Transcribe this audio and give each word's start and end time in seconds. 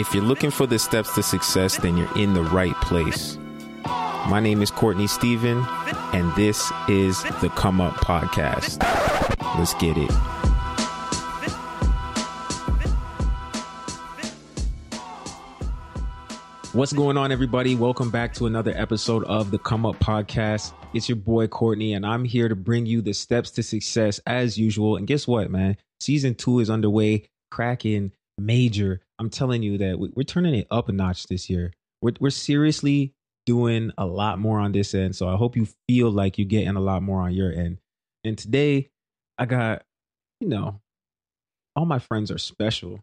If 0.00 0.14
you're 0.14 0.24
looking 0.24 0.50
for 0.50 0.66
the 0.66 0.78
steps 0.78 1.14
to 1.16 1.22
success, 1.22 1.76
then 1.76 1.98
you're 1.98 2.16
in 2.16 2.32
the 2.32 2.42
right 2.42 2.74
place. 2.76 3.36
My 4.30 4.40
name 4.42 4.62
is 4.62 4.70
Courtney 4.70 5.06
Stephen, 5.06 5.62
and 6.14 6.34
this 6.34 6.72
is 6.88 7.22
the 7.42 7.50
Come 7.50 7.82
Up 7.82 7.92
Podcast. 7.96 8.80
Let's 9.58 9.74
get 9.74 9.98
it. 9.98 10.10
What's 16.72 16.94
going 16.94 17.18
on, 17.18 17.30
everybody? 17.30 17.74
Welcome 17.74 18.10
back 18.10 18.32
to 18.36 18.46
another 18.46 18.72
episode 18.74 19.24
of 19.24 19.50
the 19.50 19.58
Come 19.58 19.84
Up 19.84 19.96
Podcast. 19.96 20.72
It's 20.94 21.10
your 21.10 21.16
boy 21.16 21.46
Courtney, 21.46 21.92
and 21.92 22.06
I'm 22.06 22.24
here 22.24 22.48
to 22.48 22.56
bring 22.56 22.86
you 22.86 23.02
the 23.02 23.12
steps 23.12 23.50
to 23.50 23.62
success 23.62 24.18
as 24.26 24.56
usual. 24.56 24.96
And 24.96 25.06
guess 25.06 25.28
what, 25.28 25.50
man? 25.50 25.76
Season 26.00 26.34
two 26.34 26.60
is 26.60 26.70
underway, 26.70 27.24
cracking 27.50 28.12
major. 28.38 29.02
I'm 29.20 29.30
telling 29.30 29.62
you 29.62 29.78
that 29.78 29.98
we're 29.98 30.24
turning 30.24 30.54
it 30.54 30.66
up 30.70 30.88
a 30.88 30.92
notch 30.92 31.26
this 31.28 31.48
year. 31.48 31.72
We're, 32.02 32.14
we're 32.18 32.30
seriously 32.30 33.14
doing 33.46 33.92
a 33.96 34.06
lot 34.06 34.38
more 34.38 34.58
on 34.58 34.72
this 34.72 34.94
end. 34.94 35.14
So 35.14 35.28
I 35.28 35.36
hope 35.36 35.56
you 35.56 35.68
feel 35.88 36.10
like 36.10 36.38
you're 36.38 36.48
getting 36.48 36.76
a 36.76 36.80
lot 36.80 37.02
more 37.02 37.20
on 37.20 37.32
your 37.32 37.52
end. 37.52 37.78
And 38.24 38.36
today, 38.36 38.88
I 39.38 39.46
got, 39.46 39.82
you 40.40 40.48
know, 40.48 40.80
all 41.76 41.86
my 41.86 41.98
friends 41.98 42.30
are 42.30 42.38
special 42.38 43.00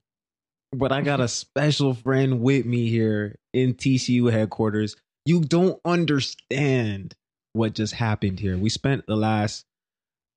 but 0.72 0.92
I 0.92 1.02
got 1.02 1.20
a 1.20 1.28
special 1.28 1.94
friend 1.94 2.42
with 2.42 2.66
me 2.66 2.90
here 2.90 3.38
in 3.54 3.74
TCU 3.74 4.32
headquarters. 4.32 4.96
You 5.26 5.42
don't 5.42 5.80
understand 5.84 7.16
what 7.54 7.74
just 7.74 7.94
happened 7.94 8.40
here. 8.40 8.58
We 8.58 8.70
spent 8.70 9.08
the 9.08 9.16
last 9.16 9.66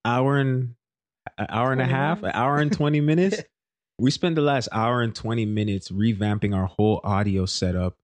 hour 0.05 0.39
and 0.39 0.75
an 1.39 1.47
hour 1.49 1.73
and 1.73 1.81
a 1.81 1.87
half, 1.87 2.23
an 2.23 2.33
hour 2.35 2.59
and 2.59 2.73
20 2.73 3.01
minutes. 3.01 3.43
We 4.01 4.11
spent 4.11 4.35
the 4.35 4.43
last 4.43 4.69
hour 4.73 5.03
and 5.03 5.15
20 5.15 5.45
minutes 5.47 5.91
revamping 5.91 6.55
our 6.57 6.67
whole 6.67 7.01
audio 7.05 7.47
setup 7.47 7.97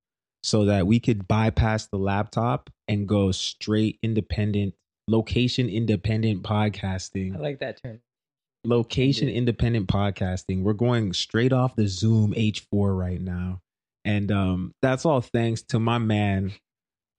so 0.43 0.67
that 0.67 0.87
we 0.87 1.01
could 1.01 1.27
bypass 1.27 1.87
the 1.87 1.97
laptop 1.97 2.71
and 2.87 3.09
go 3.09 3.33
straight 3.33 3.99
independent, 4.03 4.75
location 5.09 5.69
independent 5.69 6.43
podcasting. 6.43 7.35
I 7.35 7.41
like 7.41 7.61
that 7.61 7.83
term 7.83 8.01
location 8.67 9.29
independent 9.29 9.87
podcasting. 9.87 10.63
We're 10.63 10.75
going 10.75 11.13
straight 11.13 11.53
off 11.53 11.77
the 11.77 11.87
Zoom 11.87 12.33
H4 12.35 12.99
right 12.99 13.21
now. 13.21 13.61
And 14.05 14.31
um, 14.31 14.75
that's 14.83 15.05
all 15.05 15.21
thanks 15.21 15.63
to 15.63 15.81
my 15.81 15.99
man, 15.99 16.53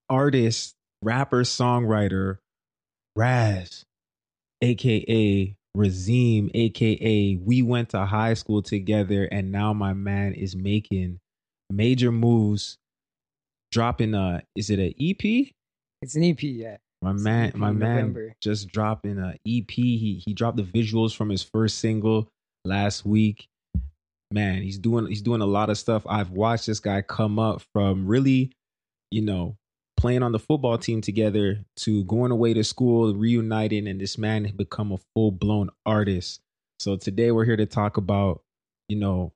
artist, 0.09 0.75
rapper, 1.02 1.43
songwriter, 1.43 2.37
Raz, 3.15 3.85
aka 4.61 5.56
Razim, 5.75 6.49
aka 6.53 7.35
we 7.43 7.61
went 7.61 7.89
to 7.89 8.05
high 8.05 8.33
school 8.33 8.61
together, 8.61 9.25
and 9.25 9.51
now 9.51 9.73
my 9.73 9.93
man 9.93 10.33
is 10.33 10.55
making 10.55 11.19
major 11.69 12.11
moves, 12.11 12.77
dropping 13.71 14.13
a 14.13 14.43
is 14.55 14.69
it 14.69 14.79
an 14.79 14.93
EP? 14.99 15.51
It's 16.01 16.15
an 16.15 16.23
EP, 16.23 16.41
yeah. 16.41 16.77
My 17.01 17.13
man, 17.13 17.51
my 17.55 17.71
man, 17.71 18.33
just 18.41 18.69
dropping 18.69 19.19
a 19.19 19.35
EP. 19.47 19.69
He 19.69 20.21
he 20.25 20.33
dropped 20.33 20.57
the 20.57 20.63
visuals 20.63 21.15
from 21.15 21.29
his 21.29 21.43
first 21.43 21.77
single 21.77 22.27
last 22.65 23.05
week. 23.05 23.47
Man, 24.31 24.63
he's 24.63 24.79
doing 24.79 25.05
he's 25.05 25.21
doing 25.21 25.41
a 25.41 25.45
lot 25.45 25.69
of 25.69 25.77
stuff. 25.77 26.03
I've 26.07 26.31
watched 26.31 26.65
this 26.65 26.79
guy 26.79 27.02
come 27.03 27.37
up 27.37 27.61
from 27.71 28.07
really, 28.07 28.52
you 29.11 29.21
know, 29.21 29.57
playing 29.97 30.23
on 30.23 30.31
the 30.31 30.39
football 30.39 30.77
team 30.77 31.01
together 31.01 31.65
to 31.77 32.03
going 32.05 32.31
away 32.31 32.53
to 32.53 32.63
school, 32.63 33.13
reuniting, 33.15 33.87
and 33.87 33.99
this 33.99 34.17
man 34.17 34.45
had 34.45 34.55
become 34.55 34.91
a 34.91 34.99
full 35.13 35.31
blown 35.31 35.69
artist. 35.85 36.39
So 36.79 36.95
today 36.95 37.31
we're 37.31 37.45
here 37.45 37.57
to 37.57 37.65
talk 37.65 37.97
about, 37.97 38.41
you 38.87 38.97
know, 38.97 39.33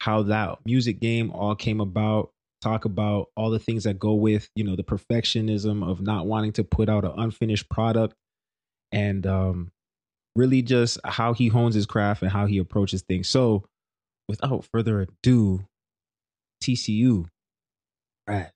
how 0.00 0.22
that 0.22 0.58
music 0.64 1.00
game 1.00 1.30
all 1.32 1.54
came 1.56 1.80
about, 1.80 2.30
talk 2.64 2.86
about 2.86 3.28
all 3.36 3.50
the 3.50 3.58
things 3.58 3.84
that 3.84 3.98
go 3.98 4.14
with 4.14 4.48
you 4.56 4.64
know 4.64 4.74
the 4.74 4.82
perfectionism 4.82 5.86
of 5.86 6.00
not 6.00 6.26
wanting 6.26 6.50
to 6.50 6.64
put 6.64 6.88
out 6.88 7.04
an 7.04 7.12
unfinished 7.18 7.68
product 7.68 8.14
and 8.90 9.26
um 9.26 9.70
really 10.34 10.62
just 10.62 10.98
how 11.04 11.34
he 11.34 11.48
hones 11.48 11.74
his 11.74 11.84
craft 11.84 12.22
and 12.22 12.30
how 12.30 12.46
he 12.46 12.56
approaches 12.56 13.02
things 13.02 13.28
so 13.28 13.64
without 14.30 14.64
further 14.72 15.02
ado 15.02 15.62
tcu 16.62 17.26
right 18.26 18.50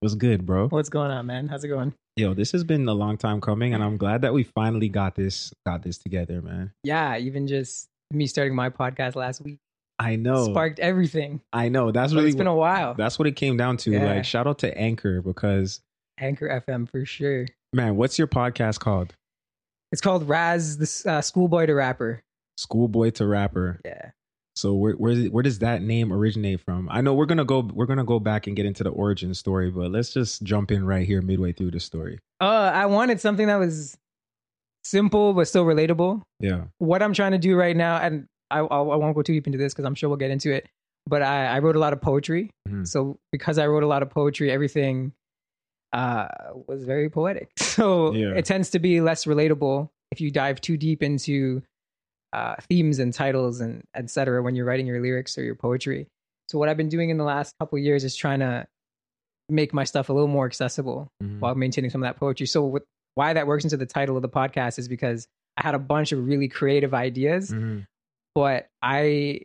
what's 0.00 0.14
good 0.14 0.44
bro 0.44 0.68
what's 0.68 0.88
going 0.88 1.10
on 1.10 1.26
man 1.26 1.48
how's 1.48 1.64
it 1.64 1.68
going 1.68 1.92
yo 2.16 2.34
this 2.34 2.52
has 2.52 2.64
been 2.64 2.86
a 2.88 2.94
long 2.94 3.16
time 3.16 3.40
coming 3.40 3.74
and 3.74 3.82
i'm 3.82 3.96
glad 3.96 4.22
that 4.22 4.32
we 4.32 4.42
finally 4.42 4.88
got 4.88 5.14
this 5.14 5.52
got 5.66 5.82
this 5.82 5.98
together 5.98 6.42
man 6.42 6.72
yeah 6.82 7.16
even 7.16 7.46
just 7.46 7.88
me 8.12 8.26
starting 8.26 8.54
my 8.54 8.70
podcast 8.70 9.14
last 9.16 9.42
week 9.42 9.58
I 9.98 10.16
know. 10.16 10.44
Sparked 10.50 10.78
everything. 10.78 11.40
I 11.52 11.68
know. 11.68 11.90
That's 11.90 12.12
but 12.12 12.18
really 12.18 12.28
it's 12.28 12.36
been 12.36 12.46
a 12.46 12.54
while. 12.54 12.94
That's 12.94 13.18
what 13.18 13.26
it 13.26 13.32
came 13.32 13.56
down 13.56 13.78
to. 13.78 13.92
Yeah. 13.92 14.16
Like 14.16 14.24
shout 14.24 14.46
out 14.46 14.58
to 14.58 14.76
Anchor 14.76 15.22
because 15.22 15.80
Anchor 16.18 16.62
FM 16.66 16.88
for 16.90 17.04
sure. 17.04 17.46
Man, 17.72 17.96
what's 17.96 18.18
your 18.18 18.28
podcast 18.28 18.78
called? 18.78 19.14
It's 19.92 20.00
called 20.00 20.28
Raz 20.28 20.78
the 20.78 21.10
uh, 21.10 21.20
Schoolboy 21.20 21.66
to 21.66 21.74
Rapper. 21.74 22.22
Schoolboy 22.58 23.10
to 23.12 23.26
Rapper. 23.26 23.80
Yeah. 23.84 24.10
So 24.56 24.72
where 24.72 24.94
where 24.94 25.14
where 25.26 25.42
does 25.42 25.58
that 25.58 25.82
name 25.82 26.12
originate 26.12 26.60
from? 26.60 26.88
I 26.90 27.02
know 27.02 27.12
we're 27.12 27.26
gonna 27.26 27.44
go 27.44 27.60
we're 27.60 27.86
gonna 27.86 28.04
go 28.04 28.18
back 28.18 28.46
and 28.46 28.56
get 28.56 28.64
into 28.64 28.82
the 28.82 28.90
origin 28.90 29.34
story, 29.34 29.70
but 29.70 29.90
let's 29.90 30.12
just 30.12 30.42
jump 30.42 30.70
in 30.70 30.86
right 30.86 31.06
here 31.06 31.20
midway 31.20 31.52
through 31.52 31.72
the 31.72 31.80
story. 31.80 32.18
Uh, 32.40 32.70
I 32.74 32.86
wanted 32.86 33.20
something 33.20 33.46
that 33.48 33.56
was 33.56 33.96
simple 34.82 35.34
but 35.34 35.46
still 35.46 35.64
relatable. 35.64 36.22
Yeah. 36.40 36.64
What 36.78 37.02
I'm 37.02 37.12
trying 37.12 37.32
to 37.32 37.38
do 37.38 37.54
right 37.56 37.76
now, 37.76 37.96
and 37.98 38.26
I, 38.50 38.60
I 38.60 38.80
won't 38.80 39.14
go 39.14 39.22
too 39.22 39.34
deep 39.34 39.46
into 39.46 39.58
this 39.58 39.74
because 39.74 39.84
I'm 39.84 39.94
sure 39.94 40.08
we'll 40.08 40.16
get 40.16 40.30
into 40.30 40.52
it. 40.52 40.66
But 41.08 41.22
I, 41.22 41.46
I 41.46 41.58
wrote 41.58 41.76
a 41.76 41.78
lot 41.78 41.92
of 41.92 42.00
poetry. 42.00 42.50
Mm-hmm. 42.68 42.84
So 42.84 43.18
because 43.32 43.58
I 43.58 43.66
wrote 43.66 43.82
a 43.82 43.86
lot 43.86 44.02
of 44.02 44.10
poetry, 44.10 44.50
everything 44.50 45.12
uh, 45.92 46.28
was 46.66 46.84
very 46.84 47.10
poetic. 47.10 47.50
So 47.76 48.14
yeah. 48.14 48.32
it 48.34 48.46
tends 48.46 48.70
to 48.70 48.78
be 48.78 49.02
less 49.02 49.26
relatable 49.26 49.90
if 50.10 50.18
you 50.22 50.30
dive 50.30 50.62
too 50.62 50.78
deep 50.78 51.02
into 51.02 51.62
uh, 52.32 52.56
themes 52.68 52.98
and 52.98 53.12
titles 53.12 53.60
and 53.60 53.82
etc. 53.94 54.42
when 54.42 54.54
you're 54.54 54.66
writing 54.66 54.86
your 54.86 55.00
lyrics 55.00 55.38
or 55.38 55.42
your 55.42 55.54
poetry. 55.54 56.06
So 56.48 56.58
what 56.58 56.68
I've 56.68 56.76
been 56.76 56.88
doing 56.88 57.10
in 57.10 57.18
the 57.18 57.24
last 57.24 57.54
couple 57.58 57.78
years 57.78 58.04
is 58.04 58.14
trying 58.14 58.40
to 58.40 58.66
make 59.48 59.72
my 59.72 59.84
stuff 59.84 60.08
a 60.08 60.12
little 60.12 60.28
more 60.28 60.46
accessible 60.46 61.08
mm-hmm. 61.22 61.40
while 61.40 61.54
maintaining 61.54 61.90
some 61.90 62.02
of 62.02 62.06
that 62.06 62.18
poetry. 62.18 62.46
So 62.46 62.64
with, 62.64 62.84
why 63.14 63.32
that 63.32 63.46
works 63.46 63.64
into 63.64 63.76
the 63.76 63.86
title 63.86 64.16
of 64.16 64.22
the 64.22 64.28
podcast 64.28 64.78
is 64.78 64.88
because 64.88 65.26
I 65.56 65.62
had 65.62 65.74
a 65.74 65.78
bunch 65.78 66.12
of 66.12 66.26
really 66.26 66.48
creative 66.48 66.94
ideas, 66.94 67.50
mm-hmm 67.50 67.80
but 68.36 68.68
I, 68.82 69.40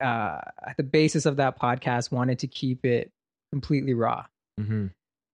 uh, 0.00 0.38
at 0.64 0.76
the 0.76 0.84
basis 0.84 1.26
of 1.26 1.38
that 1.38 1.58
podcast, 1.58 2.12
wanted 2.12 2.38
to 2.38 2.46
keep 2.46 2.86
it 2.86 3.10
completely 3.50 3.94
raw. 3.94 4.26
Mm-hmm. 4.60 4.86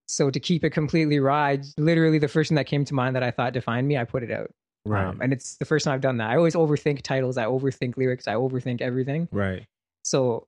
So 0.06 0.30
to 0.30 0.40
keep 0.40 0.64
it 0.64 0.70
completely 0.70 1.20
raw, 1.20 1.36
I, 1.36 1.58
literally 1.76 2.18
the 2.18 2.28
first 2.28 2.48
thing 2.48 2.56
that 2.56 2.64
came 2.64 2.86
to 2.86 2.94
mind 2.94 3.14
that 3.14 3.22
I 3.22 3.30
thought 3.30 3.52
defined 3.52 3.86
me, 3.86 3.98
I 3.98 4.04
put 4.04 4.22
it 4.22 4.30
out. 4.30 4.50
Right. 4.84 5.06
Um, 5.06 5.20
and 5.20 5.32
it's 5.32 5.56
the 5.56 5.64
first 5.64 5.84
time 5.84 5.94
I've 5.94 6.00
done 6.00 6.18
that. 6.18 6.30
I 6.30 6.36
always 6.36 6.54
overthink 6.54 7.02
titles. 7.02 7.36
I 7.36 7.44
overthink 7.44 7.96
lyrics. 7.96 8.26
I 8.26 8.34
overthink 8.34 8.80
everything. 8.80 9.28
Right. 9.30 9.66
So 10.04 10.46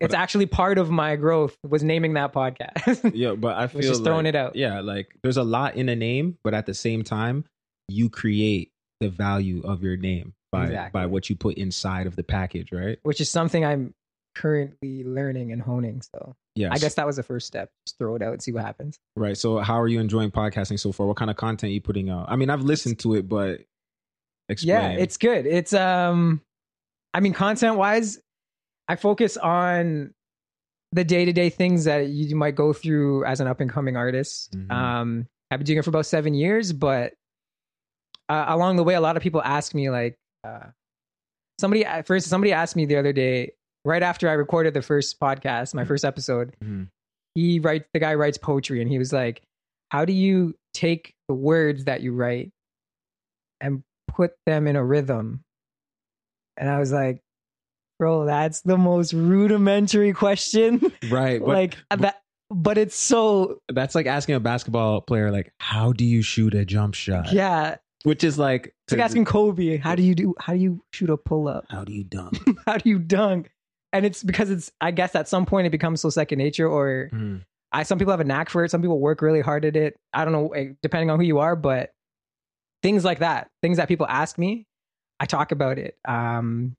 it's 0.00 0.14
but, 0.14 0.20
actually 0.20 0.46
part 0.46 0.78
of 0.78 0.90
my 0.90 1.14
growth 1.16 1.56
was 1.62 1.84
naming 1.84 2.14
that 2.14 2.32
podcast. 2.32 3.12
yeah, 3.14 3.34
but 3.34 3.56
I 3.56 3.66
feel 3.68 3.82
just 3.82 4.00
like, 4.00 4.04
throwing 4.04 4.26
it 4.26 4.34
out. 4.34 4.56
Yeah, 4.56 4.80
like 4.80 5.14
there's 5.22 5.36
a 5.36 5.44
lot 5.44 5.76
in 5.76 5.88
a 5.88 5.96
name, 5.96 6.38
but 6.42 6.54
at 6.54 6.66
the 6.66 6.74
same 6.74 7.04
time, 7.04 7.44
you 7.88 8.10
create 8.10 8.72
the 9.00 9.08
value 9.08 9.62
of 9.64 9.82
your 9.82 9.96
name 9.96 10.34
by 10.50 10.66
exactly. 10.66 11.00
by 11.00 11.06
what 11.06 11.30
you 11.30 11.36
put 11.36 11.56
inside 11.56 12.06
of 12.06 12.16
the 12.16 12.24
package, 12.24 12.72
right? 12.72 12.98
Which 13.04 13.20
is 13.20 13.30
something 13.30 13.64
I'm 13.64 13.94
currently 14.34 15.04
learning 15.04 15.52
and 15.52 15.60
honing. 15.60 16.02
So 16.02 16.34
yeah, 16.54 16.70
I 16.72 16.78
guess 16.78 16.94
that 16.94 17.06
was 17.06 17.16
the 17.16 17.22
first 17.22 17.46
step. 17.46 17.70
Just 17.86 17.98
throw 17.98 18.14
it 18.16 18.22
out 18.22 18.32
and 18.32 18.42
see 18.42 18.52
what 18.52 18.64
happens. 18.64 18.98
Right. 19.16 19.36
So 19.36 19.58
how 19.58 19.80
are 19.80 19.88
you 19.88 20.00
enjoying 20.00 20.30
podcasting 20.30 20.78
so 20.78 20.92
far? 20.92 21.06
What 21.06 21.16
kind 21.16 21.30
of 21.30 21.36
content 21.36 21.70
are 21.70 21.74
you 21.74 21.80
putting 21.80 22.10
out? 22.10 22.26
I 22.28 22.36
mean, 22.36 22.50
I've 22.50 22.62
listened 22.62 22.98
to 23.00 23.14
it, 23.14 23.28
but 23.28 23.60
explain. 24.48 24.76
Yeah, 24.76 24.90
it's 24.90 25.16
good. 25.16 25.46
It's 25.46 25.72
um 25.72 26.40
I 27.14 27.20
mean 27.20 27.32
content 27.32 27.76
wise, 27.76 28.18
I 28.88 28.96
focus 28.96 29.36
on 29.36 30.14
the 30.92 31.04
day 31.04 31.24
to 31.24 31.32
day 31.32 31.48
things 31.48 31.84
that 31.84 32.08
you 32.08 32.36
might 32.36 32.54
go 32.54 32.72
through 32.72 33.24
as 33.24 33.40
an 33.40 33.46
up 33.46 33.60
and 33.60 33.70
coming 33.70 33.96
artist. 33.96 34.52
Mm-hmm. 34.52 34.70
Um 34.70 35.26
I've 35.50 35.58
been 35.58 35.66
doing 35.66 35.78
it 35.78 35.84
for 35.84 35.90
about 35.90 36.06
seven 36.06 36.32
years, 36.32 36.72
but 36.72 37.12
uh, 38.28 38.46
along 38.48 38.76
the 38.76 38.84
way, 38.84 38.94
a 38.94 39.00
lot 39.02 39.18
of 39.18 39.22
people 39.22 39.42
ask 39.42 39.74
me 39.74 39.90
like, 39.90 40.16
uh, 40.44 40.68
somebody 41.58 41.84
uh, 41.84 42.02
first 42.02 42.26
somebody 42.26 42.52
asked 42.52 42.74
me 42.74 42.86
the 42.86 42.96
other 42.96 43.12
day 43.12 43.52
right 43.84 44.02
after 44.02 44.28
I 44.28 44.32
recorded 44.32 44.74
the 44.74 44.82
first 44.82 45.18
podcast, 45.20 45.74
my 45.74 45.82
mm-hmm. 45.82 45.88
first 45.88 46.04
episode. 46.04 46.54
Mm-hmm. 46.62 46.84
He 47.34 47.60
writes 47.60 47.88
the 47.92 48.00
guy 48.00 48.14
writes 48.14 48.38
poetry, 48.38 48.80
and 48.82 48.90
he 48.90 48.98
was 48.98 49.12
like, 49.12 49.42
"How 49.90 50.04
do 50.04 50.12
you 50.12 50.54
take 50.74 51.14
the 51.28 51.34
words 51.34 51.84
that 51.84 52.02
you 52.02 52.12
write 52.12 52.50
and 53.60 53.82
put 54.08 54.32
them 54.46 54.66
in 54.66 54.76
a 54.76 54.84
rhythm?" 54.84 55.42
And 56.56 56.68
I 56.68 56.78
was 56.78 56.92
like, 56.92 57.20
"Bro, 57.98 58.26
that's 58.26 58.60
the 58.62 58.78
most 58.78 59.12
rudimentary 59.12 60.12
question." 60.12 60.92
Right. 61.10 61.40
But, 61.40 61.48
like 61.48 61.76
that 61.96 62.22
but 62.50 62.76
it's 62.76 62.94
so 62.94 63.60
that's 63.70 63.94
like 63.94 64.06
asking 64.06 64.34
a 64.34 64.40
basketball 64.40 65.00
player 65.00 65.30
like 65.30 65.52
how 65.58 65.90
do 65.92 66.04
you 66.04 66.20
shoot 66.20 66.52
a 66.54 66.66
jump 66.66 66.94
shot 66.94 67.32
yeah 67.32 67.76
which 68.04 68.24
is 68.24 68.38
like 68.38 68.74
it's 68.86 68.92
like 68.92 69.00
asking 69.00 69.24
Kobe, 69.24 69.76
how 69.76 69.94
do 69.94 70.02
you 70.02 70.14
do? 70.14 70.34
How 70.38 70.52
do 70.54 70.58
you 70.58 70.82
shoot 70.92 71.10
a 71.10 71.16
pull 71.16 71.48
up? 71.48 71.66
How 71.68 71.84
do 71.84 71.92
you 71.92 72.04
dunk? 72.04 72.38
how 72.66 72.76
do 72.78 72.88
you 72.88 72.98
dunk? 72.98 73.50
And 73.92 74.04
it's 74.06 74.22
because 74.22 74.50
it's 74.50 74.70
I 74.80 74.90
guess 74.90 75.14
at 75.14 75.28
some 75.28 75.46
point 75.46 75.66
it 75.66 75.70
becomes 75.70 76.00
so 76.00 76.10
second 76.10 76.38
nature 76.38 76.68
or 76.68 77.10
Mhm. 77.12 77.42
I 77.72 77.84
some 77.84 77.98
people 77.98 78.12
have 78.12 78.20
a 78.20 78.24
knack 78.24 78.50
for 78.50 78.64
it. 78.64 78.70
Some 78.70 78.82
people 78.82 78.98
work 79.00 79.22
really 79.22 79.40
hard 79.40 79.64
at 79.64 79.76
it. 79.76 79.96
I 80.12 80.24
don't 80.24 80.32
know, 80.32 80.48
eh, 80.50 80.72
depending 80.82 81.10
on 81.10 81.18
who 81.18 81.24
you 81.24 81.38
are, 81.38 81.56
but 81.56 81.92
things 82.82 83.04
like 83.04 83.20
that, 83.20 83.48
things 83.62 83.76
that 83.78 83.88
people 83.88 84.06
ask 84.08 84.36
me, 84.38 84.66
I 85.20 85.26
talk 85.26 85.52
about 85.52 85.78
it. 85.78 85.96
Um, 86.06 86.74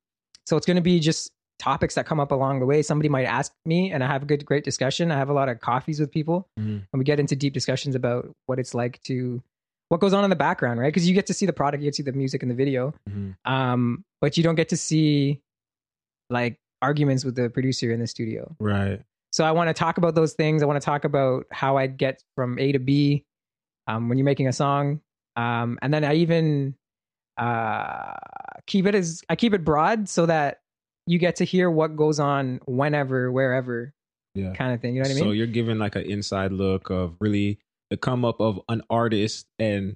so 0.46 0.58
it's 0.58 0.66
going 0.68 0.76
to 0.76 0.82
be 0.82 1.00
just 1.00 1.32
topics 1.60 1.96
that 1.96 2.06
come 2.06 2.20
up 2.20 2.32
along 2.32 2.60
the 2.60 2.66
way. 2.66 2.82
Somebody 2.82 3.08
might 3.10 3.24
ask 3.24 3.54
me, 3.66 3.92
and 3.92 4.04
I 4.04 4.08
have 4.08 4.24
a 4.24 4.26
good, 4.26 4.46
great 4.46 4.64
discussion. 4.66 5.12
I 5.12 5.18
have 5.18 5.30
a 5.30 5.34
lot 5.34 5.48
of 5.50 5.62
coffees 5.62 6.00
with 6.00 6.12
people, 6.12 6.48
Mhm. 6.60 6.86
and 6.92 7.00
we 7.00 7.06
get 7.06 7.20
into 7.20 7.36
deep 7.36 7.54
discussions 7.54 7.96
about 7.96 8.30
what 8.48 8.60
it's 8.60 8.74
like 8.76 9.02
to 9.04 9.42
what 9.90 10.00
goes 10.00 10.14
on 10.14 10.24
in 10.24 10.30
the 10.30 10.36
background, 10.36 10.80
right? 10.80 10.88
Because 10.88 11.08
you 11.08 11.14
get 11.14 11.28
to 11.28 11.34
see 11.34 11.46
the 11.46 11.54
product, 11.54 11.82
you 11.82 11.88
get 11.88 11.94
to 11.94 11.98
see 11.98 12.04
the 12.04 12.12
music 12.18 12.42
and 12.42 12.50
the 12.52 12.56
video, 12.56 12.94
Mhm. 13.10 13.36
um, 13.46 14.04
but 14.22 14.38
you 14.38 14.44
don't 14.44 14.56
get 14.56 14.70
to 14.70 14.78
see 14.78 15.40
like 16.30 16.58
arguments 16.84 17.24
with 17.26 17.36
the 17.36 17.50
producer 17.50 17.92
in 17.92 18.00
the 18.00 18.08
studio. 18.08 18.56
Right. 18.60 19.02
So 19.32 19.44
I 19.44 19.52
want 19.52 19.70
to 19.70 19.74
talk 19.74 19.98
about 19.98 20.14
those 20.14 20.34
things. 20.34 20.62
I 20.62 20.68
want 20.68 20.80
to 20.80 20.86
talk 20.86 21.06
about 21.06 21.46
how 21.52 21.78
I 21.78 21.88
get 21.88 22.22
from 22.36 22.60
A 22.60 22.72
to 22.74 22.80
B 22.80 23.26
um, 23.88 24.10
when 24.10 24.18
you're 24.18 24.26
making 24.26 24.48
a 24.48 24.54
song, 24.54 25.02
um, 25.36 25.80
and 25.82 25.92
then 25.94 26.04
I 26.04 26.16
even 26.16 26.76
uh, 27.38 28.14
keep 28.68 28.86
it 28.86 28.96
as 28.96 29.24
I 29.30 29.36
keep 29.36 29.54
it 29.54 29.64
broad 29.64 30.08
so 30.08 30.26
that 30.28 30.62
you 31.08 31.18
get 31.18 31.38
to 31.38 31.46
hear 31.46 31.70
what 31.72 31.96
goes 31.96 32.20
on 32.20 32.60
whenever, 32.66 33.32
wherever, 33.32 33.94
Yeah. 34.36 34.54
kind 34.54 34.74
of 34.74 34.82
thing. 34.82 34.96
You 34.96 35.02
know 35.02 35.10
what 35.10 35.12
I 35.12 35.16
mean? 35.16 35.24
So 35.24 35.32
you're 35.32 35.48
giving 35.48 35.80
like 35.80 35.96
an 35.96 36.04
inside 36.04 36.52
look 36.52 36.90
of 36.90 37.16
really 37.20 37.60
the 37.90 37.98
come 37.98 38.24
up 38.24 38.40
of 38.40 38.60
an 38.70 38.84
artist 38.90 39.48
and 39.60 39.96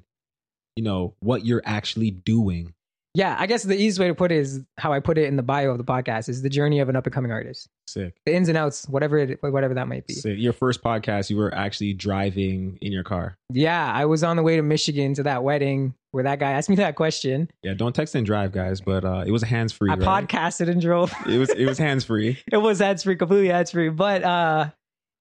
you 0.76 0.84
know 0.84 1.16
what 1.20 1.46
you're 1.46 1.64
actually 1.66 2.12
doing. 2.12 2.74
Yeah, 3.18 3.36
I 3.40 3.48
guess 3.48 3.64
the 3.64 3.74
easiest 3.74 3.98
way 3.98 4.10
to 4.10 4.14
put 4.14 4.32
it 4.32 4.38
is 4.38 4.62
how 4.78 4.94
I 4.94 5.00
put 5.00 5.18
it 5.18 5.26
in 5.26 5.38
the 5.38 5.44
bio 5.44 5.72
of 5.72 5.80
the 5.80 5.84
podcast: 5.84 6.30
is 6.30 6.44
the 6.44 6.50
journey 6.50 6.80
of 6.80 6.88
an 6.88 6.96
up 6.96 7.08
and 7.08 7.14
coming 7.14 7.32
artist, 7.32 7.68
Sick. 7.88 8.16
the 8.28 8.36
ins 8.36 8.48
and 8.48 8.56
outs, 8.56 8.88
whatever 8.88 9.18
it, 9.18 9.42
whatever 9.42 9.74
that 9.74 9.88
might 9.88 10.06
be. 10.06 10.14
Sick. 10.14 10.38
Your 10.38 10.54
first 10.54 10.84
podcast, 10.84 11.32
you 11.32 11.38
were 11.38 11.52
actually 11.52 11.94
driving 11.94 12.78
in 12.80 12.92
your 12.92 13.04
car. 13.04 13.36
Yeah, 13.52 13.92
I 13.92 14.06
was 14.06 14.24
on 14.24 14.36
the 14.38 14.44
way 14.44 14.56
to 14.56 14.62
Michigan 14.62 15.16
to 15.16 15.24
that 15.24 15.44
wedding 15.44 15.96
where 16.12 16.26
that 16.26 16.38
guy 16.38 16.52
asked 16.52 16.70
me 16.70 16.76
that 16.76 16.96
question. 16.96 17.50
Yeah, 17.64 17.74
don't 17.74 17.96
text 17.96 18.14
and 18.14 18.24
drive, 18.24 18.52
guys. 18.52 18.82
But 18.82 19.04
uh, 19.04 19.24
it 19.26 19.32
was 19.32 19.42
hands 19.42 19.74
free. 19.74 19.90
I 19.90 19.96
right? 19.96 20.28
podcasted 20.28 20.70
and 20.70 20.80
drove. 20.80 21.12
It 21.26 21.40
was 21.40 21.50
it 21.50 21.66
was 21.66 21.80
hands 21.80 22.06
free. 22.06 22.38
it 22.52 22.58
was 22.58 22.78
hands 22.78 23.02
free, 23.02 23.16
completely 23.16 23.48
hands 23.48 23.72
free. 23.72 23.90
But 23.90 24.24
uh 24.24 24.70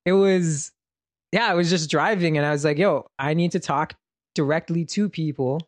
it 0.05 0.13
was 0.13 0.71
yeah, 1.33 1.47
I 1.47 1.55
was 1.55 1.71
just 1.71 1.89
driving 1.89 2.37
and 2.37 2.45
I 2.45 2.51
was 2.51 2.63
like, 2.63 2.77
yo, 2.77 3.07
I 3.19 3.33
need 3.33 3.53
to 3.53 3.59
talk 3.59 3.95
directly 4.35 4.85
to 4.85 5.09
people. 5.09 5.63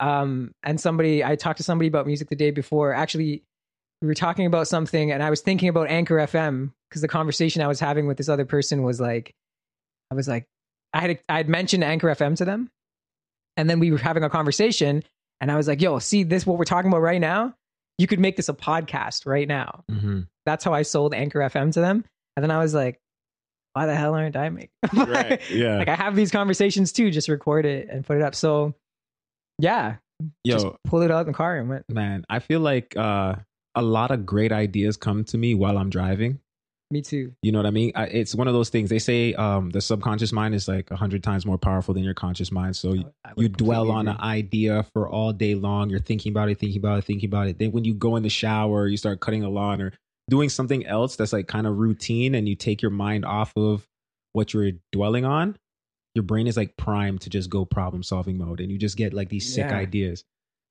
Um 0.00 0.52
and 0.62 0.80
somebody 0.80 1.24
I 1.24 1.36
talked 1.36 1.58
to 1.58 1.62
somebody 1.62 1.88
about 1.88 2.06
music 2.06 2.28
the 2.28 2.36
day 2.36 2.50
before. 2.50 2.92
Actually, 2.92 3.42
we 4.02 4.08
were 4.08 4.14
talking 4.14 4.46
about 4.46 4.68
something 4.68 5.10
and 5.10 5.22
I 5.22 5.30
was 5.30 5.40
thinking 5.40 5.68
about 5.68 5.88
Anchor 5.88 6.16
FM 6.16 6.72
because 6.88 7.02
the 7.02 7.08
conversation 7.08 7.62
I 7.62 7.66
was 7.66 7.80
having 7.80 8.06
with 8.06 8.16
this 8.16 8.28
other 8.28 8.44
person 8.44 8.82
was 8.82 9.00
like 9.00 9.34
I 10.10 10.14
was 10.14 10.28
like 10.28 10.46
I 10.92 11.00
had 11.00 11.18
I 11.28 11.36
had 11.38 11.48
mentioned 11.48 11.82
Anchor 11.84 12.08
FM 12.08 12.36
to 12.36 12.44
them. 12.44 12.70
And 13.56 13.70
then 13.70 13.80
we 13.80 13.90
were 13.90 13.98
having 13.98 14.22
a 14.22 14.28
conversation 14.30 15.02
and 15.40 15.50
I 15.50 15.56
was 15.56 15.66
like, 15.68 15.80
yo, 15.80 15.98
see 15.98 16.22
this 16.24 16.46
what 16.46 16.58
we're 16.58 16.64
talking 16.64 16.90
about 16.90 17.00
right 17.00 17.20
now? 17.20 17.54
You 17.98 18.06
could 18.06 18.20
make 18.20 18.36
this 18.36 18.48
a 18.50 18.54
podcast 18.54 19.26
right 19.26 19.48
now 19.48 19.84
hmm 19.88 20.20
that's 20.44 20.62
how 20.62 20.72
I 20.72 20.82
sold 20.82 21.12
Anchor 21.12 21.40
FM 21.40 21.72
to 21.72 21.80
them. 21.80 22.04
And 22.36 22.44
then 22.44 22.52
I 22.52 22.58
was 22.58 22.72
like, 22.72 23.00
why 23.72 23.86
the 23.86 23.96
hell 23.96 24.14
aren't 24.14 24.36
I 24.36 24.48
making? 24.48 24.70
Right. 24.94 25.40
Yeah. 25.50 25.78
like 25.78 25.88
I 25.88 25.96
have 25.96 26.14
these 26.14 26.30
conversations 26.30 26.92
too, 26.92 27.10
just 27.10 27.28
record 27.28 27.66
it 27.66 27.88
and 27.90 28.06
put 28.06 28.16
it 28.16 28.22
up. 28.22 28.34
So 28.36 28.74
yeah, 29.58 29.96
Yo, 30.44 30.54
just 30.54 30.66
pulled 30.84 31.02
it 31.02 31.10
out 31.10 31.20
in 31.20 31.26
the 31.26 31.32
car 31.32 31.56
and 31.56 31.68
went. 31.68 31.84
man, 31.90 32.24
I 32.28 32.38
feel 32.38 32.60
like 32.60 32.96
uh, 32.96 33.36
a 33.74 33.82
lot 33.82 34.10
of 34.10 34.26
great 34.26 34.52
ideas 34.52 34.96
come 34.96 35.24
to 35.24 35.38
me 35.38 35.54
while 35.54 35.78
I'm 35.78 35.90
driving. 35.90 36.40
Me 36.92 37.02
too. 37.02 37.32
You 37.42 37.50
know 37.50 37.58
what 37.58 37.66
I 37.66 37.70
mean? 37.70 37.90
I, 37.96 38.04
it's 38.04 38.32
one 38.32 38.46
of 38.46 38.54
those 38.54 38.68
things. 38.68 38.90
They 38.90 39.00
say 39.00 39.34
um, 39.34 39.70
the 39.70 39.80
subconscious 39.80 40.32
mind 40.32 40.54
is 40.54 40.68
like 40.68 40.88
a 40.92 40.96
hundred 40.96 41.24
times 41.24 41.44
more 41.44 41.58
powerful 41.58 41.94
than 41.94 42.04
your 42.04 42.14
conscious 42.14 42.52
mind. 42.52 42.76
So 42.76 42.92
you, 42.92 43.12
you 43.36 43.48
dwell 43.48 43.90
on 43.90 44.06
an 44.06 44.18
idea 44.20 44.86
for 44.92 45.08
all 45.08 45.32
day 45.32 45.56
long. 45.56 45.90
You're 45.90 45.98
thinking 45.98 46.30
about 46.30 46.48
it, 46.48 46.60
thinking 46.60 46.78
about 46.78 46.98
it, 46.98 47.04
thinking 47.04 47.28
about 47.28 47.48
it. 47.48 47.58
Then 47.58 47.72
when 47.72 47.84
you 47.84 47.92
go 47.92 48.14
in 48.14 48.22
the 48.22 48.28
shower, 48.28 48.86
you 48.86 48.96
start 48.96 49.18
cutting 49.18 49.42
a 49.42 49.48
lawn 49.48 49.82
or 49.82 49.92
doing 50.30 50.48
something 50.48 50.86
else 50.86 51.16
that's 51.16 51.32
like 51.32 51.48
kind 51.48 51.66
of 51.66 51.76
routine, 51.76 52.36
and 52.36 52.48
you 52.48 52.54
take 52.54 52.82
your 52.82 52.92
mind 52.92 53.24
off 53.24 53.52
of 53.56 53.84
what 54.32 54.54
you're 54.54 54.72
dwelling 54.92 55.24
on. 55.24 55.56
Your 56.16 56.22
brain 56.24 56.46
is 56.48 56.56
like 56.56 56.76
primed 56.76 57.20
to 57.20 57.30
just 57.30 57.48
go 57.50 57.64
problem 57.64 58.02
solving 58.02 58.38
mode, 58.38 58.60
and 58.60 58.72
you 58.72 58.78
just 58.78 58.96
get 58.96 59.12
like 59.14 59.28
these 59.28 59.52
sick 59.54 59.66
Yeah. 59.70 59.76
ideas. 59.76 60.24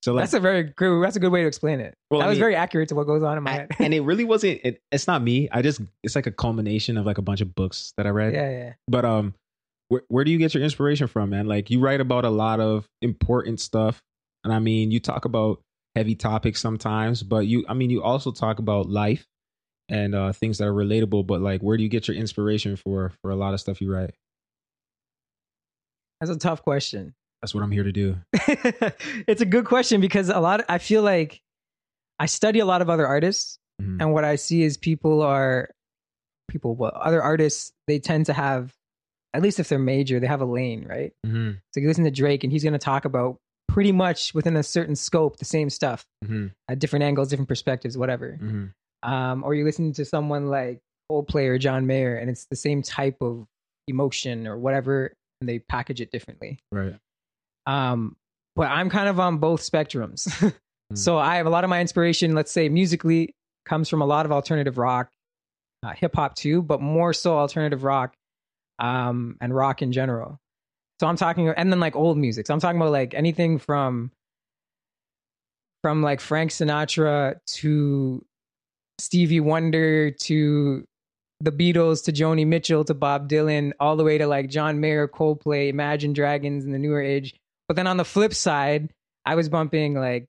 So 0.04 0.14
like, 0.14 0.24
That's 0.24 0.34
a 0.34 0.40
very 0.40 0.64
good. 0.64 1.02
That's 1.04 1.16
a 1.16 1.20
good 1.20 1.32
way 1.32 1.42
to 1.42 1.48
explain 1.48 1.80
it. 1.80 1.96
Well, 2.12 2.20
that 2.20 2.26
I 2.26 2.30
was 2.30 2.36
mean- 2.36 2.42
very 2.42 2.56
accurate 2.56 2.90
to 2.90 2.96
what 2.96 3.06
goes 3.08 3.24
on 3.24 3.38
in 3.38 3.44
my 3.44 3.52
I- 3.52 3.54
head. 3.54 3.70
and 3.80 3.94
it 3.94 4.02
really 4.10 4.24
wasn't. 4.26 4.60
It, 4.64 4.82
it's 4.92 5.08
not 5.08 5.22
me. 5.22 5.48
I 5.52 5.62
just 5.62 5.82
it's 6.04 6.16
like 6.16 6.28
a 6.28 6.32
culmination 6.32 6.98
of 6.98 7.06
like 7.06 7.18
a 7.18 7.22
bunch 7.24 7.42
of 7.42 7.56
books 7.56 7.94
that 7.98 8.06
I 8.06 8.10
read. 8.10 8.34
yeah, 8.34 8.50
yeah. 8.50 8.74
But 8.88 9.06
um, 9.06 9.34
where 9.90 10.02
where 10.10 10.24
do 10.26 10.32
you 10.32 10.38
get 10.38 10.54
your 10.54 10.64
inspiration 10.64 11.08
from, 11.08 11.30
man? 11.30 11.46
Like 11.48 11.70
you 11.70 11.80
write 11.80 12.02
about 12.02 12.26
a 12.26 12.30
lot 12.30 12.60
of 12.60 12.88
important 13.02 13.60
stuff, 13.60 14.02
and 14.44 14.54
I 14.54 14.60
mean, 14.60 14.92
you 14.92 15.00
talk 15.00 15.26
about 15.26 15.62
heavy 15.96 16.14
topics 16.16 16.60
sometimes, 16.60 17.24
but 17.24 17.48
you, 17.48 17.66
I 17.70 17.74
mean, 17.74 17.90
you 17.90 18.04
also 18.04 18.32
talk 18.32 18.60
about 18.60 18.90
life 18.90 19.26
and 19.90 20.14
uh 20.16 20.34
things 20.34 20.58
that 20.58 20.66
are 20.68 20.74
relatable. 20.74 21.26
But 21.26 21.42
like, 21.42 21.62
where 21.62 21.78
do 21.78 21.84
you 21.84 21.90
get 21.90 22.08
your 22.08 22.18
inspiration 22.18 22.76
for 22.76 23.12
for 23.22 23.32
a 23.32 23.36
lot 23.36 23.54
of 23.54 23.60
stuff 23.60 23.80
you 23.82 23.92
write? 23.94 24.14
That's 26.20 26.32
a 26.32 26.38
tough 26.38 26.64
question. 26.64 27.14
That's 27.42 27.54
what 27.54 27.64
I'm 27.64 27.72
here 27.72 27.84
to 27.84 27.92
do. 27.92 28.18
it's 29.28 29.42
a 29.42 29.46
good 29.46 29.66
question 29.66 30.02
because 30.02 30.30
a 30.30 30.40
lot. 30.40 30.64
I 30.70 30.78
feel 30.78 31.02
like 31.04 31.42
I 32.20 32.26
study 32.28 32.60
a 32.60 32.66
lot 32.66 32.82
of 32.82 32.90
other 32.90 33.06
artists, 33.06 33.60
Mhm. 33.82 34.02
and 34.02 34.14
what 34.14 34.24
I 34.24 34.36
see 34.38 34.64
is 34.64 34.78
people 34.78 35.22
are 35.22 35.70
people. 36.50 36.76
What 36.76 36.94
other 36.94 37.22
artists? 37.22 37.72
They 37.88 38.00
tend 38.00 38.28
to 38.28 38.34
have, 38.34 38.74
at 39.34 39.42
least 39.42 39.60
if 39.60 39.68
they're 39.70 39.78
major, 39.80 40.20
they 40.20 40.28
have 40.28 40.42
a 40.42 40.46
lane, 40.46 40.86
right? 40.88 41.12
Mhm. 41.26 41.60
So 41.74 41.82
you 41.82 41.88
listen 41.88 42.06
to 42.06 42.12
Drake, 42.12 42.44
and 42.44 42.52
he's 42.54 42.64
going 42.64 42.74
to 42.74 42.80
talk 42.80 43.04
about 43.06 43.38
pretty 43.68 43.92
much 43.92 44.34
within 44.34 44.56
a 44.56 44.64
certain 44.64 44.96
scope 44.96 45.38
the 45.38 45.46
same 45.46 45.70
stuff 45.70 46.06
Mhm. 46.24 46.52
at 46.70 46.80
different 46.80 47.04
angles, 47.04 47.28
different 47.30 47.50
perspectives, 47.50 47.98
whatever. 47.98 48.38
Mhm. 48.42 48.74
Um, 49.04 49.44
or 49.44 49.54
you 49.54 49.66
listen 49.66 49.92
to 49.94 50.06
someone 50.06 50.48
like 50.48 50.80
Coldplay 51.12 51.48
or 51.50 51.58
John 51.58 51.86
Mayer, 51.86 52.16
and 52.16 52.30
it's 52.30 52.46
the 52.46 52.56
same 52.56 52.82
type 52.82 53.18
of 53.22 53.46
emotion 53.88 54.48
or 54.48 54.58
whatever, 54.58 55.14
and 55.46 55.50
they 55.50 55.60
package 55.60 56.02
it 56.02 56.12
differently. 56.12 56.60
Right. 56.72 56.96
Um, 57.68 58.16
but 58.56 58.70
I'm 58.70 58.90
kind 58.90 59.10
of 59.10 59.20
on 59.20 59.38
both 59.38 59.62
spectrums. 59.62 60.54
So 60.94 61.18
I 61.18 61.38
have 61.38 61.48
a 61.48 61.50
lot 61.50 61.64
of 61.64 61.70
my 61.70 61.82
inspiration, 61.82 62.36
let's 62.36 62.52
say 62.52 62.70
musically, 62.70 63.36
comes 63.66 63.90
from 63.90 64.02
a 64.02 64.06
lot 64.06 64.26
of 64.26 64.32
alternative 64.32 64.78
rock, 64.78 65.10
uh, 65.84 65.94
hip 65.94 66.16
hop 66.16 66.36
too, 66.36 66.62
but 66.62 66.80
more 66.80 67.12
so 67.12 67.38
alternative 67.38 67.84
rock, 67.84 68.14
um, 68.78 69.36
and 69.42 69.54
rock 69.54 69.82
in 69.82 69.92
general. 69.92 70.40
So 71.00 71.08
I'm 71.08 71.18
talking, 71.18 71.50
and 71.50 71.72
then 71.72 71.80
like 71.80 71.96
old 71.96 72.18
music. 72.18 72.46
So 72.46 72.54
I'm 72.54 72.60
talking 72.60 72.80
about 72.80 72.92
like 72.92 73.14
anything 73.14 73.58
from, 73.58 74.12
from 75.82 76.04
like 76.04 76.22
Frank 76.22 76.52
Sinatra 76.52 77.38
to 77.56 78.24
Stevie 79.00 79.40
Wonder 79.40 80.12
to 80.12 80.86
the 81.42 81.52
Beatles 81.52 82.04
to 82.06 82.12
Joni 82.14 82.46
Mitchell 82.48 82.84
to 82.86 82.94
Bob 82.94 83.30
Dylan, 83.30 83.74
all 83.80 83.96
the 83.96 84.04
way 84.04 84.18
to 84.18 84.28
like 84.28 84.50
John 84.50 84.80
Mayer, 84.80 85.08
Coldplay, 85.08 85.70
Imagine 85.70 86.14
Dragons 86.14 86.66
in 86.66 86.72
the 86.72 86.80
newer 86.80 87.02
age. 87.02 87.36
But 87.68 87.76
then 87.76 87.88
on 87.88 87.98
the 87.98 88.06
flip 88.06 88.34
side, 88.34 88.92
I 89.26 89.36
was 89.36 89.50
bumping 89.50 89.96
like 89.96 90.28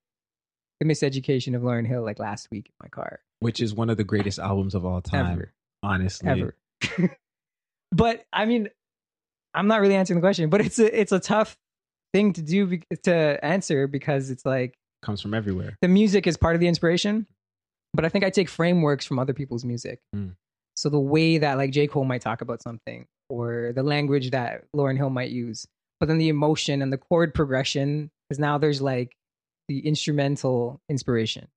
the 0.81 0.87
Miseducation 0.87 1.55
of 1.55 1.63
Lauryn 1.63 1.87
Hill 1.87 2.03
like 2.03 2.19
last 2.19 2.49
week 2.51 2.67
in 2.67 2.75
my 2.83 2.89
car. 2.89 3.21
Which 3.41 3.61
is 3.61 3.75
one 3.75 3.91
of 3.91 3.97
the 3.99 4.05
greatest 4.05 4.39
albums 4.39 4.75
of 4.75 4.85
all 4.85 5.01
time, 5.03 5.27
Ever. 5.33 5.53
honestly. 5.83 6.29
Ever. 6.29 6.57
but 7.93 8.25
I 8.33 8.45
mean, 8.47 8.69
I'm 9.55 9.67
not 9.69 9.81
really 9.81 9.95
answering 9.95 10.21
the 10.21 10.25
question, 10.25 10.51
but 10.51 10.61
it's 10.61 10.79
a 10.79 11.01
it's 11.01 11.13
a 11.13 11.21
tough 11.21 11.57
thing 12.13 12.33
to 12.35 12.43
do 12.43 12.67
be- 12.67 12.83
to 13.05 13.45
answer 13.45 13.87
because 13.87 14.31
it's 14.31 14.45
like 14.45 14.75
Comes 15.03 15.21
from 15.21 15.35
everywhere. 15.35 15.77
the 15.83 15.89
music 15.89 16.27
is 16.27 16.37
part 16.37 16.55
of 16.55 16.61
the 16.61 16.69
inspiration, 16.69 17.27
but 17.95 18.05
I 18.05 18.09
think 18.09 18.25
I 18.25 18.31
take 18.31 18.49
frameworks 18.49 19.05
from 19.07 19.19
other 19.19 19.35
people's 19.35 19.65
music. 19.65 20.01
Mm. 20.15 20.35
So 20.77 20.89
the 20.91 21.01
way 21.01 21.39
that 21.39 21.57
like 21.57 21.71
J. 21.71 21.87
Cole 21.87 22.05
might 22.05 22.21
talk 22.21 22.41
about 22.43 22.63
something 22.63 23.07
or 23.29 23.73
the 23.75 23.83
language 23.83 24.31
that 24.31 24.65
Lauryn 24.75 24.97
Hill 24.97 25.11
might 25.11 25.31
use, 25.31 25.67
but 25.99 26.07
then 26.07 26.19
the 26.19 26.29
emotion 26.29 26.83
and 26.83 26.93
the 26.93 26.99
chord 26.99 27.35
progression, 27.35 28.11
because 28.29 28.39
now 28.39 28.59
there's 28.59 28.81
like 28.83 29.17
the 29.69 29.81
instrumental 29.87 30.81
inspiration. 30.89 31.49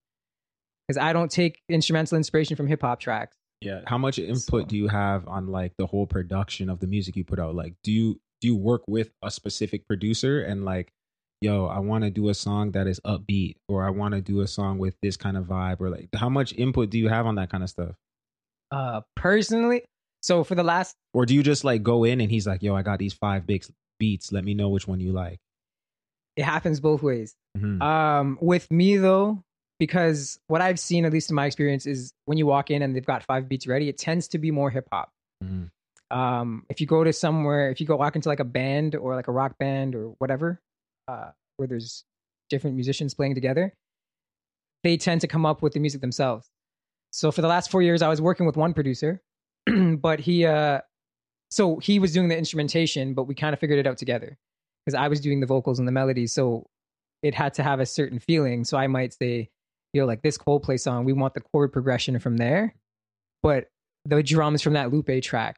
Because 0.88 0.98
I 0.98 1.14
don't 1.14 1.30
take 1.30 1.62
instrumental 1.70 2.18
inspiration 2.18 2.56
from 2.56 2.68
hip 2.68 2.82
hop 2.82 3.00
tracks. 3.00 3.36
Yeah. 3.62 3.82
How 3.86 3.98
much 3.98 4.18
input 4.18 4.40
So- 4.64 4.66
do 4.66 4.78
you 4.78 4.88
have 4.88 5.28
on 5.28 5.48
like 5.48 5.74
the 5.78 5.86
whole 5.86 6.08
production 6.08 6.70
of 6.70 6.80
the 6.80 6.88
music 6.88 7.16
you 7.16 7.24
put 7.26 7.40
out? 7.40 7.56
Like, 7.56 7.76
do 7.84 7.92
you 7.92 8.20
do 8.42 8.48
you 8.48 8.56
work 8.56 8.84
with 8.88 9.12
a 9.22 9.30
specific 9.30 9.86
producer 9.86 10.40
and 10.42 10.64
like, 10.64 10.94
yo, 11.42 11.66
I 11.66 11.80
want 11.80 12.06
to 12.06 12.10
do 12.10 12.30
a 12.30 12.34
song 12.34 12.72
that 12.72 12.88
is 12.88 13.02
upbeat, 13.02 13.58
or 13.68 13.86
I 13.86 13.90
want 13.90 14.14
to 14.14 14.22
do 14.22 14.40
a 14.40 14.48
song 14.48 14.78
with 14.78 14.96
this 15.02 15.18
kind 15.18 15.36
of 15.36 15.44
vibe, 15.46 15.82
or 15.82 15.90
like, 15.90 16.08
how 16.16 16.30
much 16.30 16.54
input 16.54 16.90
do 16.90 16.98
you 16.98 17.10
have 17.10 17.26
on 17.26 17.36
that 17.36 17.50
kind 17.50 17.64
of 17.64 17.70
stuff? 17.70 17.96
Uh, 18.72 19.02
personally, 19.16 19.84
so 20.22 20.44
for 20.44 20.56
the 20.56 20.64
last, 20.64 20.96
Or 21.14 21.26
do 21.26 21.34
you 21.34 21.44
just 21.44 21.64
like 21.64 21.82
go 21.84 22.04
in 22.04 22.22
and 22.22 22.30
he's 22.30 22.46
like, 22.46 22.62
yo, 22.62 22.76
I 22.76 22.82
got 22.84 23.00
these 23.00 23.14
five 23.14 23.46
big 23.48 23.66
beats. 24.00 24.32
Let 24.32 24.44
me 24.44 24.54
know 24.54 24.70
which 24.70 24.88
one 24.88 25.00
you 25.00 25.12
like. 25.12 25.40
it 26.36 26.44
happens 26.44 26.80
both 26.80 27.02
ways. 27.04 27.34
Mhm. 27.58 27.82
Um, 27.82 28.38
with 28.42 28.70
me 28.72 28.96
though, 28.98 29.44
because 29.80 30.40
what 30.48 30.62
I've 30.62 30.80
seen, 30.80 31.04
at 31.06 31.12
least 31.12 31.30
in 31.30 31.36
my 31.36 31.46
experience, 31.48 31.86
is 31.86 32.14
when 32.26 32.38
you 32.38 32.46
walk 32.46 32.70
in 32.70 32.82
and 32.82 32.96
they've 32.96 33.06
got 33.06 33.24
five 33.24 33.50
beats 33.50 33.66
ready, 33.68 33.90
it 33.90 33.98
tends 33.98 34.28
to 34.30 34.38
be 34.38 34.52
more 34.52 34.70
hip 34.70 34.88
hop. 34.92 35.10
Mm-hmm. 35.44 36.18
Um, 36.18 36.66
if 36.70 36.80
you 36.82 36.88
go 36.88 37.04
to 37.04 37.12
somewhere, 37.12 37.70
if 37.72 37.80
you 37.82 37.88
go 37.88 37.96
walk 37.98 38.16
into 38.16 38.30
like 38.30 38.40
a 38.40 38.46
band 38.46 38.96
or 38.96 39.16
like 39.16 39.28
a 39.28 39.32
rock 39.32 39.58
band 39.58 39.96
or 39.96 40.14
whatever, 40.20 40.60
uh, 41.08 41.32
where 41.58 41.68
there's 41.68 42.04
different 42.50 42.76
musicians 42.76 43.14
playing 43.14 43.36
together, 43.36 43.74
they 44.84 44.96
tend 44.98 45.22
to 45.22 45.28
come 45.28 45.46
up 45.46 45.62
with 45.62 45.74
the 45.74 45.80
music 45.80 46.02
themselves. 46.02 46.48
So 47.12 47.32
for 47.32 47.42
the 47.42 47.48
last 47.48 47.72
four 47.72 47.82
years, 47.82 48.02
I 48.02 48.08
was 48.08 48.22
working 48.22 48.46
with 48.46 48.58
one 48.58 48.74
producer, 48.74 49.22
but 49.98 50.20
he, 50.20 50.46
uh, 50.46 50.82
so 51.50 51.78
he 51.78 52.00
was 52.00 52.14
doing 52.14 52.30
the 52.30 52.38
instrumentation, 52.38 53.14
but 53.14 53.24
we 53.24 53.36
kind 53.36 53.54
of 53.54 53.60
figured 53.60 53.80
it 53.80 53.88
out 53.88 53.98
together 53.98 54.38
because 54.86 54.96
I 54.96 55.08
was 55.08 55.20
doing 55.20 55.40
the 55.40 55.48
vocals 55.48 55.80
and 55.80 55.88
the 55.88 55.92
melodies. 55.92 56.34
So 56.34 56.68
it 57.24 57.34
had 57.34 57.56
to 57.56 57.64
have 57.64 57.80
a 57.80 57.86
certain 57.86 58.20
feeling. 58.20 58.64
So 58.64 58.78
I 58.78 58.88
might 58.88 59.14
say, 59.14 59.50
you 59.94 60.02
know, 60.02 60.08
like 60.08 60.22
this 60.22 60.38
Coldplay 60.38 60.80
song, 60.80 61.06
we 61.06 61.14
want 61.14 61.34
the 61.34 61.42
chord 61.42 61.74
progression 61.74 62.20
from 62.20 62.38
there, 62.38 62.76
but 63.42 63.70
the 64.06 64.22
drums 64.22 64.62
from 64.62 64.74
that 64.74 64.94
Lupe 64.94 65.22
track, 65.24 65.58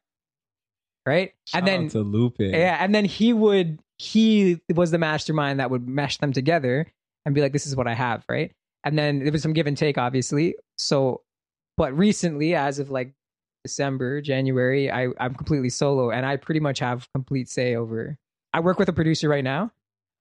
right? 1.06 1.34
Shout 1.46 1.60
and 1.60 1.68
then 1.68 1.90
to 1.90 2.00
Lupe, 2.00 2.40
yeah, 2.40 2.78
and 2.80 2.96
then 2.96 3.06
he 3.06 3.34
would 3.34 3.80
he 4.02 4.60
was 4.74 4.90
the 4.90 4.98
mastermind 4.98 5.60
that 5.60 5.70
would 5.70 5.88
mesh 5.88 6.18
them 6.18 6.34
together 6.34 6.92
and 7.26 7.36
be 7.36 7.42
like, 7.42 7.54
this 7.54 7.68
is 7.68 7.76
what 7.76 7.88
I 7.88 7.94
have, 7.94 8.26
right? 8.28 8.52
And 8.84 8.98
then 8.98 9.20
there 9.20 9.32
was 9.32 9.44
some 9.44 9.54
give 9.54 9.68
and 9.68 9.78
take, 9.78 10.00
obviously. 10.00 10.56
So, 10.78 11.22
but 11.82 11.98
recently, 11.98 12.54
as 12.54 12.78
of 12.78 12.92
like 12.92 13.12
December, 13.64 14.22
January, 14.22 14.92
I 14.92 15.08
I'm 15.20 15.34
completely 15.34 15.70
solo, 15.70 16.12
and 16.12 16.28
I 16.28 16.38
pretty 16.38 16.60
much 16.60 16.78
have 16.78 17.08
complete 17.16 17.50
say 17.50 17.76
over. 17.76 18.20
I 18.54 18.60
work 18.60 18.78
with 18.78 18.88
a 18.88 18.94
producer 18.94 19.28
right 19.28 19.44
now. 19.44 19.72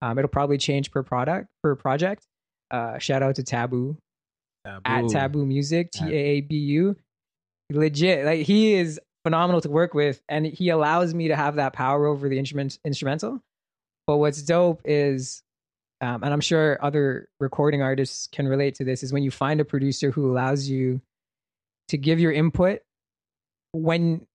Um, 0.01 0.17
it'll 0.17 0.27
probably 0.27 0.57
change 0.57 0.89
per 0.89 1.03
product 1.03 1.49
per 1.61 1.75
project, 1.75 2.25
uh, 2.71 2.97
shout 2.97 3.21
out 3.21 3.35
to 3.35 3.43
Taabu, 3.43 3.95
Taabu. 4.65 4.81
at 4.85 5.03
Taabu 5.03 5.45
Music, 5.45 5.91
T 5.91 6.03
A 6.05 6.17
A 6.17 6.41
B 6.41 6.55
U. 6.55 6.95
Legit, 7.71 8.25
like 8.25 8.39
he 8.39 8.73
is 8.73 8.99
phenomenal 9.23 9.61
to 9.61 9.69
work 9.69 9.93
with, 9.93 10.19
and 10.27 10.47
he 10.47 10.69
allows 10.69 11.13
me 11.13 11.27
to 11.27 11.35
have 11.35 11.57
that 11.57 11.73
power 11.73 12.07
over 12.07 12.27
the 12.27 12.39
instrument 12.39 12.79
instrumental. 12.83 13.39
But 14.07 14.17
what's 14.17 14.41
dope 14.41 14.81
is, 14.83 15.43
um, 16.01 16.23
and 16.23 16.33
I'm 16.33 16.41
sure 16.41 16.83
other 16.83 17.29
recording 17.39 17.83
artists 17.83 18.27
can 18.31 18.47
relate 18.47 18.73
to 18.75 18.83
this, 18.83 19.03
is 19.03 19.13
when 19.13 19.21
you 19.21 19.29
find 19.29 19.61
a 19.61 19.63
producer 19.63 20.09
who 20.09 20.31
allows 20.31 20.67
you 20.67 21.01
to 21.91 21.97
give 21.97 22.19
your 22.19 22.31
input 22.31 22.79
when 23.73 24.25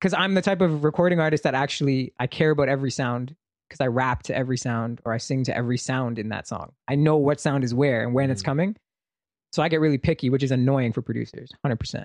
because 0.00 0.14
I'm 0.14 0.34
the 0.34 0.42
type 0.42 0.60
of 0.60 0.84
recording 0.84 1.20
artist 1.20 1.44
that 1.44 1.54
actually 1.54 2.12
I 2.18 2.26
care 2.26 2.50
about 2.50 2.68
every 2.68 2.90
sound 2.90 3.36
because 3.68 3.80
I 3.80 3.86
rap 3.86 4.22
to 4.24 4.36
every 4.36 4.56
sound 4.56 5.00
or 5.04 5.12
I 5.12 5.18
sing 5.18 5.44
to 5.44 5.56
every 5.56 5.78
sound 5.78 6.18
in 6.18 6.30
that 6.30 6.48
song. 6.48 6.72
I 6.88 6.94
know 6.94 7.16
what 7.16 7.40
sound 7.40 7.62
is 7.62 7.74
where 7.74 8.02
and 8.02 8.14
when 8.14 8.28
mm. 8.28 8.32
it's 8.32 8.42
coming. 8.42 8.76
So 9.52 9.62
I 9.62 9.68
get 9.68 9.80
really 9.80 9.98
picky, 9.98 10.30
which 10.30 10.42
is 10.42 10.50
annoying 10.50 10.92
for 10.92 11.00
producers, 11.00 11.50
100%. 11.64 12.04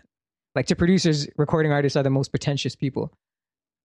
Like 0.54 0.68
to 0.68 0.76
producers, 0.76 1.28
recording 1.38 1.72
artists 1.72 1.96
are 1.96 2.04
the 2.04 2.10
most 2.10 2.30
pretentious 2.30 2.76
people. 2.76 3.12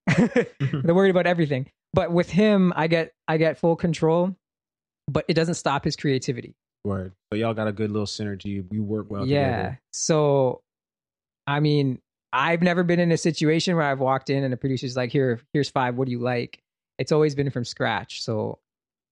They're 0.17 0.95
worried 0.95 1.11
about 1.11 1.27
everything. 1.27 1.71
But 1.93 2.11
with 2.11 2.29
him, 2.29 2.73
I 2.75 2.89
get 2.89 3.13
I 3.29 3.37
get 3.37 3.59
full 3.59 3.77
control, 3.77 4.35
but 5.09 5.25
it 5.29 5.35
doesn't 5.35 5.55
stop 5.55 5.85
his 5.85 5.95
creativity. 5.95 6.57
Word. 6.85 7.13
So 7.33 7.39
y'all 7.39 7.55
got 7.55 7.69
a 7.69 7.73
good 7.73 7.91
little 7.91 8.07
synergy. 8.07 8.65
You 8.71 8.83
work 8.83 9.07
well 9.09 9.27
yeah. 9.27 9.57
together. 9.57 9.81
So 9.93 10.61
I 11.47 11.61
mean, 11.61 12.01
I've 12.33 12.63
never 12.63 12.83
been 12.83 13.01
in 13.01 13.13
a 13.13 13.17
situation 13.17 13.77
where 13.77 13.85
I've 13.85 14.01
walked 14.01 14.31
in 14.31 14.43
and 14.45 14.53
the 14.53 14.57
producer's 14.57 14.97
like, 14.97 15.13
"Here, 15.13 15.41
here's 15.53 15.71
five. 15.71 15.97
What 15.97 16.07
do 16.07 16.13
you 16.13 16.21
like?" 16.21 16.61
it's 16.99 17.13
always 17.13 17.35
been 17.35 17.51
from 17.51 17.65
scratch. 17.65 18.23
So 18.23 18.59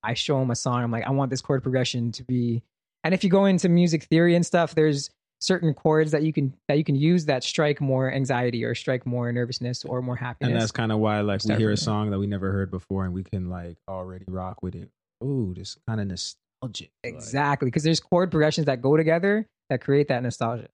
I 0.02 0.14
show 0.14 0.38
them 0.38 0.50
a 0.50 0.56
song. 0.56 0.82
I'm 0.82 0.90
like, 0.90 1.06
I 1.06 1.10
want 1.10 1.30
this 1.30 1.40
chord 1.40 1.62
progression 1.62 2.12
to 2.12 2.24
be. 2.24 2.62
And 3.04 3.14
if 3.14 3.24
you 3.24 3.30
go 3.30 3.44
into 3.46 3.68
music 3.68 4.04
theory 4.04 4.34
and 4.34 4.46
stuff, 4.46 4.74
there's 4.74 5.10
certain 5.40 5.74
chords 5.74 6.12
that 6.12 6.22
you 6.22 6.32
can 6.32 6.54
that 6.68 6.78
you 6.78 6.84
can 6.84 6.94
use 6.94 7.24
that 7.26 7.42
strike 7.42 7.80
more 7.80 8.12
anxiety 8.12 8.64
or 8.64 8.76
strike 8.76 9.04
more 9.04 9.32
nervousness 9.32 9.84
or 9.84 10.00
more 10.00 10.14
happiness. 10.14 10.52
And 10.52 10.60
that's 10.60 10.70
kind 10.70 10.92
of 10.92 10.98
why 10.98 11.20
like 11.20 11.44
we 11.44 11.54
hear 11.56 11.72
a 11.72 11.76
song 11.76 12.10
that 12.10 12.20
we 12.20 12.28
never 12.28 12.52
heard 12.52 12.70
before 12.70 13.04
and 13.04 13.12
we 13.12 13.24
can 13.24 13.50
like 13.50 13.76
already 13.88 14.24
rock 14.28 14.62
with 14.62 14.76
it. 14.76 14.90
Ooh, 15.24 15.52
this 15.56 15.76
kind 15.88 16.00
of 16.00 16.06
nostalgic. 16.06 16.90
Exactly, 17.02 17.66
because 17.66 17.82
there's 17.82 18.00
chord 18.00 18.30
progressions 18.30 18.66
that 18.66 18.80
go 18.80 18.96
together 18.96 19.46
that 19.68 19.80
create 19.80 20.08
that 20.08 20.22
nostalgia. 20.22 20.68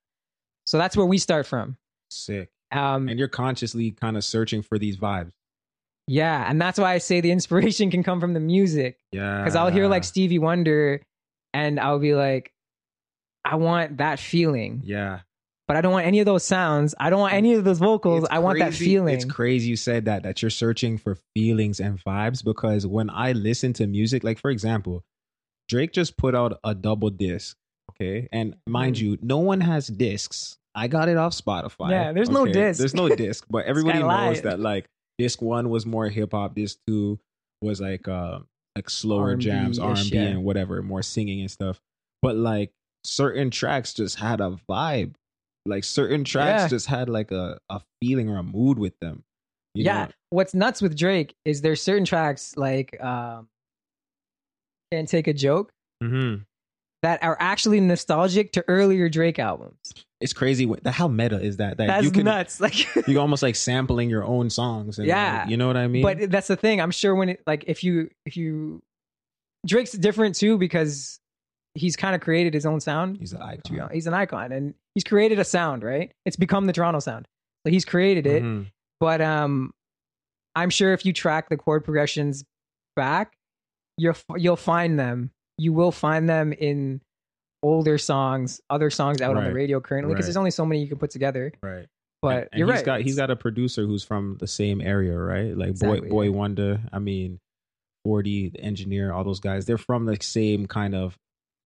So 0.68 0.76
that's 0.76 0.98
where 0.98 1.06
we 1.06 1.16
start 1.16 1.46
from. 1.46 1.78
Sick. 2.10 2.50
Um, 2.70 3.08
and 3.08 3.18
you're 3.18 3.26
consciously 3.26 3.90
kind 3.92 4.18
of 4.18 4.24
searching 4.24 4.60
for 4.60 4.78
these 4.78 4.98
vibes. 4.98 5.32
Yeah, 6.06 6.44
and 6.46 6.60
that's 6.60 6.78
why 6.78 6.92
I 6.92 6.98
say 6.98 7.22
the 7.22 7.30
inspiration 7.30 7.90
can 7.90 8.02
come 8.02 8.20
from 8.20 8.34
the 8.34 8.40
music. 8.40 8.98
Yeah. 9.10 9.38
Because 9.38 9.56
I'll 9.56 9.70
hear 9.70 9.88
like 9.88 10.04
Stevie 10.04 10.38
Wonder 10.38 11.00
and 11.54 11.80
I'll 11.80 11.98
be 11.98 12.14
like, 12.14 12.52
I 13.46 13.56
want 13.56 13.96
that 13.96 14.20
feeling. 14.20 14.82
Yeah. 14.84 15.20
But 15.66 15.78
I 15.78 15.80
don't 15.80 15.92
want 15.92 16.06
any 16.06 16.20
of 16.20 16.26
those 16.26 16.44
sounds. 16.44 16.94
I 17.00 17.08
don't 17.08 17.20
want 17.20 17.32
any 17.32 17.54
of 17.54 17.64
those 17.64 17.78
vocals. 17.78 18.24
It's 18.24 18.32
I 18.32 18.40
want 18.40 18.58
that 18.58 18.74
feeling. 18.74 19.14
It's 19.14 19.24
crazy 19.24 19.70
you 19.70 19.76
said 19.76 20.04
that, 20.04 20.24
that 20.24 20.42
you're 20.42 20.50
searching 20.50 20.98
for 20.98 21.16
feelings 21.34 21.80
and 21.80 21.98
vibes 22.04 22.44
because 22.44 22.86
when 22.86 23.08
I 23.08 23.32
listen 23.32 23.72
to 23.74 23.86
music, 23.86 24.22
like 24.22 24.38
for 24.38 24.50
example, 24.50 25.02
Drake 25.66 25.92
just 25.92 26.18
put 26.18 26.34
out 26.34 26.60
a 26.62 26.74
double 26.74 27.08
disc. 27.08 27.56
Okay. 27.92 28.28
And 28.32 28.56
mind 28.66 28.96
mm. 28.96 29.00
you, 29.00 29.18
no 29.22 29.38
one 29.38 29.62
has 29.62 29.86
discs. 29.86 30.57
I 30.78 30.86
got 30.86 31.08
it 31.08 31.16
off 31.16 31.32
Spotify. 31.32 31.90
Yeah, 31.90 32.12
there's 32.12 32.28
okay? 32.28 32.34
no 32.34 32.46
disc. 32.46 32.78
There's 32.78 32.94
no 32.94 33.08
disc, 33.08 33.44
but 33.50 33.64
everybody 33.66 33.98
knows 33.98 34.42
that 34.42 34.60
like 34.60 34.88
disc 35.18 35.42
one 35.42 35.70
was 35.70 35.84
more 35.84 36.08
hip 36.08 36.32
hop. 36.32 36.54
Disc 36.54 36.78
two 36.86 37.18
was 37.60 37.80
like 37.80 38.06
uh 38.06 38.38
like 38.76 38.88
slower 38.88 39.30
R&B 39.30 39.44
jams, 39.44 39.78
R 39.80 39.94
and 39.96 40.10
B, 40.10 40.16
and 40.16 40.44
whatever, 40.44 40.80
more 40.82 41.02
singing 41.02 41.40
and 41.40 41.50
stuff. 41.50 41.80
But 42.22 42.36
like 42.36 42.70
certain 43.04 43.50
tracks 43.50 43.92
just 43.92 44.18
had 44.18 44.40
a 44.40 44.56
vibe. 44.70 45.14
Like 45.66 45.82
certain 45.82 46.22
tracks 46.22 46.62
yeah. 46.62 46.68
just 46.68 46.86
had 46.86 47.08
like 47.08 47.32
a 47.32 47.58
a 47.68 47.80
feeling 48.00 48.30
or 48.30 48.38
a 48.38 48.44
mood 48.44 48.78
with 48.78 48.98
them. 49.00 49.24
yeah. 49.74 50.04
Know? 50.04 50.10
What's 50.30 50.54
nuts 50.54 50.80
with 50.80 50.96
Drake 50.96 51.34
is 51.44 51.60
there's 51.60 51.82
certain 51.82 52.04
tracks 52.04 52.56
like 52.56 53.02
um 53.02 53.48
Can't 54.92 55.08
Take 55.08 55.26
a 55.26 55.34
Joke. 55.34 55.72
Mm-hmm 56.02 56.42
that 57.02 57.22
are 57.22 57.36
actually 57.40 57.80
nostalgic 57.80 58.52
to 58.52 58.64
earlier 58.68 59.08
Drake 59.08 59.38
albums. 59.38 59.78
It's 60.20 60.32
crazy 60.32 60.68
how 60.86 61.06
meta 61.06 61.40
is 61.40 61.58
that? 61.58 61.76
That 61.76 61.86
that's 61.86 62.04
you 62.04 62.10
can, 62.10 62.24
nuts. 62.24 62.60
Like 62.60 63.06
you're 63.06 63.20
almost 63.20 63.42
like 63.42 63.54
sampling 63.54 64.10
your 64.10 64.24
own 64.24 64.50
songs. 64.50 64.98
yeah, 64.98 65.40
like, 65.40 65.50
you 65.50 65.56
know 65.56 65.68
what 65.68 65.76
I 65.76 65.86
mean. 65.86 66.02
But 66.02 66.30
that's 66.30 66.48
the 66.48 66.56
thing. 66.56 66.80
I'm 66.80 66.90
sure 66.90 67.14
when 67.14 67.28
it 67.30 67.42
like 67.46 67.64
if 67.68 67.84
you 67.84 68.10
if 68.26 68.36
you 68.36 68.82
Drake's 69.66 69.92
different 69.92 70.34
too 70.34 70.58
because 70.58 71.20
he's 71.74 71.94
kind 71.94 72.16
of 72.16 72.20
created 72.20 72.52
his 72.52 72.66
own 72.66 72.80
sound. 72.80 73.18
He's 73.18 73.32
an 73.32 73.42
icon. 73.42 73.90
He's 73.92 74.06
an 74.08 74.14
icon, 74.14 74.50
and 74.50 74.74
he's 74.94 75.04
created 75.04 75.38
a 75.38 75.44
sound. 75.44 75.84
Right? 75.84 76.10
It's 76.24 76.36
become 76.36 76.66
the 76.66 76.72
Toronto 76.72 76.98
sound. 76.98 77.28
So 77.64 77.70
he's 77.70 77.84
created 77.84 78.26
it. 78.26 78.42
Mm-hmm. 78.42 78.64
But 78.98 79.20
um, 79.20 79.72
I'm 80.56 80.70
sure 80.70 80.92
if 80.92 81.06
you 81.06 81.12
track 81.12 81.48
the 81.48 81.56
chord 81.56 81.84
progressions 81.84 82.44
back, 82.96 83.34
you'll 83.96 84.16
you'll 84.36 84.56
find 84.56 84.98
them 84.98 85.30
you 85.58 85.72
will 85.72 85.92
find 85.92 86.28
them 86.28 86.52
in 86.52 87.00
older 87.62 87.98
songs, 87.98 88.60
other 88.70 88.90
songs 88.90 89.20
out 89.20 89.34
right. 89.34 89.44
on 89.44 89.48
the 89.48 89.54
radio 89.54 89.80
currently, 89.80 90.14
because 90.14 90.24
right. 90.24 90.26
there's 90.28 90.36
only 90.36 90.50
so 90.50 90.64
many 90.64 90.80
you 90.80 90.88
can 90.88 90.98
put 90.98 91.10
together. 91.10 91.52
Right. 91.62 91.86
But 92.22 92.34
and, 92.34 92.48
and 92.52 92.58
you're 92.58 92.68
he's 92.68 92.76
right. 92.76 92.84
Got, 92.84 93.00
he's 93.02 93.16
got 93.16 93.30
a 93.30 93.36
producer 93.36 93.84
who's 93.84 94.04
from 94.04 94.36
the 94.40 94.46
same 94.46 94.80
area, 94.80 95.16
right? 95.16 95.56
Like 95.56 95.70
exactly, 95.70 96.00
Boy 96.00 96.08
Boy 96.08 96.24
yeah. 96.24 96.30
Wonder. 96.30 96.80
I 96.92 96.98
mean, 96.98 97.38
Forty, 98.04 98.48
the 98.48 98.60
engineer, 98.60 99.12
all 99.12 99.24
those 99.24 99.40
guys. 99.40 99.66
They're 99.66 99.78
from 99.78 100.06
the 100.06 100.16
same 100.20 100.66
kind 100.66 100.94
of. 100.94 101.16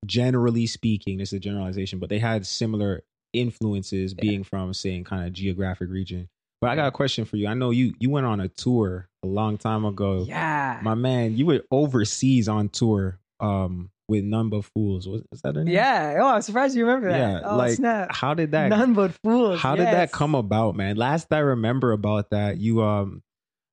Generally 0.05 0.67
speaking, 0.67 1.19
this 1.19 1.29
is 1.29 1.37
a 1.37 1.39
generalization, 1.39 2.01
but 2.01 2.09
they 2.09 2.19
had 2.19 2.45
similar 2.45 3.05
influences, 3.33 4.13
yeah. 4.19 4.21
being 4.21 4.43
from 4.43 4.75
same 4.75 5.05
kind 5.05 5.25
of 5.25 5.33
geographic 5.33 5.89
region. 5.89 6.29
But 6.61 6.71
I 6.71 6.75
got 6.75 6.89
a 6.89 6.91
question 6.91 7.25
for 7.25 7.37
you. 7.37 7.47
I 7.47 7.55
know 7.55 7.71
you 7.71 7.95
you 8.01 8.11
went 8.11 8.27
on 8.27 8.41
a 8.41 8.49
tour 8.49 9.09
a 9.23 9.29
long 9.29 9.59
time 9.59 9.85
ago. 9.85 10.25
Yeah. 10.27 10.81
My 10.83 10.97
man, 10.97 11.37
you 11.37 11.47
were 11.47 11.61
overseas 11.71 12.49
on 12.49 12.69
tour 12.69 13.21
um 13.43 13.91
with 14.09 14.25
None 14.25 14.51
But 14.51 14.65
Fools. 14.65 15.09
Was 15.09 15.23
is 15.33 15.43
that 15.43 15.55
name? 15.55 15.69
Yeah. 15.69 16.19
Oh, 16.21 16.29
I'm 16.29 16.43
surprised 16.43 16.77
you 16.77 16.85
remember 16.87 17.11
that. 17.11 17.19
Yeah. 17.19 17.41
Oh, 17.45 17.57
like 17.57 17.75
snap. 17.75 18.15
how 18.15 18.35
did 18.35 18.53
that 18.53 18.69
None 18.69 18.95
But 18.95 19.13
Fools? 19.25 19.61
How 19.61 19.75
yes. 19.75 19.87
did 19.87 19.95
that 19.95 20.13
come 20.13 20.35
about, 20.35 20.77
man? 20.77 20.97
Last 20.97 21.33
I 21.33 21.39
remember 21.39 21.93
about 21.93 22.31
that, 22.31 22.59
you 22.59 22.83
um 22.83 23.23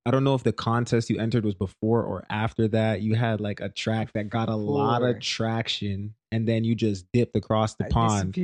I 0.05 0.11
don't 0.11 0.23
know 0.23 0.33
if 0.33 0.43
the 0.43 0.53
contest 0.53 1.09
you 1.09 1.19
entered 1.19 1.45
was 1.45 1.55
before 1.55 2.03
or 2.03 2.25
after 2.29 2.67
that. 2.69 3.01
You 3.01 3.15
had 3.15 3.41
like 3.41 3.59
a 3.59 3.69
track 3.69 4.13
that 4.13 4.29
got 4.29 4.49
a 4.49 4.57
before. 4.57 4.77
lot 4.77 5.03
of 5.03 5.19
traction 5.19 6.15
and 6.31 6.47
then 6.47 6.63
you 6.63 6.73
just 6.73 7.05
dipped 7.11 7.35
across 7.35 7.75
the 7.75 7.85
I 7.85 7.89
pond 7.89 8.35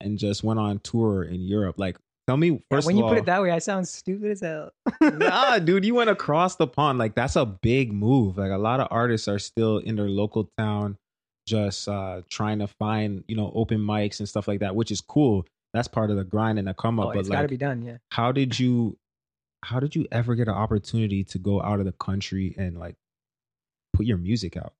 and 0.00 0.18
just 0.18 0.44
went 0.44 0.60
on 0.60 0.78
tour 0.80 1.24
in 1.24 1.40
Europe. 1.40 1.76
Like 1.78 1.96
Tell 2.28 2.36
me 2.36 2.60
first. 2.70 2.86
When 2.86 2.98
you 2.98 3.04
all, 3.04 3.08
put 3.08 3.16
it 3.16 3.24
that 3.24 3.40
way, 3.40 3.50
I 3.50 3.58
sound 3.58 3.88
stupid 3.88 4.32
as 4.32 4.42
hell. 4.42 4.70
nah, 5.00 5.58
dude, 5.64 5.86
you 5.86 5.94
went 5.94 6.10
across 6.10 6.56
the 6.56 6.66
pond. 6.66 6.98
Like 6.98 7.14
that's 7.14 7.36
a 7.36 7.46
big 7.46 7.90
move. 7.90 8.36
Like 8.36 8.50
a 8.50 8.58
lot 8.58 8.80
of 8.80 8.88
artists 8.90 9.28
are 9.28 9.38
still 9.38 9.78
in 9.78 9.96
their 9.96 10.10
local 10.10 10.50
town, 10.58 10.98
just 11.46 11.88
uh 11.88 12.20
trying 12.28 12.58
to 12.58 12.66
find 12.66 13.24
you 13.28 13.34
know 13.34 13.50
open 13.54 13.78
mics 13.78 14.18
and 14.18 14.28
stuff 14.28 14.46
like 14.46 14.60
that, 14.60 14.76
which 14.76 14.90
is 14.90 15.00
cool. 15.00 15.46
That's 15.72 15.88
part 15.88 16.10
of 16.10 16.18
the 16.18 16.24
grind 16.24 16.58
and 16.58 16.68
the 16.68 16.74
come 16.74 17.00
up. 17.00 17.06
Oh, 17.06 17.12
but 17.14 17.20
it's 17.20 17.30
like, 17.30 17.38
got 17.38 17.42
to 17.42 17.48
be 17.48 17.56
done. 17.56 17.80
Yeah. 17.80 17.96
How 18.12 18.30
did 18.30 18.58
you? 18.60 18.98
How 19.64 19.80
did 19.80 19.96
you 19.96 20.06
ever 20.12 20.34
get 20.34 20.48
an 20.48 20.54
opportunity 20.54 21.24
to 21.24 21.38
go 21.38 21.62
out 21.62 21.80
of 21.80 21.86
the 21.86 21.92
country 21.92 22.54
and 22.58 22.78
like 22.78 22.96
put 23.94 24.04
your 24.04 24.18
music 24.18 24.54
out? 24.54 24.74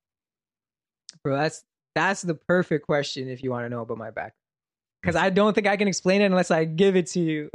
Bro, 1.23 1.37
that's 1.37 1.63
That's 1.95 2.21
the 2.21 2.35
perfect 2.35 2.85
question 2.85 3.27
if 3.27 3.41
you 3.41 3.49
want 3.49 3.65
to 3.65 3.69
know 3.69 3.81
about 3.81 3.97
my 3.97 4.11
background. 4.11 4.33
Because 5.01 5.15
I 5.15 5.29
don't 5.29 5.53
think 5.53 5.67
I 5.67 5.77
can 5.77 5.87
explain 5.87 6.21
it 6.21 6.25
unless 6.25 6.51
I 6.51 6.65
give 6.65 6.95
it 6.95 7.07
to 7.07 7.19
you. 7.19 7.49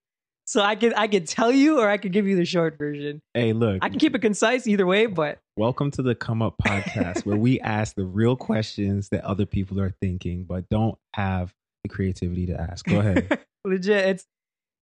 so 0.46 0.62
I 0.62 0.74
can 0.74 0.92
I 0.94 1.08
could 1.08 1.26
tell 1.26 1.50
you 1.50 1.78
or 1.78 1.88
I 1.88 1.96
could 1.96 2.12
give 2.12 2.26
you 2.26 2.36
the 2.36 2.44
short 2.44 2.76
version. 2.76 3.22
Hey, 3.34 3.52
look. 3.52 3.78
I 3.82 3.88
can 3.88 3.98
keep 3.98 4.14
it 4.14 4.20
concise 4.20 4.66
either 4.66 4.86
way, 4.86 5.06
but 5.06 5.38
welcome 5.56 5.90
to 5.92 6.02
the 6.02 6.14
Come 6.14 6.42
Up 6.42 6.56
podcast 6.58 7.24
where 7.24 7.36
we 7.36 7.60
ask 7.62 7.94
the 7.94 8.04
real 8.04 8.36
questions 8.36 9.08
that 9.10 9.24
other 9.24 9.46
people 9.46 9.80
are 9.80 9.94
thinking 10.00 10.44
but 10.44 10.68
don't 10.68 10.98
have 11.14 11.54
the 11.84 11.88
creativity 11.88 12.46
to 12.46 12.60
ask. 12.60 12.84
Go 12.84 12.98
ahead. 12.98 13.38
Legit, 13.64 14.08
it's 14.08 14.26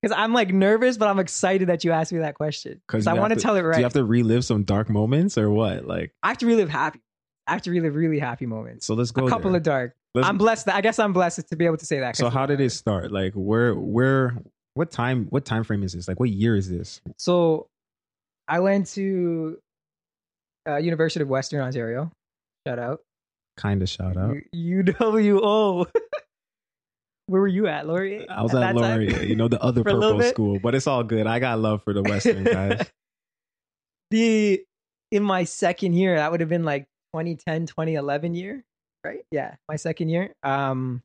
because 0.02 0.16
I'm 0.16 0.32
like 0.32 0.52
nervous, 0.52 0.96
but 0.96 1.08
I'm 1.08 1.18
excited 1.18 1.68
that 1.68 1.84
you 1.84 1.92
asked 1.92 2.12
me 2.12 2.20
that 2.20 2.34
question. 2.34 2.80
Because 2.86 3.06
I 3.06 3.14
want 3.14 3.32
to 3.34 3.40
tell 3.40 3.54
it 3.56 3.62
right. 3.62 3.74
Do 3.74 3.80
you 3.80 3.84
have 3.84 3.92
to 3.94 4.04
relive 4.04 4.44
some 4.44 4.64
dark 4.64 4.88
moments 4.88 5.38
or 5.38 5.50
what? 5.50 5.86
Like 5.86 6.12
I 6.22 6.28
have 6.28 6.38
to 6.38 6.46
relive 6.46 6.68
happy. 6.68 7.00
I 7.46 7.52
have 7.52 7.62
to 7.62 7.70
relive 7.70 7.94
really 7.94 8.18
happy 8.18 8.46
moments. 8.46 8.86
So 8.86 8.94
let's 8.94 9.10
go. 9.10 9.26
A 9.26 9.30
couple 9.30 9.50
there. 9.50 9.58
of 9.58 9.62
dark. 9.62 9.96
Let's, 10.18 10.28
I'm 10.28 10.38
blessed. 10.38 10.68
I 10.68 10.80
guess 10.80 10.98
I'm 10.98 11.12
blessed 11.12 11.48
to 11.48 11.56
be 11.56 11.66
able 11.66 11.76
to 11.76 11.86
say 11.86 12.00
that. 12.00 12.16
So 12.16 12.30
how 12.30 12.46
did 12.46 12.60
it 12.60 12.70
start? 12.70 13.12
Like 13.12 13.32
where 13.34 13.74
where 13.74 14.36
what 14.74 14.90
time 14.90 15.26
what 15.30 15.44
time 15.44 15.64
frame 15.64 15.82
is 15.82 15.92
this? 15.92 16.08
Like 16.08 16.20
what 16.20 16.30
year 16.30 16.56
is 16.56 16.68
this? 16.68 17.00
So 17.16 17.66
I 18.46 18.60
went 18.60 18.86
to 18.94 19.58
uh, 20.68 20.76
University 20.76 21.22
of 21.22 21.28
Western 21.28 21.60
Ontario. 21.60 22.10
Shout 22.66 22.78
out. 22.78 23.00
Kind 23.56 23.82
of 23.82 23.88
shout 23.88 24.16
out. 24.16 24.36
U- 24.52 24.84
UWO. 24.84 25.86
Where 27.26 27.42
were 27.42 27.48
you 27.48 27.66
at, 27.66 27.86
Laurier? 27.86 28.24
I 28.30 28.42
was 28.42 28.54
at, 28.54 28.62
at 28.62 28.74
Laurier, 28.74 29.22
you 29.22 29.36
know, 29.36 29.48
the 29.48 29.62
other 29.62 29.84
purple 29.84 30.22
school, 30.22 30.58
but 30.62 30.74
it's 30.74 30.86
all 30.86 31.04
good. 31.04 31.26
I 31.26 31.38
got 31.38 31.58
love 31.58 31.82
for 31.84 31.92
the 31.92 32.02
Western 32.02 32.44
guys. 32.44 32.86
the 34.10 34.62
in 35.10 35.22
my 35.22 35.44
second 35.44 35.92
year, 35.92 36.16
that 36.16 36.30
would 36.30 36.40
have 36.40 36.48
been 36.48 36.64
like 36.64 36.84
2010, 37.14 37.66
2011 37.66 38.34
year, 38.34 38.64
right? 39.04 39.20
Yeah, 39.30 39.54
my 39.68 39.76
second 39.76 40.08
year. 40.08 40.34
Um, 40.42 41.02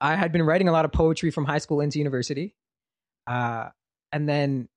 I 0.00 0.14
had 0.14 0.32
been 0.32 0.42
writing 0.42 0.68
a 0.68 0.72
lot 0.72 0.84
of 0.84 0.92
poetry 0.92 1.30
from 1.30 1.44
high 1.44 1.58
school 1.58 1.80
into 1.80 1.98
university. 1.98 2.54
Uh, 3.26 3.68
and 4.12 4.28
then 4.28 4.68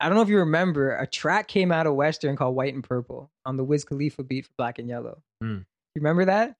I 0.00 0.08
don't 0.08 0.16
know 0.16 0.22
if 0.22 0.28
you 0.28 0.38
remember, 0.38 0.96
a 0.96 1.06
track 1.06 1.48
came 1.48 1.72
out 1.72 1.86
of 1.86 1.94
Western 1.94 2.36
called 2.36 2.54
White 2.54 2.74
and 2.74 2.84
Purple 2.84 3.30
on 3.44 3.56
the 3.56 3.64
Wiz 3.64 3.84
Khalifa 3.84 4.22
beat 4.22 4.46
for 4.46 4.52
Black 4.56 4.78
and 4.78 4.88
Yellow. 4.88 5.22
Mm. 5.42 5.58
You 5.58 6.00
remember 6.00 6.26
that? 6.26 6.54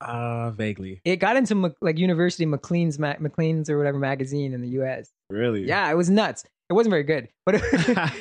Uh, 0.00 0.50
vaguely. 0.50 1.00
It 1.04 1.16
got 1.16 1.36
into 1.36 1.74
like 1.80 1.96
University 1.96 2.44
Maclean's 2.44 2.98
Ma- 2.98 3.14
Maclean's 3.18 3.70
or 3.70 3.78
whatever 3.78 3.98
magazine 3.98 4.52
in 4.52 4.60
the 4.60 4.68
U.S. 4.70 5.10
Really? 5.30 5.64
Yeah, 5.64 5.90
it 5.90 5.94
was 5.94 6.10
nuts. 6.10 6.44
It 6.68 6.72
wasn't 6.72 6.90
very 6.90 7.04
good, 7.04 7.28
but 7.46 7.62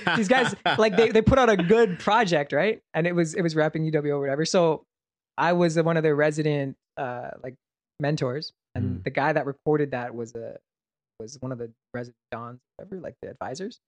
these 0.15 0.27
guys 0.27 0.55
like 0.77 0.95
they, 0.95 1.09
they 1.09 1.23
put 1.23 1.39
out 1.39 1.49
a 1.49 1.57
good 1.57 1.97
project, 1.97 2.53
right? 2.53 2.79
And 2.93 3.07
it 3.07 3.15
was 3.15 3.33
it 3.33 3.41
was 3.41 3.55
rapping 3.55 3.91
UW 3.91 4.09
or 4.09 4.19
whatever. 4.19 4.45
So 4.45 4.85
I 5.37 5.53
was 5.53 5.81
one 5.81 5.97
of 5.97 6.03
their 6.03 6.15
resident 6.15 6.77
uh 6.97 7.31
like 7.43 7.55
mentors, 7.99 8.53
and 8.73 8.99
mm. 8.99 9.03
the 9.03 9.09
guy 9.09 9.33
that 9.33 9.45
recorded 9.45 9.91
that 9.91 10.15
was 10.15 10.33
a 10.35 10.57
was 11.19 11.37
one 11.39 11.51
of 11.51 11.57
the 11.57 11.71
resident 11.93 12.17
dons, 12.31 12.59
whatever, 12.77 13.01
like 13.01 13.15
the 13.21 13.29
advisors, 13.29 13.79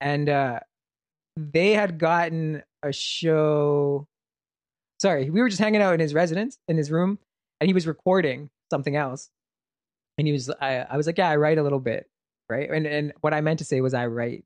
and 0.00 0.28
uh 0.28 0.60
they 1.36 1.72
had 1.72 1.98
gotten 1.98 2.62
a 2.82 2.92
show 2.92 4.06
sorry, 5.00 5.30
we 5.30 5.40
were 5.40 5.48
just 5.48 5.60
hanging 5.60 5.80
out 5.80 5.94
in 5.94 6.00
his 6.00 6.14
residence, 6.14 6.58
in 6.68 6.76
his 6.76 6.90
room, 6.90 7.18
and 7.60 7.68
he 7.68 7.74
was 7.74 7.86
recording 7.86 8.50
something 8.70 8.94
else. 8.94 9.30
And 10.18 10.26
he 10.26 10.32
was, 10.32 10.50
I, 10.60 10.80
I 10.80 10.96
was 10.96 11.06
like, 11.06 11.18
yeah, 11.18 11.30
I 11.30 11.36
write 11.36 11.58
a 11.58 11.62
little 11.62 11.80
bit, 11.80 12.06
right? 12.50 12.70
And 12.70 12.86
and 12.86 13.12
what 13.22 13.32
I 13.32 13.40
meant 13.40 13.58
to 13.60 13.64
say 13.64 13.80
was 13.80 13.94
I 13.94 14.06
write 14.06 14.44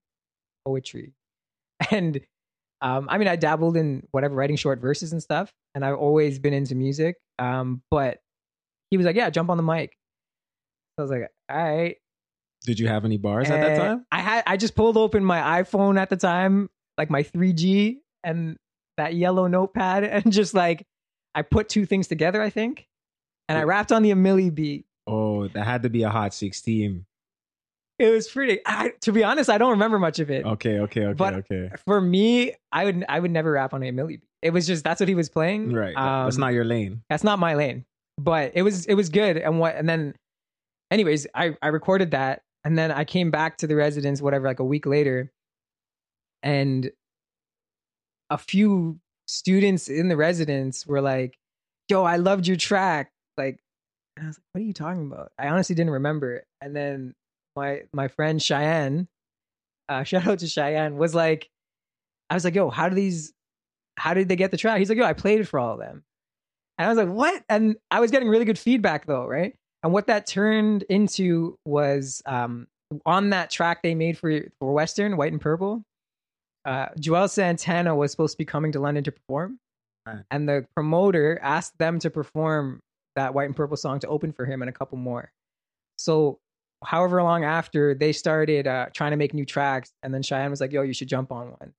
poetry, 0.65 1.13
and 1.91 2.21
um, 2.85 3.09
I 3.11 3.17
mean 3.17 3.26
I 3.29 3.37
dabbled 3.37 3.76
in 3.76 4.07
whatever 4.11 4.35
writing 4.35 4.57
short 4.57 4.79
verses 4.81 5.12
and 5.12 5.23
stuff, 5.23 5.50
and 5.75 5.85
I've 5.85 5.97
always 5.97 6.38
been 6.38 6.53
into 6.53 6.75
music. 6.75 7.17
Um, 7.38 7.83
but 7.91 8.19
he 8.91 8.99
was 8.99 9.07
like, 9.07 9.17
yeah, 9.17 9.31
jump 9.31 9.49
on 9.49 9.57
the 9.57 9.62
mic. 9.62 9.97
So 10.97 11.03
I 11.03 11.03
was 11.03 11.11
like, 11.11 11.31
all 11.50 11.57
right. 11.57 11.97
Did 12.64 12.79
you 12.79 12.87
have 12.87 13.05
any 13.05 13.17
bars 13.17 13.49
and 13.49 13.61
at 13.61 13.67
that 13.67 13.76
time? 13.79 14.07
I 14.12 14.21
had 14.21 14.45
I 14.47 14.59
just 14.59 14.75
pulled 14.75 14.99
open 14.99 15.25
my 15.25 15.62
iPhone 15.62 15.99
at 15.99 16.11
the 16.11 16.17
time, 16.17 16.69
like 16.99 17.09
my 17.09 17.23
3G, 17.23 17.97
and 18.23 18.57
that 18.99 19.14
yellow 19.14 19.47
notepad 19.47 20.05
and 20.05 20.31
just 20.31 20.53
like 20.53 20.87
I 21.35 21.42
put 21.42 21.70
two 21.70 21.87
things 21.87 22.07
together, 22.07 22.42
I 22.42 22.51
think. 22.51 22.87
And 23.49 23.59
I 23.59 23.64
rapped 23.64 23.92
on 23.92 24.03
the 24.03 24.11
A 24.11 24.14
Milli 24.14 24.55
beat. 24.55 24.87
Oh, 25.07 25.49
that 25.49 25.64
had 25.64 25.83
to 25.83 25.90
be 25.90 26.03
a 26.03 26.11
hot 26.11 26.33
16. 26.33 27.05
It 27.98 28.11
was 28.11 28.28
pretty. 28.28 28.59
I, 28.66 28.92
to 29.02 29.12
be 29.12 29.22
honest, 29.22 29.48
I 29.48 29.59
don't 29.59 29.70
remember 29.70 29.98
much 29.98 30.18
of 30.18 30.30
it. 30.30 30.44
Okay, 30.44 30.78
okay, 30.80 31.07
okay, 31.07 31.12
but 31.14 31.35
okay. 31.35 31.70
For 31.85 32.00
me, 32.00 32.54
I 32.72 32.85
would 32.85 33.04
I 33.09 33.20
would 33.20 33.30
never 33.30 33.52
rap 33.52 33.72
on 33.72 33.83
a 33.83 33.90
beat. 33.90 34.22
It 34.42 34.50
was 34.50 34.66
just 34.66 34.83
that's 34.83 35.00
what 35.00 35.09
he 35.09 35.14
was 35.14 35.28
playing. 35.28 35.72
Right. 35.72 35.96
Um, 35.96 36.26
that's 36.26 36.37
not 36.37 36.52
your 36.52 36.64
lane. 36.64 37.02
That's 37.09 37.24
not 37.24 37.38
my 37.38 37.54
lane. 37.54 37.85
But 38.18 38.52
it 38.54 38.62
was 38.62 38.87
it 38.87 38.94
was 38.94 39.09
good. 39.09 39.37
And 39.37 39.61
what 39.61 39.76
and 39.76 39.88
then 39.88 40.14
anyways, 40.90 41.26
I, 41.35 41.57
I 41.62 41.68
recorded 41.68 42.11
that 42.11 42.42
and 42.64 42.76
then 42.76 42.90
I 42.90 43.04
came 43.04 43.30
back 43.30 43.59
to 43.59 43.66
the 43.66 43.76
residence, 43.76 44.20
whatever, 44.20 44.46
like 44.46 44.61
a 44.61 44.64
week 44.64 44.87
later. 44.87 45.33
And 46.42 46.90
a 48.28 48.38
few 48.38 48.98
students 49.26 49.88
in 49.88 50.09
the 50.09 50.16
residence 50.16 50.87
were 50.87 51.00
like, 51.00 51.38
"Yo, 51.88 52.02
I 52.02 52.16
loved 52.16 52.46
your 52.46 52.57
track." 52.57 53.12
Like, 53.37 53.61
I 54.18 54.26
was 54.26 54.37
like, 54.37 54.44
"What 54.52 54.61
are 54.62 54.64
you 54.64 54.72
talking 54.72 55.07
about?" 55.07 55.33
I 55.38 55.48
honestly 55.48 55.74
didn't 55.74 55.92
remember. 55.92 56.44
And 56.61 56.74
then 56.74 57.14
my 57.57 57.83
my 57.93 58.09
friend 58.09 58.43
Cheyenne, 58.43 59.09
uh, 59.88 60.03
shout 60.05 60.27
out 60.27 60.40
to 60.40 60.47
Cheyenne, 60.47 60.97
was 60.97 61.14
like, 61.14 61.49
I 62.31 62.35
was 62.35 62.45
like, 62.45 62.55
"Yo, 62.55 62.71
how 62.71 62.88
do 62.88 62.95
these? 62.95 63.33
How 63.97 64.14
did 64.14 64.29
they 64.29 64.37
get 64.37 64.51
the 64.51 64.57
track?" 64.57 64.79
He's 64.79 64.88
like, 64.88 64.99
"Yo, 64.99 65.05
I 65.05 65.12
played 65.12 65.40
it 65.40 65.49
for 65.49 65.59
all 65.59 65.75
of 65.75 65.79
them." 65.79 66.05
And 66.79 66.87
I 66.87 66.88
was 66.88 66.99
like, 66.99 67.09
"What?" 67.09 67.43
And 67.49 67.77
I 67.90 68.01
was 68.01 68.11
getting 68.11 68.29
really 68.29 68.45
good 68.45 68.59
feedback 68.59 69.07
though, 69.07 69.27
right? 69.27 69.55
And 69.83 69.93
what 69.93 70.07
that 70.07 70.27
turned 70.27 70.83
into 70.85 71.59
was 71.64 72.23
um, 72.27 72.67
on 73.05 73.31
that 73.31 73.51
track 73.51 73.83
they 73.83 73.95
made 73.95 74.19
for 74.19 74.40
for 74.59 74.73
Western, 74.73 75.17
White 75.17 75.33
and 75.33 75.40
Purple 75.40 75.85
uh, 76.64 76.87
Juelz 76.99 77.31
Santana 77.31 77.95
was 77.95 78.11
supposed 78.11 78.33
to 78.33 78.38
be 78.38 78.45
coming 78.45 78.73
to 78.73 78.81
London 78.81 79.05
to 79.05 79.12
perform, 79.12 79.59
right. 80.07 80.23
and 80.31 80.49
the 80.49 80.67
promoter 80.75 81.38
asked 81.43 81.77
them 81.79 81.99
to 82.01 82.11
perform 82.11 82.81
that 83.17 83.35
White 83.35 83.47
and 83.47 83.57
Purple 83.57 83.77
song 83.77 84.01
to 84.01 84.09
open 84.09 84.33
for 84.33 84.47
him 84.47 84.62
and 84.62 84.69
a 84.69 84.73
couple 84.73 84.99
more. 84.99 85.31
So, 85.99 86.38
however 86.85 87.23
long 87.23 87.44
after 87.44 87.94
they 87.94 88.12
started 88.12 88.66
uh, 88.66 88.87
trying 88.92 89.11
to 89.11 89.16
make 89.16 89.35
new 89.35 89.44
tracks, 89.44 89.92
and 90.03 90.12
then 90.12 90.23
Cheyenne 90.23 90.51
was 90.51 90.61
like, 90.61 90.73
"Yo, 90.73 90.83
you 90.83 90.92
should 90.92 91.09
jump 91.09 91.33
on 91.33 91.51
one." 91.59 91.73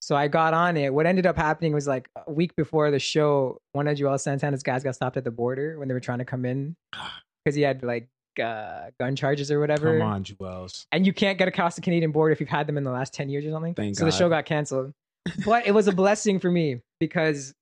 So 0.00 0.16
I 0.16 0.28
got 0.28 0.54
on 0.54 0.76
it. 0.76 0.94
What 0.94 1.06
ended 1.06 1.26
up 1.26 1.36
happening 1.36 1.74
was 1.74 1.86
like 1.86 2.08
a 2.26 2.32
week 2.32 2.56
before 2.56 2.90
the 2.90 2.98
show, 2.98 3.60
one 3.72 3.86
of 3.86 3.98
Juelz 3.98 4.20
Santana's 4.20 4.62
guys 4.62 4.82
got 4.82 4.94
stopped 4.94 5.18
at 5.18 5.24
the 5.24 5.30
border 5.30 5.78
when 5.78 5.88
they 5.88 5.94
were 5.94 6.00
trying 6.00 6.18
to 6.18 6.24
come 6.24 6.46
in 6.46 6.74
because 7.44 7.54
he 7.54 7.62
had 7.62 7.82
like 7.82 8.08
uh, 8.42 8.90
gun 8.98 9.14
charges 9.14 9.50
or 9.50 9.60
whatever. 9.60 9.98
Come 9.98 10.08
on, 10.08 10.24
Juelz. 10.24 10.86
And 10.90 11.06
you 11.06 11.12
can't 11.12 11.38
get 11.38 11.48
across 11.48 11.74
the 11.74 11.82
Canadian 11.82 12.12
border 12.12 12.32
if 12.32 12.40
you've 12.40 12.48
had 12.48 12.66
them 12.66 12.78
in 12.78 12.84
the 12.84 12.90
last 12.90 13.12
10 13.12 13.28
years 13.28 13.44
or 13.44 13.50
something. 13.50 13.74
Thank 13.74 13.96
so 13.96 14.04
God. 14.04 14.12
the 14.12 14.16
show 14.16 14.28
got 14.28 14.46
canceled. 14.46 14.92
but 15.44 15.66
it 15.66 15.72
was 15.72 15.86
a 15.86 15.92
blessing 15.92 16.40
for 16.40 16.50
me 16.50 16.80
because 16.98 17.52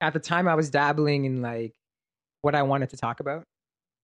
at 0.00 0.14
the 0.14 0.20
time 0.20 0.48
I 0.48 0.54
was 0.54 0.70
dabbling 0.70 1.26
in 1.26 1.42
like 1.42 1.74
what 2.40 2.54
I 2.54 2.62
wanted 2.62 2.90
to 2.90 2.96
talk 2.96 3.20
about. 3.20 3.44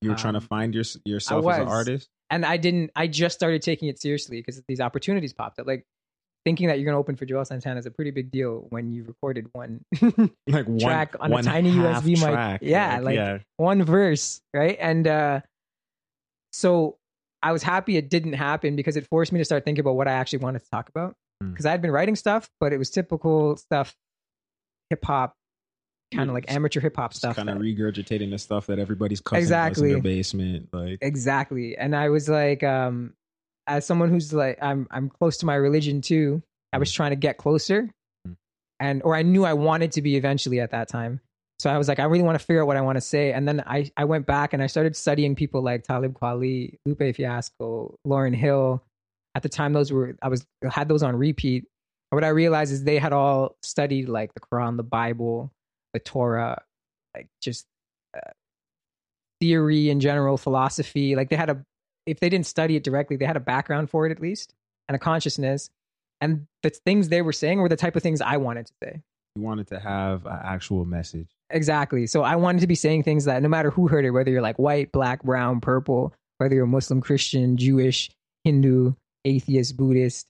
You 0.03 0.11
were 0.11 0.15
um, 0.15 0.21
trying 0.21 0.35
to 0.35 0.41
um, 0.41 0.47
find 0.47 0.75
your, 0.75 0.85
yourself 1.05 1.47
as 1.49 1.59
an 1.59 1.69
artist? 1.69 2.09
And 2.31 2.45
I 2.45 2.57
didn't, 2.57 2.91
I 2.97 3.07
just 3.07 3.35
started 3.35 3.63
taking 3.63 3.89
it 3.89 4.01
seriously 4.01 4.41
because 4.41 4.61
these 4.67 4.81
opportunities 4.81 5.33
popped 5.33 5.59
up. 5.59 5.67
Like 5.67 5.85
thinking 6.45 6.69
that 6.69 6.79
you're 6.79 6.85
going 6.85 6.95
to 6.95 6.99
open 6.99 7.17
for 7.17 7.27
Juelz 7.27 7.49
Santana 7.49 7.79
is 7.79 7.87
a 7.87 7.91
pretty 7.91 8.11
big 8.11 8.31
deal 8.31 8.67
when 8.71 8.91
you 8.91 9.05
recorded 9.05 9.49
one 9.53 9.85
like 10.03 10.25
one, 10.67 10.79
track 10.79 11.15
on 11.21 11.33
a 11.33 11.43
tiny 11.43 11.73
USB 11.73 12.19
track. 12.19 12.63
mic. 12.63 12.69
Yeah, 12.69 12.95
like, 12.95 13.05
like 13.05 13.15
yeah. 13.15 13.39
one 13.57 13.83
verse, 13.83 14.41
right? 14.53 14.77
And 14.81 15.07
uh 15.07 15.41
so 16.53 16.99
I 17.43 17.53
was 17.53 17.63
happy 17.63 17.97
it 17.97 18.09
didn't 18.09 18.35
happen 18.35 18.77
because 18.77 18.97
it 18.97 19.07
forced 19.09 19.33
me 19.33 19.39
to 19.39 19.45
start 19.45 19.65
thinking 19.65 19.81
about 19.81 19.97
what 19.97 20.09
I 20.09 20.13
actually 20.13 20.41
wanted 20.41 20.61
to 20.61 20.71
talk 20.71 20.89
about. 20.89 21.15
Because 21.41 21.65
mm. 21.65 21.69
I 21.69 21.73
had 21.73 21.83
been 21.83 21.91
writing 21.91 22.15
stuff, 22.15 22.49
but 22.61 22.73
it 22.73 22.79
was 22.79 22.91
typical 22.91 23.57
stuff, 23.57 23.97
hip 24.91 25.05
hop, 25.05 25.35
kind 26.13 26.29
of 26.29 26.35
like 26.35 26.51
amateur 26.53 26.81
hip 26.81 26.97
hop 26.97 27.15
stuff. 27.15 27.37
Kind 27.37 27.51
of 27.51 27.59
regurgitating 27.59 28.31
the 28.31 28.39
stuff 28.39 28.67
that 28.67 28.79
everybody's 28.79 29.21
cousin 29.21 29.43
exactly 29.43 29.89
in 29.89 29.95
their 29.95 30.03
basement, 30.03 30.69
like 30.73 30.99
exactly. 31.01 31.77
And 31.77 31.97
I 31.97 32.09
was 32.09 32.29
like, 32.29 32.63
um, 32.63 33.15
as 33.67 33.87
someone 33.87 34.11
who's 34.11 34.33
like, 34.33 34.59
I'm 34.63 34.87
I'm 34.91 35.09
close 35.09 35.39
to 35.39 35.47
my 35.47 35.55
religion 35.55 36.01
too. 36.01 36.43
I 36.73 36.79
was 36.79 36.91
mm. 36.91 36.95
trying 36.95 37.11
to 37.11 37.17
get 37.17 37.39
closer, 37.39 37.91
mm. 38.27 38.37
and 38.81 39.03
or 39.03 39.15
I 39.15 39.23
knew 39.23 39.45
I 39.45 39.55
wanted 39.55 39.93
to 39.93 40.03
be 40.03 40.17
eventually 40.17 40.61
at 40.61 40.71
that 40.71 40.89
time. 40.89 41.21
So 41.63 41.71
I 41.71 41.79
was 41.79 41.87
like, 41.87 42.01
I 42.01 42.05
really 42.07 42.25
want 42.25 42.37
to 42.41 42.45
figure 42.45 42.63
out 42.63 42.67
what 42.67 42.77
I 42.77 42.81
want 42.81 42.97
to 42.97 43.01
say. 43.01 43.33
And 43.33 43.47
then 43.47 43.63
I, 43.65 43.89
I 43.97 44.05
went 44.05 44.27
back 44.27 44.53
and 44.53 44.61
I 44.65 44.67
started 44.67 44.97
studying 44.97 45.37
people 45.37 45.63
like 45.63 45.85
Talib 45.85 46.19
Kweli, 46.19 46.77
Lupe 46.85 47.15
Fiasco, 47.15 47.95
Lauryn 48.05 48.35
Hill. 48.35 48.83
At 49.37 49.45
the 49.45 49.49
time, 49.49 49.73
those 49.73 49.93
were, 49.93 50.17
I 50.21 50.29
was, 50.29 50.45
had 50.69 50.89
those 50.89 51.05
on 51.05 51.15
repeat. 51.15 51.63
And 52.11 52.17
what 52.17 52.25
I 52.25 52.31
realized 52.31 52.73
is 52.73 52.83
they 52.83 52.99
had 52.99 53.13
all 53.13 53.55
studied 53.63 54.09
like 54.09 54.35
the 54.35 54.41
Quran, 54.41 54.77
the 54.77 54.83
Bible, 54.83 55.53
the 55.93 56.01
Torah, 56.01 56.63
like 57.15 57.29
just 57.41 57.67
uh, 58.17 58.31
theory 59.41 59.91
in 59.91 60.01
general, 60.01 60.37
philosophy. 60.37 61.17
Like 61.17 61.31
they 61.31 61.37
had 61.37 61.51
a, 61.51 61.65
if 62.07 62.21
they 62.21 62.29
didn't 62.29 62.47
study 62.47 62.77
it 62.77 62.85
directly, 62.85 63.17
they 63.17 63.25
had 63.25 63.37
a 63.37 63.41
background 63.41 63.91
for 63.91 64.07
it 64.07 64.13
at 64.13 64.21
least 64.21 64.55
and 64.89 64.97
a 64.97 64.99
consciousness. 64.99 65.71
And 66.21 66.47
the 66.63 66.71
things 66.71 67.09
they 67.09 67.23
were 67.23 67.33
saying 67.33 67.61
were 67.61 67.69
the 67.69 67.77
type 67.77 67.97
of 67.97 68.03
things 68.03 68.21
I 68.21 68.37
wanted 68.37 68.67
to 68.67 68.73
say. 68.83 69.03
You 69.35 69.43
wanted 69.43 69.67
to 69.69 69.81
have 69.81 70.27
an 70.27 70.39
actual 70.43 70.85
message. 70.85 71.29
Exactly. 71.51 72.07
So 72.07 72.23
I 72.23 72.37
wanted 72.37 72.61
to 72.61 72.67
be 72.67 72.75
saying 72.75 73.03
things 73.03 73.25
that 73.25 73.43
no 73.43 73.49
matter 73.49 73.71
who 73.71 73.89
heard 73.89 74.05
it, 74.05 74.11
whether 74.11 74.31
you're 74.31 74.43
like 74.43 74.59
white, 74.59 74.93
black, 74.93 75.23
brown, 75.23 75.61
purple, 75.61 76.15
whether 76.39 76.55
you're 76.55 76.67
Muslim, 76.67 77.01
Christian, 77.01 77.57
Jewish, 77.57 78.11
Hindu, 78.45 78.93
atheist, 79.25 79.77
Buddhist, 79.77 80.27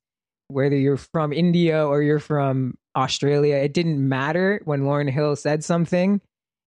whether 0.52 0.76
you're 0.76 0.96
from 0.96 1.32
India 1.32 1.86
or 1.86 2.02
you're 2.02 2.18
from 2.18 2.74
Australia, 2.96 3.56
it 3.56 3.72
didn't 3.74 4.06
matter 4.06 4.60
when 4.64 4.82
Lauryn 4.82 5.10
Hill 5.10 5.34
said 5.36 5.64
something, 5.64 6.20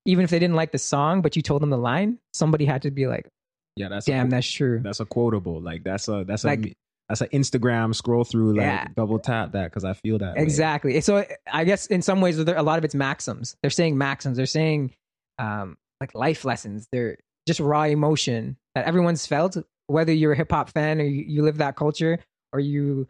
even 0.06 0.24
if 0.24 0.30
they 0.30 0.40
didn't 0.40 0.56
like 0.56 0.72
the 0.72 0.78
song, 0.78 1.22
but 1.22 1.36
you 1.36 1.42
told 1.42 1.62
them 1.62 1.70
the 1.70 1.78
line, 1.78 2.20
somebody 2.34 2.66
had 2.66 2.82
to 2.84 2.92
be 2.92 3.08
like, 3.08 3.28
Yeah, 3.76 3.90
that's 3.90 4.06
damn, 4.06 4.28
a, 4.28 4.30
that's 4.30 4.50
true. 4.52 4.80
that's 4.84 5.00
a 5.00 5.06
quotable. 5.06 5.62
Like 5.62 5.84
that's 5.84 6.08
a 6.08 6.24
that's 6.28 6.44
Like- 6.44 6.66
a 6.66 6.74
that's 7.08 7.22
an 7.22 7.28
Instagram 7.34 7.94
scroll 7.94 8.24
through. 8.24 8.54
Like 8.54 8.66
Yeah. 8.66 8.88
double 8.96 9.20
tap 9.20 9.52
that 9.52 9.66
because 9.66 9.84
I 9.86 9.94
feel 9.94 10.18
that 10.18 10.36
way. 10.36 10.42
Exactly. 10.42 11.00
So 11.02 11.24
I 11.52 11.64
guess 11.64 11.86
in 11.86 12.02
some 12.02 12.20
ways, 12.20 12.40
a 12.40 12.44
lot 12.64 12.80
of 12.80 12.84
it's 12.84 12.96
maxims. 12.96 13.56
They're 13.62 13.70
saying 13.70 13.96
maxims. 13.96 14.38
They're 14.38 14.48
saying 14.48 14.92
um, 15.38 15.78
like 16.02 16.16
life 16.16 16.46
lessons. 16.46 16.88
They're 16.92 17.18
just 17.48 17.60
raw 17.60 17.84
emotion 17.84 18.58
that 18.74 18.86
everyone's 18.88 19.28
felt, 19.28 19.56
whether 19.86 20.12
you're 20.12 20.32
a 20.32 20.36
hip 20.36 20.52
hop 20.52 20.70
fan 20.72 21.00
or 21.00 21.04
you, 21.04 21.26
you 21.28 21.44
live 21.44 21.58
that 21.58 21.76
culture 21.76 22.18
or 22.52 22.60
you 22.60 23.08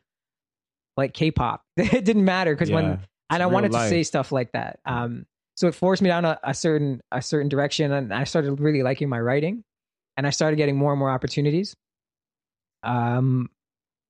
like 0.97 1.13
K-pop. 1.13 1.63
it 1.77 2.05
didn't 2.05 2.25
matter 2.25 2.53
because 2.53 2.69
Yeah, 2.69 2.75
when 2.75 2.99
and 3.29 3.43
I 3.43 3.47
wanted 3.47 3.71
to 3.71 3.89
say 3.89 4.03
stuff 4.03 4.31
like 4.31 4.51
that. 4.53 4.79
Um, 4.85 5.25
so 5.55 5.67
it 5.67 5.75
forced 5.75 6.01
me 6.01 6.09
down 6.09 6.25
a, 6.25 6.39
a 6.43 6.53
certain 6.53 7.01
a 7.11 7.21
certain 7.21 7.49
direction, 7.49 7.91
and 7.91 8.13
I 8.13 8.25
started 8.25 8.59
really 8.59 8.83
liking 8.83 9.09
my 9.09 9.19
writing, 9.19 9.63
and 10.17 10.27
I 10.27 10.29
started 10.29 10.57
getting 10.57 10.77
more 10.77 10.91
and 10.91 10.99
more 10.99 11.09
opportunities. 11.09 11.75
Um, 12.83 13.49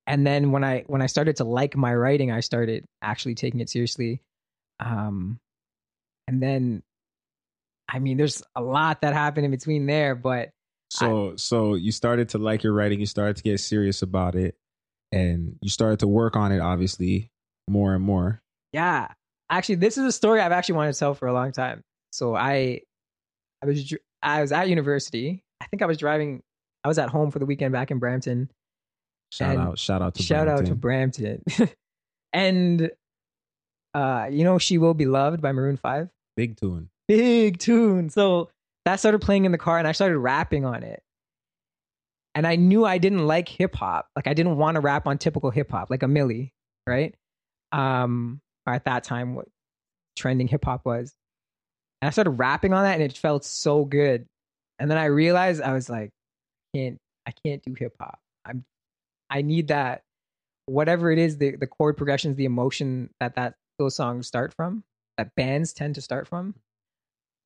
and 0.07 0.25
then 0.25 0.51
when 0.51 0.63
I 0.63 0.83
when 0.87 1.01
I 1.01 1.07
started 1.07 1.37
to 1.37 1.43
like 1.43 1.75
my 1.75 1.93
writing, 1.93 2.31
I 2.31 2.41
started 2.41 2.85
actually 3.01 3.35
taking 3.35 3.59
it 3.59 3.69
seriously. 3.69 4.21
Um, 4.79 5.39
and 6.27 6.41
then, 6.41 6.83
I 7.87 7.99
mean, 7.99 8.17
there's 8.17 8.41
a 8.55 8.61
lot 8.61 9.01
that 9.01 9.13
happened 9.13 9.45
in 9.45 9.51
between 9.51 9.85
there, 9.85 10.15
but 10.15 10.49
So 10.89 11.35
so 11.37 11.75
you 11.75 11.91
started 11.91 12.29
to 12.29 12.37
like 12.37 12.63
your 12.63 12.73
writing. 12.73 12.99
You 12.99 13.05
started 13.05 13.37
to 13.37 13.43
get 13.43 13.59
serious 13.59 14.01
about 14.01 14.35
it, 14.35 14.55
and 15.15 15.55
you 15.61 15.69
started 15.69 15.99
to 15.99 16.07
work 16.07 16.35
on 16.35 16.51
it. 16.51 16.59
Obviously, 16.59 17.31
more 17.67 17.95
and 17.95 18.03
more. 18.03 18.41
yeah, 18.73 19.07
actually, 19.49 19.75
this 19.75 19.97
is 19.97 20.03
a 20.03 20.11
story 20.11 20.41
I've 20.41 20.51
actually 20.51 20.75
wanted 20.75 20.93
to 20.93 20.99
tell 20.99 21.15
for 21.15 21.27
a 21.27 21.33
long 21.33 21.51
time. 21.51 21.81
So 22.11 22.35
I, 22.35 22.81
I 23.63 23.65
was 23.65 23.93
I 24.21 24.41
was 24.41 24.51
at 24.51 24.69
university. 24.69 25.41
I 25.61 25.65
think 25.67 25.81
I 25.81 25.85
was 25.85 25.97
driving. 25.97 26.43
I 26.83 26.87
was 26.87 26.99
at 26.99 27.09
home 27.09 27.31
for 27.31 27.39
the 27.39 27.45
weekend 27.45 27.71
back 27.71 27.89
in 27.89 27.99
Brampton. 27.99 28.51
Shout 29.31 29.57
out! 29.57 29.79
Shout 29.79 30.01
out 30.01 30.15
to 30.15 30.23
Shout 30.23 30.47
out 30.47 30.65
to 30.65 30.75
Brampton. 30.75 31.41
Brampton. 31.45 31.75
and 32.33 32.91
uh, 33.93 34.27
you 34.29 34.43
know, 34.43 34.59
"She 34.59 34.77
Will 34.77 34.93
Be 34.93 35.05
Loved" 35.05 35.41
by 35.41 35.51
Maroon 35.53 35.77
Five. 35.77 36.09
Big 36.35 36.57
tune. 36.57 36.89
big 37.07 37.57
tune. 37.59 38.09
So 38.09 38.49
that 38.83 38.99
started 38.99 39.21
playing 39.21 39.45
in 39.45 39.53
the 39.53 39.57
car 39.57 39.79
and 39.79 39.87
I 39.87 39.93
started 39.93 40.19
rapping 40.19 40.65
on 40.65 40.83
it. 40.83 41.01
And 42.35 42.45
I 42.45 42.57
knew 42.57 42.85
I 42.85 42.97
didn't 42.97 43.25
like 43.25 43.47
hip 43.47 43.75
hop. 43.75 44.09
Like 44.15 44.27
I 44.27 44.33
didn't 44.33 44.57
want 44.57 44.75
to 44.75 44.81
rap 44.81 45.07
on 45.07 45.17
typical 45.17 45.49
hip 45.49 45.71
hop, 45.71 45.89
like 45.89 46.03
a 46.03 46.07
Milli, 46.07 46.51
right? 46.85 47.15
Um, 47.71 48.41
or 48.67 48.73
at 48.73 48.85
that 48.85 49.05
time 49.05 49.35
what 49.35 49.47
trending 50.17 50.47
hip 50.47 50.65
hop 50.65 50.85
was. 50.85 51.15
And 52.01 52.07
I 52.07 52.11
started 52.11 52.31
rapping 52.31 52.73
on 52.73 52.83
that 52.83 52.95
and 52.95 53.03
it 53.03 53.17
felt 53.17 53.45
so 53.45 53.85
good. 53.85 54.25
And 54.79 54.91
then 54.91 54.97
I 54.97 55.05
realized 55.05 55.61
I 55.61 55.73
was 55.73 55.89
like, 55.89 56.09
I 56.73 56.77
can't 56.77 56.97
I 57.25 57.31
can't 57.45 57.63
do 57.63 57.73
hip 57.73 57.95
hop. 57.99 58.19
I'm 58.45 58.65
I 59.29 59.41
need 59.41 59.69
that 59.69 60.01
whatever 60.65 61.11
it 61.11 61.19
is, 61.19 61.37
the 61.37 61.55
the 61.55 61.67
chord 61.67 61.97
progressions, 61.97 62.35
the 62.35 62.45
emotion 62.45 63.09
that 63.19 63.35
that 63.35 63.55
those 63.79 63.95
songs 63.95 64.27
start 64.27 64.53
from, 64.53 64.83
that 65.17 65.35
bands 65.35 65.73
tend 65.73 65.95
to 65.95 66.01
start 66.01 66.27
from, 66.27 66.55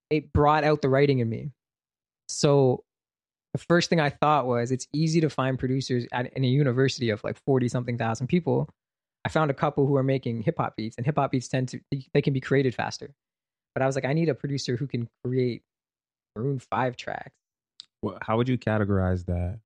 it 0.10 0.34
brought 0.34 0.64
out 0.64 0.82
the 0.82 0.90
writing 0.90 1.20
in 1.20 1.30
me. 1.30 1.52
So 2.28 2.84
the 3.54 3.60
first 3.60 3.90
thing 3.90 4.00
I 4.00 4.10
thought 4.10 4.46
was 4.46 4.72
it's 4.72 4.88
easy 4.94 5.22
to 5.22 5.30
find 5.30 5.58
producers 5.58 6.06
at 6.12 6.32
in 6.34 6.44
a 6.44 6.48
university 6.48 7.10
of 7.10 7.24
like 7.24 7.38
40 7.46 7.68
something 7.68 7.98
thousand 7.98 8.28
people. 8.28 8.70
I 9.26 9.30
found 9.30 9.52
a 9.52 9.54
couple 9.54 9.86
who 9.86 9.96
are 9.98 10.04
making 10.04 10.44
hip 10.44 10.58
hop 10.58 10.76
beats 10.76 10.96
and 10.98 11.06
hip 11.06 11.18
hop 11.18 11.32
beats 11.32 11.48
tend 11.48 11.70
to 11.70 11.80
they 12.14 12.22
can 12.22 12.34
be 12.34 12.42
created 12.42 12.76
faster. 12.76 13.14
But 13.74 13.82
I 13.82 13.86
was 13.86 13.96
like 13.96 14.06
I 14.06 14.14
need 14.14 14.30
a 14.30 14.36
producer 14.36 14.76
who 14.76 14.88
can 14.88 15.10
create 15.24 15.64
Maroon 16.36 16.60
5 16.60 16.96
tracks. 16.96 17.32
What, 18.02 18.20
how 18.22 18.38
would 18.38 18.48
you 18.48 18.58
categorize 18.58 19.26
that? 19.26 19.60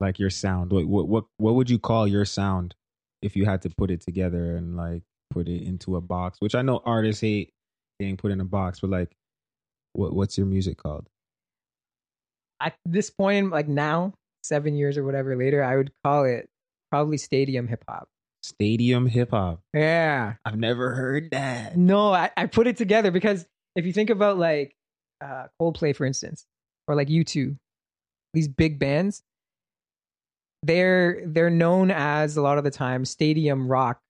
Like 0.00 0.18
your 0.18 0.30
sound. 0.30 0.72
What, 0.72 0.86
what 0.86 1.08
what 1.08 1.24
what 1.36 1.54
would 1.54 1.70
you 1.70 1.78
call 1.78 2.08
your 2.08 2.24
sound 2.24 2.74
if 3.22 3.36
you 3.36 3.44
had 3.44 3.62
to 3.62 3.70
put 3.70 3.90
it 3.90 4.00
together 4.00 4.56
and 4.56 4.76
like 4.76 5.02
put 5.30 5.48
it 5.48 5.62
into 5.62 5.94
a 5.96 6.00
box? 6.00 6.40
Which 6.40 6.56
I 6.56 6.62
know 6.62 6.82
artists 6.84 7.20
hate 7.20 7.52
being 8.00 8.16
put 8.16 8.32
in 8.32 8.40
a 8.40 8.44
box, 8.44 8.80
but 8.80 8.90
like, 8.90 9.12
what 9.92 10.12
what's 10.12 10.36
your 10.36 10.46
music 10.46 10.76
called? 10.76 11.08
At 12.62 12.74
this 12.84 13.10
point 13.10 13.50
like 13.50 13.68
now, 13.68 14.14
7 14.44 14.74
years 14.74 14.96
or 14.96 15.04
whatever 15.04 15.36
later, 15.36 15.62
I 15.62 15.76
would 15.76 15.90
call 16.04 16.24
it 16.24 16.48
probably 16.90 17.18
stadium 17.18 17.66
hip 17.68 17.84
hop. 17.88 18.08
Stadium 18.42 19.06
hip 19.06 19.30
hop. 19.30 19.60
Yeah. 19.74 20.34
I've 20.44 20.58
never 20.58 20.94
heard 20.94 21.30
that. 21.32 21.76
No, 21.76 22.12
I, 22.12 22.30
I 22.36 22.46
put 22.46 22.66
it 22.66 22.76
together 22.76 23.10
because 23.10 23.46
if 23.76 23.86
you 23.86 23.92
think 23.92 24.10
about 24.10 24.38
like 24.38 24.74
uh, 25.22 25.46
Coldplay, 25.60 25.94
for 25.94 26.04
instance, 26.04 26.44
or 26.88 26.94
like 26.94 27.08
U2, 27.08 27.56
these 28.34 28.48
big 28.48 28.78
bands, 28.78 29.22
they're 30.62 31.22
they're 31.26 31.50
known 31.50 31.90
as 31.90 32.36
a 32.36 32.42
lot 32.42 32.58
of 32.58 32.64
the 32.64 32.70
time 32.70 33.04
stadium 33.04 33.68
rock, 33.68 34.00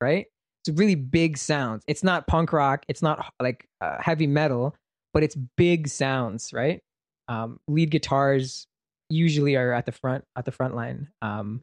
right? 0.00 0.26
It's 0.66 0.78
really 0.78 0.94
big 0.94 1.38
sounds. 1.38 1.84
It's 1.86 2.02
not 2.02 2.26
punk 2.26 2.52
rock. 2.52 2.84
It's 2.88 3.02
not 3.02 3.32
like 3.40 3.66
uh, 3.80 3.96
heavy 4.00 4.26
metal, 4.26 4.74
but 5.12 5.22
it's 5.22 5.36
big 5.56 5.88
sounds, 5.88 6.52
right? 6.52 6.80
Um, 7.28 7.60
lead 7.68 7.90
guitars 7.90 8.66
usually 9.10 9.56
are 9.56 9.72
at 9.72 9.86
the 9.86 9.92
front 9.92 10.24
at 10.36 10.44
the 10.44 10.50
front 10.52 10.74
line, 10.74 11.08
um, 11.22 11.60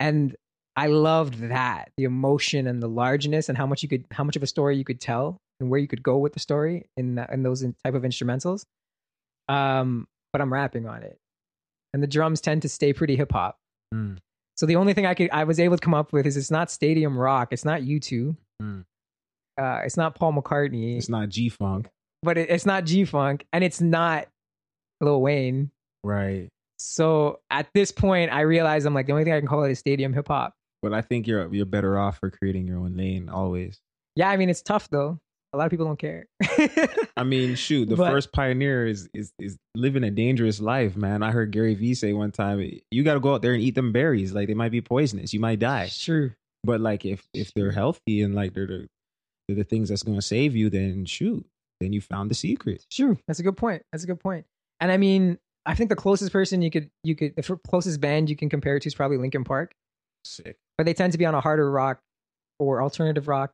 and 0.00 0.34
I 0.76 0.88
loved 0.88 1.40
that 1.48 1.90
the 1.96 2.04
emotion 2.04 2.66
and 2.66 2.82
the 2.82 2.88
largeness 2.88 3.48
and 3.48 3.56
how 3.56 3.66
much 3.66 3.82
you 3.82 3.88
could 3.88 4.04
how 4.10 4.24
much 4.24 4.36
of 4.36 4.42
a 4.42 4.46
story 4.46 4.76
you 4.76 4.84
could 4.84 5.00
tell 5.00 5.38
and 5.58 5.70
where 5.70 5.80
you 5.80 5.88
could 5.88 6.02
go 6.02 6.18
with 6.18 6.34
the 6.34 6.40
story 6.40 6.86
in 6.96 7.14
that, 7.14 7.30
in 7.30 7.42
those 7.42 7.62
in- 7.62 7.74
type 7.84 7.94
of 7.94 8.02
instrumentals. 8.02 8.64
Um, 9.48 10.06
but 10.32 10.40
I'm 10.42 10.52
rapping 10.52 10.86
on 10.86 11.02
it, 11.02 11.16
and 11.92 12.02
the 12.02 12.06
drums 12.06 12.40
tend 12.40 12.62
to 12.62 12.68
stay 12.68 12.92
pretty 12.92 13.16
hip 13.16 13.32
hop. 13.32 13.56
Mm. 13.94 14.18
So 14.56 14.66
the 14.66 14.76
only 14.76 14.92
thing 14.94 15.06
I 15.06 15.14
could 15.14 15.30
I 15.30 15.44
was 15.44 15.58
able 15.60 15.76
to 15.76 15.80
come 15.80 15.94
up 15.94 16.12
with 16.12 16.26
is 16.26 16.36
it's 16.36 16.50
not 16.50 16.70
stadium 16.70 17.16
rock, 17.18 17.48
it's 17.52 17.64
not 17.64 17.82
U 17.82 17.98
two, 18.00 18.36
Mm. 18.62 18.84
uh, 19.60 19.80
it's 19.84 19.96
not 19.96 20.14
Paul 20.14 20.32
McCartney, 20.34 20.96
It's 20.96 21.08
not 21.08 21.28
G 21.30 21.48
Funk. 21.48 21.88
but 22.22 22.36
it, 22.38 22.50
it's 22.50 22.66
not 22.66 22.84
G 22.84 23.04
Funk, 23.04 23.46
and 23.52 23.62
it's 23.64 23.80
not 23.80 24.26
Lil 25.00 25.20
Wayne. 25.20 25.70
Right. 26.04 26.48
So 26.78 27.40
at 27.50 27.68
this 27.74 27.90
point, 27.92 28.32
I 28.32 28.42
realize 28.42 28.84
I'm 28.84 28.94
like 28.94 29.06
the 29.06 29.12
only 29.12 29.24
thing 29.24 29.32
I 29.32 29.38
can 29.40 29.48
call 29.48 29.64
it 29.64 29.70
is 29.70 29.78
stadium 29.78 30.12
hip 30.12 30.28
hop. 30.28 30.54
But 30.82 30.92
I 30.92 31.00
think 31.00 31.26
you're 31.26 31.52
you're 31.52 31.66
better 31.66 31.98
off 31.98 32.18
for 32.18 32.30
creating 32.30 32.66
your 32.66 32.78
own 32.78 32.96
lane 32.96 33.28
always. 33.28 33.80
Yeah, 34.14 34.28
I 34.30 34.36
mean 34.36 34.50
it's 34.50 34.62
tough 34.62 34.88
though. 34.90 35.18
A 35.52 35.56
lot 35.56 35.64
of 35.64 35.70
people 35.70 35.86
don't 35.86 35.98
care. 35.98 36.26
I 37.16 37.22
mean, 37.24 37.54
shoot, 37.54 37.88
the 37.88 37.96
But- 37.96 38.10
first 38.10 38.30
pioneer 38.32 38.86
is 38.86 39.08
is 39.14 39.32
is 39.38 39.56
living 39.74 40.04
a 40.04 40.10
dangerous 40.10 40.60
life, 40.60 40.96
man. 40.96 41.22
I 41.22 41.30
heard 41.30 41.50
Gary 41.50 41.74
Vee 41.74 41.94
say 41.94 42.12
one 42.12 42.30
time, 42.30 42.60
you 42.90 43.02
got 43.04 43.14
to 43.14 43.20
go 43.20 43.32
out 43.34 43.42
there 43.42 43.54
and 43.54 43.62
eat 43.62 43.74
them 43.74 43.90
berries. 43.92 44.32
Like 44.32 44.48
they 44.48 44.54
might 44.54 44.72
be 44.72 44.82
poisonous. 44.82 45.32
You 45.32 45.40
might 45.40 45.58
die. 45.58 45.88
True. 45.98 46.32
But 46.62 46.80
like 46.80 47.04
if 47.06 47.26
if 47.32 47.54
they're 47.54 47.72
healthy 47.72 48.22
and 48.22 48.34
like 48.34 48.52
they're 48.52 48.66
the 48.66 48.86
they're 49.48 49.56
the 49.56 49.64
things 49.64 49.88
that's 49.88 50.02
going 50.02 50.18
to 50.18 50.22
save 50.22 50.54
you, 50.54 50.68
then 50.68 51.04
shoot, 51.06 51.46
then 51.80 51.92
you 51.94 52.00
found 52.02 52.30
the 52.30 52.34
secret. 52.34 52.84
True. 52.90 53.16
That's 53.26 53.38
a 53.40 53.42
good 53.44 53.56
point. 53.56 53.82
That's 53.92 54.04
a 54.04 54.06
good 54.06 54.20
point. 54.20 54.44
And 54.80 54.92
I 54.92 54.96
mean, 54.96 55.38
I 55.64 55.74
think 55.74 55.90
the 55.90 55.96
closest 55.96 56.32
person 56.32 56.62
you 56.62 56.70
could 56.70 56.90
you 57.02 57.16
could 57.16 57.34
the 57.36 57.58
closest 57.68 58.00
band 58.00 58.30
you 58.30 58.36
can 58.36 58.48
compare 58.48 58.76
it 58.76 58.80
to 58.80 58.88
is 58.88 58.94
probably 58.94 59.16
Linkin 59.18 59.44
Park, 59.44 59.72
Sick. 60.24 60.56
but 60.78 60.86
they 60.86 60.94
tend 60.94 61.12
to 61.12 61.18
be 61.18 61.26
on 61.26 61.34
a 61.34 61.40
harder 61.40 61.70
rock 61.70 61.98
or 62.58 62.82
alternative 62.82 63.28
rock 63.28 63.52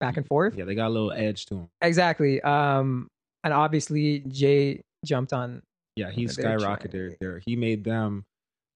back 0.00 0.16
and 0.16 0.26
forth. 0.26 0.54
Yeah, 0.56 0.64
they 0.64 0.74
got 0.74 0.88
a 0.88 0.94
little 0.94 1.12
edge 1.12 1.46
to 1.46 1.54
them. 1.54 1.68
Exactly. 1.82 2.40
Um 2.42 3.08
and 3.42 3.52
obviously 3.52 4.20
Jay 4.20 4.82
jumped 5.04 5.32
on 5.32 5.62
Yeah, 5.96 6.10
he 6.10 6.24
skyrocketed 6.24 6.92
there. 6.92 7.16
There, 7.20 7.42
he 7.44 7.56
made 7.56 7.84
them, 7.84 8.24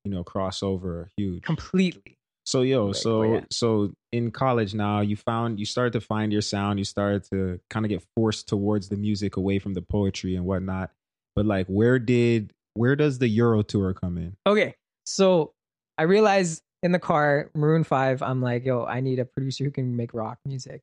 you 0.05 0.11
know, 0.11 0.23
crossover 0.25 1.09
huge. 1.17 1.43
completely. 1.43 2.17
So 2.45 2.63
yo, 2.63 2.87
Like, 2.87 2.97
so 2.97 3.23
oh, 3.23 3.35
yeah. 3.35 3.41
so 3.51 3.93
in 4.13 4.31
college 4.31 4.73
now, 4.75 5.01
you 5.01 5.17
found 5.17 5.59
you 5.59 5.67
started 5.67 5.93
to 5.95 6.01
find 6.01 6.33
your 6.33 6.41
sound. 6.43 6.79
You 6.79 6.85
started 6.85 7.25
to 7.31 7.61
kind 7.69 7.85
of 7.85 7.91
get 7.91 8.03
forced 8.17 8.49
towards 8.49 8.89
the 8.89 8.97
music, 8.97 9.37
away 9.37 9.59
from 9.59 9.75
the 9.75 9.83
poetry 9.83 10.35
and 10.35 10.47
whatnot. 10.47 10.91
But 11.39 11.47
like, 11.47 11.69
where 11.69 12.01
did 12.01 12.53
where 12.75 12.97
does 12.97 13.21
the 13.21 13.29
Euro 13.29 13.63
tour 13.63 13.95
come 13.95 14.19
in? 14.19 14.37
Okay. 14.45 14.75
So 15.07 15.53
I 15.97 16.03
realized 16.03 16.63
in 16.83 16.91
the 16.91 16.99
car, 16.99 17.53
Maroon 17.55 17.85
5, 17.85 18.23
I'm 18.23 18.43
like, 18.43 18.65
yo, 18.65 18.85
I 18.85 19.01
need 19.01 19.21
a 19.21 19.25
producer 19.25 19.63
who 19.63 19.71
can 19.71 19.95
make 19.97 20.15
rock 20.15 20.39
music. 20.45 20.83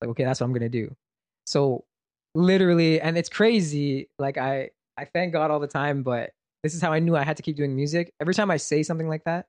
Like, 0.00 0.10
okay, 0.10 0.22
that's 0.22 0.38
what 0.40 0.46
I'm 0.46 0.52
gonna 0.52 0.68
do. 0.68 0.94
So 1.46 1.84
literally, 2.36 3.00
and 3.00 3.18
it's 3.18 3.28
crazy. 3.28 4.08
Like 4.20 4.38
I 4.38 4.70
I 4.96 5.04
thank 5.04 5.32
God 5.32 5.50
all 5.50 5.58
the 5.58 5.66
time, 5.66 6.04
but 6.04 6.30
this 6.62 6.76
is 6.76 6.80
how 6.80 6.92
I 6.92 7.00
knew 7.00 7.16
I 7.16 7.24
had 7.24 7.36
to 7.38 7.42
keep 7.42 7.56
doing 7.56 7.74
music. 7.74 8.12
Every 8.20 8.34
time 8.34 8.52
I 8.52 8.56
say 8.56 8.84
something 8.84 9.08
like 9.08 9.24
that, 9.24 9.46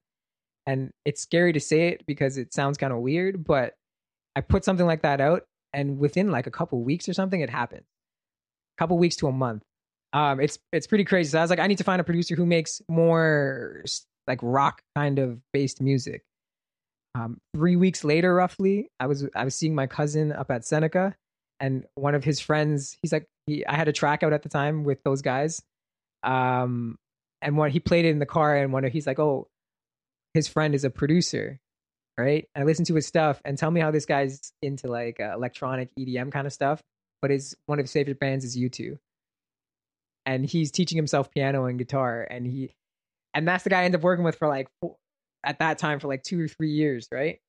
and 0.66 0.90
it's 1.06 1.22
scary 1.22 1.54
to 1.54 1.60
say 1.60 1.90
it 1.90 2.08
because 2.08 2.40
it 2.40 2.56
sounds 2.56 2.80
kind 2.80 2.92
of 2.92 3.02
weird, 3.02 3.44
but 3.44 3.76
I 4.36 4.42
put 4.42 4.66
something 4.66 4.88
like 4.88 5.04
that 5.04 5.22
out 5.22 5.44
and 5.74 6.00
within 6.00 6.32
like 6.32 6.48
a 6.48 6.52
couple 6.52 6.82
weeks 6.82 7.08
or 7.08 7.14
something, 7.14 7.40
it 7.40 7.52
happened. 7.52 7.84
A 7.84 8.82
couple 8.82 8.98
weeks 8.98 9.16
to 9.18 9.28
a 9.28 9.32
month. 9.32 9.62
Um, 10.14 10.40
it's 10.40 10.58
it's 10.72 10.88
pretty 10.88 11.06
crazy. 11.06 11.32
So 11.32 11.40
I 11.40 11.42
was 11.42 11.50
like, 11.50 11.60
I 11.60 11.68
need 11.68 11.78
to 11.78 11.84
find 11.84 12.02
a 12.02 12.04
producer 12.04 12.36
who 12.36 12.46
makes 12.46 12.82
more 12.90 13.84
like 14.28 14.40
rock 14.42 14.82
kind 14.96 15.20
of 15.20 15.40
based 15.54 15.82
music. 15.82 16.24
Um, 17.16 17.40
three 17.56 17.76
weeks 17.76 18.04
later, 18.04 18.34
roughly, 18.34 18.90
I 19.00 19.08
was 19.08 19.28
I 19.36 19.44
was 19.44 19.56
seeing 19.56 19.76
my 19.76 19.88
cousin 19.88 20.32
up 20.32 20.52
at 20.52 20.66
Seneca, 20.66 21.16
and 21.60 21.86
one 21.96 22.16
of 22.16 22.24
his 22.24 22.40
friends. 22.40 22.98
He's 23.02 23.12
like, 23.12 23.28
he, 23.48 23.66
I 23.66 23.76
had 23.76 23.88
a 23.88 23.94
track 23.94 24.24
out 24.24 24.34
at 24.34 24.44
the 24.44 24.50
time 24.50 24.84
with 24.84 25.04
those 25.04 25.22
guys, 25.22 25.62
um, 26.24 26.98
and 27.42 27.58
when 27.58 27.72
he 27.72 27.80
played 27.80 28.06
it 28.06 28.10
in 28.10 28.20
the 28.20 28.26
car, 28.26 28.56
and 28.56 28.72
one 28.72 28.86
of 28.86 28.92
he's 28.92 29.08
like, 29.08 29.20
oh, 29.20 29.48
his 30.34 30.48
friend 30.48 30.74
is 30.76 30.84
a 30.84 30.90
producer, 30.90 31.60
right? 32.18 32.48
And 32.56 32.64
I 32.64 32.66
listened 32.66 32.88
to 32.88 32.96
his 32.96 33.08
stuff, 33.08 33.42
and 33.44 33.58
tell 33.58 33.72
me 33.72 33.82
how 33.82 33.92
this 33.92 34.06
guy's 34.06 34.54
into 34.62 34.88
like 34.88 35.20
uh, 35.20 35.34
electronic 35.34 35.90
EDM 36.00 36.32
kind 36.32 36.48
of 36.48 36.54
stuff, 36.54 36.82
but 37.22 37.32
his 37.32 37.56
one 37.66 37.80
of 37.80 37.84
his 37.84 37.94
favorite 37.94 38.20
bands 38.20 38.46
is 38.46 38.58
U2, 38.58 38.98
and 40.26 40.46
he's 40.46 40.72
teaching 40.72 40.96
himself 40.96 41.32
piano 41.32 41.66
and 41.66 41.78
guitar, 41.78 42.28
and 42.30 42.46
he, 42.46 42.74
and 43.34 43.48
that's 43.48 43.64
the 43.64 43.70
guy 43.70 43.82
I 43.82 43.86
ended 43.86 44.00
up 44.00 44.04
working 44.04 44.24
with 44.24 44.36
for 44.36 44.48
like 44.48 44.68
at 45.44 45.60
that 45.60 45.78
time 45.78 46.00
for 46.00 46.08
like 46.08 46.24
two 46.24 46.44
or 46.44 46.48
three 46.48 46.72
years, 46.72 47.08
right? 47.12 47.40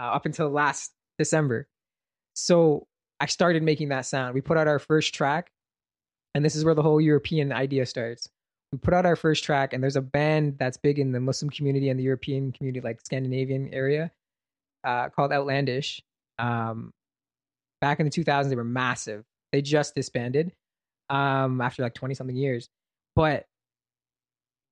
Uh, 0.00 0.04
up 0.04 0.26
until 0.26 0.50
last 0.50 0.92
December. 1.18 1.68
So 2.34 2.86
I 3.20 3.26
started 3.26 3.62
making 3.62 3.88
that 3.88 4.06
sound. 4.06 4.34
We 4.34 4.40
put 4.40 4.58
out 4.58 4.68
our 4.68 4.78
first 4.78 5.14
track, 5.14 5.50
and 6.34 6.44
this 6.44 6.54
is 6.54 6.64
where 6.64 6.74
the 6.74 6.82
whole 6.82 7.00
European 7.00 7.52
idea 7.52 7.86
starts. 7.86 8.28
We 8.72 8.78
put 8.78 8.94
out 8.94 9.06
our 9.06 9.16
first 9.16 9.44
track, 9.44 9.72
and 9.72 9.82
there's 9.82 9.96
a 9.96 10.02
band 10.02 10.56
that's 10.58 10.76
big 10.76 10.98
in 10.98 11.12
the 11.12 11.20
Muslim 11.20 11.50
community 11.50 11.88
and 11.88 11.98
the 11.98 12.04
European 12.04 12.52
community, 12.52 12.80
like 12.80 13.00
Scandinavian 13.04 13.72
area, 13.72 14.10
uh, 14.84 15.08
called 15.08 15.32
Outlandish. 15.32 16.02
Um, 16.38 16.92
back 17.80 18.00
in 18.00 18.06
the 18.06 18.10
2000s, 18.10 18.48
they 18.50 18.56
were 18.56 18.64
massive. 18.64 19.24
They 19.52 19.62
just 19.62 19.94
disbanded 19.94 20.52
um, 21.10 21.60
after 21.60 21.82
like 21.82 21.94
20 21.94 22.14
something 22.14 22.36
years. 22.36 22.68
But 23.14 23.46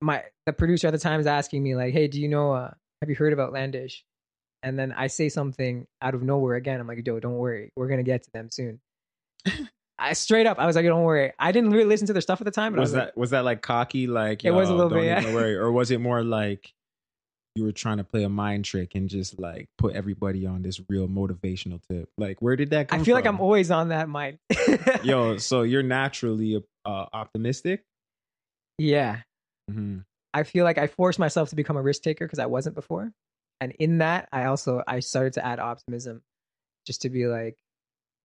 my 0.01 0.23
the 0.47 0.53
producer 0.53 0.89
at 0.89 0.93
the 0.93 0.99
time 0.99 1.21
is 1.21 1.27
asking 1.27 1.63
me 1.63 1.75
like, 1.75 1.93
"Hey, 1.93 2.09
do 2.09 2.21
you 2.21 2.29
know? 2.29 2.53
Uh, 2.53 2.71
have 3.01 3.09
you 3.09 3.17
heard 3.17 3.33
of 3.33 3.41
Outlandish?" 3.41 4.05
And 4.63 4.79
then 4.79 4.93
I 4.93 5.07
say 5.09 5.29
something 5.29 5.87
out 6.03 6.15
of 6.15 6.23
nowhere 6.23 6.57
again. 6.57 6.81
I'm 6.81 6.87
like, 6.87 7.07
"Yo, 7.07 7.21
don't 7.21 7.37
worry, 7.37 7.71
we're 7.77 7.89
gonna 7.89 8.03
get 8.03 8.23
to 8.25 8.31
them 8.33 8.49
soon." 8.51 8.81
I 9.99 10.13
straight 10.15 10.47
up, 10.47 10.59
I 10.59 10.67
was 10.67 10.77
like, 10.77 10.85
"Don't 10.85 11.05
worry." 11.05 11.33
I 11.39 11.53
didn't 11.53 11.71
really 11.71 11.85
listen 11.85 12.07
to 12.09 12.13
their 12.13 12.21
stuff 12.23 12.41
at 12.41 12.45
the 12.45 12.51
time. 12.51 12.73
But 12.73 12.81
was, 12.81 12.89
was 12.91 12.93
that 12.95 13.05
like, 13.07 13.17
was 13.17 13.31
that 13.31 13.45
like 13.45 13.63
cocky? 13.63 14.07
Like 14.07 14.45
It 14.45 14.51
was 14.51 14.69
a 14.69 14.73
"Yo, 14.73 14.77
little 14.77 14.91
don't 14.91 14.99
bit, 15.01 15.19
even 15.19 15.31
yeah. 15.31 15.35
worry, 15.35 15.57
or 15.57 15.71
was 15.73 15.91
it 15.91 16.01
more 16.01 16.23
like 16.23 16.75
you 17.55 17.65
were 17.65 17.73
trying 17.73 17.99
to 17.99 18.05
play 18.05 18.25
a 18.25 18.29
mind 18.29 18.65
trick 18.65 18.95
and 18.95 19.09
just 19.09 19.39
like 19.39 19.69
put 19.79 19.95
everybody 19.95 20.45
on 20.47 20.63
this 20.63 20.81
real 20.89 21.07
motivational 21.09 21.81
tip? 21.89 22.09
Like, 22.19 22.43
where 22.43 22.57
did 22.57 22.71
that 22.71 22.89
come? 22.89 23.01
I 23.01 23.05
feel 23.05 23.15
like? 23.15 23.27
I'm 23.27 23.41
always 23.41 23.71
on 23.71 23.89
that 23.91 24.09
mind. 24.09 24.39
Yo, 25.05 25.37
so 25.39 25.63
you're 25.63 25.83
naturally 25.83 26.63
uh, 26.85 27.07
optimistic. 27.13 27.85
yeah, 28.79 29.21
hmm 29.71 29.99
I 30.33 30.43
feel 30.43 30.65
like 30.65 30.79
I 30.79 30.89
forced 30.89 31.21
myself 31.21 31.51
to 31.51 31.55
become 31.57 31.77
a 31.77 31.83
risk 31.83 32.03
taker 32.03 32.25
because 32.27 32.41
I 32.41 32.47
wasn't 32.47 32.75
before, 32.75 33.13
and 33.61 33.71
in 33.79 33.99
that, 33.99 34.29
I 34.33 34.47
also 34.47 34.83
I 34.87 34.99
started 34.99 35.35
to 35.35 35.47
add 35.47 35.61
optimism, 35.61 36.23
just 36.87 37.03
to 37.03 37.09
be 37.11 37.27
like, 37.27 37.57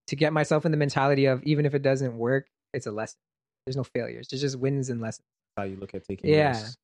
to 0.08 0.16
get 0.16 0.32
myself 0.32 0.66
in 0.66 0.72
the 0.72 0.76
mentality 0.76 1.26
of 1.26 1.40
even 1.44 1.66
if 1.66 1.74
it 1.74 1.82
doesn't 1.82 2.18
work, 2.18 2.48
it's 2.74 2.86
a 2.86 2.90
lesson. 2.90 3.16
There's 3.64 3.76
no 3.76 3.84
failures. 3.84 4.26
There's 4.28 4.40
just 4.40 4.56
wins 4.56 4.90
and 4.90 5.00
lessons. 5.00 5.24
How 5.56 5.62
you 5.62 5.76
look 5.76 5.94
at 5.94 6.02
taking 6.04 6.30
Yeah. 6.30 6.50
risks. 6.50 6.76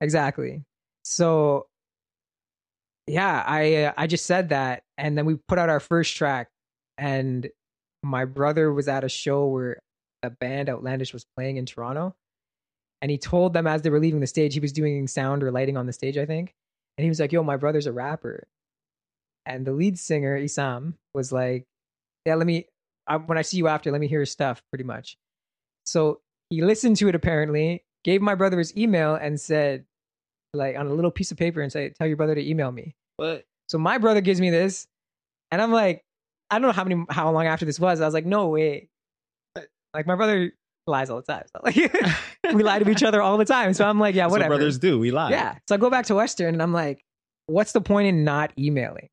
Exactly. 0.00 0.64
So, 1.04 1.66
yeah, 3.10 3.42
I 3.44 3.74
uh, 3.74 3.92
I 3.96 4.06
just 4.06 4.24
said 4.24 4.50
that, 4.50 4.84
and 4.96 5.18
then 5.18 5.26
we 5.26 5.36
put 5.48 5.58
out 5.58 5.68
our 5.68 5.80
first 5.80 6.16
track, 6.16 6.48
and 6.96 7.48
my 8.04 8.24
brother 8.24 8.72
was 8.72 8.86
at 8.86 9.02
a 9.02 9.08
show 9.08 9.46
where 9.46 9.80
a 10.22 10.30
band 10.30 10.68
Outlandish 10.68 11.12
was 11.12 11.26
playing 11.36 11.56
in 11.56 11.66
Toronto, 11.66 12.14
and 13.02 13.10
he 13.10 13.18
told 13.18 13.52
them 13.52 13.66
as 13.66 13.82
they 13.82 13.90
were 13.90 13.98
leaving 13.98 14.20
the 14.20 14.28
stage, 14.28 14.54
he 14.54 14.60
was 14.60 14.72
doing 14.72 15.08
sound 15.08 15.42
or 15.42 15.50
lighting 15.50 15.76
on 15.76 15.86
the 15.86 15.92
stage, 15.92 16.16
I 16.16 16.24
think, 16.24 16.54
and 16.96 17.02
he 17.02 17.08
was 17.08 17.18
like, 17.18 17.32
"Yo, 17.32 17.42
my 17.42 17.56
brother's 17.56 17.86
a 17.86 17.92
rapper," 17.92 18.46
and 19.44 19.66
the 19.66 19.72
lead 19.72 19.98
singer 19.98 20.38
Isam 20.38 20.94
was 21.12 21.32
like, 21.32 21.64
"Yeah, 22.24 22.36
let 22.36 22.46
me 22.46 22.66
I, 23.08 23.16
when 23.16 23.38
I 23.38 23.42
see 23.42 23.56
you 23.56 23.66
after, 23.66 23.90
let 23.90 24.00
me 24.00 24.06
hear 24.06 24.20
his 24.20 24.30
stuff." 24.30 24.62
Pretty 24.70 24.84
much. 24.84 25.18
So 25.84 26.20
he 26.48 26.62
listened 26.62 26.96
to 26.98 27.08
it 27.08 27.16
apparently, 27.16 27.82
gave 28.04 28.22
my 28.22 28.36
brother 28.36 28.58
his 28.58 28.76
email, 28.76 29.16
and 29.16 29.40
said, 29.40 29.84
like 30.52 30.76
on 30.76 30.86
a 30.86 30.92
little 30.92 31.10
piece 31.10 31.30
of 31.30 31.38
paper, 31.38 31.60
and 31.60 31.72
say, 31.72 31.90
"Tell 31.90 32.06
your 32.06 32.16
brother 32.16 32.34
to 32.34 32.48
email 32.48 32.72
me." 32.72 32.94
What? 33.16 33.44
So 33.68 33.78
my 33.78 33.98
brother 33.98 34.20
gives 34.20 34.40
me 34.40 34.50
this, 34.50 34.86
and 35.50 35.62
I'm 35.62 35.72
like, 35.72 36.02
I 36.50 36.58
don't 36.58 36.62
know 36.62 36.72
how 36.72 36.84
many 36.84 37.04
how 37.10 37.30
long 37.30 37.46
after 37.46 37.64
this 37.64 37.78
was. 37.78 38.00
I 38.00 38.04
was 38.04 38.14
like, 38.14 38.26
no 38.26 38.48
way. 38.48 38.88
Like 39.94 40.06
my 40.06 40.14
brother 40.14 40.52
lies 40.86 41.10
all 41.10 41.16
the 41.20 41.32
time. 41.32 41.44
So 41.46 41.60
like 41.62 41.76
we 42.54 42.62
lie 42.62 42.78
to 42.78 42.90
each 42.90 43.02
other 43.02 43.22
all 43.22 43.36
the 43.38 43.44
time. 43.44 43.72
So 43.74 43.86
I'm 43.86 44.00
like, 44.00 44.14
yeah, 44.14 44.24
that's 44.24 44.32
what 44.32 44.38
whatever. 44.40 44.56
brothers 44.56 44.78
do. 44.78 44.98
We 44.98 45.10
lie. 45.10 45.30
yeah. 45.30 45.56
So 45.68 45.74
I 45.74 45.78
go 45.78 45.90
back 45.90 46.06
to 46.06 46.14
Western, 46.14 46.54
and 46.54 46.62
I'm 46.62 46.72
like, 46.72 47.04
what's 47.46 47.72
the 47.72 47.80
point 47.80 48.08
in 48.08 48.24
not 48.24 48.52
emailing? 48.58 49.08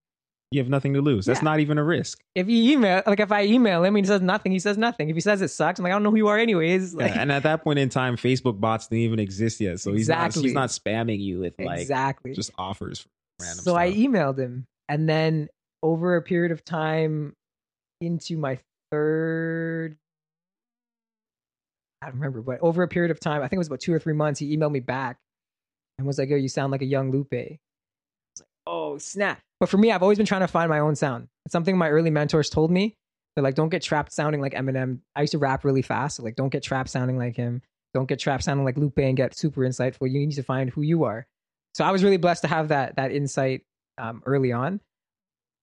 You 0.52 0.62
have 0.62 0.70
nothing 0.70 0.94
to 0.94 1.02
lose. 1.02 1.26
That's 1.26 1.40
Yeah. 1.42 1.44
not 1.46 1.60
even 1.60 1.78
a 1.78 1.84
risk. 1.84 2.22
If 2.34 2.48
you 2.48 2.72
email, 2.72 3.04
like 3.06 3.20
if 3.20 3.34
I 3.34 3.44
email 3.44 3.84
him, 3.84 3.96
and 3.96 4.06
he 4.06 4.08
says 4.08 4.22
nothing. 4.22 4.54
He 4.54 4.60
says 4.60 4.78
nothing. 4.78 5.10
If 5.10 5.16
he 5.16 5.22
says 5.22 5.42
it 5.42 5.50
sucks, 5.50 5.78
I'm 5.80 5.84
like, 5.84 5.92
I 5.92 5.96
don't 5.96 6.04
know 6.04 6.12
who 6.12 6.18
you 6.18 6.28
are, 6.30 6.38
anyways. 6.38 6.94
Like, 6.96 7.14
Yeah, 7.14 7.22
and 7.22 7.32
at 7.34 7.44
that 7.44 7.64
point 7.64 7.80
in 7.80 7.90
time, 7.90 8.16
Facebook 8.16 8.58
bots 8.60 8.88
didn't 8.88 9.02
even 9.04 9.20
exist 9.20 9.60
yet. 9.60 9.82
So 9.82 9.92
he's 9.92 10.08
not 10.08 10.34
he's 10.34 10.54
not 10.54 10.70
spamming 10.70 11.20
you 11.20 11.40
with 11.40 11.56
like 11.60 11.82
exactly. 11.82 12.34
just 12.34 12.52
offers 12.58 13.06
random 13.42 13.58
so 13.58 13.72
stuff. 13.72 13.78
I 13.78 13.92
emailed 13.92 14.38
him, 14.40 14.66
and 14.88 15.10
then 15.10 15.50
over 15.84 16.16
a 16.16 16.22
period 16.22 16.54
of 16.54 16.64
time, 16.64 17.34
into 18.00 18.38
my 18.38 18.58
third, 18.92 19.98
I 22.02 22.06
don't 22.06 22.16
remember, 22.16 22.42
but 22.42 22.60
over 22.62 22.84
a 22.84 22.88
period 22.88 23.12
of 23.12 23.20
time, 23.20 23.42
I 23.42 23.48
think 23.50 23.58
it 23.58 23.60
was 23.60 23.68
about 23.68 23.82
two 23.82 23.94
or 23.94 24.00
three 24.00 24.14
months, 24.14 24.40
he 24.40 24.56
emailed 24.56 24.72
me 24.72 24.80
back 24.80 25.18
and 25.98 26.08
was 26.08 26.18
like, 26.18 26.30
"Yo, 26.30 26.38
you 26.38 26.48
sound 26.48 26.72
like 26.72 26.82
a 26.82 26.86
young 26.86 27.12
Lupe." 27.12 27.58
"Oh 28.68 28.98
snap!" 28.98 29.40
But 29.60 29.70
for 29.70 29.78
me, 29.78 29.92
I've 29.92 30.04
always 30.04 30.18
been 30.18 30.28
trying 30.28 30.42
to 30.42 30.48
find 30.48 30.70
my 30.70 30.80
own 30.80 30.96
sound. 30.96 31.28
It's 31.46 31.54
something 31.54 31.78
my 31.78 31.90
early 31.90 32.10
mentors 32.10 32.50
told 32.50 32.72
me. 32.72 32.96
They're 33.36 33.44
like, 33.44 33.56
"Don't 33.56 33.70
get 33.70 33.82
trapped 33.82 34.12
sounding 34.12 34.42
like 34.42 34.54
Eminem." 34.54 35.00
I 35.16 35.22
used 35.22 35.32
to 35.32 35.38
rap 35.38 35.64
really 35.64 35.82
fast, 35.82 36.18
so 36.18 36.24
like, 36.24 36.36
don't 36.36 36.50
get 36.50 36.64
trapped 36.64 36.90
sounding 36.90 37.18
like 37.18 37.36
him. 37.36 37.62
Don't 37.94 38.08
get 38.08 38.20
trapped 38.20 38.44
sounding 38.44 38.66
like 38.66 38.78
Lupe 38.78 39.00
and 39.00 39.18
get 39.18 39.36
super 39.36 39.62
insightful. 39.62 40.12
You 40.12 40.20
need 40.20 40.34
to 40.34 40.44
find 40.44 40.70
who 40.70 40.82
you 40.82 41.04
are. 41.06 41.26
So 41.74 41.84
I 41.84 41.92
was 41.92 42.04
really 42.04 42.18
blessed 42.18 42.42
to 42.42 42.48
have 42.48 42.70
that 42.70 42.96
that 42.98 43.12
insight 43.12 43.64
um, 43.98 44.22
early 44.26 44.52
on. 44.52 44.82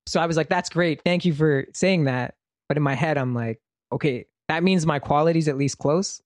So 0.07 0.21
I 0.21 0.27
was 0.27 0.37
like, 0.37 0.49
"That's 0.49 0.69
great. 0.71 1.03
Thank 1.03 1.25
you 1.25 1.35
for 1.35 1.67
saying 1.73 2.05
that." 2.05 2.35
But 2.69 2.77
in 2.77 2.83
my 2.83 2.95
head, 2.95 3.19
I'm 3.19 3.35
like, 3.35 3.61
"Okay, 3.93 4.27
that 4.49 4.63
means 4.63 4.87
my 4.87 4.99
quality's 4.99 5.49
at 5.49 5.57
least 5.59 5.79
close. 5.79 6.23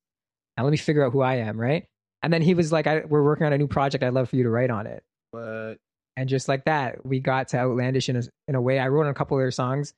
Now 0.56 0.64
let 0.64 0.70
me 0.70 0.76
figure 0.76 1.04
out 1.04 1.12
who 1.12 1.20
I 1.20 1.36
am, 1.36 1.60
right?" 1.60 1.86
And 2.22 2.32
then 2.32 2.42
he 2.42 2.54
was 2.54 2.72
like, 2.72 2.86
I, 2.86 3.00
"We're 3.00 3.24
working 3.24 3.46
on 3.46 3.52
a 3.52 3.58
new 3.58 3.68
project. 3.68 4.04
I'd 4.04 4.14
love 4.14 4.28
for 4.28 4.36
you 4.36 4.44
to 4.44 4.50
write 4.50 4.70
on 4.70 4.86
it." 4.86 5.02
but 5.32 5.76
And 6.18 6.28
just 6.28 6.48
like 6.48 6.64
that, 6.64 7.06
we 7.06 7.20
got 7.20 7.46
to 7.48 7.58
Outlandish 7.58 8.08
in 8.08 8.16
a, 8.16 8.22
in 8.48 8.56
a 8.56 8.60
way. 8.60 8.80
I 8.80 8.88
wrote 8.88 9.06
a 9.06 9.14
couple 9.14 9.36
of 9.36 9.40
their 9.40 9.52
songs, 9.52 9.94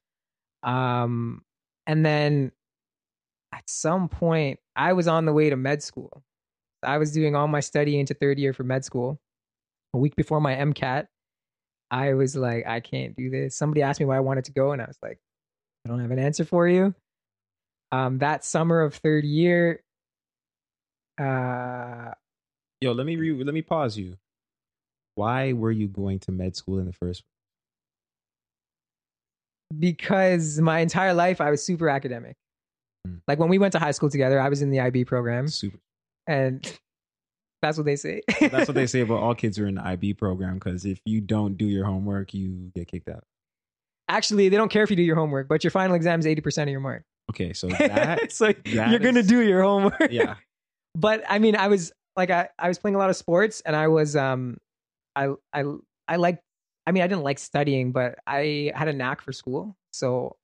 um, 0.62 1.40
and 1.86 2.04
then 2.04 2.52
at 3.54 3.62
some 3.66 4.10
point, 4.10 4.60
I 4.76 4.92
was 4.92 5.08
on 5.08 5.24
the 5.24 5.32
way 5.32 5.48
to 5.48 5.56
med 5.56 5.82
school. 5.82 6.22
I 6.82 6.98
was 6.98 7.12
doing 7.12 7.34
all 7.34 7.48
my 7.48 7.60
study 7.60 7.98
into 7.98 8.12
third 8.12 8.38
year 8.38 8.52
for 8.52 8.64
med 8.64 8.84
school. 8.84 9.18
A 9.94 9.98
week 9.98 10.14
before 10.14 10.42
my 10.42 10.54
MCAT, 10.54 11.06
I 11.90 12.12
was 12.12 12.36
like, 12.36 12.66
I 12.66 12.80
can't 12.80 13.16
do 13.16 13.30
this. 13.30 13.56
Somebody 13.56 13.80
asked 13.80 13.98
me 13.98 14.04
why 14.04 14.18
I 14.18 14.20
wanted 14.20 14.44
to 14.44 14.52
go, 14.52 14.72
and 14.72 14.82
I 14.82 14.86
was 14.88 14.98
like, 15.02 15.18
I 15.86 15.88
don't 15.88 16.00
have 16.00 16.10
an 16.10 16.18
answer 16.18 16.44
for 16.44 16.68
you. 16.68 16.94
Um, 17.92 18.18
that 18.18 18.44
summer 18.44 18.82
of 18.82 18.94
third 18.94 19.24
year, 19.24 19.82
uh, 21.18 22.10
yo, 22.82 22.92
let 22.92 23.06
me 23.06 23.16
re- 23.16 23.42
let 23.42 23.54
me 23.54 23.62
pause 23.62 23.96
you. 23.96 24.18
Why 25.20 25.52
were 25.52 25.70
you 25.70 25.86
going 25.86 26.18
to 26.20 26.32
med 26.32 26.56
school 26.56 26.78
in 26.78 26.86
the 26.86 26.92
first? 26.92 27.22
because 29.78 30.60
my 30.60 30.80
entire 30.80 31.14
life 31.14 31.40
I 31.40 31.50
was 31.50 31.64
super 31.64 31.88
academic. 31.88 32.36
Hmm. 33.06 33.16
Like 33.28 33.38
when 33.38 33.48
we 33.48 33.58
went 33.58 33.72
to 33.72 33.78
high 33.78 33.92
school 33.92 34.10
together, 34.10 34.40
I 34.40 34.48
was 34.48 34.62
in 34.62 34.70
the 34.70 34.80
IB 34.80 35.04
program, 35.04 35.48
Super. 35.48 35.78
and 36.26 36.60
that's 37.62 37.76
what 37.76 37.86
they 37.86 37.96
say. 37.96 38.22
That's 38.40 38.68
what 38.68 38.74
they 38.74 38.86
say 38.94 39.00
about 39.00 39.20
all 39.20 39.34
kids 39.34 39.56
who 39.56 39.64
are 39.64 39.68
in 39.68 39.76
the 39.76 39.86
IB 39.86 40.14
program. 40.14 40.54
Because 40.54 40.84
if 40.84 41.00
you 41.04 41.20
don't 41.20 41.56
do 41.56 41.66
your 41.66 41.84
homework, 41.84 42.34
you 42.34 42.70
get 42.74 42.88
kicked 42.88 43.08
out. 43.08 43.22
Actually, 44.08 44.48
they 44.48 44.56
don't 44.56 44.70
care 44.70 44.82
if 44.82 44.90
you 44.90 44.96
do 44.96 45.02
your 45.02 45.16
homework, 45.16 45.48
but 45.48 45.62
your 45.62 45.70
final 45.70 45.94
exam 45.94 46.18
is 46.18 46.26
eighty 46.26 46.40
percent 46.40 46.68
of 46.68 46.72
your 46.72 46.80
mark. 46.80 47.04
Okay, 47.30 47.52
so 47.52 47.68
that 47.78 48.32
so 48.32 48.46
that 48.46 48.90
you're 48.90 48.98
gonna 48.98 49.22
do 49.22 49.40
your 49.40 49.62
homework. 49.62 50.10
yeah, 50.10 50.34
but 50.96 51.22
I 51.28 51.38
mean, 51.38 51.54
I 51.54 51.68
was 51.68 51.92
like, 52.16 52.30
I, 52.30 52.48
I 52.58 52.66
was 52.68 52.78
playing 52.78 52.96
a 52.96 52.98
lot 52.98 53.08
of 53.10 53.16
sports, 53.16 53.62
and 53.64 53.76
I 53.76 53.86
was 53.86 54.16
um, 54.16 54.56
I 55.16 55.34
I 55.52 55.64
I 56.08 56.16
like. 56.16 56.40
I 56.86 56.92
mean, 56.92 57.02
I 57.02 57.06
didn't 57.06 57.22
like 57.24 57.38
studying, 57.38 57.92
but 57.92 58.18
I 58.26 58.72
had 58.74 58.88
a 58.88 58.92
knack 58.92 59.20
for 59.20 59.32
school, 59.32 59.76
so 59.92 60.36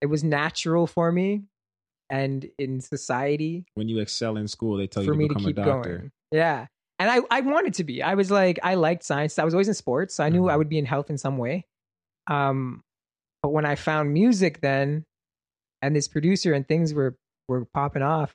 it 0.00 0.06
was 0.06 0.24
natural 0.24 0.86
for 0.86 1.12
me. 1.12 1.42
And 2.10 2.48
in 2.58 2.80
society, 2.80 3.64
when 3.74 3.88
you 3.88 3.98
excel 4.00 4.36
in 4.36 4.48
school, 4.48 4.76
they 4.76 4.86
tell 4.86 5.02
you 5.02 5.08
for 5.08 5.12
to 5.14 5.18
me 5.18 5.28
to 5.28 5.34
become 5.34 5.44
keep 5.46 5.58
a 5.58 5.64
doctor. 5.64 5.96
going. 5.98 6.12
Yeah. 6.32 6.66
And 6.98 7.10
I, 7.10 7.20
I 7.30 7.40
wanted 7.40 7.74
to 7.74 7.84
be. 7.84 8.02
I 8.02 8.14
was 8.14 8.30
like, 8.30 8.58
I 8.62 8.74
liked 8.74 9.02
science. 9.02 9.38
I 9.38 9.44
was 9.44 9.54
always 9.54 9.66
in 9.68 9.74
sports. 9.74 10.14
So 10.14 10.24
I 10.24 10.28
knew 10.28 10.42
Mhm. 10.42 10.52
I 10.52 10.56
would 10.56 10.68
be 10.68 10.78
in 10.78 10.84
health 10.84 11.08
in 11.10 11.18
some 11.18 11.36
way. 11.38 11.66
Um, 12.28 12.82
but 13.42 13.48
when 13.48 13.64
I 13.64 13.74
found 13.76 14.12
music, 14.12 14.60
then 14.60 15.04
and 15.80 15.96
this 15.96 16.06
producer 16.06 16.52
and 16.52 16.66
things 16.68 16.92
were 16.94 17.16
were 17.48 17.64
popping 17.64 18.02
off, 18.02 18.34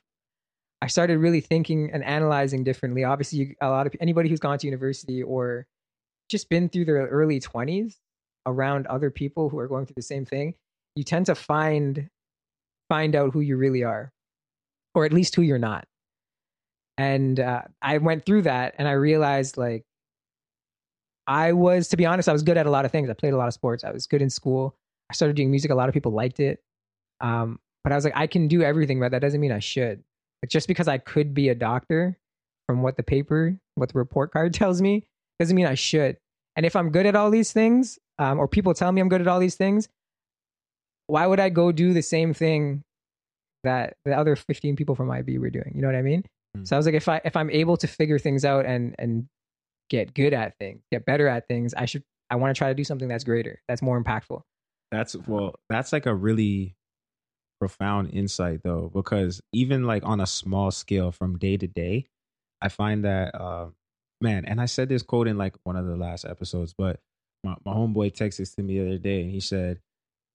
I 0.82 0.88
started 0.88 1.18
really 1.18 1.40
thinking 1.40 1.90
and 1.92 2.04
analyzing 2.04 2.62
differently. 2.64 3.04
Obviously, 3.04 3.38
you, 3.38 3.54
a 3.60 3.70
lot 3.70 3.86
of 3.86 3.94
anybody 4.00 4.28
who's 4.28 4.40
gone 4.40 4.58
to 4.58 4.66
university 4.66 5.22
or 5.22 5.66
just 6.28 6.48
been 6.48 6.68
through 6.68 6.84
their 6.84 7.06
early 7.06 7.40
20s 7.40 7.96
around 8.46 8.86
other 8.86 9.10
people 9.10 9.48
who 9.48 9.58
are 9.58 9.68
going 9.68 9.86
through 9.86 9.94
the 9.96 10.02
same 10.02 10.24
thing, 10.24 10.54
you 10.94 11.04
tend 11.04 11.26
to 11.26 11.34
find 11.34 12.08
find 12.88 13.14
out 13.14 13.32
who 13.32 13.40
you 13.40 13.56
really 13.56 13.84
are 13.84 14.12
or 14.94 15.04
at 15.04 15.12
least 15.12 15.34
who 15.34 15.42
you're 15.42 15.58
not. 15.58 15.86
And 16.96 17.38
uh, 17.38 17.62
I 17.82 17.98
went 17.98 18.24
through 18.24 18.42
that 18.42 18.74
and 18.78 18.88
I 18.88 18.92
realized 18.92 19.56
like 19.56 19.84
I 21.26 21.52
was 21.52 21.88
to 21.88 21.96
be 21.96 22.06
honest, 22.06 22.28
I 22.28 22.32
was 22.32 22.42
good 22.42 22.56
at 22.56 22.66
a 22.66 22.70
lot 22.70 22.84
of 22.84 22.90
things. 22.90 23.10
I 23.10 23.12
played 23.12 23.34
a 23.34 23.36
lot 23.36 23.48
of 23.48 23.54
sports. 23.54 23.84
I 23.84 23.90
was 23.90 24.06
good 24.06 24.22
in 24.22 24.30
school. 24.30 24.74
I 25.10 25.14
started 25.14 25.36
doing 25.36 25.50
music. 25.50 25.70
A 25.70 25.74
lot 25.74 25.88
of 25.88 25.92
people 25.92 26.12
liked 26.12 26.40
it. 26.40 26.62
Um, 27.20 27.60
but 27.84 27.92
I 27.92 27.96
was 27.96 28.04
like, 28.04 28.16
I 28.16 28.26
can 28.26 28.48
do 28.48 28.62
everything, 28.62 28.98
but 29.00 29.12
that 29.12 29.20
doesn't 29.20 29.40
mean 29.40 29.52
I 29.52 29.60
should. 29.60 30.02
Like 30.42 30.50
just 30.50 30.68
because 30.68 30.88
I 30.88 30.98
could 30.98 31.34
be 31.34 31.48
a 31.48 31.54
doctor 31.54 32.18
from 32.66 32.82
what 32.82 32.96
the 32.96 33.02
paper, 33.02 33.58
what 33.76 33.92
the 33.92 33.98
report 33.98 34.32
card 34.32 34.54
tells 34.54 34.82
me, 34.82 35.04
doesn't 35.38 35.56
mean 35.56 35.66
I 35.66 35.74
should. 35.74 36.16
And 36.56 36.66
if 36.66 36.74
I'm 36.74 36.90
good 36.90 37.06
at 37.06 37.14
all 37.14 37.30
these 37.30 37.52
things, 37.52 37.98
um, 38.18 38.38
or 38.38 38.48
people 38.48 38.74
tell 38.74 38.90
me 38.90 39.00
I'm 39.00 39.08
good 39.08 39.20
at 39.20 39.28
all 39.28 39.38
these 39.38 39.54
things, 39.54 39.88
why 41.06 41.26
would 41.26 41.40
I 41.40 41.48
go 41.48 41.72
do 41.72 41.92
the 41.92 42.02
same 42.02 42.34
thing 42.34 42.82
that 43.64 43.96
the 44.04 44.12
other 44.12 44.36
15 44.36 44.76
people 44.76 44.94
from 44.94 45.10
IB 45.10 45.38
were 45.38 45.50
doing? 45.50 45.72
You 45.74 45.82
know 45.82 45.88
what 45.88 45.94
I 45.94 46.02
mean? 46.02 46.24
Mm. 46.56 46.66
So 46.66 46.76
I 46.76 46.78
was 46.78 46.86
like, 46.86 46.94
if 46.94 47.08
I 47.08 47.20
if 47.24 47.36
I'm 47.36 47.50
able 47.50 47.76
to 47.78 47.86
figure 47.86 48.18
things 48.18 48.44
out 48.44 48.66
and 48.66 48.94
and 48.98 49.26
get 49.88 50.14
good 50.14 50.34
at 50.34 50.56
things, 50.58 50.82
get 50.90 51.06
better 51.06 51.28
at 51.28 51.46
things, 51.48 51.74
I 51.74 51.86
should 51.86 52.02
I 52.30 52.36
want 52.36 52.54
to 52.54 52.58
try 52.58 52.68
to 52.68 52.74
do 52.74 52.84
something 52.84 53.08
that's 53.08 53.24
greater, 53.24 53.60
that's 53.68 53.82
more 53.82 54.02
impactful. 54.02 54.42
That's 54.90 55.16
well, 55.26 55.54
that's 55.68 55.92
like 55.92 56.06
a 56.06 56.14
really 56.14 56.74
profound 57.58 58.10
insight 58.12 58.60
though, 58.62 58.90
because 58.92 59.40
even 59.52 59.84
like 59.84 60.04
on 60.04 60.20
a 60.20 60.26
small 60.26 60.70
scale 60.70 61.12
from 61.12 61.38
day 61.38 61.56
to 61.56 61.66
day, 61.66 62.06
I 62.60 62.68
find 62.68 63.04
that 63.04 63.34
uh, 63.34 63.68
man, 64.20 64.44
and 64.44 64.60
I 64.60 64.66
said 64.66 64.88
this 64.88 65.02
quote 65.02 65.28
in 65.28 65.38
like 65.38 65.54
one 65.64 65.76
of 65.76 65.86
the 65.86 65.96
last 65.96 66.24
episodes, 66.24 66.74
but 66.76 67.00
my, 67.44 67.54
my 67.64 67.72
homeboy 67.72 68.12
texted 68.12 68.54
to 68.56 68.62
me 68.62 68.78
the 68.78 68.86
other 68.86 68.98
day 68.98 69.22
and 69.22 69.30
he 69.30 69.40
said, 69.40 69.80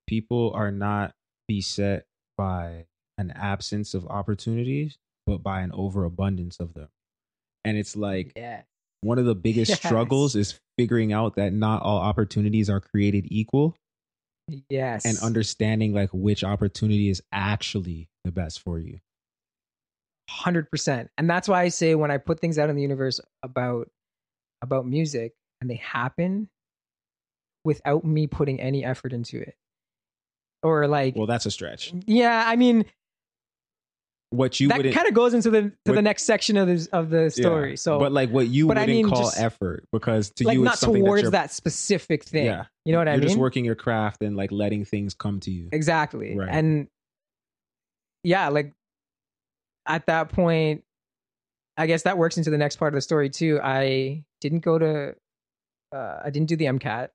People 0.07 0.51
are 0.53 0.71
not 0.71 1.13
beset 1.47 2.05
by 2.37 2.85
an 3.17 3.31
absence 3.31 3.93
of 3.93 4.05
opportunities, 4.07 4.97
but 5.25 5.43
by 5.43 5.61
an 5.61 5.71
overabundance 5.73 6.59
of 6.59 6.73
them. 6.73 6.89
And 7.63 7.77
it's 7.77 7.95
like 7.95 8.33
yeah. 8.35 8.63
one 9.01 9.19
of 9.19 9.25
the 9.25 9.35
biggest 9.35 9.69
yes. 9.69 9.79
struggles 9.79 10.35
is 10.35 10.59
figuring 10.77 11.13
out 11.13 11.35
that 11.35 11.53
not 11.53 11.81
all 11.81 11.99
opportunities 11.99 12.69
are 12.69 12.81
created 12.81 13.25
equal 13.29 13.75
Yes. 14.69 15.05
And 15.05 15.17
understanding 15.19 15.93
like 15.93 16.09
which 16.11 16.43
opportunity 16.43 17.09
is 17.09 17.21
actually 17.31 18.09
the 18.23 18.31
best 18.31 18.59
for 18.59 18.79
you. 18.79 18.99
100%. 20.29 21.07
And 21.17 21.29
that's 21.29 21.47
why 21.47 21.61
I 21.61 21.69
say 21.69 21.95
when 21.95 22.11
I 22.11 22.17
put 22.17 22.39
things 22.39 22.57
out 22.57 22.69
in 22.69 22.75
the 22.75 22.81
universe 22.81 23.19
about 23.41 23.89
about 24.61 24.85
music 24.85 25.33
and 25.59 25.69
they 25.69 25.75
happen 25.75 26.49
without 27.65 28.05
me 28.05 28.27
putting 28.27 28.59
any 28.59 28.85
effort 28.85 29.13
into 29.13 29.39
it. 29.41 29.55
Or 30.61 30.87
like 30.87 31.15
Well, 31.15 31.27
that's 31.27 31.45
a 31.45 31.51
stretch. 31.51 31.93
Yeah, 32.05 32.43
I 32.45 32.55
mean 32.55 32.85
what 34.33 34.59
you 34.59 34.67
that 34.67 34.81
kind 34.93 35.07
of 35.07 35.13
goes 35.13 35.33
into 35.33 35.51
the 35.51 35.61
to 35.61 35.71
what, 35.85 35.95
the 35.95 36.01
next 36.01 36.23
section 36.23 36.57
of 36.57 36.67
the 36.67 36.87
of 36.91 37.09
the 37.09 37.29
story. 37.29 37.71
Yeah, 37.71 37.75
so, 37.75 37.99
but 37.99 38.11
like 38.11 38.31
what 38.31 38.47
you 38.47 38.67
wouldn't 38.67 38.83
I 38.83 38.91
mean, 38.91 39.07
call 39.07 39.23
just, 39.23 39.39
effort 39.39 39.85
because 39.91 40.31
to 40.31 40.45
like 40.45 40.55
you, 40.55 40.63
not 40.63 40.79
towards 40.79 41.29
that 41.31 41.51
specific 41.51 42.23
thing. 42.23 42.45
Yeah, 42.45 42.65
you 42.83 42.93
know 42.93 42.97
what 42.97 43.05
you're 43.05 43.13
I 43.13 43.17
mean. 43.17 43.21
You're 43.21 43.29
just 43.29 43.39
working 43.39 43.63
your 43.63 43.75
craft 43.75 44.23
and 44.23 44.35
like 44.35 44.51
letting 44.51 44.85
things 44.85 45.13
come 45.13 45.39
to 45.41 45.51
you. 45.51 45.69
Exactly, 45.71 46.35
right. 46.35 46.49
and 46.49 46.87
yeah, 48.23 48.49
like 48.49 48.73
at 49.85 50.05
that 50.07 50.29
point, 50.29 50.83
I 51.77 51.87
guess 51.87 52.03
that 52.03 52.17
works 52.17 52.37
into 52.37 52.49
the 52.49 52.57
next 52.57 52.77
part 52.77 52.93
of 52.93 52.95
the 52.95 53.01
story 53.01 53.29
too. 53.29 53.59
I 53.61 54.23
didn't 54.41 54.59
go 54.59 54.77
to, 54.77 55.15
uh, 55.95 56.19
I 56.23 56.29
didn't 56.29 56.49
do 56.49 56.55
the 56.55 56.65
MCAT. 56.65 57.09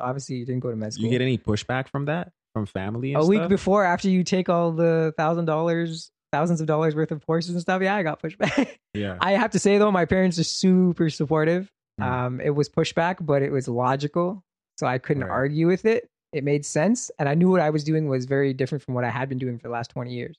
Obviously, 0.00 0.36
you 0.36 0.46
didn't 0.46 0.60
go 0.60 0.70
to 0.70 0.76
med 0.76 0.92
school. 0.92 1.04
You 1.04 1.10
get 1.10 1.22
any 1.22 1.38
pushback 1.38 1.88
from 1.88 2.06
that? 2.06 2.32
From 2.52 2.66
family? 2.66 3.14
a 3.14 3.18
stuff? 3.18 3.28
week 3.28 3.48
before, 3.48 3.84
after 3.84 4.08
you 4.08 4.22
take 4.22 4.48
all 4.48 4.72
the 4.72 5.12
thousand 5.16 5.46
dollars 5.46 6.10
thousands 6.32 6.60
of 6.60 6.66
dollars 6.66 6.96
worth 6.96 7.12
of 7.12 7.24
courses 7.24 7.52
and 7.52 7.60
stuff, 7.60 7.80
yeah, 7.80 7.94
I 7.94 8.02
got 8.02 8.22
pushback. 8.22 8.68
Yeah. 8.96 9.18
I 9.20 9.32
have 9.32 9.50
to 9.50 9.58
say 9.58 9.76
though, 9.76 9.90
my 9.90 10.04
parents 10.04 10.38
are 10.38 10.44
super 10.44 11.10
supportive. 11.10 11.68
Mm. 12.00 12.04
Um, 12.04 12.40
it 12.40 12.50
was 12.50 12.68
pushback, 12.68 13.16
but 13.20 13.42
it 13.42 13.50
was 13.50 13.66
logical, 13.66 14.44
so 14.78 14.86
I 14.86 14.98
couldn't 14.98 15.24
right. 15.24 15.32
argue 15.32 15.66
with 15.66 15.84
it. 15.84 16.08
It 16.32 16.44
made 16.44 16.64
sense, 16.64 17.10
and 17.18 17.28
I 17.28 17.34
knew 17.34 17.50
what 17.50 17.60
I 17.60 17.70
was 17.70 17.82
doing 17.82 18.08
was 18.08 18.24
very 18.24 18.52
different 18.52 18.84
from 18.84 18.94
what 18.94 19.02
I 19.02 19.10
had 19.10 19.28
been 19.28 19.38
doing 19.38 19.58
for 19.58 19.66
the 19.66 19.72
last 19.72 19.90
twenty 19.90 20.14
years. 20.14 20.36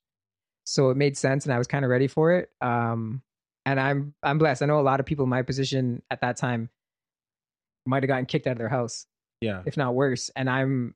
So 0.65 0.89
it 0.89 0.97
made 0.97 1.17
sense, 1.17 1.45
and 1.45 1.53
I 1.53 1.57
was 1.57 1.67
kind 1.67 1.85
of 1.85 1.91
ready 1.91 2.07
for 2.07 2.33
it. 2.33 2.49
Um, 2.61 3.21
and 3.65 3.79
I'm 3.79 4.13
I'm 4.23 4.37
blessed. 4.37 4.61
I 4.61 4.65
know 4.65 4.79
a 4.79 4.81
lot 4.81 4.99
of 4.99 5.05
people 5.05 5.23
in 5.23 5.29
my 5.29 5.41
position 5.41 6.01
at 6.09 6.21
that 6.21 6.37
time 6.37 6.69
might 7.85 8.03
have 8.03 8.07
gotten 8.07 8.25
kicked 8.25 8.47
out 8.47 8.53
of 8.53 8.57
their 8.57 8.69
house, 8.69 9.05
yeah, 9.41 9.61
if 9.65 9.77
not 9.77 9.93
worse. 9.93 10.31
And 10.35 10.49
I'm, 10.49 10.95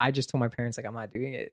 I 0.00 0.10
just 0.10 0.30
told 0.30 0.40
my 0.40 0.48
parents 0.48 0.78
like 0.78 0.86
I'm 0.86 0.94
not 0.94 1.12
doing 1.12 1.34
it. 1.34 1.52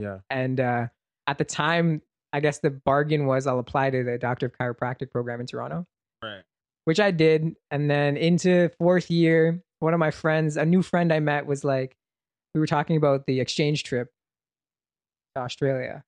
Yeah. 0.00 0.18
And 0.28 0.58
uh, 0.60 0.86
at 1.26 1.38
the 1.38 1.44
time, 1.44 2.02
I 2.32 2.40
guess 2.40 2.58
the 2.58 2.70
bargain 2.70 3.26
was 3.26 3.46
I'll 3.46 3.58
apply 3.58 3.90
to 3.90 4.04
the 4.04 4.18
Doctor 4.18 4.46
of 4.46 4.52
Chiropractic 4.52 5.10
program 5.10 5.40
in 5.40 5.46
Toronto. 5.46 5.86
Right. 6.22 6.42
Which 6.84 7.00
I 7.00 7.10
did. 7.10 7.54
And 7.70 7.90
then 7.90 8.16
into 8.16 8.70
fourth 8.78 9.10
year, 9.10 9.62
one 9.80 9.94
of 9.94 10.00
my 10.00 10.10
friends, 10.10 10.56
a 10.56 10.64
new 10.64 10.82
friend 10.82 11.12
I 11.12 11.20
met, 11.20 11.46
was 11.46 11.64
like, 11.64 11.96
we 12.54 12.60
were 12.60 12.66
talking 12.66 12.96
about 12.96 13.26
the 13.26 13.40
exchange 13.40 13.84
trip 13.84 14.08
to 15.36 15.42
Australia. 15.42 16.02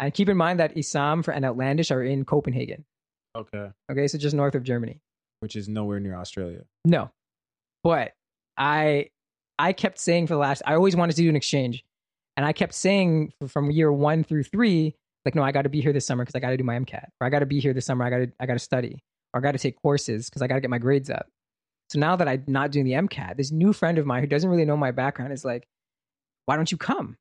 And 0.00 0.12
keep 0.12 0.28
in 0.28 0.36
mind 0.36 0.58
that 0.58 0.74
Isam 0.74 1.28
and 1.28 1.44
Outlandish 1.44 1.90
are 1.90 2.02
in 2.02 2.24
Copenhagen. 2.24 2.84
Okay. 3.36 3.70
Okay, 3.90 4.08
so 4.08 4.18
just 4.18 4.34
north 4.34 4.54
of 4.54 4.64
Germany. 4.64 5.00
Which 5.40 5.54
is 5.54 5.68
nowhere 5.68 6.00
near 6.00 6.16
Australia. 6.16 6.62
No. 6.84 7.10
But 7.84 8.12
I 8.56 9.10
I 9.58 9.72
kept 9.72 9.98
saying 9.98 10.26
for 10.26 10.34
the 10.34 10.40
last 10.40 10.62
I 10.66 10.74
always 10.74 10.96
wanted 10.96 11.16
to 11.16 11.22
do 11.22 11.28
an 11.28 11.36
exchange. 11.36 11.84
And 12.36 12.46
I 12.46 12.52
kept 12.52 12.74
saying 12.74 13.32
from 13.46 13.70
year 13.70 13.92
one 13.92 14.24
through 14.24 14.44
three 14.44 14.94
like, 15.24 15.34
no, 15.34 15.42
I 15.42 15.52
got 15.52 15.62
to 15.62 15.68
be 15.68 15.80
here 15.80 15.92
this 15.92 16.06
summer 16.06 16.24
because 16.24 16.34
I 16.34 16.40
got 16.40 16.50
to 16.50 16.56
do 16.56 16.64
my 16.64 16.78
MCAT, 16.78 17.08
or 17.20 17.26
I 17.26 17.30
got 17.30 17.40
to 17.40 17.46
be 17.46 17.60
here 17.60 17.74
this 17.74 17.86
summer. 17.86 18.04
I 18.04 18.10
got 18.10 18.18
to 18.18 18.32
I 18.40 18.46
got 18.46 18.54
to 18.54 18.58
study, 18.58 19.02
or 19.34 19.40
I 19.40 19.42
got 19.42 19.52
to 19.52 19.58
take 19.58 19.80
courses 19.80 20.28
because 20.28 20.42
I 20.42 20.46
got 20.46 20.54
to 20.54 20.60
get 20.60 20.70
my 20.70 20.78
grades 20.78 21.10
up. 21.10 21.26
So 21.90 21.98
now 21.98 22.16
that 22.16 22.28
I'm 22.28 22.44
not 22.46 22.70
doing 22.70 22.84
the 22.84 22.92
MCAT, 22.92 23.36
this 23.36 23.50
new 23.50 23.72
friend 23.72 23.98
of 23.98 24.06
mine 24.06 24.22
who 24.22 24.28
doesn't 24.28 24.48
really 24.48 24.64
know 24.64 24.76
my 24.76 24.92
background 24.92 25.32
is 25.32 25.44
like, 25.44 25.66
why 26.46 26.56
don't 26.56 26.70
you 26.70 26.78
come? 26.78 27.16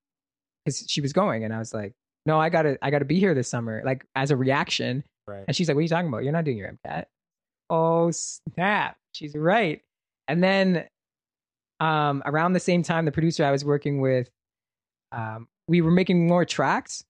Because 0.63 0.85
she 0.87 1.01
was 1.01 1.11
going, 1.11 1.43
and 1.43 1.53
I 1.53 1.59
was 1.59 1.73
like, 1.73 1.93
no, 2.29 2.39
I 2.39 2.49
gotta 2.49 2.77
I 2.83 2.91
gotta 2.91 3.05
be 3.05 3.19
here 3.19 3.33
this 3.33 3.47
summer, 3.47 3.81
like 3.83 4.05
as 4.15 4.29
a 4.29 4.37
reaction. 4.37 5.03
Right. 5.27 5.45
And 5.47 5.55
she's 5.55 5.67
like, 5.67 5.73
what 5.73 5.79
are 5.79 5.83
you 5.83 5.89
talking 5.89 6.09
about? 6.09 6.23
You're 6.23 6.31
not 6.31 6.45
doing 6.45 6.57
your 6.57 6.71
MCAT. 6.71 7.05
Oh 7.71 8.11
snap! 8.11 8.97
She's 9.13 9.33
right. 9.33 9.81
And 10.27 10.43
then 10.43 10.85
um, 11.79 12.21
around 12.27 12.53
the 12.53 12.59
same 12.59 12.83
time, 12.83 13.05
the 13.05 13.11
producer 13.11 13.43
I 13.43 13.49
was 13.49 13.65
working 13.65 13.99
with, 13.99 14.29
um, 15.11 15.47
we 15.67 15.81
were 15.81 15.89
making 15.89 16.27
more 16.27 16.45
tracks 16.45 17.03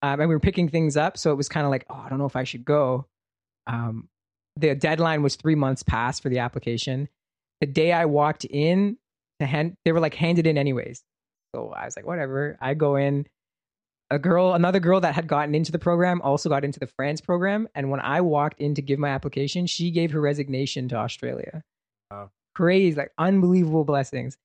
um, 0.00 0.20
and 0.20 0.28
we 0.28 0.34
were 0.34 0.40
picking 0.40 0.70
things 0.70 0.96
up. 0.96 1.18
So 1.18 1.32
it 1.32 1.34
was 1.34 1.50
kind 1.50 1.66
of 1.66 1.70
like, 1.70 1.84
oh, 1.90 2.02
I 2.02 2.08
don't 2.08 2.18
know 2.18 2.24
if 2.24 2.36
I 2.36 2.44
should 2.44 2.64
go. 2.64 3.06
Um, 3.66 4.08
the 4.56 4.74
deadline 4.74 5.22
was 5.22 5.36
three 5.36 5.54
months 5.54 5.82
past 5.82 6.22
for 6.22 6.30
the 6.30 6.38
application. 6.38 7.10
The 7.60 7.66
day 7.66 7.92
I 7.92 8.06
walked 8.06 8.46
in 8.46 8.96
to 9.40 9.46
hand, 9.46 9.76
they 9.84 9.92
were 9.92 10.00
like 10.00 10.14
handed 10.14 10.46
in 10.46 10.56
anyways. 10.56 11.02
So 11.54 11.74
I 11.76 11.84
was 11.84 11.94
like, 11.94 12.06
whatever. 12.06 12.56
I 12.58 12.72
go 12.72 12.96
in. 12.96 13.26
A 14.10 14.18
girl, 14.18 14.52
another 14.52 14.78
girl 14.78 15.00
that 15.00 15.14
had 15.14 15.26
gotten 15.26 15.54
into 15.54 15.72
the 15.72 15.80
program 15.80 16.22
also 16.22 16.48
got 16.48 16.64
into 16.64 16.78
the 16.78 16.86
France 16.86 17.20
program. 17.20 17.68
And 17.74 17.90
when 17.90 18.00
I 18.00 18.20
walked 18.20 18.60
in 18.60 18.74
to 18.76 18.82
give 18.82 19.00
my 19.00 19.08
application, 19.08 19.66
she 19.66 19.90
gave 19.90 20.12
her 20.12 20.20
resignation 20.20 20.88
to 20.90 20.96
Australia. 20.96 21.62
Wow. 22.10 22.30
Crazy, 22.54 22.96
like 22.96 23.10
unbelievable 23.18 23.84
blessings. 23.84 24.36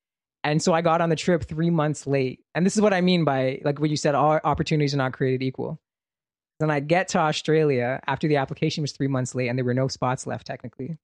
And 0.44 0.60
so 0.60 0.72
I 0.72 0.82
got 0.82 1.00
on 1.00 1.08
the 1.08 1.16
trip 1.16 1.44
three 1.44 1.70
months 1.70 2.06
late. 2.06 2.40
And 2.54 2.66
this 2.66 2.74
is 2.74 2.82
what 2.82 2.92
I 2.92 3.00
mean 3.00 3.24
by 3.24 3.60
like 3.64 3.78
what 3.78 3.90
you 3.90 3.96
said, 3.96 4.16
all 4.16 4.40
opportunities 4.42 4.94
are 4.94 4.98
not 4.98 5.12
created 5.12 5.42
equal. 5.44 5.78
Then 6.58 6.70
I 6.70 6.80
get 6.80 7.08
to 7.08 7.18
Australia 7.18 8.00
after 8.06 8.26
the 8.26 8.36
application 8.36 8.82
was 8.82 8.92
three 8.92 9.08
months 9.08 9.34
late 9.34 9.48
and 9.48 9.58
there 9.58 9.64
were 9.64 9.74
no 9.74 9.88
spots 9.88 10.26
left 10.26 10.46
technically. 10.46 10.98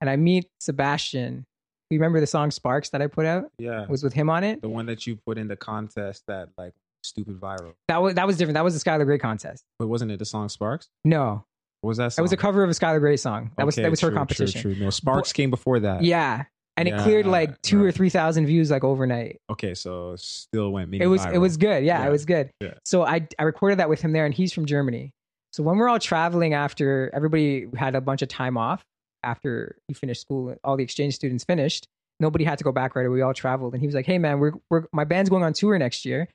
And 0.00 0.08
I 0.08 0.16
meet 0.16 0.46
Sebastian. 0.60 1.44
You 1.90 1.98
remember 1.98 2.20
the 2.20 2.26
song 2.26 2.50
Sparks 2.50 2.90
that 2.90 3.02
I 3.02 3.08
put 3.08 3.26
out? 3.26 3.50
Yeah. 3.58 3.82
It 3.82 3.88
was 3.88 4.02
with 4.02 4.12
him 4.12 4.30
on 4.30 4.44
it. 4.44 4.62
The 4.62 4.68
one 4.68 4.86
that 4.86 5.06
you 5.06 5.16
put 5.26 5.38
in 5.38 5.48
the 5.48 5.56
contest 5.56 6.22
that 6.28 6.50
like 6.56 6.74
stupid 7.06 7.40
viral. 7.40 7.74
That 7.88 8.02
was 8.02 8.14
that 8.14 8.26
was 8.26 8.36
different. 8.36 8.54
That 8.54 8.64
was 8.64 8.80
the 8.80 8.90
Skylar 8.90 9.04
Grey 9.04 9.18
contest. 9.18 9.64
But 9.78 9.88
wasn't 9.88 10.10
it 10.10 10.18
the 10.18 10.24
song 10.24 10.48
Sparks? 10.48 10.88
No. 11.04 11.44
What 11.82 11.88
was 11.88 11.98
that 11.98 12.12
song? 12.12 12.22
It 12.22 12.24
was 12.24 12.32
a 12.32 12.36
cover 12.36 12.64
of 12.64 12.70
a 12.70 12.72
Skylar 12.72 13.00
Grey 13.00 13.16
song. 13.16 13.52
That 13.56 13.62
okay, 13.62 13.66
was 13.66 13.76
that 13.76 13.90
was 13.90 14.00
her 14.00 14.10
competition. 14.10 14.60
True, 14.60 14.74
true. 14.74 14.84
No, 14.84 14.90
Sparks 14.90 15.30
but, 15.30 15.36
came 15.36 15.50
before 15.50 15.80
that. 15.80 16.02
Yeah 16.02 16.44
and 16.76 16.88
yeah, 16.88 17.00
it 17.00 17.02
cleared 17.02 17.26
like 17.26 17.60
two 17.62 17.80
right. 17.80 17.86
or 17.86 17.92
three 17.92 18.10
thousand 18.10 18.46
views 18.46 18.70
like 18.70 18.84
overnight. 18.84 19.40
Okay, 19.50 19.74
so 19.74 20.14
still 20.16 20.70
went. 20.70 20.94
It 20.94 21.06
was 21.06 21.22
viral. 21.22 21.34
it 21.34 21.38
was 21.38 21.56
good. 21.56 21.84
Yeah, 21.84 22.00
yeah, 22.00 22.08
it 22.08 22.10
was 22.10 22.24
good. 22.24 22.50
Yeah. 22.60 22.74
So 22.84 23.04
I 23.04 23.26
I 23.38 23.44
recorded 23.44 23.78
that 23.78 23.88
with 23.88 24.00
him 24.00 24.12
there, 24.12 24.26
and 24.26 24.34
he's 24.34 24.52
from 24.52 24.66
Germany. 24.66 25.12
So 25.52 25.62
when 25.62 25.76
we're 25.78 25.88
all 25.88 25.98
traveling 25.98 26.52
after 26.52 27.10
everybody 27.14 27.66
had 27.76 27.94
a 27.94 28.00
bunch 28.00 28.20
of 28.20 28.28
time 28.28 28.58
off 28.58 28.84
after 29.22 29.78
you 29.88 29.94
finished 29.94 30.20
school, 30.20 30.54
all 30.62 30.76
the 30.76 30.84
exchange 30.84 31.14
students 31.14 31.44
finished. 31.44 31.88
Nobody 32.20 32.44
had 32.44 32.58
to 32.58 32.64
go 32.64 32.72
back 32.72 32.94
right 32.94 33.06
away. 33.06 33.14
We 33.14 33.22
all 33.22 33.34
traveled, 33.34 33.72
and 33.72 33.80
he 33.80 33.86
was 33.86 33.94
like, 33.94 34.06
"Hey 34.06 34.18
man, 34.18 34.38
we're 34.38 34.52
we're 34.70 34.84
my 34.92 35.04
band's 35.04 35.30
going 35.30 35.42
on 35.42 35.54
tour 35.54 35.78
next 35.78 36.04
year. 36.04 36.28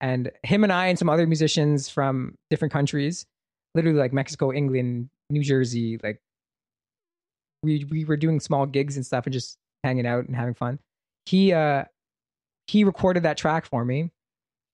And 0.00 0.30
him 0.42 0.62
and 0.62 0.72
I 0.72 0.86
and 0.86 0.98
some 0.98 1.08
other 1.08 1.26
musicians 1.26 1.88
from 1.88 2.36
different 2.50 2.72
countries, 2.72 3.26
literally 3.74 3.98
like 3.98 4.12
Mexico, 4.12 4.52
England, 4.52 5.10
New 5.30 5.42
Jersey, 5.42 5.98
like 6.02 6.20
we 7.62 7.84
we 7.90 8.04
were 8.04 8.16
doing 8.16 8.40
small 8.40 8.66
gigs 8.66 8.96
and 8.96 9.04
stuff 9.04 9.26
and 9.26 9.32
just 9.32 9.58
hanging 9.82 10.06
out 10.06 10.26
and 10.26 10.36
having 10.36 10.54
fun. 10.54 10.78
He 11.26 11.52
uh 11.52 11.84
he 12.68 12.84
recorded 12.84 13.24
that 13.24 13.36
track 13.36 13.66
for 13.66 13.84
me. 13.84 14.10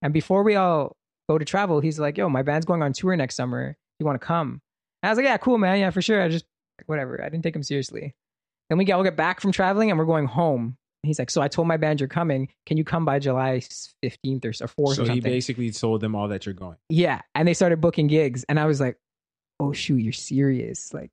And 0.02 0.12
before 0.12 0.42
we 0.42 0.56
all 0.56 0.96
go 1.28 1.38
to 1.38 1.44
travel, 1.44 1.80
he's 1.80 1.98
like, 1.98 2.18
"Yo, 2.18 2.28
my 2.28 2.42
band's 2.42 2.66
going 2.66 2.82
on 2.82 2.92
tour 2.92 3.16
next 3.16 3.36
summer. 3.36 3.76
You 3.98 4.06
want 4.06 4.20
to 4.20 4.26
come?" 4.26 4.60
And 5.02 5.08
I 5.08 5.10
was 5.10 5.16
like, 5.16 5.24
"Yeah, 5.24 5.38
cool, 5.38 5.58
man. 5.58 5.78
Yeah, 5.78 5.90
for 5.90 6.02
sure." 6.02 6.22
I 6.22 6.28
just 6.28 6.44
whatever. 6.86 7.22
I 7.22 7.28
didn't 7.28 7.44
take 7.44 7.56
him 7.56 7.62
seriously. 7.62 8.14
Then 8.68 8.78
we 8.78 8.84
we'll 8.84 9.02
get 9.02 9.16
back 9.16 9.40
from 9.40 9.52
traveling 9.52 9.90
and 9.90 9.98
we're 9.98 10.04
going 10.04 10.26
home. 10.26 10.76
He's 11.04 11.18
like, 11.18 11.30
"So 11.30 11.42
I 11.42 11.48
told 11.48 11.68
my 11.68 11.76
band 11.76 12.00
you're 12.00 12.08
coming. 12.08 12.48
Can 12.66 12.76
you 12.76 12.84
come 12.84 13.04
by 13.04 13.18
July 13.18 13.58
15th 13.58 14.44
or, 14.44 14.48
or 14.48 14.92
4th?" 14.92 14.96
So 14.96 15.04
he 15.04 15.20
basically 15.20 15.70
told 15.70 16.00
them 16.00 16.14
all 16.14 16.28
that 16.28 16.46
you're 16.46 16.54
going. 16.54 16.76
Yeah, 16.88 17.20
and 17.34 17.46
they 17.46 17.54
started 17.54 17.80
booking 17.80 18.06
gigs, 18.06 18.44
and 18.48 18.58
I 18.58 18.66
was 18.66 18.80
like, 18.80 18.98
"Oh 19.60 19.72
shoot, 19.72 19.98
you're 19.98 20.12
serious!" 20.12 20.92
Like, 20.92 21.10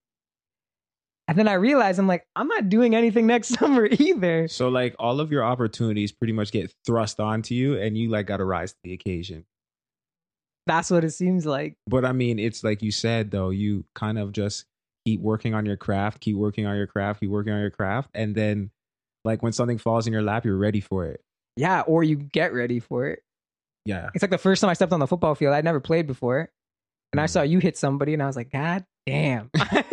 and 1.27 1.37
then 1.37 1.47
I 1.47 1.53
realized 1.53 1.97
I'm 1.97 2.07
like, 2.07 2.27
I'm 2.35 2.47
not 2.47 2.67
doing 2.67 2.93
anything 2.93 3.25
next 3.25 3.49
summer 3.59 3.87
either. 3.89 4.47
So 4.47 4.69
like 4.69 4.95
all 4.99 5.19
of 5.19 5.31
your 5.31 5.43
opportunities 5.43 6.11
pretty 6.11 6.33
much 6.33 6.51
get 6.51 6.73
thrust 6.85 7.19
onto 7.19 7.55
you, 7.55 7.77
and 7.77 7.97
you 7.97 8.09
like 8.09 8.27
got 8.27 8.37
to 8.37 8.45
rise 8.45 8.73
to 8.73 8.79
the 8.83 8.93
occasion. 8.93 9.45
That's 10.67 10.91
what 10.91 11.03
it 11.03 11.11
seems 11.11 11.45
like. 11.45 11.75
But 11.87 12.05
I 12.05 12.11
mean, 12.11 12.37
it's 12.37 12.63
like 12.63 12.81
you 12.81 12.91
said 12.91 13.31
though, 13.31 13.49
you 13.49 13.85
kind 13.95 14.19
of 14.19 14.31
just 14.31 14.65
keep 15.05 15.21
working 15.21 15.53
on 15.53 15.65
your 15.65 15.77
craft, 15.77 16.21
keep 16.21 16.35
working 16.35 16.65
on 16.65 16.75
your 16.75 16.87
craft, 16.87 17.21
keep 17.21 17.29
working 17.29 17.53
on 17.53 17.61
your 17.61 17.71
craft, 17.71 18.09
and 18.13 18.35
then 18.35 18.71
like 19.25 19.41
when 19.43 19.51
something 19.53 19.77
falls 19.77 20.07
in 20.07 20.13
your 20.13 20.21
lap, 20.21 20.45
you're 20.45 20.57
ready 20.57 20.81
for 20.81 21.05
it. 21.05 21.21
Yeah, 21.57 21.81
or 21.81 22.03
you 22.03 22.15
get 22.15 22.53
ready 22.53 22.79
for 22.79 23.07
it. 23.07 23.21
Yeah. 23.85 24.09
It's 24.13 24.21
like 24.21 24.31
the 24.31 24.37
first 24.37 24.61
time 24.61 24.69
I 24.69 24.73
stepped 24.73 24.93
on 24.93 24.99
the 24.99 25.07
football 25.07 25.35
field, 25.35 25.53
I'd 25.53 25.63
never 25.65 25.79
played 25.79 26.07
before. 26.07 26.49
And 27.13 27.19
I 27.19 27.25
Mm. 27.25 27.29
saw 27.29 27.41
you 27.41 27.59
hit 27.59 27.77
somebody 27.77 28.13
and 28.13 28.23
I 28.23 28.27
was 28.27 28.35
like, 28.35 28.51
God 28.51 28.85
damn. 29.05 29.49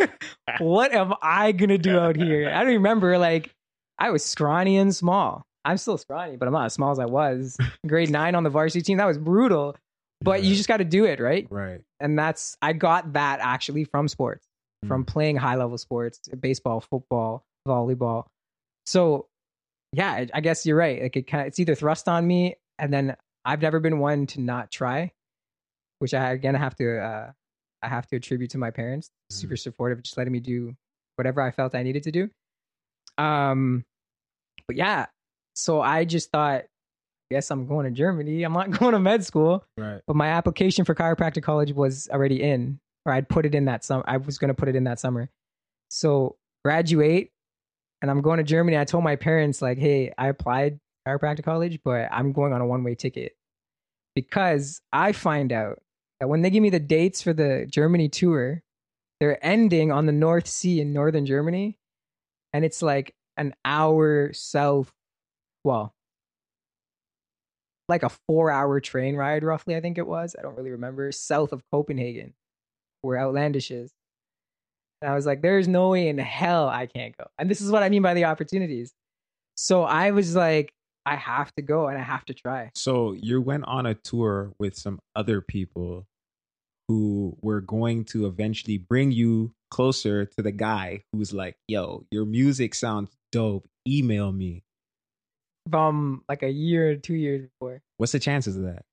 what 0.59 0.93
am 0.93 1.13
I 1.21 1.51
gonna 1.51 1.77
do 1.77 1.97
out 1.99 2.15
here? 2.15 2.49
I 2.49 2.59
don't 2.63 2.73
remember 2.73 3.17
like 3.17 3.53
I 3.97 4.11
was 4.11 4.23
scrawny 4.23 4.77
and 4.77 4.95
small. 4.95 5.43
I'm 5.65 5.77
still 5.77 5.97
scrawny, 5.97 6.37
but 6.37 6.47
I'm 6.47 6.53
not 6.53 6.65
as 6.65 6.73
small 6.73 6.91
as 6.91 6.99
I 6.99 7.05
was. 7.05 7.57
Grade 7.85 8.09
nine 8.09 8.35
on 8.35 8.43
the 8.43 8.49
varsity 8.49 8.81
team, 8.81 8.97
that 8.97 9.05
was 9.05 9.17
brutal. 9.17 9.75
But 10.21 10.43
you 10.43 10.55
just 10.55 10.67
gotta 10.67 10.85
do 10.85 11.05
it, 11.05 11.19
right? 11.19 11.47
Right. 11.49 11.81
And 11.99 12.17
that's 12.17 12.57
I 12.61 12.73
got 12.73 13.13
that 13.13 13.39
actually 13.41 13.83
from 13.85 14.07
sports, 14.07 14.45
from 14.87 15.03
playing 15.05 15.35
high 15.37 15.55
level 15.55 15.77
sports, 15.77 16.19
baseball, 16.39 16.79
football, 16.81 17.43
volleyball. 17.67 18.25
So 18.89 19.27
yeah, 19.93 20.25
I, 20.33 20.41
guess 20.41 20.65
you're 20.65 20.75
right. 20.77 21.01
Like 21.01 21.15
it 21.15 21.27
kind 21.27 21.41
of, 21.41 21.47
it's 21.47 21.59
either 21.59 21.75
thrust 21.75 22.07
on 22.07 22.25
me, 22.25 22.55
and 22.79 22.91
then 22.91 23.15
I've 23.45 23.61
never 23.61 23.79
been 23.79 23.99
one 23.99 24.25
to 24.27 24.41
not 24.41 24.71
try, 24.71 25.11
which 25.99 26.13
I 26.13 26.31
again 26.31 26.55
have 26.55 26.75
to 26.77 26.97
uh, 26.99 27.31
I 27.83 27.87
have 27.87 28.07
to 28.07 28.15
attribute 28.15 28.51
to 28.51 28.57
my 28.57 28.71
parents. 28.71 29.09
Super 29.31 29.55
supportive, 29.57 30.01
just 30.03 30.17
letting 30.17 30.33
me 30.33 30.39
do 30.39 30.75
whatever 31.17 31.41
I 31.41 31.51
felt 31.51 31.75
I 31.75 31.83
needed 31.83 32.03
to 32.03 32.11
do. 32.11 32.29
Um, 33.17 33.85
but 34.67 34.75
yeah, 34.75 35.05
so 35.53 35.81
I 35.81 36.05
just 36.05 36.31
thought, 36.31 36.63
guess 37.31 37.51
I'm 37.51 37.67
going 37.67 37.85
to 37.85 37.91
Germany. 37.91 38.43
I'm 38.43 38.53
not 38.53 38.71
going 38.79 38.93
to 38.93 38.99
med 38.99 39.23
school, 39.23 39.63
Right. 39.77 40.01
but 40.07 40.15
my 40.15 40.29
application 40.29 40.85
for 40.85 40.95
chiropractic 40.95 41.43
college 41.43 41.73
was 41.73 42.07
already 42.11 42.41
in, 42.41 42.79
or 43.05 43.13
I'd 43.13 43.29
put 43.29 43.45
it 43.45 43.53
in 43.53 43.65
that 43.65 43.83
summer. 43.83 44.03
I 44.07 44.17
was 44.17 44.37
going 44.37 44.49
to 44.49 44.53
put 44.55 44.67
it 44.67 44.75
in 44.75 44.85
that 44.85 44.99
summer. 44.99 45.29
So 45.89 46.37
graduate, 46.63 47.31
and 48.01 48.09
I'm 48.09 48.21
going 48.21 48.37
to 48.37 48.43
Germany. 48.43 48.77
I 48.77 48.85
told 48.85 49.03
my 49.03 49.15
parents 49.15 49.61
like, 49.61 49.77
hey, 49.77 50.13
I 50.17 50.27
applied 50.27 50.79
chiropractic 51.07 51.43
college, 51.43 51.79
but 51.83 52.09
I'm 52.11 52.31
going 52.31 52.53
on 52.53 52.61
a 52.61 52.65
one 52.65 52.83
way 52.83 52.95
ticket 52.95 53.33
because 54.15 54.81
I 54.91 55.11
find 55.11 55.51
out 55.51 55.81
that 56.19 56.27
when 56.27 56.41
they 56.41 56.49
give 56.49 56.63
me 56.63 56.69
the 56.69 56.79
dates 56.79 57.21
for 57.21 57.33
the 57.33 57.65
Germany 57.69 58.09
tour, 58.09 58.61
they're 59.19 59.43
ending 59.45 59.91
on 59.91 60.05
the 60.05 60.11
North 60.11 60.47
Sea 60.47 60.79
in 60.81 60.93
northern 60.93 61.25
Germany, 61.25 61.77
and 62.53 62.63
it's 62.63 62.81
like 62.81 63.13
an 63.37 63.53
hour 63.65 64.31
south. 64.33 64.91
Well, 65.63 65.93
like 67.89 68.03
a 68.03 68.09
four 68.27 68.49
hour 68.49 68.79
train 68.79 69.15
ride, 69.15 69.43
roughly. 69.43 69.75
I 69.75 69.81
think 69.81 69.97
it 69.97 70.07
was. 70.07 70.35
I 70.37 70.41
don't 70.41 70.55
really 70.55 70.71
remember. 70.71 71.11
South 71.11 71.51
of 71.51 71.63
Copenhagen, 71.71 72.33
where 73.01 73.19
Outlandish 73.19 73.71
is. 73.71 73.91
And 75.01 75.11
I 75.11 75.15
was 75.15 75.25
like, 75.25 75.41
there's 75.41 75.67
no 75.67 75.89
way 75.89 76.09
in 76.09 76.17
hell 76.17 76.67
I 76.67 76.85
can't 76.85 77.15
go. 77.17 77.25
And 77.37 77.49
this 77.49 77.61
is 77.61 77.71
what 77.71 77.83
I 77.83 77.89
mean 77.89 78.01
by 78.01 78.13
the 78.13 78.25
opportunities. 78.25 78.93
So 79.55 79.83
I 79.83 80.11
was 80.11 80.35
like, 80.35 80.73
I 81.05 81.15
have 81.15 81.53
to 81.55 81.61
go 81.61 81.87
and 81.87 81.97
I 81.97 82.01
have 82.01 82.25
to 82.25 82.33
try. 82.33 82.71
So 82.75 83.13
you 83.13 83.41
went 83.41 83.65
on 83.65 83.85
a 83.85 83.93
tour 83.93 84.53
with 84.59 84.75
some 84.75 84.99
other 85.15 85.41
people 85.41 86.05
who 86.87 87.37
were 87.41 87.61
going 87.61 88.03
to 88.03 88.25
eventually 88.25 88.77
bring 88.77 89.11
you 89.11 89.53
closer 89.71 90.25
to 90.25 90.41
the 90.41 90.51
guy 90.51 91.03
who's 91.13 91.33
like, 91.33 91.55
yo, 91.67 92.05
your 92.11 92.25
music 92.25 92.75
sounds 92.75 93.11
dope. 93.31 93.67
Email 93.87 94.31
me. 94.31 94.63
From 95.71 96.23
like 96.27 96.43
a 96.43 96.49
year 96.49 96.91
or 96.91 96.95
two 96.95 97.13
years 97.13 97.47
before. 97.47 97.81
What's 97.97 98.11
the 98.11 98.19
chances 98.19 98.55
of 98.55 98.63
that? 98.63 98.83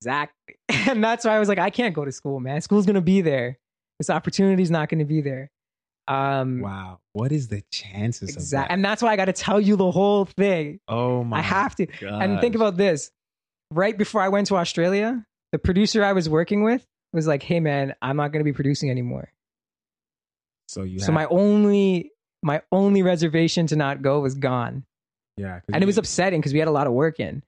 Exactly. 0.00 0.56
And 0.88 1.04
that's 1.04 1.24
why 1.24 1.36
I 1.36 1.38
was 1.38 1.48
like, 1.48 1.58
I 1.58 1.70
can't 1.70 1.94
go 1.94 2.04
to 2.04 2.10
school, 2.10 2.40
man. 2.40 2.60
School's 2.62 2.86
gonna 2.86 3.00
be 3.00 3.20
there. 3.20 3.58
This 4.00 4.10
opportunity's 4.10 4.70
not 4.70 4.88
gonna 4.88 5.04
be 5.04 5.20
there. 5.20 5.50
Um 6.08 6.60
Wow. 6.62 6.98
What 7.12 7.30
is 7.32 7.48
the 7.48 7.62
chances 7.70 8.30
of 8.30 8.36
exactly. 8.36 8.68
that? 8.68 8.72
And 8.74 8.84
that's 8.84 9.02
why 9.02 9.12
I 9.12 9.16
gotta 9.16 9.32
tell 9.34 9.60
you 9.60 9.76
the 9.76 9.90
whole 9.90 10.24
thing. 10.24 10.80
oh 10.88 11.22
my 11.22 11.38
I 11.38 11.42
have 11.42 11.76
to. 11.76 11.86
God. 11.86 12.22
And 12.22 12.40
think 12.40 12.54
about 12.54 12.76
this. 12.76 13.10
Right 13.70 13.96
before 13.96 14.20
I 14.22 14.28
went 14.28 14.46
to 14.48 14.56
Australia, 14.56 15.24
the 15.52 15.58
producer 15.58 16.02
I 16.02 16.12
was 16.14 16.28
working 16.28 16.64
with 16.64 16.84
was 17.12 17.26
like, 17.26 17.42
"Hey 17.42 17.60
man, 17.60 17.94
I'm 18.02 18.16
not 18.16 18.32
going 18.32 18.40
to 18.40 18.44
be 18.44 18.52
producing 18.54 18.90
anymore." 18.90 19.30
so 20.68 20.82
you 20.82 20.98
So 21.00 21.06
have- 21.06 21.14
my 21.14 21.26
only 21.26 22.10
my 22.42 22.62
only 22.72 23.02
reservation 23.02 23.66
to 23.66 23.76
not 23.76 24.00
go 24.02 24.20
was 24.20 24.34
gone. 24.34 24.84
Yeah, 25.36 25.60
And 25.72 25.82
it 25.82 25.86
was 25.86 25.98
upsetting 25.98 26.40
because 26.40 26.52
we 26.54 26.58
had 26.58 26.68
a 26.68 26.72
lot 26.72 26.86
of 26.86 26.92
work 26.94 27.20
in. 27.20 27.42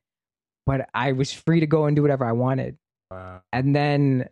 But 0.66 0.88
I 0.94 1.12
was 1.12 1.32
free 1.32 1.60
to 1.60 1.66
go 1.66 1.86
and 1.86 1.96
do 1.96 2.02
whatever 2.02 2.24
I 2.26 2.32
wanted. 2.32 2.76
wow. 3.10 3.40
And 3.52 3.74
then 3.74 4.28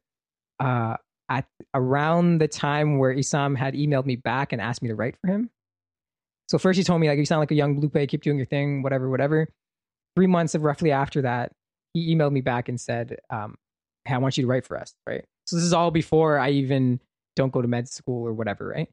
uh 0.59 0.97
at 1.31 1.47
around 1.75 2.39
the 2.39 2.49
time 2.49 2.99
where 2.99 3.15
Isam 3.15 3.57
had 3.57 3.75
emailed 3.75 4.05
me 4.05 4.17
back 4.17 4.53
and 4.53 4.61
asked 4.61 4.83
me 4.83 4.89
to 4.89 4.95
write 4.95 5.17
for 5.21 5.29
him. 5.29 5.49
So 6.49 6.59
first 6.59 6.77
he 6.77 6.83
told 6.83 7.01
me 7.01 7.09
like 7.09 7.19
you 7.19 7.25
sound 7.25 7.41
like 7.41 7.53
a 7.53 7.55
young 7.55 7.89
pay, 7.89 8.07
keep 8.07 8.23
doing 8.23 8.37
your 8.37 8.47
thing, 8.47 8.83
whatever, 8.83 9.09
whatever. 9.09 9.49
Three 10.17 10.27
months 10.27 10.57
of 10.57 10.65
roughly 10.65 10.91
after 10.91 11.23
that, 11.23 11.53
he 11.95 12.15
emailed 12.15 12.33
me 12.33 12.41
back 12.41 12.69
and 12.69 12.81
said, 12.81 13.19
um, 13.31 13.55
hey, 14.05 14.15
I 14.15 14.19
want 14.19 14.37
you 14.37 14.43
to 14.43 14.49
write 14.49 14.67
for 14.67 14.77
us, 14.77 14.93
right? 15.07 15.25
So 15.47 15.57
this 15.57 15.65
is 15.65 15.73
all 15.73 15.93
before 15.93 16.39
I 16.39 16.51
even 16.51 17.01
don't 17.37 17.53
go 17.53 17.63
to 17.63 17.69
med 17.69 17.89
school 17.89 18.27
or 18.27 18.33
whatever, 18.33 18.67
right? 18.67 18.89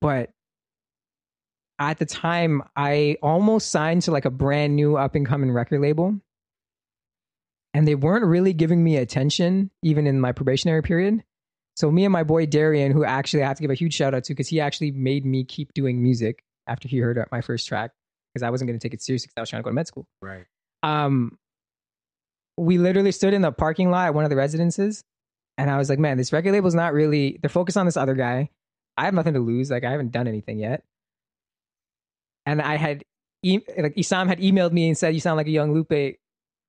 But 0.00 0.30
at 1.78 1.98
the 1.98 2.06
time, 2.06 2.62
I 2.74 3.18
almost 3.22 3.70
signed 3.70 4.02
to 4.02 4.10
like 4.10 4.24
a 4.24 4.30
brand 4.30 4.74
new 4.74 4.96
up 4.96 5.14
and 5.14 5.26
coming 5.26 5.50
record 5.52 5.80
label. 5.80 6.18
And 7.74 7.86
they 7.86 7.94
weren't 7.94 8.24
really 8.24 8.54
giving 8.54 8.82
me 8.82 8.96
attention, 8.96 9.70
even 9.82 10.06
in 10.06 10.20
my 10.20 10.32
probationary 10.32 10.82
period. 10.82 11.22
So 11.78 11.92
me 11.92 12.04
and 12.04 12.12
my 12.12 12.24
boy 12.24 12.44
Darian, 12.44 12.90
who 12.90 13.04
actually 13.04 13.44
I 13.44 13.46
have 13.46 13.56
to 13.58 13.62
give 13.62 13.70
a 13.70 13.74
huge 13.74 13.94
shout 13.94 14.12
out 14.12 14.24
to 14.24 14.32
because 14.32 14.48
he 14.48 14.60
actually 14.60 14.90
made 14.90 15.24
me 15.24 15.44
keep 15.44 15.72
doing 15.74 16.02
music 16.02 16.42
after 16.66 16.88
he 16.88 16.98
heard 16.98 17.24
my 17.30 17.40
first 17.40 17.68
track 17.68 17.92
because 18.34 18.42
I 18.42 18.50
wasn't 18.50 18.66
going 18.66 18.80
to 18.80 18.84
take 18.84 18.94
it 18.94 19.00
seriously 19.00 19.28
because 19.28 19.34
I 19.36 19.40
was 19.42 19.50
trying 19.50 19.62
to 19.62 19.64
go 19.64 19.70
to 19.70 19.74
med 19.74 19.86
school. 19.86 20.04
Right. 20.20 20.44
Um, 20.82 21.38
we 22.56 22.78
literally 22.78 23.12
stood 23.12 23.32
in 23.32 23.42
the 23.42 23.52
parking 23.52 23.92
lot 23.92 24.06
at 24.06 24.14
one 24.14 24.24
of 24.24 24.30
the 24.30 24.34
residences, 24.34 25.04
and 25.56 25.70
I 25.70 25.76
was 25.76 25.88
like, 25.88 26.00
"Man, 26.00 26.16
this 26.16 26.32
record 26.32 26.50
label's 26.50 26.74
not 26.74 26.94
really. 26.94 27.38
They're 27.40 27.48
focused 27.48 27.76
on 27.76 27.86
this 27.86 27.96
other 27.96 28.14
guy. 28.14 28.50
I 28.96 29.04
have 29.04 29.14
nothing 29.14 29.34
to 29.34 29.40
lose. 29.40 29.70
Like 29.70 29.84
I 29.84 29.92
haven't 29.92 30.10
done 30.10 30.26
anything 30.26 30.58
yet." 30.58 30.82
And 32.44 32.60
I 32.60 32.74
had, 32.74 33.04
e- 33.44 33.60
like 33.76 33.94
Isam 33.94 34.26
had 34.26 34.40
emailed 34.40 34.72
me 34.72 34.88
and 34.88 34.98
said, 34.98 35.14
"You 35.14 35.20
sound 35.20 35.36
like 35.36 35.46
a 35.46 35.50
young 35.50 35.72
Lupe." 35.72 35.92
A 35.92 36.18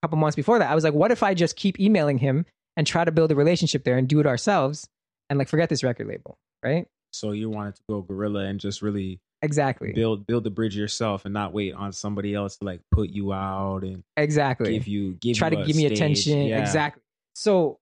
couple 0.03 0.19
months 0.19 0.35
before 0.35 0.59
that, 0.59 0.69
I 0.69 0.75
was 0.75 0.83
like, 0.83 0.93
"What 0.93 1.09
if 1.09 1.23
I 1.23 1.33
just 1.33 1.55
keep 1.55 1.79
emailing 1.79 2.19
him 2.19 2.45
and 2.77 2.85
try 2.85 3.03
to 3.03 3.11
build 3.11 3.31
a 3.31 3.35
relationship 3.35 3.83
there 3.85 3.97
and 3.97 4.07
do 4.07 4.19
it 4.19 4.27
ourselves, 4.27 4.87
and 5.29 5.37
like 5.39 5.47
forget 5.49 5.69
this 5.69 5.83
record 5.83 6.07
label, 6.07 6.37
right?" 6.63 6.87
So 7.11 7.31
you 7.31 7.49
wanted 7.49 7.75
to 7.75 7.81
go 7.89 8.01
guerrilla 8.01 8.45
and 8.45 8.59
just 8.59 8.81
really 8.81 9.19
Exactly. 9.41 9.93
build 9.93 10.27
build 10.27 10.43
the 10.43 10.49
bridge 10.49 10.75
yourself 10.75 11.23
and 11.25 11.33
not 11.33 11.53
wait 11.53 11.73
on 11.73 11.93
somebody 11.93 12.35
else 12.35 12.57
to 12.57 12.65
like 12.65 12.81
put 12.91 13.09
you 13.09 13.31
out 13.31 13.83
and 13.83 14.03
Exactly. 14.17 14.73
give 14.73 14.85
you 14.87 15.13
give 15.13 15.37
try 15.37 15.49
you 15.49 15.55
to 15.55 15.65
give 15.65 15.75
me 15.77 15.85
attention 15.85 16.47
Yeah. 16.47 16.59
exactly 16.59 17.01
so 17.35 17.79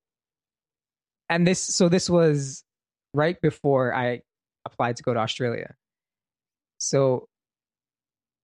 and 1.30 1.48
this 1.48 1.60
so 1.60 1.90
this 1.90 2.10
was 2.12 2.64
right 3.16 3.42
before 3.42 3.94
i 3.94 4.22
applied 4.66 4.98
to 4.98 5.04
go 5.04 5.14
to 5.16 5.20
australia 5.20 5.74
so 6.78 7.28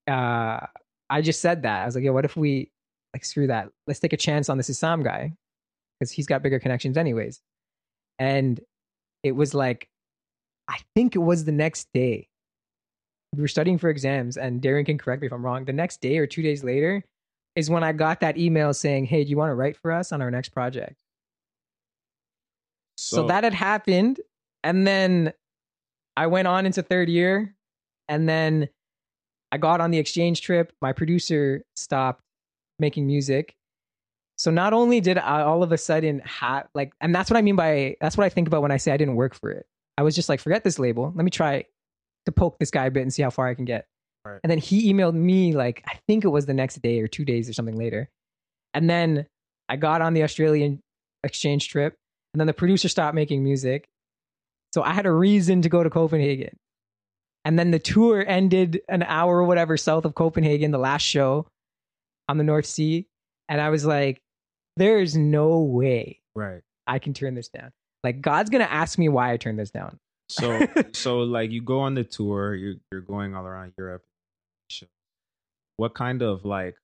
uh 0.08 0.66
i 1.10 1.22
just 1.22 1.40
said 1.40 1.62
that 1.64 1.84
i 1.84 1.86
was 1.86 1.94
like 1.96 2.04
yeah 2.04 2.10
what 2.10 2.26
if 2.26 2.36
we 2.36 2.72
like 3.14 3.24
screw 3.24 3.46
that 3.46 3.70
let's 3.86 4.00
take 4.00 4.14
a 4.14 4.18
chance 4.18 4.50
on 4.50 4.58
this 4.58 4.70
Isam 4.72 5.04
guy 5.04 5.34
because 6.00 6.12
he's 6.12 6.26
got 6.26 6.42
bigger 6.42 6.60
connections 6.60 6.98
anyways 6.98 7.42
and 8.18 8.60
it 9.24 9.32
was 9.32 9.54
like 9.54 9.88
i 10.68 10.78
think 10.96 11.16
it 11.16 11.20
was 11.20 11.46
the 11.46 11.52
next 11.52 11.88
day 11.94 12.28
we 13.36 13.42
were 13.42 13.48
studying 13.48 13.80
for 13.80 13.90
exams 13.90 14.38
and 14.38 14.62
Darian 14.62 14.86
can 14.86 14.98
correct 14.98 15.22
me 15.22 15.28
if 15.28 15.34
i'm 15.34 15.44
wrong 15.44 15.66
the 15.66 15.74
next 15.74 16.02
day 16.02 16.18
or 16.18 16.28
two 16.28 16.42
days 16.42 16.64
later 16.64 17.04
is 17.56 17.70
when 17.70 17.84
I 17.84 17.92
got 17.92 18.20
that 18.22 18.38
email 18.38 18.74
saying, 18.74 19.06
"Hey, 19.06 19.24
do 19.24 19.30
you 19.30 19.38
want 19.38 19.52
to 19.52 19.56
write 19.56 19.78
for 19.78 19.92
us 19.92 20.12
on 20.12 20.22
our 20.22 20.32
next 20.32 20.50
project?" 20.50 20.96
So, 22.98 23.18
so 23.18 23.28
that 23.28 23.44
had 23.44 23.54
happened, 23.54 24.22
and 24.64 24.88
then 24.88 25.34
I 26.16 26.28
went 26.28 26.48
on 26.48 26.66
into 26.66 26.82
third 26.82 27.10
year, 27.10 27.56
and 28.08 28.28
then 28.28 28.70
I 29.52 29.58
got 29.58 29.82
on 29.82 29.92
the 29.92 30.00
exchange 30.00 30.42
trip. 30.42 30.74
My 30.82 30.94
producer 30.94 31.64
stopped 31.76 32.22
making 32.80 33.06
music. 33.06 33.56
So 34.44 34.52
not 34.52 34.74
only 34.74 35.00
did 35.00 35.18
I 35.18 35.44
all 35.44 35.64
of 35.64 35.72
a 35.72 35.78
sudden 35.78 36.20
have 36.26 36.68
like, 36.76 36.92
and 37.00 37.16
that's 37.16 37.32
what 37.32 37.38
I 37.38 37.42
mean 37.42 37.56
by 37.56 37.96
that's 38.02 38.18
what 38.18 38.26
I 38.26 38.30
think 38.30 38.46
about 38.46 38.62
when 38.62 38.72
I 38.72 38.78
say 38.78 38.92
I 38.92 38.98
didn't 38.98 39.16
work 39.16 39.36
for 39.36 39.50
it. 39.50 39.66
I 39.98 40.04
was 40.04 40.16
just 40.16 40.28
like, 40.28 40.42
forget 40.42 40.66
this 40.66 40.78
label. 40.78 41.14
Let 41.16 41.24
me 41.24 41.32
try 41.32 41.64
to 42.26 42.32
poke 42.34 42.60
this 42.60 42.70
guy 42.70 42.88
a 42.88 42.92
bit 42.92 43.04
and 43.04 43.14
see 43.14 43.22
how 43.22 43.30
far 43.30 43.48
I 43.48 43.54
can 43.54 43.64
get. 43.64 43.86
Right. 44.26 44.42
And 44.44 44.52
then 44.52 44.58
he 44.58 44.92
emailed 44.92 45.14
me 45.14 45.54
like 45.54 45.82
I 45.88 45.98
think 46.10 46.26
it 46.26 46.28
was 46.28 46.46
the 46.46 46.54
next 46.54 46.82
day 46.82 47.00
or 47.00 47.08
two 47.08 47.24
days 47.24 47.50
or 47.50 47.54
something 47.54 47.78
later. 47.78 48.10
And 48.74 48.90
then 48.90 49.28
I 49.70 49.78
got 49.78 50.02
on 50.02 50.14
the 50.14 50.24
Australian 50.24 50.82
exchange 51.24 51.70
trip, 51.70 51.96
and 52.34 52.42
then 52.42 52.48
the 52.48 52.54
producer 52.54 52.90
stopped 52.90 53.16
making 53.16 53.46
music. 53.46 53.86
So 54.74 54.84
I 54.84 54.92
had 54.92 55.06
a 55.06 55.12
reason 55.12 55.62
to 55.62 55.70
go 55.70 55.84
to 55.84 55.90
Copenhagen. 55.90 56.58
And 57.46 57.58
then 57.58 57.72
the 57.72 57.80
tour 57.80 58.26
ended 58.28 58.82
an 58.90 59.04
hour 59.04 59.38
or 59.38 59.46
whatever 59.46 59.78
south 59.78 60.04
of 60.04 60.16
Copenhagen, 60.16 60.72
the 60.72 60.80
last 60.80 61.04
show 61.04 61.48
on 62.28 62.38
the 62.38 62.44
North 62.44 62.66
Sea. 62.66 63.06
And 63.48 63.62
I 63.62 63.70
was 63.70 63.86
like, 63.86 64.20
there 64.78 65.00
is 65.00 65.16
no 65.16 65.60
way 65.60 66.20
right. 66.36 66.62
I 66.88 67.00
can 67.00 67.14
turn 67.14 67.36
this 67.36 67.50
down. 67.50 67.72
Like 68.04 68.22
God's 68.22 68.50
gonna 68.50 68.66
ask 68.66 68.98
me 68.98 69.10
why 69.10 69.32
I 69.32 69.38
turned 69.38 69.60
this 69.60 69.72
down. 69.72 70.00
So 70.30 70.68
so 70.94 71.20
like 71.20 71.52
you 71.52 71.62
go 71.62 71.80
on 71.80 71.96
the 71.96 72.04
tour, 72.04 72.56
you're 72.56 72.76
you're 72.92 73.02
going 73.02 73.36
all 73.36 73.46
around 73.46 73.74
Europe. 73.78 74.04
What 75.78 75.96
kind 75.96 76.22
of 76.22 76.46
like 76.46 76.76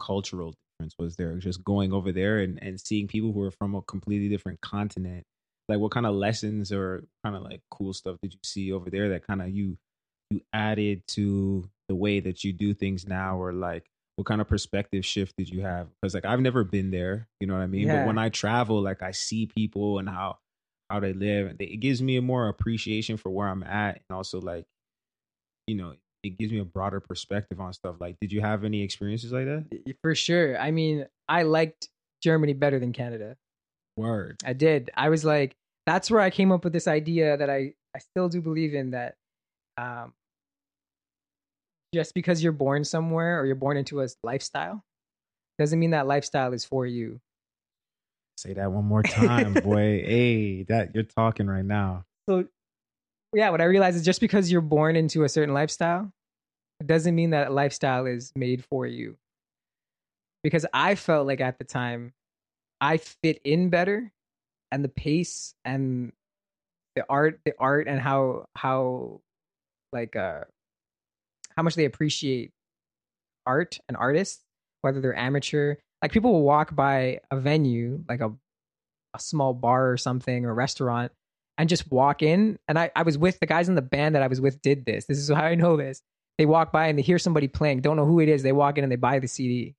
cultural 0.00 0.54
difference 0.78 0.94
was 0.98 1.16
there 1.16 1.34
just 1.36 1.62
going 1.64 1.92
over 1.92 2.12
there 2.12 2.38
and, 2.38 2.58
and 2.62 2.80
seeing 2.80 3.06
people 3.06 3.32
who 3.32 3.42
are 3.42 3.50
from 3.50 3.74
a 3.74 3.82
completely 3.82 4.28
different 4.28 4.60
continent? 4.60 5.24
Like 5.68 5.80
what 5.80 5.90
kind 5.90 6.06
of 6.06 6.14
lessons 6.14 6.72
or 6.72 7.04
kind 7.22 7.36
of 7.36 7.42
like 7.42 7.60
cool 7.70 7.92
stuff 7.92 8.16
did 8.22 8.32
you 8.32 8.40
see 8.42 8.72
over 8.72 8.88
there 8.88 9.10
that 9.10 9.26
kind 9.26 9.42
of 9.42 9.50
you 9.50 9.76
you 10.30 10.40
added 10.52 11.02
to 11.08 11.68
the 11.88 11.94
way 11.94 12.20
that 12.20 12.44
you 12.44 12.52
do 12.52 12.74
things 12.74 13.06
now 13.06 13.38
or 13.38 13.52
like 13.52 13.84
what 14.18 14.26
kind 14.26 14.40
of 14.40 14.48
perspective 14.48 15.06
shift 15.06 15.32
did 15.38 15.48
you 15.48 15.62
have? 15.62 15.86
Because 16.02 16.12
like 16.12 16.24
i've 16.24 16.40
never 16.40 16.64
been 16.64 16.90
there 16.90 17.28
you 17.38 17.46
know 17.46 17.54
what 17.54 17.62
i 17.62 17.68
mean? 17.68 17.86
Yeah. 17.86 18.00
but 18.00 18.08
when 18.08 18.18
i 18.18 18.28
travel 18.28 18.82
like 18.82 19.00
i 19.00 19.12
see 19.12 19.46
people 19.46 20.00
and 20.00 20.08
how 20.08 20.38
how 20.90 20.98
they 20.98 21.12
live 21.12 21.54
it 21.60 21.76
gives 21.76 22.02
me 22.02 22.16
a 22.16 22.22
more 22.22 22.48
appreciation 22.48 23.16
for 23.16 23.30
where 23.30 23.46
i'm 23.46 23.62
at 23.62 24.00
and 24.08 24.16
also 24.16 24.40
like 24.40 24.64
you 25.68 25.76
know 25.76 25.94
it 26.24 26.36
gives 26.36 26.50
me 26.50 26.58
a 26.58 26.64
broader 26.64 26.98
perspective 26.98 27.60
on 27.60 27.72
stuff. 27.72 27.94
Like 28.00 28.16
did 28.20 28.32
you 28.32 28.40
have 28.40 28.64
any 28.64 28.82
experiences 28.82 29.30
like 29.30 29.44
that? 29.44 29.94
For 30.02 30.16
sure. 30.16 30.58
I 30.58 30.72
mean 30.72 31.06
i 31.28 31.44
liked 31.44 31.88
germany 32.20 32.54
better 32.54 32.80
than 32.80 32.92
canada. 32.92 33.36
Word. 33.96 34.40
I 34.44 34.52
did. 34.52 34.90
I 34.96 35.10
was 35.10 35.24
like 35.24 35.54
that's 35.86 36.10
where 36.10 36.20
i 36.20 36.30
came 36.30 36.50
up 36.50 36.64
with 36.64 36.72
this 36.72 36.88
idea 36.88 37.36
that 37.36 37.48
i 37.48 37.72
i 37.94 37.98
still 38.00 38.28
do 38.28 38.40
believe 38.42 38.74
in 38.74 38.90
that 38.90 39.14
um 39.76 40.12
just 41.94 42.14
because 42.14 42.42
you're 42.42 42.52
born 42.52 42.84
somewhere 42.84 43.40
or 43.40 43.46
you're 43.46 43.54
born 43.54 43.76
into 43.76 44.02
a 44.02 44.08
lifestyle 44.22 44.84
doesn't 45.58 45.78
mean 45.78 45.90
that 45.90 46.06
lifestyle 46.06 46.52
is 46.52 46.64
for 46.64 46.86
you. 46.86 47.20
Say 48.36 48.52
that 48.54 48.70
one 48.70 48.84
more 48.84 49.02
time, 49.02 49.54
boy. 49.64 50.02
hey, 50.04 50.62
that 50.64 50.94
you're 50.94 51.02
talking 51.02 51.48
right 51.48 51.64
now. 51.64 52.04
So, 52.28 52.46
yeah, 53.34 53.50
what 53.50 53.60
I 53.60 53.64
realize 53.64 53.96
is 53.96 54.04
just 54.04 54.20
because 54.20 54.52
you're 54.52 54.60
born 54.60 54.94
into 54.94 55.24
a 55.24 55.28
certain 55.28 55.54
lifestyle, 55.54 56.12
it 56.80 56.86
doesn't 56.86 57.14
mean 57.14 57.30
that 57.30 57.52
lifestyle 57.52 58.06
is 58.06 58.32
made 58.36 58.64
for 58.64 58.86
you. 58.86 59.16
Because 60.44 60.64
I 60.72 60.94
felt 60.94 61.26
like 61.26 61.40
at 61.40 61.58
the 61.58 61.64
time, 61.64 62.12
I 62.80 62.98
fit 62.98 63.40
in 63.42 63.70
better, 63.70 64.12
and 64.70 64.84
the 64.84 64.88
pace 64.88 65.54
and 65.64 66.12
the 66.94 67.04
art, 67.08 67.40
the 67.44 67.54
art, 67.58 67.88
and 67.88 68.00
how 68.00 68.46
how 68.54 69.20
like 69.92 70.14
uh 70.14 70.44
how 71.58 71.64
much 71.64 71.74
they 71.74 71.86
appreciate 71.86 72.52
art 73.44 73.80
and 73.88 73.96
artists, 73.96 74.44
whether 74.82 75.00
they're 75.00 75.18
amateur. 75.18 75.74
Like 76.00 76.12
people 76.12 76.32
will 76.32 76.44
walk 76.44 76.72
by 76.76 77.18
a 77.32 77.40
venue, 77.40 78.04
like 78.08 78.20
a 78.20 78.32
a 79.12 79.18
small 79.18 79.54
bar 79.54 79.90
or 79.90 79.96
something 79.96 80.44
or 80.44 80.54
restaurant, 80.54 81.10
and 81.56 81.68
just 81.68 81.90
walk 81.90 82.22
in. 82.22 82.60
And 82.68 82.78
I, 82.78 82.92
I 82.94 83.02
was 83.02 83.18
with 83.18 83.40
the 83.40 83.46
guys 83.46 83.68
in 83.68 83.74
the 83.74 83.82
band 83.82 84.14
that 84.14 84.22
I 84.22 84.28
was 84.28 84.40
with 84.40 84.62
did 84.62 84.86
this. 84.86 85.06
This 85.06 85.18
is 85.18 85.30
how 85.30 85.42
I 85.42 85.56
know 85.56 85.76
this. 85.76 86.00
They 86.36 86.46
walk 86.46 86.70
by 86.70 86.86
and 86.86 86.96
they 86.96 87.02
hear 87.02 87.18
somebody 87.18 87.48
playing, 87.48 87.80
don't 87.80 87.96
know 87.96 88.06
who 88.06 88.20
it 88.20 88.28
is. 88.28 88.44
They 88.44 88.52
walk 88.52 88.78
in 88.78 88.84
and 88.84 88.92
they 88.92 88.96
buy 88.96 89.18
the 89.18 89.26
CD. 89.26 89.74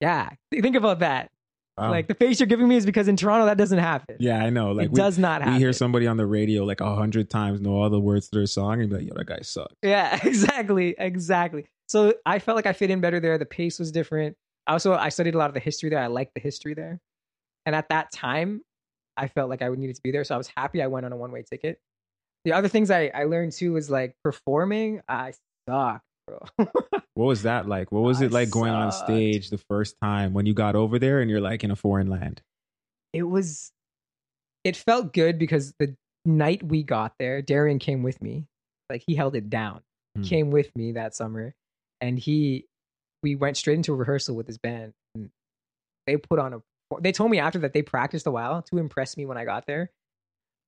Yeah, 0.00 0.30
think 0.50 0.74
about 0.74 1.00
that. 1.00 1.30
Wow. 1.78 1.90
Like 1.90 2.06
the 2.06 2.14
face 2.14 2.38
you're 2.38 2.46
giving 2.46 2.68
me 2.68 2.76
is 2.76 2.84
because 2.84 3.08
in 3.08 3.16
Toronto 3.16 3.46
that 3.46 3.56
doesn't 3.56 3.78
happen. 3.78 4.16
Yeah, 4.20 4.44
I 4.44 4.50
know. 4.50 4.72
Like 4.72 4.86
it 4.86 4.92
we, 4.92 4.96
does 4.96 5.18
not 5.18 5.40
happen. 5.40 5.54
We 5.54 5.60
hear 5.60 5.72
somebody 5.72 6.06
on 6.06 6.18
the 6.18 6.26
radio 6.26 6.64
like 6.64 6.80
a 6.80 6.94
hundred 6.94 7.30
times 7.30 7.60
know 7.62 7.72
all 7.72 7.88
the 7.88 8.00
words 8.00 8.28
to 8.28 8.38
their 8.38 8.46
song 8.46 8.80
and 8.80 8.90
be 8.90 8.96
like, 8.96 9.06
"Yo, 9.06 9.14
that 9.14 9.26
guy 9.26 9.40
sucks." 9.40 9.74
Yeah, 9.82 10.18
exactly, 10.24 10.94
exactly. 10.98 11.64
So 11.88 12.14
I 12.26 12.40
felt 12.40 12.56
like 12.56 12.66
I 12.66 12.74
fit 12.74 12.90
in 12.90 13.00
better 13.00 13.20
there. 13.20 13.38
The 13.38 13.46
pace 13.46 13.78
was 13.78 13.90
different. 13.90 14.36
Also, 14.66 14.92
I 14.92 15.08
studied 15.08 15.34
a 15.34 15.38
lot 15.38 15.48
of 15.48 15.54
the 15.54 15.60
history 15.60 15.88
there. 15.88 15.98
I 15.98 16.08
liked 16.08 16.34
the 16.34 16.40
history 16.40 16.74
there, 16.74 17.00
and 17.64 17.74
at 17.74 17.88
that 17.88 18.12
time, 18.12 18.60
I 19.16 19.28
felt 19.28 19.48
like 19.48 19.62
I 19.62 19.70
would 19.70 19.78
needed 19.78 19.96
to 19.96 20.02
be 20.02 20.10
there. 20.10 20.24
So 20.24 20.34
I 20.34 20.38
was 20.38 20.50
happy 20.54 20.82
I 20.82 20.88
went 20.88 21.06
on 21.06 21.12
a 21.12 21.16
one 21.16 21.32
way 21.32 21.42
ticket. 21.42 21.80
The 22.44 22.52
other 22.52 22.68
things 22.68 22.90
I 22.90 23.10
I 23.14 23.24
learned 23.24 23.52
too 23.52 23.72
was 23.72 23.88
like 23.88 24.14
performing. 24.22 25.00
I 25.08 25.32
suck 25.66 26.02
bro. 26.56 26.66
what 27.14 27.24
was 27.24 27.42
that 27.42 27.68
like? 27.68 27.92
What 27.92 28.02
was 28.02 28.22
I 28.22 28.26
it 28.26 28.32
like 28.32 28.50
going 28.50 28.72
on 28.72 28.92
stage 28.92 29.50
the 29.50 29.58
first 29.58 29.96
time 30.02 30.32
when 30.32 30.46
you 30.46 30.54
got 30.54 30.74
over 30.74 30.98
there 30.98 31.20
and 31.20 31.30
you're 31.30 31.40
like 31.40 31.64
in 31.64 31.70
a 31.70 31.76
foreign 31.76 32.08
land? 32.08 32.42
It 33.12 33.24
was, 33.24 33.72
it 34.64 34.76
felt 34.76 35.12
good 35.12 35.38
because 35.38 35.74
the 35.78 35.94
night 36.24 36.62
we 36.62 36.82
got 36.82 37.14
there, 37.18 37.42
Darian 37.42 37.78
came 37.78 38.02
with 38.02 38.20
me. 38.22 38.46
Like 38.88 39.02
he 39.06 39.14
held 39.14 39.36
it 39.36 39.50
down. 39.50 39.80
Hmm. 40.16 40.22
Came 40.22 40.50
with 40.50 40.74
me 40.76 40.92
that 40.92 41.14
summer, 41.14 41.54
and 42.00 42.18
he, 42.18 42.66
we 43.22 43.34
went 43.36 43.56
straight 43.56 43.76
into 43.76 43.92
a 43.92 43.96
rehearsal 43.96 44.36
with 44.36 44.46
his 44.46 44.58
band. 44.58 44.92
And 45.14 45.30
they 46.06 46.16
put 46.18 46.38
on 46.38 46.54
a. 46.54 46.62
They 47.00 47.12
told 47.12 47.30
me 47.30 47.38
after 47.38 47.60
that 47.60 47.72
they 47.72 47.80
practiced 47.80 48.26
a 48.26 48.30
while 48.30 48.60
to 48.62 48.78
impress 48.78 49.16
me 49.16 49.24
when 49.24 49.38
I 49.38 49.46
got 49.46 49.66
there, 49.66 49.90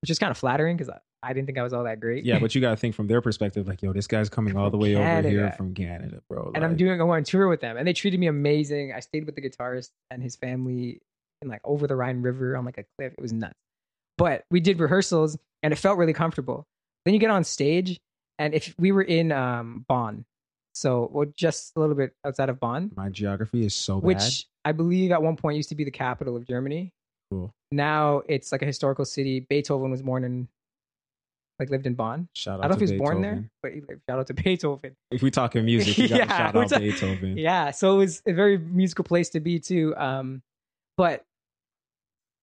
which 0.04 0.10
is 0.10 0.18
kind 0.18 0.30
of 0.30 0.36
flattering 0.36 0.76
because 0.76 0.92
I 1.22 1.32
didn't 1.32 1.46
think 1.46 1.56
I 1.56 1.62
was 1.62 1.72
all 1.72 1.84
that 1.84 1.98
great. 1.98 2.26
Yeah, 2.26 2.38
but 2.40 2.54
you 2.54 2.60
got 2.60 2.72
to 2.72 2.76
think 2.76 2.94
from 2.94 3.06
their 3.06 3.22
perspective, 3.22 3.66
like, 3.66 3.80
yo, 3.80 3.94
this 3.94 4.06
guy's 4.06 4.28
coming 4.28 4.54
all 4.54 4.68
the 4.68 4.76
way 4.76 4.92
Canada. 4.92 5.28
over 5.28 5.36
here 5.36 5.54
from 5.56 5.72
Canada, 5.72 6.20
bro. 6.28 6.52
And 6.54 6.62
I'm 6.62 6.76
doing, 6.76 7.00
I'm 7.00 7.08
on 7.08 7.24
tour 7.24 7.48
with 7.48 7.62
them, 7.62 7.78
and 7.78 7.88
they 7.88 7.94
treated 7.94 8.20
me 8.20 8.26
amazing. 8.26 8.92
I 8.92 9.00
stayed 9.00 9.24
with 9.24 9.34
the 9.34 9.40
guitarist 9.40 9.92
and 10.10 10.22
his 10.22 10.36
family 10.36 11.00
in 11.40 11.48
like 11.48 11.62
over 11.64 11.86
the 11.86 11.96
Rhine 11.96 12.20
River 12.20 12.54
on 12.54 12.66
like 12.66 12.76
a 12.76 12.84
cliff. 12.98 13.14
It 13.16 13.22
was 13.22 13.32
nuts. 13.32 13.54
But 14.18 14.44
we 14.50 14.60
did 14.60 14.78
rehearsals, 14.78 15.38
and 15.62 15.72
it 15.72 15.76
felt 15.76 15.96
really 15.96 16.12
comfortable. 16.12 16.66
Then 17.06 17.14
you 17.14 17.20
get 17.20 17.30
on 17.30 17.44
stage, 17.44 17.98
and 18.38 18.52
if 18.52 18.74
we 18.78 18.92
were 18.92 19.00
in 19.00 19.32
um, 19.32 19.86
Bonn, 19.88 20.26
so 20.74 21.08
well, 21.10 21.32
just 21.34 21.72
a 21.76 21.80
little 21.80 21.96
bit 21.96 22.14
outside 22.26 22.50
of 22.50 22.60
Bonn. 22.60 22.90
My 22.94 23.08
geography 23.08 23.64
is 23.64 23.72
so 23.72 24.00
bad. 24.00 24.06
Which 24.06 24.46
I 24.66 24.72
believe 24.72 25.12
at 25.12 25.22
one 25.22 25.36
point 25.36 25.56
used 25.56 25.70
to 25.70 25.74
be 25.74 25.84
the 25.84 25.90
capital 25.90 26.36
of 26.36 26.46
Germany. 26.46 26.92
Cool. 27.34 27.54
Now 27.72 28.22
it's 28.28 28.52
like 28.52 28.62
a 28.62 28.66
historical 28.66 29.04
city. 29.04 29.40
Beethoven 29.40 29.90
was 29.90 30.02
born 30.02 30.24
in 30.24 30.48
like 31.58 31.70
lived 31.70 31.86
in 31.86 31.94
Bonn. 31.94 32.28
Shout 32.32 32.58
out 32.58 32.64
I 32.64 32.68
don't 32.68 32.70
know 32.70 32.74
if 32.74 32.80
he 32.80 32.82
was 32.82 32.90
Beethoven. 32.92 33.22
born 33.22 33.22
there, 33.22 33.50
but 33.62 33.98
shout 34.08 34.18
out 34.20 34.26
to 34.28 34.34
Beethoven. 34.34 34.96
If 35.10 35.22
we 35.22 35.30
talking 35.30 35.64
music, 35.72 35.98
you 35.98 36.16
yeah, 36.16 36.26
shout 36.26 36.56
out 36.56 36.80
Beethoven. 36.80 37.36
Yeah, 37.36 37.70
so 37.70 37.94
it 37.94 37.98
was 37.98 38.22
a 38.26 38.32
very 38.32 38.58
musical 38.58 39.04
place 39.04 39.30
to 39.30 39.40
be 39.40 39.58
too. 39.58 39.94
Um, 39.96 40.42
but 40.96 41.24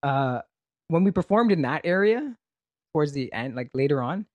uh, 0.03 0.41
when 0.87 1.03
we 1.03 1.11
performed 1.11 1.51
in 1.51 1.61
that 1.63 1.81
area 1.85 2.35
towards 2.93 3.13
the 3.13 3.31
end, 3.31 3.55
like 3.55 3.69
later 3.73 4.01
on, 4.01 4.25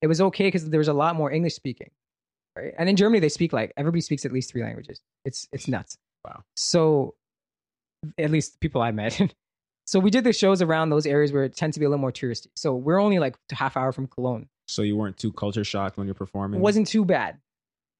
it 0.00 0.06
was 0.06 0.20
okay 0.20 0.44
because 0.46 0.68
there 0.68 0.78
was 0.78 0.88
a 0.88 0.94
lot 0.94 1.16
more 1.16 1.30
English 1.30 1.54
speaking, 1.54 1.90
right? 2.56 2.74
And 2.78 2.88
in 2.88 2.96
Germany, 2.96 3.20
they 3.20 3.28
speak 3.28 3.52
like 3.52 3.72
everybody 3.76 4.00
speaks 4.00 4.24
at 4.24 4.32
least 4.32 4.50
three 4.50 4.62
languages. 4.62 5.00
It's 5.24 5.48
it's 5.52 5.68
nuts. 5.68 5.98
Wow. 6.24 6.42
So, 6.56 7.14
at 8.18 8.30
least 8.30 8.60
people 8.60 8.82
I 8.82 8.90
met, 8.90 9.20
So 9.86 10.00
we 10.00 10.10
did 10.10 10.24
the 10.24 10.32
shows 10.32 10.62
around 10.62 10.90
those 10.90 11.06
areas 11.06 11.32
where 11.32 11.44
it 11.44 11.56
tends 11.56 11.74
to 11.74 11.80
be 11.80 11.86
a 11.86 11.88
little 11.88 12.00
more 12.00 12.12
touristy. 12.12 12.48
So 12.56 12.74
we're 12.74 13.00
only 13.00 13.18
like 13.18 13.36
a 13.52 13.54
half 13.54 13.76
hour 13.76 13.92
from 13.92 14.08
Cologne. 14.08 14.48
So 14.66 14.82
you 14.82 14.96
weren't 14.96 15.16
too 15.16 15.32
culture 15.32 15.62
shocked 15.62 15.96
when 15.96 16.08
you're 16.08 16.14
performing? 16.14 16.60
It 16.60 16.62
wasn't 16.62 16.88
too 16.88 17.04
bad. 17.04 17.38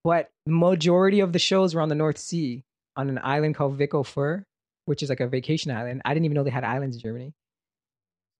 But 0.02 0.30
majority 0.46 1.20
of 1.20 1.32
the 1.32 1.38
shows 1.38 1.74
were 1.74 1.80
on 1.80 1.88
the 1.88 1.94
North 1.94 2.18
Sea 2.18 2.64
on 2.96 3.08
an 3.08 3.20
island 3.22 3.54
called 3.54 3.78
Wyk 3.78 3.94
auf 3.94 4.12
Föhr, 4.12 4.44
which 4.86 5.02
is 5.02 5.08
like 5.08 5.20
a 5.20 5.28
vacation 5.28 5.70
island. 5.70 6.02
I 6.04 6.12
didn't 6.12 6.24
even 6.24 6.34
know 6.34 6.42
they 6.42 6.50
had 6.50 6.64
islands 6.64 6.96
in 6.96 7.02
Germany. 7.02 7.32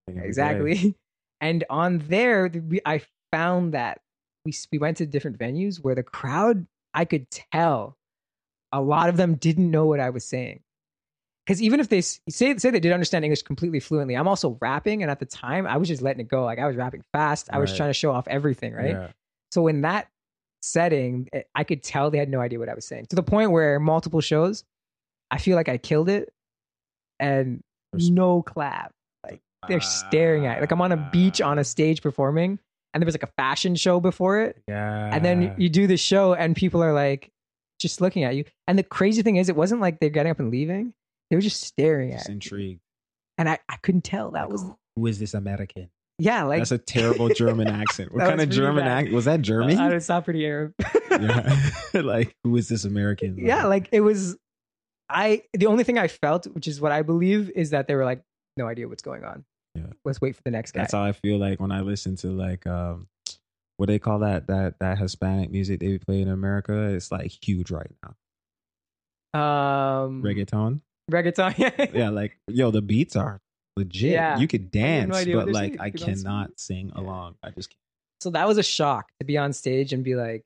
Exactly. 0.09 0.95
And 1.39 1.65
on 1.69 1.99
there, 1.99 2.51
I 2.87 3.03
found 3.31 3.75
that 3.75 4.01
we 4.47 4.55
we 4.73 4.79
went 4.79 4.97
to 4.97 5.07
different 5.07 5.39
venues 5.39 5.77
where 5.77 5.95
the 5.95 6.03
crowd, 6.03 6.67
I 6.95 7.05
could 7.05 7.29
tell, 7.31 7.99
a 8.73 8.81
lot 8.81 9.11
of 9.11 9.19
them 9.19 9.35
didn't 9.35 9.71
know 9.71 9.85
what 9.85 10.01
I 10.01 10.09
was 10.09 10.25
saying 10.25 10.61
because 11.47 11.63
even 11.63 11.79
if 11.79 11.89
they 11.89 12.01
say 12.01 12.19
say 12.29 12.71
they 12.71 12.81
did 12.81 12.93
understand 12.93 13.25
English 13.25 13.43
completely 13.43 13.79
fluently, 13.79 14.15
I'm 14.17 14.27
also 14.27 14.59
rapping, 14.61 15.03
and 15.03 15.11
at 15.11 15.21
the 15.21 15.27
time 15.27 15.67
I 15.67 15.77
was 15.77 15.89
just 15.89 16.03
letting 16.03 16.21
it 16.21 16.29
go. 16.29 16.45
Like 16.45 16.59
I 16.59 16.67
was 16.67 16.77
rapping 16.77 17.05
fast. 17.13 17.49
I 17.53 17.59
was 17.59 17.75
trying 17.75 17.91
to 17.91 17.95
show 17.95 18.11
off 18.13 18.27
everything, 18.27 18.75
right? 18.75 18.91
Yeah. 18.91 19.09
So 19.53 19.69
in 19.69 19.83
that 19.83 20.09
setting, 20.61 21.29
eh, 21.33 21.43
I 21.55 21.65
could 21.65 21.83
tell 21.83 22.11
they 22.11 22.19
had 22.19 22.29
no 22.29 22.41
idea 22.41 22.59
what 22.59 22.69
I 22.69 22.75
was 22.75 22.85
saying 22.85 23.07
to 23.11 23.17
the 23.17 23.23
point 23.23 23.53
where 23.53 23.79
multiple 23.79 24.21
shows, 24.21 24.65
I 25.31 25.39
feel 25.39 25.57
like 25.57 25.69
I 25.69 25.79
killed 25.79 26.09
it 26.09 26.33
and 27.21 27.63
There's- 27.93 28.11
no 28.11 28.43
clap. 28.43 28.93
Like 29.25 29.41
they're 29.69 29.81
staring 29.81 30.47
at 30.47 30.59
it. 30.59 30.61
Like 30.61 30.73
I'm 30.73 30.81
on 30.81 30.93
a 30.93 31.09
beach 31.13 31.41
on 31.41 31.59
a 31.59 31.61
ah. 31.61 31.65
stage 31.65 32.03
performing 32.03 32.59
and 32.93 33.03
there 33.03 33.07
was 33.07 33.15
like 33.15 33.23
a 33.23 33.33
fashion 33.37 33.77
show 33.77 34.01
before 34.01 34.41
it. 34.41 34.63
Yeah. 34.67 35.11
And 35.13 35.25
then 35.25 35.55
you 35.59 35.69
do 35.69 35.87
the 35.87 35.97
show 35.97 36.35
and 36.35 36.57
people 36.57 36.83
are 36.83 36.93
like 36.93 37.31
just 37.79 38.01
looking 38.01 38.25
at 38.25 38.35
you. 38.35 38.45
And 38.67 38.79
the 38.79 38.83
crazy 38.83 39.23
thing 39.23 39.37
is 39.37 39.49
it 39.49 39.57
wasn't 39.57 39.81
like 39.81 40.01
they're 40.01 40.11
getting 40.11 40.31
up 40.31 40.41
and 40.41 40.51
leaving. 40.51 40.95
They 41.31 41.37
were 41.37 41.43
just 41.43 41.63
staring 41.63 42.13
just 42.13 42.27
at 42.27 42.29
me. 42.31 42.35
intrigued. 42.35 42.81
And 43.39 43.49
I, 43.49 43.59
I 43.69 43.77
couldn't 43.83 44.05
tell. 44.05 44.31
That 44.33 44.51
was 44.51 44.65
Who 44.97 45.07
is 45.07 45.19
this 45.19 45.35
American? 45.35 45.91
yeah, 46.19 46.45
like 46.45 46.61
That's 46.61 46.73
a 46.73 46.79
terrible 46.79 47.29
German 47.29 47.69
accent. 47.83 48.13
What 48.13 48.21
kind 48.25 48.41
of 48.41 48.49
German 48.49 48.87
accent? 48.87 49.15
Was 49.15 49.27
that 49.27 49.43
German? 49.43 49.79
I 49.79 49.93
was 49.93 50.09
not 50.09 50.25
pretty 50.25 50.47
Arab. 50.47 50.73
yeah. 51.11 51.71
like, 51.95 52.35
who 52.45 52.57
is 52.57 52.69
this 52.69 52.85
American? 52.85 53.37
yeah, 53.39 53.67
like 53.67 53.89
it 53.93 54.01
was 54.01 54.37
I 55.09 55.43
the 55.53 55.67
only 55.67 55.85
thing 55.85 55.99
I 55.99 56.09
felt, 56.09 56.47
which 56.47 56.67
is 56.67 56.81
what 56.81 56.93
I 56.93 57.03
believe, 57.03 57.51
is 57.51 57.71
that 57.71 57.87
they 57.87 57.95
were 57.95 58.05
like, 58.05 58.23
no 58.57 58.67
idea 58.67 58.89
what's 58.89 59.03
going 59.03 59.25
on. 59.25 59.45
Yeah. 59.75 59.93
Let's 60.05 60.21
wait 60.21 60.35
for 60.35 60.43
the 60.43 60.51
next 60.51 60.73
guy. 60.73 60.81
That's 60.81 60.95
how 60.95 61.05
I 61.05 61.13
feel 61.13 61.39
like 61.39 61.61
when 61.61 61.71
I 61.71 61.81
listen 61.81 62.17
to 62.17 62.29
like 62.29 62.67
um 62.67 63.09
what 63.77 63.87
they 63.89 63.99
call 63.99 64.21
that 64.21 64.47
that 64.47 64.79
that 64.81 64.99
Hispanic 64.99 65.51
music 65.51 65.81
they 65.81 65.99
play 65.99 66.23
in 66.23 66.29
America. 66.29 66.95
It's 66.95 67.13
like 67.13 67.31
huge 67.43 67.71
right 67.71 67.91
now. 68.03 68.15
um 69.39 70.23
Reggaeton. 70.23 70.81
Reggaeton. 71.11 71.91
Yeah, 71.95 72.11
like 72.11 72.39
yo, 72.49 72.71
the 72.71 72.83
beats 72.83 73.17
are 73.17 73.41
legit. 73.77 74.13
Yeah. 74.13 74.39
You 74.39 74.49
could 74.49 74.71
dance, 74.71 75.27
no 75.27 75.39
but 75.39 75.51
like. 75.51 75.81
I 75.81 75.91
cannot 75.91 76.59
sing 76.59 76.93
along. 76.95 77.37
I 77.43 77.51
just 77.51 77.71
can't. 77.71 77.79
so 78.21 78.31
that 78.31 78.47
was 78.47 78.59
a 78.59 78.63
shock 78.63 79.11
to 79.21 79.27
be 79.27 79.37
on 79.39 79.53
stage 79.53 79.93
and 79.93 80.03
be 80.05 80.15
like 80.15 80.43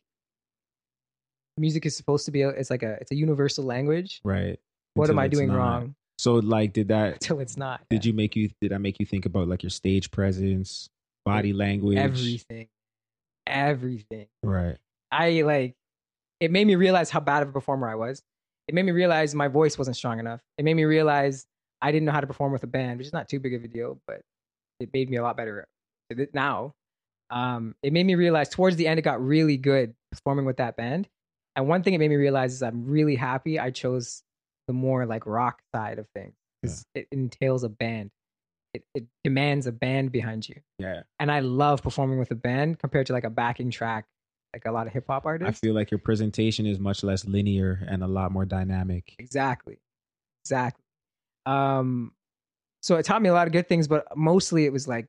music 1.57 1.85
is 1.87 1.97
supposed 1.97 2.25
to 2.25 2.31
be 2.31 2.43
a, 2.43 2.49
it's 2.49 2.71
like 2.71 2.83
a 2.83 2.93
it's 3.01 3.11
a 3.11 3.15
universal 3.15 3.65
language. 3.65 4.21
Right. 4.25 4.59
What 4.95 5.05
Until 5.05 5.15
am 5.15 5.19
I 5.21 5.29
doing 5.29 5.49
not. 5.49 5.57
wrong? 5.57 5.95
So 6.19 6.35
like 6.35 6.73
did 6.73 6.89
that 6.89 7.15
Until 7.15 7.41
it's 7.41 7.57
not. 7.57 7.81
did 7.89 8.05
you 8.05 8.13
make 8.13 8.37
you 8.37 8.51
did 8.61 8.73
that 8.73 8.81
make 8.81 8.99
you 8.99 9.07
think 9.07 9.27
about 9.27 9.49
like 9.49 9.63
your 9.63 9.71
stage 9.71 10.11
presence, 10.11 10.89
body 11.25 11.53
language? 11.53 11.99
everything. 11.99 12.69
Everything. 13.47 14.27
Right. 14.43 14.77
I 15.13 15.43
like 15.43 15.75
it 16.41 16.51
made 16.51 16.67
me 16.67 16.75
realize 16.75 17.11
how 17.11 17.21
bad 17.21 17.43
of 17.43 17.51
a 17.51 17.53
performer 17.53 17.89
I 17.89 17.95
was. 17.95 18.23
It 18.71 18.75
made 18.75 18.85
me 18.85 18.93
realize 18.93 19.35
my 19.35 19.49
voice 19.49 19.77
wasn't 19.77 19.97
strong 19.97 20.21
enough. 20.21 20.41
It 20.57 20.65
made 20.65 20.75
me 20.75 20.85
realize 20.85 21.45
I 21.83 21.91
didn't 21.91 22.07
know 22.07 22.13
how 22.13 22.21
to 22.21 22.29
perform 22.29 22.53
with 22.53 22.63
a 22.63 22.69
band, 22.69 22.99
which 22.99 23.09
is 23.09 23.13
not 23.13 23.29
too 23.29 23.41
big 23.41 23.53
of 23.53 23.65
a 23.65 23.67
deal, 23.67 24.01
but 24.07 24.21
it 24.79 24.91
made 24.93 25.11
me 25.11 25.17
a 25.17 25.25
lot 25.25 25.37
better 25.37 25.67
now. 26.33 26.75
Um, 27.31 27.75
it 27.83 27.93
made 27.93 28.07
me 28.07 28.15
realize 28.15 28.49
towards 28.49 28.77
the 28.77 28.87
end 28.87 29.01
it 29.01 29.03
got 29.03 29.21
really 29.21 29.57
good 29.57 29.95
performing 30.13 30.45
with 30.45 30.59
that 30.59 30.77
band. 30.77 31.09
And 31.57 31.67
one 31.67 31.83
thing 31.83 31.95
it 31.95 31.99
made 31.99 32.11
me 32.11 32.15
realize 32.15 32.53
is 32.53 32.63
I'm 32.63 32.87
really 32.87 33.17
happy 33.17 33.59
I 33.59 33.73
chose 33.73 34.23
the 34.69 34.73
more 34.73 35.05
like 35.05 35.27
rock 35.27 35.63
side 35.75 35.99
of 35.99 36.07
things 36.15 36.35
because 36.63 36.85
it 36.95 37.09
entails 37.11 37.65
a 37.65 37.69
band. 37.69 38.13
It, 38.73 38.85
it 38.95 39.07
demands 39.25 39.67
a 39.67 39.73
band 39.73 40.13
behind 40.13 40.49
you 40.49 40.61
Yeah. 40.79 41.03
and 41.19 41.33
I 41.33 41.41
love 41.41 41.83
performing 41.83 42.21
with 42.21 42.31
a 42.31 42.37
band 42.37 42.79
compared 42.79 43.07
to 43.09 43.13
like 43.13 43.25
a 43.25 43.31
backing 43.31 43.73
track, 43.73 44.07
like 44.55 44.65
a 44.67 44.73
lot 44.73 44.87
of 44.87 44.93
hip 44.93 45.05
hop 45.09 45.27
artists. 45.27 45.49
I 45.63 45.67
feel 45.67 45.75
like 45.75 45.91
your 45.91 45.99
presentation 45.99 46.67
is 46.67 46.79
much 46.79 47.03
less 47.05 47.25
linear 47.25 47.87
and 47.89 48.03
a 48.03 48.07
lot 48.07 48.33
more 48.33 48.45
dynamic. 48.45 49.15
exactly, 49.19 49.79
exactly. 50.45 50.83
Um, 51.47 52.13
so 52.83 52.97
it 52.97 53.05
taught 53.05 53.23
me 53.23 53.29
a 53.29 53.33
lot 53.33 53.47
of 53.47 53.53
good 53.53 53.69
things, 53.69 53.87
but 53.89 54.07
mostly 54.17 54.65
it 54.65 54.73
was 54.73 54.89
like, 54.89 55.07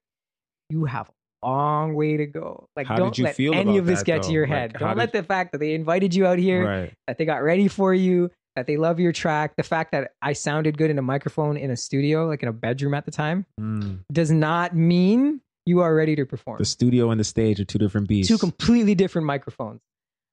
you 0.69 0.85
have 0.85 1.09
a 1.43 1.47
long 1.47 1.95
way 1.95 2.17
to 2.17 2.25
go. 2.25 2.67
Like, 2.75 2.87
How 2.87 2.95
don't 2.97 3.17
you 3.17 3.23
let 3.25 3.35
feel 3.35 3.53
any 3.53 3.77
of 3.77 3.85
this 3.85 3.99
that, 3.99 4.05
get 4.05 4.23
to 4.23 4.31
your 4.31 4.45
head. 4.45 4.73
Don't 4.77 4.97
let 4.97 5.11
did- 5.11 5.23
the 5.23 5.27
fact 5.27 5.51
that 5.53 5.57
they 5.57 5.73
invited 5.73 6.13
you 6.13 6.25
out 6.25 6.37
here, 6.39 6.65
Right. 6.65 6.93
that 7.07 7.17
they 7.17 7.25
got 7.25 7.41
ready 7.43 7.67
for 7.67 7.93
you, 7.93 8.29
that 8.55 8.67
they 8.67 8.77
love 8.77 8.99
your 8.99 9.11
track, 9.13 9.53
the 9.55 9.63
fact 9.63 9.91
that 9.93 10.11
I 10.21 10.33
sounded 10.33 10.77
good 10.77 10.89
in 10.91 10.99
a 10.99 11.01
microphone 11.01 11.57
in 11.57 11.71
a 11.71 11.77
studio, 11.77 12.27
like 12.27 12.43
in 12.43 12.49
a 12.49 12.53
bedroom 12.53 12.93
at 12.93 13.05
the 13.05 13.11
time, 13.11 13.45
Mm. 13.59 13.99
does 14.11 14.29
not 14.31 14.75
mean 14.75 15.41
you 15.65 15.81
are 15.81 15.93
ready 15.93 16.15
to 16.15 16.25
perform. 16.25 16.57
The 16.57 16.65
studio 16.65 17.11
and 17.11 17.19
the 17.19 17.23
stage 17.23 17.59
are 17.59 17.65
two 17.65 17.79
different 17.79 18.07
beasts. 18.07 18.29
two 18.29 18.37
completely 18.37 18.95
different 18.95 19.25
microphones. 19.25 19.81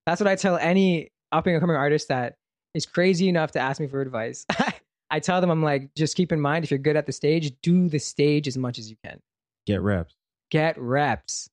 That's 0.06 0.20
what 0.20 0.28
I 0.28 0.36
tell 0.36 0.56
any 0.56 1.10
up 1.32 1.46
and 1.46 1.60
coming 1.60 1.76
artist 1.76 2.08
that 2.08 2.36
is 2.74 2.86
crazy 2.86 3.28
enough 3.28 3.52
to 3.52 3.60
ask 3.60 3.80
me 3.80 3.86
for 3.86 4.00
advice. 4.00 4.46
I 5.10 5.20
tell 5.20 5.40
them, 5.40 5.50
I'm 5.50 5.62
like, 5.62 5.94
just 5.94 6.16
keep 6.16 6.32
in 6.32 6.40
mind 6.40 6.64
if 6.64 6.70
you're 6.70 6.78
good 6.78 6.96
at 6.96 7.06
the 7.06 7.12
stage, 7.12 7.52
do 7.62 7.88
the 7.88 7.98
stage 7.98 8.46
as 8.46 8.58
much 8.58 8.78
as 8.78 8.90
you 8.90 8.96
can. 9.04 9.20
Get 9.66 9.82
reps. 9.82 10.14
Get 10.50 10.78
reps, 10.78 11.48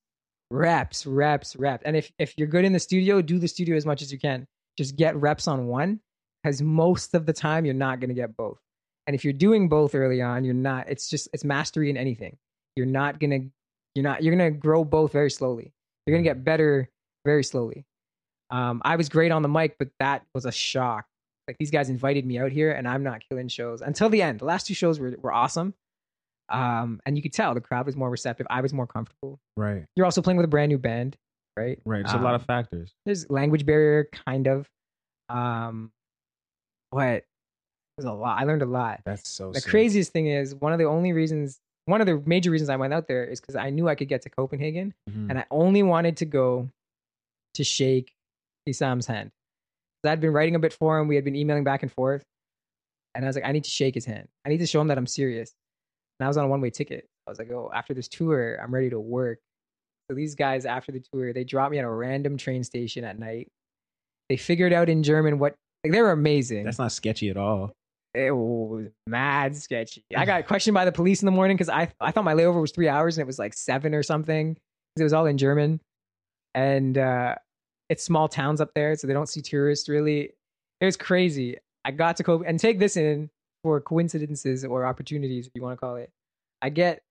reps, 0.51 1.05
reps, 1.05 1.55
reps. 1.55 1.83
And 1.85 1.95
if, 1.95 2.11
if 2.19 2.33
you're 2.37 2.47
good 2.47 2.65
in 2.65 2.73
the 2.73 2.79
studio, 2.79 3.21
do 3.21 3.39
the 3.39 3.47
studio 3.47 3.75
as 3.75 3.85
much 3.85 4.01
as 4.01 4.11
you 4.11 4.19
can. 4.19 4.47
Just 4.77 4.95
get 4.95 5.15
reps 5.15 5.47
on 5.47 5.67
one 5.67 5.99
because 6.43 6.61
most 6.61 7.13
of 7.13 7.25
the 7.25 7.33
time 7.33 7.65
you're 7.65 7.73
not 7.73 7.99
going 7.99 8.09
to 8.09 8.13
get 8.15 8.35
both. 8.35 8.59
And 9.07 9.15
if 9.15 9.23
you're 9.23 9.33
doing 9.33 9.69
both 9.69 9.95
early 9.95 10.21
on, 10.21 10.43
you're 10.43 10.53
not, 10.53 10.89
it's 10.89 11.09
just, 11.09 11.29
it's 11.33 11.43
mastery 11.43 11.89
in 11.89 11.97
anything. 11.97 12.37
You're 12.75 12.85
not 12.85 13.19
going 13.19 13.29
to, 13.29 13.49
you're 13.95 14.03
not, 14.03 14.21
you're 14.23 14.35
to 14.37 14.51
grow 14.51 14.83
both 14.83 15.11
very 15.11 15.31
slowly. 15.31 15.73
You're 16.05 16.13
going 16.15 16.23
to 16.23 16.29
get 16.29 16.43
better 16.43 16.89
very 17.25 17.43
slowly. 17.43 17.85
Um, 18.51 18.81
I 18.85 18.95
was 18.95 19.09
great 19.09 19.31
on 19.31 19.41
the 19.41 19.47
mic, 19.49 19.77
but 19.79 19.87
that 19.99 20.23
was 20.35 20.45
a 20.45 20.51
shock. 20.51 21.05
Like 21.47 21.57
these 21.59 21.71
guys 21.71 21.89
invited 21.89 22.25
me 22.25 22.37
out 22.39 22.51
here, 22.51 22.71
and 22.71 22.87
I'm 22.87 23.01
not 23.03 23.21
killing 23.29 23.47
shows 23.47 23.81
until 23.81 24.09
the 24.09 24.21
end. 24.21 24.39
The 24.39 24.45
last 24.45 24.67
two 24.67 24.73
shows 24.73 24.99
were 24.99 25.15
were 25.21 25.31
awesome, 25.33 25.73
um, 26.49 26.99
and 27.05 27.15
you 27.15 27.21
could 27.23 27.33
tell 27.33 27.53
the 27.53 27.61
crowd 27.61 27.85
was 27.85 27.95
more 27.95 28.09
receptive. 28.09 28.45
I 28.49 28.61
was 28.61 28.73
more 28.73 28.87
comfortable. 28.87 29.39
Right. 29.57 29.85
You're 29.95 30.05
also 30.05 30.21
playing 30.21 30.37
with 30.37 30.45
a 30.45 30.47
brand 30.49 30.69
new 30.69 30.77
band, 30.77 31.15
right? 31.57 31.79
Right. 31.85 32.03
There's 32.03 32.13
a 32.13 32.17
lot 32.23 32.35
of 32.35 32.41
Um, 32.41 32.45
factors. 32.47 32.93
There's 33.05 33.29
language 33.29 33.65
barrier, 33.65 34.07
kind 34.25 34.47
of, 34.47 34.67
um, 35.29 35.91
but 36.91 37.23
there's 37.97 38.05
a 38.05 38.13
lot. 38.13 38.39
I 38.39 38.43
learned 38.45 38.61
a 38.63 38.67
lot. 38.67 39.01
That's 39.05 39.29
so 39.29 39.51
The 39.51 39.61
sick. 39.61 39.69
craziest 39.69 40.11
thing 40.13 40.27
is 40.27 40.53
one 40.55 40.73
of 40.73 40.79
the 40.79 40.85
only 40.85 41.13
reasons, 41.13 41.59
one 41.85 42.01
of 42.01 42.07
the 42.07 42.21
major 42.25 42.51
reasons 42.51 42.69
I 42.69 42.75
went 42.77 42.93
out 42.93 43.07
there 43.07 43.23
is 43.25 43.39
because 43.39 43.55
I 43.55 43.69
knew 43.69 43.87
I 43.87 43.95
could 43.95 44.07
get 44.07 44.21
to 44.23 44.29
Copenhagen 44.29 44.93
Mhm. 45.09 45.29
and 45.29 45.39
I 45.39 45.45
only 45.51 45.83
wanted 45.83 46.17
to 46.17 46.25
go 46.25 46.69
to 47.55 47.63
shake 47.63 48.11
Isam's 48.67 49.05
hand. 49.07 49.31
I'd 50.03 50.21
been 50.21 50.33
writing 50.33 50.55
a 50.55 50.59
bit 50.59 50.73
for 50.73 50.99
him. 50.99 51.07
We 51.07 51.15
had 51.15 51.23
been 51.23 51.35
emailing 51.35 51.63
back 51.63 51.81
and 51.81 51.91
forth, 51.91 52.23
and 53.15 53.25
I 53.25 53.27
was 53.27 53.35
like, 53.35 53.45
I 53.45 53.51
need 53.51 53.63
to 53.63 53.69
shake 53.71 53.95
his 53.95 54.05
hand. 54.05 54.27
I 54.45 54.49
need 54.49 54.59
to 54.59 54.67
show 54.67 54.79
him 54.81 54.87
that 54.89 54.97
I'm 54.99 55.07
serious. 55.07 55.53
And 56.19 56.25
I 56.25 56.27
was 56.27 56.37
on 56.37 56.45
a 56.45 56.47
one 56.47 56.61
way 56.61 56.69
ticket. 56.69 57.07
I 57.27 57.31
was 57.31 57.39
like, 57.39 57.49
oh, 57.51 57.71
after 57.73 57.93
this 57.95 58.07
tour, 58.07 58.55
I'm 58.61 58.71
ready 58.73 58.89
to 58.91 58.99
work. 58.99 59.39
So 60.09 60.15
these 60.15 60.35
guys, 60.35 60.65
after 60.67 60.91
the 60.91 60.99
tour, 60.99 61.33
they 61.33 61.43
dropped 61.43 61.71
me 61.71 61.79
at 61.79 61.85
a 61.85 61.89
random 61.89 62.37
train 62.37 62.63
station 62.63 63.03
at 63.03 63.17
night. 63.17 63.47
They 64.29 64.37
figured 64.37 64.73
out 64.73 64.89
in 64.89 65.01
German 65.01 65.39
what 65.39 65.55
like 65.83 65.91
they 65.91 66.01
were 66.01 66.11
amazing. 66.11 66.63
That's 66.65 66.77
not 66.79 66.91
sketchy 66.91 67.29
at 67.29 67.37
all. 67.37 67.73
It 68.15 68.31
was 68.31 68.87
mad 69.07 69.55
sketchy. 69.55 70.03
I 70.15 70.25
got 70.25 70.47
questioned 70.47 70.73
by 70.73 70.85
the 70.85 70.91
police 70.91 71.21
in 71.21 71.25
the 71.25 71.31
morning 71.31 71.57
because 71.57 71.69
I 71.69 71.91
I 71.99 72.11
thought 72.11 72.23
my 72.23 72.33
layover 72.33 72.61
was 72.61 72.71
three 72.71 72.87
hours 72.87 73.17
and 73.17 73.23
it 73.23 73.27
was 73.27 73.39
like 73.39 73.53
seven 73.53 73.93
or 73.93 74.03
something. 74.03 74.57
It 74.97 75.03
was 75.03 75.13
all 75.13 75.25
in 75.25 75.37
German, 75.37 75.81
and 76.53 76.97
uh, 76.97 77.35
it's 77.89 78.03
small 78.03 78.27
towns 78.27 78.61
up 78.61 78.71
there, 78.73 78.95
so 78.95 79.07
they 79.07 79.13
don't 79.13 79.27
see 79.27 79.41
tourists 79.41 79.89
really. 79.89 80.31
It 80.81 80.85
was 80.85 80.97
crazy. 80.97 81.57
I 81.83 81.91
got 81.91 82.17
to 82.17 82.23
Cope 82.23 82.43
and 82.45 82.59
take 82.59 82.79
this 82.79 82.97
in 82.97 83.29
for 83.63 83.81
coincidences 83.81 84.63
or 84.63 84.85
opportunities, 84.85 85.47
if 85.47 85.51
you 85.55 85.61
want 85.61 85.77
to 85.77 85.85
call 85.85 85.95
it. 85.95 86.09
I 86.61 86.69
get, 86.69 87.01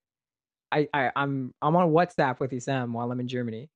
I, 0.72 0.88
I 0.94 1.11
I'm 1.14 1.52
I'm 1.61 1.76
on 1.76 1.90
WhatsApp 1.90 2.40
with 2.40 2.52
Isam 2.52 2.92
while 2.92 3.11
I'm 3.12 3.20
in 3.20 3.28
Germany, 3.28 3.68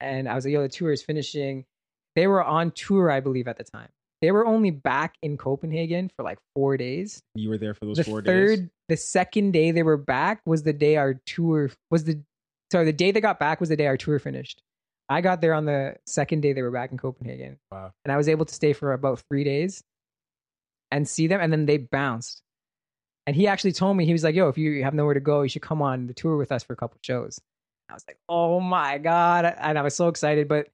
and 0.00 0.28
I 0.28 0.34
was 0.34 0.44
like, 0.44 0.52
"Yo, 0.52 0.62
the 0.62 0.68
tour 0.68 0.92
is 0.92 1.02
finishing." 1.02 1.64
They 2.14 2.26
were 2.26 2.42
on 2.42 2.70
tour, 2.70 3.10
I 3.10 3.20
believe, 3.20 3.46
at 3.46 3.58
the 3.58 3.64
time. 3.64 3.88
They 4.26 4.32
were 4.32 4.44
only 4.44 4.72
back 4.72 5.14
in 5.22 5.36
Copenhagen 5.36 6.10
for 6.16 6.24
like 6.24 6.38
four 6.56 6.76
days. 6.76 7.22
You 7.36 7.48
were 7.48 7.58
there 7.58 7.74
for 7.74 7.84
those 7.86 7.98
the 7.98 8.02
four 8.02 8.22
third, 8.22 8.58
days. 8.58 8.68
the 8.88 8.96
second 8.96 9.52
day 9.52 9.70
they 9.70 9.84
were 9.84 9.96
back 9.96 10.40
was 10.44 10.64
the 10.64 10.72
day 10.72 10.96
our 10.96 11.14
tour 11.26 11.70
was 11.92 12.02
the. 12.02 12.20
Sorry, 12.72 12.84
the 12.86 12.92
day 12.92 13.12
they 13.12 13.20
got 13.20 13.38
back 13.38 13.60
was 13.60 13.68
the 13.68 13.76
day 13.76 13.86
our 13.86 13.96
tour 13.96 14.18
finished. 14.18 14.60
I 15.08 15.20
got 15.20 15.40
there 15.42 15.54
on 15.54 15.64
the 15.64 15.94
second 16.06 16.40
day 16.40 16.52
they 16.52 16.62
were 16.62 16.72
back 16.72 16.90
in 16.90 16.98
Copenhagen, 16.98 17.58
Wow. 17.70 17.92
and 18.04 18.10
I 18.10 18.16
was 18.16 18.28
able 18.28 18.44
to 18.46 18.52
stay 18.52 18.72
for 18.72 18.92
about 18.92 19.22
three 19.30 19.44
days 19.44 19.84
and 20.90 21.06
see 21.08 21.28
them, 21.28 21.40
and 21.40 21.52
then 21.52 21.66
they 21.66 21.76
bounced. 21.78 22.42
And 23.28 23.36
he 23.36 23.46
actually 23.46 23.74
told 23.74 23.96
me 23.96 24.06
he 24.06 24.12
was 24.12 24.24
like, 24.24 24.34
"Yo, 24.34 24.48
if 24.48 24.58
you 24.58 24.82
have 24.82 24.92
nowhere 24.92 25.14
to 25.14 25.20
go, 25.20 25.42
you 25.42 25.48
should 25.48 25.62
come 25.62 25.80
on 25.82 26.08
the 26.08 26.14
tour 26.14 26.36
with 26.36 26.50
us 26.50 26.64
for 26.64 26.72
a 26.72 26.76
couple 26.76 26.98
shows." 27.02 27.38
I 27.88 27.94
was 27.94 28.02
like, 28.08 28.18
"Oh 28.28 28.58
my 28.58 28.98
god!" 28.98 29.44
And 29.44 29.78
I 29.78 29.82
was 29.82 29.94
so 29.94 30.08
excited, 30.08 30.48
but 30.48 30.66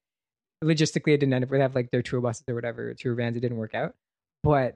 logistically, 0.63 1.13
it 1.15 1.19
didn't 1.19 1.35
end 1.35 1.45
up. 1.45 1.53
Have 1.53 1.75
like 1.75 1.91
their 1.91 2.03
tour 2.03 2.21
buses 2.21 2.45
or 2.49 2.55
whatever, 2.55 2.95
tour 2.95 3.15
vans. 3.15 3.37
It 3.37 3.41
didn't 3.41 3.59
work 3.59 3.75
out. 3.75 3.95
But 4.43 4.75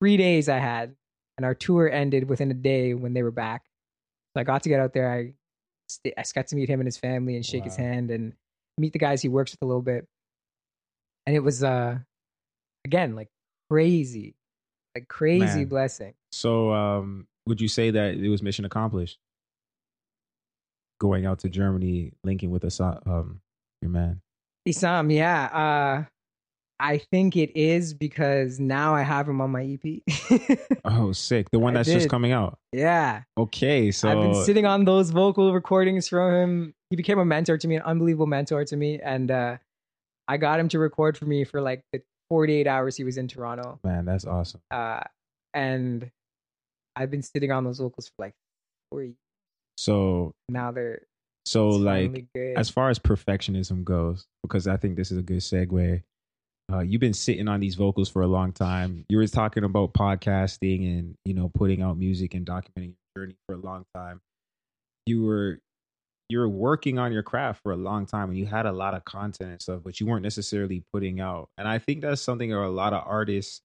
three 0.00 0.16
days 0.16 0.48
I 0.48 0.58
had, 0.58 0.94
and 1.36 1.44
our 1.44 1.54
tour 1.54 1.90
ended 1.90 2.28
within 2.28 2.50
a 2.50 2.54
day 2.54 2.94
when 2.94 3.14
they 3.14 3.22
were 3.22 3.30
back. 3.30 3.62
So 4.34 4.40
I 4.40 4.44
got 4.44 4.62
to 4.62 4.68
get 4.68 4.80
out 4.80 4.92
there. 4.92 5.10
I 5.12 5.34
st- 5.88 6.14
I 6.16 6.22
got 6.34 6.48
to 6.48 6.56
meet 6.56 6.68
him 6.68 6.80
and 6.80 6.86
his 6.86 6.96
family 6.96 7.36
and 7.36 7.44
shake 7.44 7.64
his 7.64 7.76
hand 7.76 8.10
and 8.10 8.32
meet 8.78 8.92
the 8.92 8.98
guys 8.98 9.22
he 9.22 9.28
works 9.28 9.52
with 9.52 9.62
a 9.62 9.66
little 9.66 9.82
bit. 9.82 10.06
And 11.26 11.36
it 11.36 11.40
was 11.40 11.62
uh 11.62 11.98
again 12.84 13.14
like 13.14 13.28
crazy, 13.70 14.34
like 14.94 15.08
crazy 15.08 15.60
Man. 15.60 15.66
blessing. 15.66 16.14
So, 16.32 16.72
um, 16.72 17.26
would 17.46 17.60
you 17.60 17.68
say 17.68 17.90
that 17.90 18.14
it 18.14 18.28
was 18.28 18.42
mission 18.42 18.64
accomplished? 18.64 19.18
Going 21.00 21.26
out 21.26 21.40
to 21.40 21.48
Germany, 21.48 22.12
linking 22.24 22.50
with 22.50 22.64
us, 22.64 22.78
um, 22.80 23.40
your 23.80 23.90
man. 23.90 24.20
Isam, 24.68 25.12
yeah. 25.12 25.44
Uh, 25.46 26.04
I 26.78 26.98
think 26.98 27.36
it 27.36 27.54
is 27.54 27.92
because 27.92 28.58
now 28.58 28.94
I 28.94 29.02
have 29.02 29.28
him 29.28 29.40
on 29.40 29.50
my 29.50 29.78
EP. 29.84 30.58
oh, 30.84 31.12
sick! 31.12 31.50
The 31.50 31.58
one 31.58 31.74
that's 31.74 31.88
just 31.88 32.08
coming 32.08 32.32
out. 32.32 32.58
yeah. 32.72 33.22
Okay, 33.38 33.90
so 33.90 34.08
I've 34.08 34.20
been 34.20 34.44
sitting 34.44 34.64
on 34.64 34.84
those 34.86 35.10
vocal 35.10 35.52
recordings 35.52 36.08
from 36.08 36.32
him. 36.34 36.74
He 36.88 36.96
became 36.96 37.18
a 37.18 37.24
mentor 37.24 37.58
to 37.58 37.68
me, 37.68 37.76
an 37.76 37.82
unbelievable 37.82 38.26
mentor 38.26 38.64
to 38.64 38.76
me. 38.76 38.98
And 38.98 39.30
uh, 39.30 39.58
I 40.26 40.38
got 40.38 40.58
him 40.58 40.68
to 40.68 40.78
record 40.78 41.18
for 41.18 41.26
me 41.26 41.44
for 41.44 41.60
like 41.60 41.82
the 41.92 42.02
48 42.30 42.66
hours 42.66 42.96
he 42.96 43.04
was 43.04 43.18
in 43.18 43.28
Toronto. 43.28 43.78
man, 43.84 44.04
that's 44.06 44.24
awesome. 44.24 44.60
Uh, 44.70 45.00
and 45.52 46.10
I've 46.96 47.10
been 47.10 47.22
sitting 47.22 47.52
on 47.52 47.64
those 47.64 47.78
vocals 47.78 48.08
for 48.08 48.24
like 48.24 48.34
four 48.90 49.02
years. 49.02 49.16
So, 49.76 50.32
Now 50.48 50.70
they're 50.72 51.02
so 51.50 51.68
like 51.70 52.28
as 52.56 52.70
far 52.70 52.90
as 52.90 53.00
perfectionism 53.00 53.82
goes, 53.82 54.24
because 54.44 54.68
I 54.68 54.76
think 54.76 54.94
this 54.94 55.10
is 55.10 55.18
a 55.18 55.22
good 55.22 55.38
segue. 55.38 56.00
Uh, 56.72 56.78
you've 56.78 57.00
been 57.00 57.12
sitting 57.12 57.48
on 57.48 57.58
these 57.58 57.74
vocals 57.74 58.08
for 58.08 58.22
a 58.22 58.28
long 58.28 58.52
time. 58.52 59.04
You 59.08 59.16
were 59.16 59.26
talking 59.26 59.64
about 59.64 59.92
podcasting 59.92 60.96
and 60.96 61.16
you 61.24 61.34
know 61.34 61.50
putting 61.52 61.82
out 61.82 61.98
music 61.98 62.34
and 62.34 62.46
documenting 62.46 62.94
your 63.16 63.24
journey 63.24 63.34
for 63.48 63.56
a 63.56 63.58
long 63.58 63.84
time. 63.96 64.20
You 65.06 65.24
were 65.24 65.58
you 66.28 66.38
were 66.38 66.48
working 66.48 67.00
on 67.00 67.12
your 67.12 67.24
craft 67.24 67.64
for 67.64 67.72
a 67.72 67.76
long 67.76 68.06
time 68.06 68.28
and 68.28 68.38
you 68.38 68.46
had 68.46 68.66
a 68.66 68.72
lot 68.72 68.94
of 68.94 69.04
content 69.04 69.50
and 69.50 69.60
stuff, 69.60 69.80
but 69.82 69.98
you 69.98 70.06
weren't 70.06 70.22
necessarily 70.22 70.84
putting 70.92 71.18
out. 71.20 71.48
And 71.58 71.66
I 71.66 71.78
think 71.80 72.02
that's 72.02 72.22
something 72.22 72.50
that 72.50 72.58
a 72.58 72.68
lot 72.68 72.92
of 72.92 73.02
artists, 73.04 73.60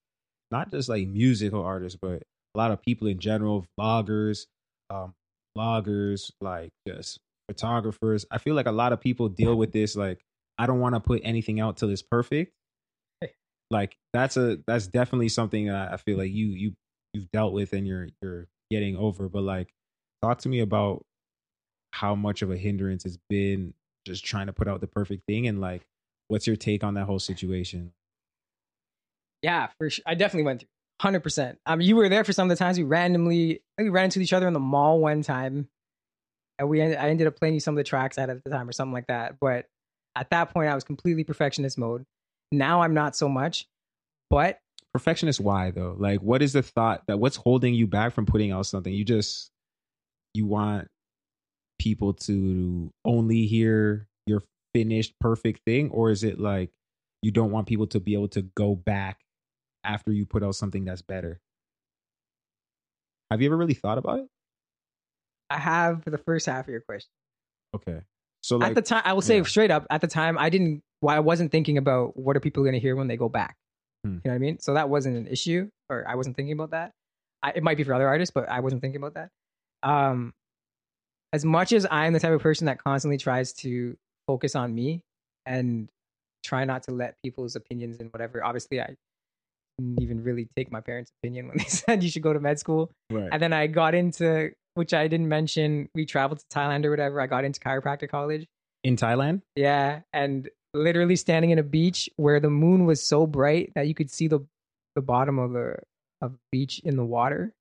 not 0.49 0.71
just 0.71 0.89
like 0.89 1.07
musical 1.07 1.63
artists, 1.63 1.99
but 2.01 2.23
a 2.55 2.57
lot 2.57 2.71
of 2.71 2.81
people 2.81 3.05
in 3.05 3.19
general, 3.19 3.67
vloggers, 3.79 4.47
um, 4.89 5.13
bloggers, 5.55 6.31
like 6.41 6.71
just 6.87 7.19
photographers. 7.47 8.25
I 8.31 8.37
feel 8.37 8.55
like 8.55 8.65
a 8.65 8.71
lot 8.71 8.93
of 8.93 8.99
people 8.99 9.29
deal 9.29 9.55
with 9.55 9.71
this 9.71 9.95
like 9.95 10.23
I 10.57 10.67
don't 10.67 10.79
want 10.79 10.95
to 10.95 10.99
put 11.01 11.21
anything 11.23 11.59
out 11.59 11.77
till 11.77 11.89
it's 11.89 12.01
perfect. 12.01 12.53
Like 13.71 13.97
that's 14.13 14.37
a 14.37 14.59
that's 14.67 14.87
definitely 14.87 15.29
something 15.29 15.67
that 15.67 15.91
I 15.91 15.97
feel 15.97 16.17
like 16.17 16.31
you 16.31 16.47
you 16.47 16.73
you've 17.13 17.31
dealt 17.31 17.53
with 17.53 17.73
and 17.73 17.87
you're 17.87 18.09
you're 18.21 18.47
getting 18.69 18.95
over. 18.95 19.27
But 19.27 19.41
like 19.41 19.73
talk 20.21 20.39
to 20.39 20.49
me 20.49 20.59
about 20.59 21.03
how 21.91 22.13
much 22.15 22.41
of 22.41 22.51
a 22.51 22.57
hindrance 22.57 23.05
it's 23.05 23.17
been 23.29 23.73
just 24.05 24.23
trying 24.23 24.47
to 24.47 24.53
put 24.53 24.67
out 24.67 24.81
the 24.81 24.87
perfect 24.87 25.23
thing 25.27 25.47
and 25.47 25.59
like 25.59 25.81
what's 26.27 26.45
your 26.45 26.55
take 26.55 26.83
on 26.83 26.93
that 26.93 27.05
whole 27.05 27.19
situation? 27.19 27.91
yeah, 29.45 29.67
for 29.77 29.89
sure. 29.89 30.03
I 30.07 30.15
definitely 30.15 30.43
went 30.43 30.61
through. 30.61 30.69
Hundred 31.01 31.19
percent. 31.21 31.59
Um, 31.65 31.81
you 31.81 31.95
were 31.95 32.09
there 32.09 32.23
for 32.23 32.33
some 32.33 32.49
of 32.49 32.57
the 32.57 32.63
times 32.63 32.77
we 32.77 32.83
randomly, 32.83 33.61
we 33.77 33.89
ran 33.89 34.05
into 34.05 34.21
each 34.21 34.33
other 34.33 34.47
in 34.47 34.53
the 34.53 34.59
mall 34.59 34.99
one 34.99 35.21
time, 35.21 35.67
and 36.59 36.69
we 36.69 36.81
I 36.81 37.09
ended 37.09 37.27
up 37.27 37.37
playing 37.37 37.55
you 37.55 37.59
some 37.59 37.73
of 37.73 37.77
the 37.77 37.83
tracks 37.83 38.17
I 38.17 38.21
had 38.21 38.29
at 38.29 38.43
the 38.43 38.49
time 38.49 38.67
or 38.67 38.71
something 38.71 38.93
like 38.93 39.07
that. 39.07 39.35
But 39.39 39.65
at 40.15 40.29
that 40.29 40.53
point, 40.53 40.69
I 40.69 40.75
was 40.75 40.83
completely 40.83 41.23
perfectionist 41.23 41.77
mode. 41.77 42.05
Now 42.51 42.81
I'm 42.81 42.93
not 42.93 43.15
so 43.15 43.27
much, 43.27 43.65
but 44.29 44.59
Perfectionist 44.95 45.41
why 45.41 45.71
though? 45.71 45.93
Like 45.99 46.21
what 46.21 46.41
is 46.41 46.53
the 46.53 46.61
thought 46.61 47.03
that 47.07 47.19
what's 47.19 47.35
holding 47.35 47.73
you 47.73 47.85
back 47.85 48.13
from 48.13 48.25
putting 48.25 48.53
out 48.53 48.65
something? 48.65 48.93
You 48.93 49.03
just 49.03 49.51
you 50.33 50.45
want 50.45 50.87
people 51.79 52.13
to 52.13 52.89
only 53.03 53.45
hear 53.45 54.07
your 54.25 54.41
finished 54.73 55.13
perfect 55.19 55.65
thing 55.65 55.89
or 55.89 56.11
is 56.11 56.23
it 56.23 56.39
like 56.39 56.69
you 57.21 57.31
don't 57.31 57.51
want 57.51 57.67
people 57.67 57.87
to 57.87 57.99
be 57.99 58.13
able 58.13 58.29
to 58.29 58.43
go 58.55 58.73
back 58.73 59.19
after 59.83 60.13
you 60.13 60.25
put 60.25 60.45
out 60.45 60.55
something 60.55 60.85
that's 60.85 61.01
better? 61.01 61.41
Have 63.29 63.41
you 63.41 63.49
ever 63.49 63.57
really 63.57 63.73
thought 63.73 63.97
about 63.97 64.19
it? 64.19 64.27
I 65.49 65.57
have 65.57 66.03
for 66.03 66.09
the 66.09 66.17
first 66.17 66.45
half 66.45 66.65
of 66.65 66.71
your 66.71 66.81
question. 66.81 67.09
Okay. 67.75 68.01
So 68.41 68.57
like 68.57 68.69
at 68.69 68.75
the 68.75 68.81
time, 68.81 69.01
I 69.05 69.13
will 69.13 69.21
say 69.21 69.37
yeah. 69.37 69.43
straight 69.43 69.71
up, 69.71 69.85
at 69.89 70.01
the 70.01 70.07
time, 70.07 70.37
I 70.37 70.49
didn't. 70.49 70.81
Why 71.01 71.15
I 71.15 71.19
wasn't 71.19 71.51
thinking 71.51 71.77
about 71.77 72.17
what 72.17 72.37
are 72.37 72.39
people 72.39 72.63
going 72.63 72.73
to 72.73 72.79
hear 72.79 72.95
when 72.95 73.07
they 73.07 73.17
go 73.17 73.29
back. 73.29 73.55
Hmm. 74.03 74.13
You 74.13 74.21
know 74.25 74.31
what 74.31 74.35
I 74.35 74.37
mean? 74.39 74.59
So 74.59 74.73
that 74.73 74.89
wasn't 74.89 75.17
an 75.17 75.27
issue, 75.27 75.69
or 75.89 76.05
I 76.07 76.15
wasn't 76.15 76.35
thinking 76.35 76.53
about 76.53 76.71
that. 76.71 76.91
I, 77.43 77.51
it 77.55 77.63
might 77.63 77.77
be 77.77 77.83
for 77.83 77.93
other 77.93 78.07
artists, 78.07 78.33
but 78.33 78.49
I 78.49 78.61
wasn't 78.61 78.81
thinking 78.81 79.01
about 79.01 79.15
that. 79.15 79.29
Um, 79.87 80.33
as 81.33 81.43
much 81.43 81.73
as 81.73 81.85
I'm 81.91 82.13
the 82.13 82.19
type 82.19 82.31
of 82.31 82.41
person 82.41 82.65
that 82.65 82.81
constantly 82.83 83.17
tries 83.17 83.53
to 83.53 83.97
focus 84.25 84.55
on 84.55 84.73
me 84.73 85.01
and 85.45 85.89
try 86.43 86.65
not 86.65 86.83
to 86.83 86.91
let 86.91 87.15
people's 87.23 87.55
opinions 87.55 87.99
and 87.99 88.11
whatever. 88.13 88.43
Obviously, 88.43 88.79
I 88.79 88.95
didn't 89.77 90.01
even 90.01 90.23
really 90.23 90.47
take 90.55 90.71
my 90.71 90.79
parents' 90.79 91.11
opinion 91.21 91.47
when 91.47 91.57
they 91.57 91.63
said 91.67 92.03
you 92.03 92.09
should 92.09 92.21
go 92.21 92.33
to 92.33 92.39
med 92.39 92.59
school. 92.59 92.91
right. 93.11 93.29
And 93.31 93.41
then 93.41 93.53
I 93.53 93.67
got 93.67 93.95
into, 93.95 94.51
which 94.75 94.93
I 94.93 95.07
didn't 95.07 95.27
mention, 95.29 95.89
we 95.95 96.05
traveled 96.05 96.39
to 96.39 96.45
Thailand 96.57 96.85
or 96.85 96.89
whatever. 96.91 97.19
I 97.19 97.27
got 97.27 97.43
into 97.43 97.59
chiropractic 97.59 98.09
college. 98.09 98.45
in 98.83 98.95
Thailand? 98.95 99.41
Yeah. 99.55 100.01
And 100.13 100.49
literally 100.73 101.15
standing 101.15 101.49
in 101.51 101.59
a 101.59 101.63
beach 101.63 102.09
where 102.17 102.39
the 102.39 102.49
moon 102.49 102.85
was 102.85 103.01
so 103.01 103.25
bright 103.25 103.71
that 103.75 103.87
you 103.87 103.95
could 103.95 104.11
see 104.11 104.27
the, 104.27 104.41
the 104.95 105.01
bottom 105.01 105.39
of 105.39 105.51
the 105.53 105.77
of 106.21 106.31
the 106.33 106.39
beach 106.51 106.79
in 106.83 106.95
the 106.95 107.03
water. 107.05 107.53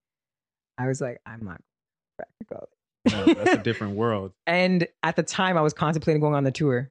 I 0.78 0.86
was 0.86 1.00
like, 1.00 1.20
I'm 1.26 1.44
not 1.44 1.60
back 2.18 2.28
to 2.40 2.54
college. 2.54 2.68
No, 3.10 3.24
oh, 3.32 3.34
that's 3.44 3.60
a 3.60 3.62
different 3.64 3.96
world. 3.96 4.32
And 4.46 4.86
at 5.02 5.16
the 5.16 5.22
time, 5.22 5.56
I 5.56 5.60
was 5.62 5.72
contemplating 5.72 6.20
going 6.20 6.34
on 6.34 6.44
the 6.44 6.52
tour. 6.52 6.90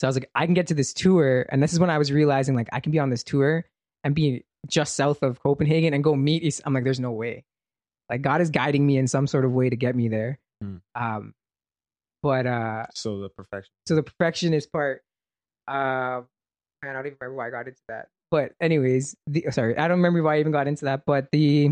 So 0.00 0.06
I 0.06 0.08
was 0.08 0.16
like, 0.16 0.30
I 0.34 0.44
can 0.46 0.54
get 0.54 0.66
to 0.68 0.74
this 0.74 0.92
tour. 0.92 1.46
And 1.50 1.62
this 1.62 1.72
is 1.72 1.78
when 1.80 1.90
I 1.90 1.98
was 1.98 2.10
realizing, 2.12 2.54
like, 2.56 2.68
I 2.72 2.80
can 2.80 2.92
be 2.92 2.98
on 2.98 3.10
this 3.10 3.22
tour 3.22 3.64
and 4.02 4.14
be 4.14 4.44
just 4.68 4.96
south 4.96 5.22
of 5.22 5.40
Copenhagen 5.42 5.94
and 5.94 6.02
go 6.04 6.14
meet. 6.14 6.42
Is- 6.42 6.60
I'm 6.64 6.74
like, 6.74 6.84
there's 6.84 7.00
no 7.00 7.12
way. 7.12 7.44
Like, 8.10 8.22
God 8.22 8.40
is 8.40 8.50
guiding 8.50 8.86
me 8.86 8.98
in 8.98 9.06
some 9.06 9.26
sort 9.26 9.44
of 9.44 9.52
way 9.52 9.70
to 9.70 9.76
get 9.76 9.96
me 9.96 10.08
there. 10.08 10.38
Hmm. 10.62 10.76
Um, 10.94 11.34
but 12.22 12.46
uh, 12.46 12.86
So 12.94 13.20
the 13.20 13.28
perfection. 13.28 13.70
so 13.86 13.94
the 13.96 14.02
perfectionist 14.02 14.72
part, 14.72 15.02
uh, 15.68 16.22
I 16.22 16.92
don't 16.92 17.06
even 17.06 17.16
remember 17.20 17.34
why 17.34 17.48
I 17.48 17.50
got 17.50 17.66
into 17.68 17.80
that. 17.88 18.08
But 18.30 18.52
anyways, 18.60 19.14
the, 19.26 19.46
sorry, 19.50 19.76
I 19.76 19.88
don't 19.88 19.98
remember 19.98 20.22
why 20.22 20.36
I 20.36 20.40
even 20.40 20.52
got 20.52 20.66
into 20.66 20.86
that. 20.86 21.04
But 21.06 21.28
the 21.32 21.70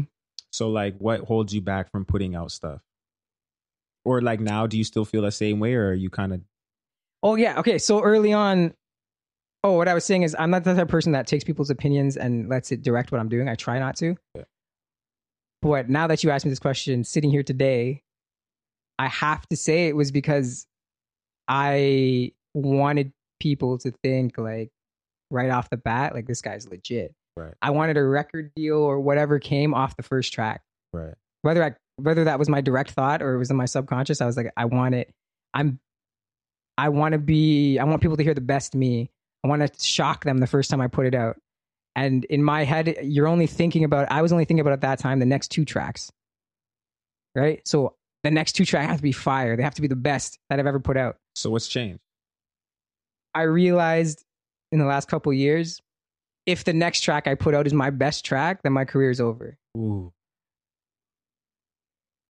So 0.51 0.71
like 0.71 0.97
what 0.99 1.21
holds 1.21 1.55
you 1.55 1.61
back 1.61 1.91
from 1.91 2.05
putting 2.05 2.35
out 2.35 2.51
stuff? 2.53 2.81
Or 4.05 4.21
like 4.21 4.41
now 4.41 4.67
do 4.67 4.77
you 4.77 4.85
still 4.85 5.05
feel 5.05 5.23
the 5.23 5.33
same 5.33 5.59
way 5.61 5.75
or 5.75 5.89
are 5.91 5.95
you 5.95 6.11
kind 6.11 6.33
of 6.35 6.41
Oh 7.23 7.37
yeah, 7.37 7.59
okay. 7.61 7.79
So 7.79 8.03
early 8.03 8.33
on, 8.33 8.75
oh, 9.65 9.73
what 9.77 9.89
I 9.89 9.95
was 9.95 10.05
saying 10.05 10.23
is 10.23 10.35
I'm 10.39 10.51
not 10.51 10.65
the 10.65 10.75
type 10.75 10.83
of 10.83 10.89
person 10.89 11.13
that 11.13 11.27
takes 11.27 11.45
people's 11.45 11.71
opinions 11.71 12.17
and 12.17 12.49
lets 12.49 12.73
it 12.73 12.83
direct 12.83 13.13
what 13.13 13.21
I'm 13.21 13.29
doing. 13.29 13.49
I 13.49 13.55
try 13.55 13.79
not 13.79 13.97
to. 13.97 14.17
Yeah. 14.35 14.43
But 15.63 15.89
now 15.89 16.09
that 16.09 16.23
you 16.23 16.31
asked 16.31 16.45
me 16.45 16.51
this 16.51 16.59
question, 16.59 17.05
sitting 17.05 17.31
here 17.31 17.45
today, 17.45 18.03
I 18.99 19.07
have 19.07 19.49
to 19.49 19.57
say 19.57 19.87
it 19.87 19.97
was 19.97 20.11
because 20.11 20.67
I 21.49 22.33
wanted 22.53 23.13
people 23.41 23.79
to 23.79 23.93
think 24.03 24.37
like 24.37 24.71
right 25.31 25.51
off 25.51 25.71
the 25.71 25.77
bat, 25.77 26.15
like 26.15 26.27
this 26.27 26.43
guy's 26.43 26.69
legit. 26.69 27.15
Right. 27.37 27.55
I 27.63 27.71
wanted 27.71 27.97
a 27.97 28.05
record 28.05 28.53
deal 28.55 28.77
or 28.77 29.01
whatever 29.01 29.39
came 29.39 29.73
off 29.73 29.97
the 29.97 30.03
first 30.03 30.35
track 30.35 30.61
right. 30.93 31.15
whether 31.41 31.65
I 31.65 31.75
whether 31.97 32.25
that 32.25 32.39
was 32.39 32.49
my 32.49 32.61
direct 32.61 32.91
thought 32.91 33.23
or 33.23 33.35
it 33.35 33.39
was 33.39 33.51
in 33.51 33.57
my 33.57 33.65
subconscious, 33.65 34.21
I 34.21 34.27
was 34.27 34.37
like, 34.37 34.53
I 34.57 34.67
want 34.67 34.95
it. 34.95 35.11
I'm 35.55 35.79
I 36.77 36.89
want 36.89 37.13
to 37.13 37.19
be 37.19 37.79
I 37.79 37.85
want 37.85 38.03
people 38.03 38.17
to 38.17 38.23
hear 38.23 38.35
the 38.35 38.41
best 38.41 38.75
me. 38.75 39.11
I 39.45 39.49
want 39.49 39.63
to 39.63 39.85
shock 39.85 40.25
them 40.25 40.39
the 40.39 40.47
first 40.47 40.71
time 40.71 40.81
I 40.81 40.89
put 40.89 41.07
it 41.07 41.15
out. 41.15 41.37
And 41.95 42.25
in 42.25 42.43
my 42.43 42.65
head, 42.65 42.97
you're 43.03 43.29
only 43.29 43.47
thinking 43.47 43.85
about 43.85 44.11
I 44.11 44.23
was 44.23 44.33
only 44.33 44.45
thinking 44.45 44.61
about 44.61 44.73
at 44.73 44.81
that 44.83 44.99
time 44.99 45.19
the 45.19 45.27
next 45.27 45.49
two 45.49 45.65
tracks. 45.65 46.11
Right? 47.35 47.67
So 47.67 47.95
the 48.25 48.31
next 48.31 48.53
two 48.53 48.65
tracks 48.65 48.89
have 48.89 48.97
to 48.99 49.03
be 49.03 49.13
fire. 49.13 49.57
They 49.57 49.63
have 49.63 49.75
to 49.75 49.83
be 49.83 49.89
the 49.89 49.97
best 49.97 50.39
that 50.49 50.59
I've 50.59 50.67
ever 50.67 50.81
put 50.81 50.97
out. 50.97 51.17
So 51.35 51.51
what's 51.51 51.69
changed? 51.69 52.01
I 53.35 53.43
realized 53.43 54.25
in 54.71 54.79
the 54.79 54.85
last 54.85 55.09
couple 55.09 55.33
years, 55.33 55.81
if 56.47 56.65
the 56.65 56.73
next 56.73 57.01
track 57.01 57.27
I 57.27 57.35
put 57.35 57.55
out 57.55 57.67
is 57.67 57.73
my 57.73 57.91
best 57.91 58.25
track, 58.25 58.63
then 58.63 58.73
my 58.73 58.85
career 58.85 59.11
is 59.11 59.21
over. 59.21 59.57
Ooh. 59.77 60.13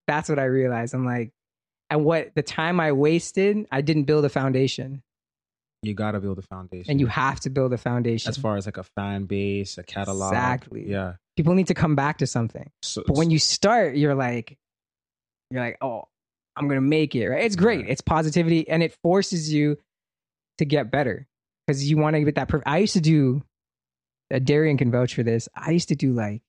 that's 0.07 0.29
what 0.29 0.39
I 0.39 0.45
realized. 0.45 0.95
I'm 0.95 1.05
like, 1.05 1.33
and 1.91 2.05
what 2.05 2.35
the 2.35 2.43
time 2.43 2.81
I 2.81 2.93
wasted, 2.93 3.67
I 3.71 3.81
didn't 3.81 4.05
build 4.05 4.25
a 4.25 4.29
foundation. 4.29 5.03
You 5.83 5.95
gotta 5.95 6.21
build 6.21 6.39
a 6.39 6.43
foundation. 6.43 6.91
And 6.91 7.01
you 7.01 7.07
have 7.09 7.41
to 7.41 7.51
build 7.51 7.73
a 7.73 7.79
foundation. 7.79 8.31
as 8.31 8.37
far 8.39 8.57
as 8.57 8.67
like 8.67 8.77
a 8.77 8.85
fan 8.85 9.25
base, 9.25 9.79
a 9.79 9.83
catalog. 9.83 10.33
Exactly. 10.33 10.89
Yeah. 10.89 11.15
People 11.37 11.55
need 11.55 11.67
to 11.69 11.75
come 11.75 11.97
back 11.97 12.19
to 12.19 12.27
something. 12.27 12.71
So 12.83 13.03
But 13.07 13.17
when 13.17 13.31
you 13.31 13.39
start, 13.39 13.97
you're 13.97 14.15
like, 14.15 14.57
you're 15.51 15.61
like, 15.61 15.79
oh, 15.81 16.05
I'm 16.57 16.69
gonna 16.69 16.81
make 16.81 17.15
it. 17.17 17.29
Right? 17.29 17.45
It's 17.45 17.57
great. 17.57 17.89
It's 17.89 18.01
positivity, 18.01 18.69
and 18.69 18.83
it 18.83 18.95
forces 19.03 19.53
you 19.53 19.79
to 20.59 20.65
get 20.65 20.91
better 20.91 21.27
because 21.67 21.89
you 21.89 21.97
want 21.97 22.15
to 22.15 22.23
get 22.23 22.35
that. 22.37 22.49
Per- 22.49 22.63
I 22.67 22.79
used 22.79 22.93
to 22.95 23.01
do. 23.01 23.43
Uh, 24.33 24.39
Darian 24.39 24.77
can 24.77 24.91
vouch 24.91 25.15
for 25.15 25.23
this. 25.23 25.49
I 25.55 25.73
used 25.73 25.89
to 25.89 25.97
do 25.97 26.13
like 26.13 26.43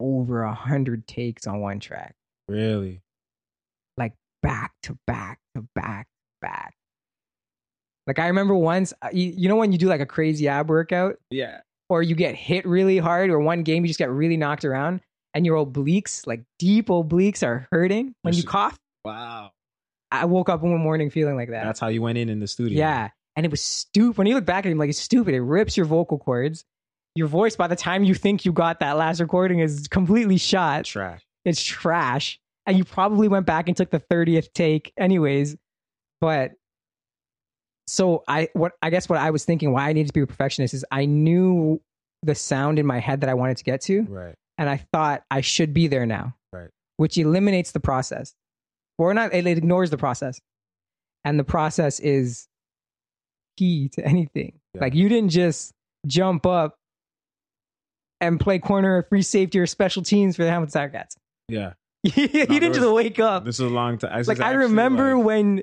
over 0.00 0.42
a 0.42 0.54
hundred 0.54 1.06
takes 1.06 1.46
on 1.46 1.60
one 1.60 1.80
track. 1.80 2.14
really 2.48 3.00
like 3.96 4.14
back 4.42 4.72
to 4.84 4.98
back 5.06 5.38
to 5.54 5.66
back 5.74 6.06
to 6.06 6.46
back. 6.46 6.74
Like 8.08 8.18
I 8.18 8.26
remember 8.26 8.54
once, 8.56 8.92
uh, 9.02 9.08
you, 9.12 9.32
you 9.36 9.48
know 9.48 9.56
when 9.56 9.70
you 9.70 9.78
do 9.78 9.86
like 9.88 10.00
a 10.00 10.06
crazy 10.06 10.48
ab 10.48 10.68
workout, 10.68 11.16
Yeah. 11.30 11.60
or 11.88 12.02
you 12.02 12.14
get 12.16 12.34
hit 12.34 12.66
really 12.66 12.98
hard, 12.98 13.30
or 13.30 13.38
one 13.38 13.62
game 13.62 13.84
you 13.84 13.88
just 13.88 13.98
get 13.98 14.10
really 14.10 14.36
knocked 14.36 14.64
around, 14.64 15.00
and 15.34 15.46
your 15.46 15.64
obliques, 15.64 16.26
like 16.26 16.42
deep 16.58 16.88
obliques, 16.88 17.46
are 17.46 17.68
hurting 17.70 18.14
when 18.22 18.34
you 18.34 18.42
cough. 18.42 18.76
Wow. 19.04 19.52
I 20.10 20.24
woke 20.24 20.48
up 20.48 20.62
one 20.62 20.76
morning 20.78 21.10
feeling 21.10 21.36
like 21.36 21.50
that. 21.50 21.64
That's 21.64 21.78
how 21.80 21.88
you 21.88 22.00
went 22.02 22.16
in 22.18 22.28
in 22.30 22.40
the 22.40 22.48
studio. 22.48 22.78
yeah, 22.78 23.10
and 23.36 23.44
it 23.44 23.50
was 23.50 23.60
stupid. 23.62 24.16
When 24.16 24.26
you 24.26 24.34
look 24.34 24.46
back 24.46 24.64
at 24.64 24.72
him, 24.72 24.78
like 24.78 24.88
it's 24.90 24.98
stupid. 24.98 25.34
It 25.34 25.42
rips 25.42 25.76
your 25.76 25.86
vocal 25.86 26.18
cords. 26.18 26.64
Your 27.14 27.26
voice, 27.28 27.56
by 27.56 27.66
the 27.66 27.76
time 27.76 28.04
you 28.04 28.14
think 28.14 28.44
you 28.46 28.52
got 28.52 28.80
that 28.80 28.96
last 28.96 29.20
recording, 29.20 29.58
is 29.58 29.86
completely 29.88 30.38
shot. 30.38 30.84
Trash. 30.86 31.20
It's 31.44 31.62
trash, 31.62 32.40
and 32.64 32.78
you 32.78 32.84
probably 32.84 33.28
went 33.28 33.44
back 33.44 33.68
and 33.68 33.76
took 33.76 33.90
the 33.90 33.98
thirtieth 33.98 34.52
take, 34.54 34.92
anyways. 34.96 35.56
But 36.20 36.52
so 37.88 38.22
I, 38.28 38.48
what 38.52 38.72
I 38.82 38.90
guess 38.90 39.08
what 39.08 39.18
I 39.18 39.30
was 39.30 39.44
thinking, 39.44 39.72
why 39.72 39.88
I 39.88 39.92
needed 39.92 40.08
to 40.08 40.12
be 40.12 40.20
a 40.20 40.26
perfectionist 40.26 40.74
is 40.74 40.84
I 40.90 41.06
knew 41.06 41.80
the 42.22 42.34
sound 42.34 42.78
in 42.78 42.86
my 42.86 42.98
head 42.98 43.20
that 43.22 43.30
I 43.30 43.34
wanted 43.34 43.56
to 43.58 43.64
get 43.64 43.80
to, 43.82 44.02
Right. 44.02 44.34
and 44.58 44.68
I 44.68 44.76
thought 44.92 45.22
I 45.30 45.40
should 45.40 45.72
be 45.72 45.86
there 45.86 46.04
now. 46.06 46.34
Right. 46.52 46.68
Which 46.98 47.16
eliminates 47.16 47.72
the 47.72 47.80
process. 47.80 48.34
Or 48.98 49.14
not 49.14 49.32
it 49.32 49.46
ignores 49.46 49.90
the 49.90 49.96
process. 49.98 50.40
And 51.24 51.38
the 51.38 51.44
process 51.44 52.00
is 52.00 52.48
key 53.56 53.88
to 53.90 54.04
anything. 54.04 54.58
Yeah. 54.74 54.80
Like 54.82 54.94
you 54.94 55.08
didn't 55.08 55.30
just 55.30 55.72
jump 56.06 56.46
up 56.46 56.76
and 58.20 58.40
play 58.40 58.58
corner 58.58 58.98
or 58.98 59.02
free 59.04 59.22
safety 59.22 59.58
or 59.58 59.66
special 59.66 60.02
teams 60.02 60.36
for 60.36 60.44
the 60.44 60.50
Hamilton 60.50 60.72
Tiger 60.72 60.92
Cats. 60.92 61.16
Yeah. 61.48 61.72
he 62.02 62.26
there 62.26 62.46
didn't 62.46 62.74
just 62.74 62.88
wake 62.90 63.18
up. 63.18 63.44
This 63.44 63.56
is 63.56 63.66
a 63.66 63.68
long 63.68 63.98
time. 63.98 64.22
Like 64.24 64.40
I 64.40 64.52
remember 64.52 65.16
when 65.18 65.62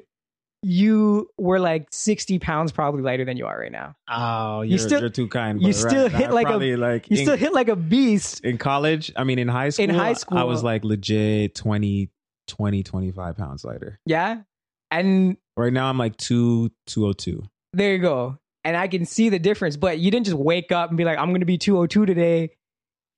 you 0.66 1.30
were 1.38 1.60
like 1.60 1.88
60 1.92 2.40
pounds 2.40 2.72
probably 2.72 3.04
lighter 3.04 3.24
than 3.24 3.38
you 3.38 3.46
are 3.46 3.60
right 3.60 3.72
now. 3.72 3.96
Oh, 4.10 4.62
you're, 4.62 4.80
still- 4.80 5.00
you're 5.00 5.12
too 5.12 5.28
kind. 5.28 5.62
you 5.62 5.68
but 5.68 5.76
still 5.76 6.04
right, 6.04 6.12
hit 6.12 6.32
like 6.32 6.48
a- 6.48 6.76
like 6.76 7.08
You 7.08 7.20
in, 7.20 7.24
still 7.24 7.38
hit 7.38 7.54
like 7.54 7.68
a 7.68 7.76
beast. 7.76 8.44
in 8.44 8.58
college. 8.58 9.12
I 9.16 9.26
mean, 9.26 9.38
in 9.38 9.48
high 9.48 9.70
school. 9.70 9.84
In 9.84 9.92
high 9.92 10.14
school 10.14 10.40
I 10.40 10.44
was 10.44 10.64
like 10.64 10.84
legit 10.84 11.54
20, 11.54 12.10
20, 12.48 12.84
25 12.84 13.38
pounds 13.38 13.64
lighter. 13.64 14.00
Yeah. 14.08 14.42
And 14.90 15.38
Right 15.56 15.72
now, 15.72 15.88
I'm 15.88 16.00
like 16.00 16.18
two, 16.18 16.72
202. 16.88 17.44
there 17.74 17.94
you 17.94 18.00
go. 18.00 18.40
And 18.64 18.76
I 18.76 18.88
can 18.88 19.06
see 19.06 19.30
the 19.30 19.38
difference, 19.38 19.78
but 19.78 20.00
you 20.00 20.10
didn't 20.10 20.26
just 20.26 20.38
wake 20.38 20.72
up 20.72 20.90
and 20.90 20.98
be 20.98 21.06
like, 21.06 21.20
I'm 21.20 21.30
going 21.30 21.42
to 21.42 21.46
be 21.46 21.60
202 21.60 22.08
today. 22.08 22.58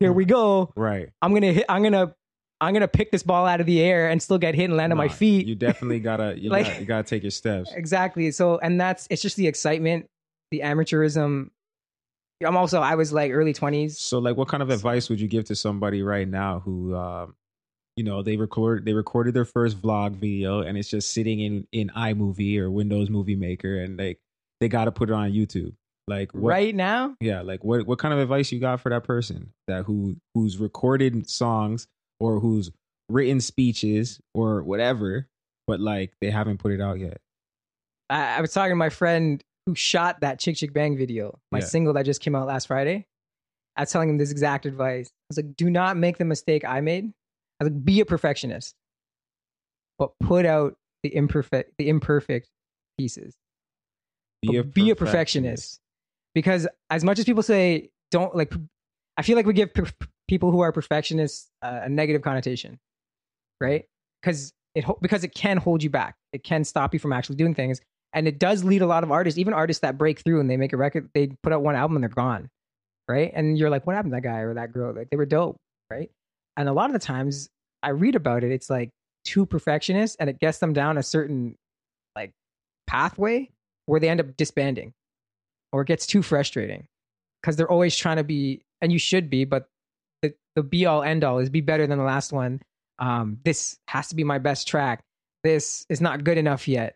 Here 0.01 0.11
mm. 0.11 0.15
we 0.15 0.25
go. 0.25 0.73
Right. 0.75 1.09
I'm 1.21 1.31
going 1.31 1.43
to 1.43 1.53
hit, 1.53 1.65
I'm 1.69 1.81
going 1.81 1.93
to, 1.93 2.13
I'm 2.59 2.73
to 2.73 2.87
pick 2.87 3.11
this 3.11 3.23
ball 3.23 3.45
out 3.45 3.59
of 3.59 3.65
the 3.67 3.81
air 3.81 4.09
and 4.09 4.21
still 4.21 4.37
get 4.37 4.55
hit 4.55 4.65
and 4.65 4.75
land 4.77 4.91
on 4.91 4.97
my 4.97 5.09
feet. 5.09 5.45
You 5.47 5.55
definitely 5.55 5.99
gotta. 5.99 6.35
You, 6.37 6.49
Like- 6.49 6.65
gotta, 6.65 6.79
you 6.79 6.85
gotta 6.85 7.03
take 7.03 7.23
your 7.23 7.31
steps. 7.31 7.71
Exactly. 7.75 8.31
So, 8.31 8.57
and 8.57 8.79
that's, 8.79 9.07
it's 9.09 9.21
just 9.21 9.35
the 9.37 9.47
excitement, 9.47 10.07
the 10.51 10.61
amateurism. 10.61 11.49
I'm 12.45 12.55
also, 12.57 12.81
I 12.81 12.95
was 12.95 13.11
like 13.11 13.31
early 13.31 13.53
20s. 13.53 13.93
So, 13.97 14.19
like, 14.19 14.37
what 14.37 14.47
kind 14.47 14.61
of 14.61 14.69
advice 14.69 15.09
would 15.09 15.19
you 15.19 15.27
give 15.27 15.45
to 15.45 15.55
somebody 15.55 16.03
right 16.03 16.27
now 16.27 16.59
who, 16.59 16.95
um, 16.95 17.35
you 17.95 18.03
know, 18.03 18.21
they 18.21 18.37
record 18.37 18.85
they 18.85 18.93
recorded 18.93 19.33
their 19.33 19.45
first 19.45 19.81
vlog 19.81 20.11
video 20.15 20.61
and 20.61 20.77
it's 20.77 20.87
just 20.89 21.11
sitting 21.11 21.39
in 21.39 21.67
in 21.71 21.89
iMovie 21.89 22.59
or 22.59 22.69
Windows 22.69 23.09
Movie 23.09 23.35
Maker 23.35 23.79
and 23.81 23.97
like 23.97 24.19
they 24.59 24.69
got 24.69 24.85
to 24.85 24.91
put 24.91 25.09
it 25.09 25.13
on 25.13 25.31
YouTube. 25.31 25.73
Like, 26.07 26.31
what, 26.33 26.49
Right 26.51 26.75
now, 26.75 27.15
Yeah, 27.19 27.41
like 27.41 27.63
what 27.63 27.87
what 27.87 27.97
kind 27.97 28.13
of 28.13 28.19
advice 28.19 28.51
you 28.51 28.59
got 28.59 28.81
for 28.81 28.89
that 28.89 29.03
person 29.03 29.51
that 29.67 29.85
who 29.85 30.15
who's 30.35 30.59
recorded 30.59 31.27
songs 31.27 31.87
or 32.20 32.39
who's 32.39 32.72
written 33.09 33.39
speeches 33.39 34.20
or 34.34 34.63
whatever, 34.63 35.28
but 35.68 35.80
like 35.80 36.13
they 36.22 36.30
haven't 36.30 36.57
put 36.57 36.72
it 36.72 36.82
out 36.82 36.99
yet. 36.99 37.18
I, 38.09 38.38
I 38.38 38.41
was 38.41 38.51
talking 38.53 38.72
to 38.72 38.76
my 38.76 38.89
friend 38.89 39.43
who 39.65 39.76
shot 39.76 40.22
that 40.22 40.39
Chick 40.39 40.55
Chick 40.55 40.74
Bang 40.74 40.97
video, 40.97 41.39
my 41.51 41.59
Yeah. 41.59 41.65
single 41.65 41.93
that 41.93 42.03
just 42.05 42.22
came 42.22 42.36
out 42.36 42.47
last 42.47 42.68
Friday. 42.68 43.05
I 43.76 43.82
was 43.82 43.91
telling 43.91 44.09
him 44.09 44.18
this 44.18 44.32
exact 44.32 44.65
advice. 44.65 45.07
I 45.07 45.26
was 45.30 45.38
like, 45.38 45.55
do 45.55 45.70
not 45.70 45.97
make 45.97 46.18
the 46.18 46.26
mistake 46.26 46.65
I 46.65 46.82
made. 46.82 47.11
I 47.59 47.63
was 47.63 47.72
like, 47.74 47.84
be 47.86 47.99
a 47.99 48.05
perfectionist, 48.05 48.76
but 49.99 50.11
put 50.20 50.45
out 50.45 50.76
the 51.03 51.13
imperfect, 51.15 51.74
the 51.78 51.89
imperfect 51.89 52.49
pieces. 52.97 53.36
But 54.45 54.74
be 54.74 54.89
a 54.89 54.95
perfectionist. 54.95 55.80
Because 56.34 56.68
as 56.89 57.03
much 57.03 57.20
as 57.20 57.26
people 57.26 57.43
say, 57.43 57.89
don't 58.11 58.36
like, 58.36 58.53
I 59.18 59.22
feel 59.24 59.36
like 59.36 59.45
we 59.47 59.53
give 59.53 59.74
per- 59.74 59.86
people 60.28 60.51
who 60.51 60.59
are 60.61 60.71
perfectionists 60.71 61.49
uh, 61.61 61.82
a 61.84 61.89
negative 61.89 62.21
connotation, 62.21 62.80
right? 63.61 63.86
Because 64.21 64.53
it 64.75 64.86
because 65.01 65.23
it 65.23 65.34
can 65.34 65.57
hold 65.57 65.84
you 65.84 65.89
back. 65.89 66.15
It 66.34 66.43
can 66.43 66.63
stop 66.63 66.93
you 66.93 66.99
from 66.99 67.13
actually 67.13 67.38
doing 67.38 67.55
things, 67.55 67.82
and 68.13 68.28
it 68.28 68.39
does 68.39 68.63
lead 68.63 68.82
a 68.82 68.88
lot 68.88 69.03
of 69.03 69.11
artists, 69.11 69.38
even 69.38 69.53
artists 69.53 69.82
that 69.82 69.97
break 69.97 70.19
through 70.19 70.39
and 70.39 70.49
they 70.49 70.57
make 70.57 70.73
a 70.73 70.78
record, 70.78 71.09
they 71.13 71.32
put 71.43 71.53
out 71.53 71.61
one 71.61 71.75
album 71.75 71.97
and 71.97 72.03
they're 72.03 72.09
gone, 72.09 72.49
right? 73.07 73.32
And 73.34 73.57
you're 73.57 73.69
like, 73.69 73.86
what 73.86 73.95
happened 73.95 74.11
to 74.13 74.17
that 74.17 74.23
guy 74.23 74.39
or 74.39 74.53
that 74.53 74.71
girl? 74.71 74.93
Like 74.93 75.09
they 75.09 75.17
were 75.17 75.25
dope, 75.25 75.57
right? 75.89 76.09
And 76.55 76.67
a 76.69 76.73
lot 76.73 76.89
of 76.89 76.93
the 76.93 76.99
times 76.99 77.49
I 77.84 77.89
read 77.89 78.15
about 78.15 78.43
it, 78.43 78.51
it's 78.51 78.69
like 78.69 78.89
too 79.25 79.45
perfectionist, 79.45 80.17
and 80.19 80.30
it 80.30 80.39
gets 80.39 80.59
them 80.59 80.73
down 80.73 80.97
a 80.97 81.03
certain 81.03 81.55
like 82.15 82.32
pathway 82.88 83.49
where 83.86 83.99
they 83.99 84.09
end 84.09 84.19
up 84.19 84.38
disbanding 84.38 84.93
or 85.71 85.82
it 85.82 85.88
gets 85.88 86.05
too 86.05 86.21
frustrating 86.21 86.88
because 87.41 87.55
they're 87.55 87.71
always 87.71 87.95
trying 87.95 88.17
to 88.17 88.23
be 88.23 88.61
and 88.82 88.91
you 88.91 88.99
should 88.99 89.30
be 89.30 89.45
but 89.45 89.67
the, 90.22 90.34
the 90.55 90.63
be 90.63 90.86
all 90.86 91.03
end 91.03 91.24
all 91.24 91.39
is 91.39 91.49
be 91.49 91.61
better 91.61 91.88
than 91.88 91.97
the 91.97 92.03
last 92.03 92.32
one. 92.32 92.61
Um, 92.99 93.39
this 93.43 93.78
has 93.88 94.07
to 94.09 94.15
be 94.15 94.24
my 94.24 94.39
best 94.39 94.68
track. 94.68 95.01
This 95.43 95.86
is 95.89 96.01
not 96.01 96.24
good 96.24 96.38
enough 96.38 96.68
yet. 96.68 96.95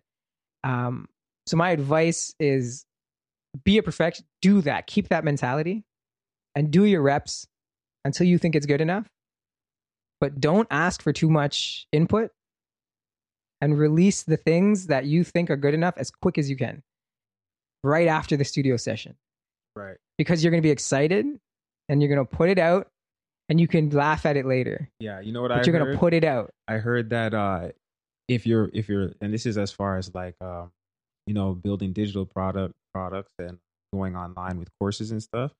Um, 0.64 1.08
so 1.46 1.58
my 1.58 1.72
advice 1.72 2.34
is 2.40 2.86
be 3.64 3.78
a 3.78 3.84
perfection 3.84 4.26
do 4.42 4.62
that. 4.62 4.88
Keep 4.88 5.10
that 5.10 5.24
mentality 5.24 5.84
and 6.56 6.72
do 6.72 6.86
your 6.86 7.02
reps 7.02 7.48
until 8.06 8.28
you 8.28 8.38
think 8.38 8.56
it's 8.56 8.66
good 8.66 8.82
enough. 8.82 9.08
But 10.20 10.40
don't 10.40 10.68
ask 10.72 11.02
for 11.02 11.14
too 11.14 11.30
much 11.30 11.88
input 11.92 12.32
and 13.60 13.78
release 13.78 14.24
the 14.24 14.38
things 14.38 14.88
that 14.88 15.06
you 15.06 15.24
think 15.24 15.50
are 15.50 15.58
good 15.58 15.74
enough 15.74 15.96
as 15.98 16.12
quick 16.12 16.38
as 16.38 16.50
you 16.50 16.56
can 16.56 16.82
right 17.84 18.08
after 18.08 18.38
the 18.38 18.46
studio 18.46 18.78
session. 18.78 19.16
Right. 19.76 19.98
because 20.18 20.44
you're 20.44 20.52
going 20.52 20.62
to 20.62 20.68
be 20.68 20.72
excited 20.72 21.26
and 21.88 22.02
you're 22.02 22.14
going 22.14 22.26
to 22.26 22.36
put 22.36 22.50
it 22.50 22.60
out 22.60 22.88
and 23.52 23.60
you 23.60 23.68
can 23.68 23.90
laugh 23.90 24.26
at 24.26 24.38
it 24.38 24.46
later. 24.46 24.90
Yeah, 25.02 25.20
you 25.20 25.34
know 25.34 25.42
what 25.42 25.50
but 25.50 25.68
I 25.68 25.70
you're 25.70 25.86
heard? 25.86 25.92
to 25.92 26.00
put 26.00 26.14
it 26.14 26.24
out. 26.24 26.54
I 26.70 26.76
heard 26.76 27.10
that 27.10 27.34
uh 27.34 27.72
if 28.30 28.48
you're 28.48 28.70
if 28.74 28.88
you're 28.88 29.12
and 29.20 29.34
this 29.34 29.46
is 29.46 29.58
as 29.58 29.74
far 29.74 29.98
as 29.98 30.16
like 30.16 30.36
um 30.40 30.72
you 31.28 31.34
know 31.34 31.54
building 31.54 31.92
digital 31.92 32.26
product 32.26 32.74
products 32.94 33.34
and 33.40 33.58
going 33.94 34.16
online 34.16 34.58
with 34.58 34.70
courses 34.80 35.12
and 35.12 35.22
stuff 35.22 35.52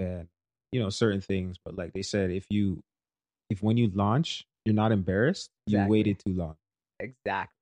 and 0.00 0.26
you 0.72 0.80
know 0.80 0.90
certain 0.90 1.20
things 1.20 1.56
but 1.64 1.78
like 1.78 1.92
they 1.92 2.02
said 2.02 2.32
if 2.32 2.46
you 2.50 2.80
if 3.48 3.62
when 3.62 3.76
you 3.76 3.92
launch 3.94 4.44
you're 4.64 4.74
not 4.74 4.90
embarrassed 4.90 5.50
you 5.68 5.86
waited 5.86 6.18
too 6.18 6.32
long. 6.34 6.56
Exactly. 6.98 7.54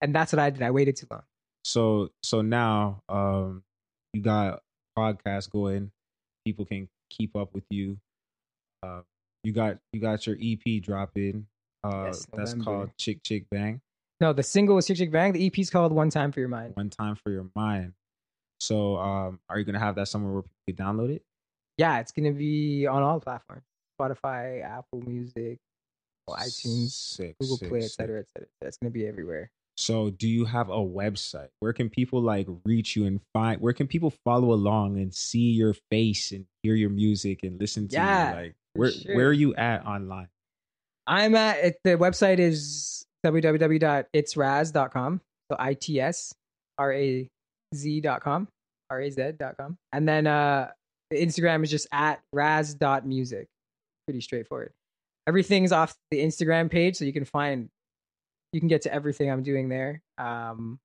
And 0.00 0.14
that's 0.14 0.32
what 0.32 0.38
i 0.38 0.48
did. 0.48 0.62
I 0.62 0.70
waited 0.70 0.96
too 0.96 1.08
long. 1.10 1.24
So 1.62 2.08
so 2.22 2.40
now 2.40 3.02
um 3.10 3.64
you 4.14 4.22
got 4.22 4.62
podcast 4.96 5.50
going. 5.50 5.90
People 6.46 6.64
can 6.64 6.88
keep 7.10 7.36
up 7.36 7.52
with 7.52 7.64
you 7.68 7.98
uh 8.82 9.00
you 9.44 9.52
got 9.52 9.78
you 9.92 10.00
got 10.00 10.26
your 10.26 10.36
ep 10.40 10.82
dropping 10.82 11.46
uh 11.84 12.04
Yes, 12.06 12.26
that's 12.34 12.54
called 12.54 12.90
chick 12.98 13.22
chick 13.22 13.46
bang 13.50 13.80
no 14.20 14.32
the 14.32 14.42
single 14.42 14.74
was 14.76 14.86
chick 14.86 14.96
chick 14.98 15.12
bang 15.12 15.32
the 15.32 15.46
ep's 15.46 15.70
called 15.70 15.92
one 15.92 16.10
time 16.10 16.32
for 16.32 16.40
your 16.40 16.48
mind 16.48 16.74
one 16.76 16.90
time 16.90 17.14
for 17.16 17.30
your 17.30 17.46
mind. 17.54 17.92
So, 18.60 18.96
um, 18.96 19.38
are 19.48 19.58
you 19.58 19.64
gonna 19.64 19.78
have 19.78 19.94
that 19.94 20.08
somewhere 20.08 20.32
where 20.32 20.42
people 20.42 20.56
can 20.66 20.76
download 20.76 21.10
it? 21.14 21.22
yeah 21.76 22.00
it's 22.00 22.10
going 22.10 22.24
to 22.32 22.36
be 22.36 22.88
on 22.88 23.02
all 23.04 23.20
platforms 23.20 23.62
spotify 24.00 24.64
apple 24.64 25.00
music 25.06 25.58
itunes 26.28 27.20
google 27.40 27.56
play 27.58 27.84
etc 27.84 28.20
etc 28.20 28.48
That's 28.60 28.76
going 28.78 28.92
to 28.92 28.98
be 28.98 29.06
everywhere 29.06 29.50
So, 29.76 30.10
do 30.10 30.26
you 30.28 30.44
have 30.44 30.70
a 30.70 30.76
website? 30.76 31.50
Where 31.60 31.72
can 31.72 31.88
people 31.88 32.20
like 32.20 32.48
reach 32.64 32.96
you 32.96 33.06
and 33.06 33.20
find? 33.32 33.60
Where 33.60 33.72
can 33.72 33.86
people 33.86 34.10
follow 34.24 34.52
along 34.52 34.98
and 34.98 35.14
see 35.14 35.52
your 35.52 35.72
face 35.88 36.32
and 36.32 36.46
hear 36.64 36.74
your 36.74 36.90
music 36.90 37.44
and 37.44 37.60
listen 37.60 37.86
to 37.88 37.94
Yeah, 37.94 38.30
you? 38.30 38.34
Like, 38.34 38.54
where 38.74 38.90
sure. 38.90 39.16
where 39.16 39.28
are 39.28 39.32
you 39.32 39.54
at 39.54 39.84
online? 39.86 40.28
i'm 41.06 41.34
at 41.34 41.58
it, 41.64 41.76
the 41.84 41.90
website 41.90 42.38
is 42.38 43.04
www.itsraz.com 43.24 45.20
so 45.50 45.56
i-t-s 45.58 46.34
r-a-z.com 46.78 48.48
r-a-z.com 48.90 49.76
and 49.92 50.08
then 50.08 50.26
uh 50.26 50.68
the 51.10 51.16
instagram 51.16 51.62
is 51.64 51.70
just 51.70 51.86
at 51.92 52.20
raz.music 52.32 53.48
pretty 54.06 54.20
straightforward. 54.22 54.72
Everything's 55.26 55.72
off 55.72 55.94
the 56.10 56.18
instagram 56.18 56.70
page 56.70 56.96
so 56.96 57.04
you 57.04 57.12
can 57.12 57.26
find 57.26 57.68
you 58.54 58.60
can 58.60 58.68
get 58.68 58.82
to 58.82 58.92
everything 58.92 59.30
i'm 59.30 59.42
doing 59.42 59.68
there. 59.68 60.00
Um 60.16 60.78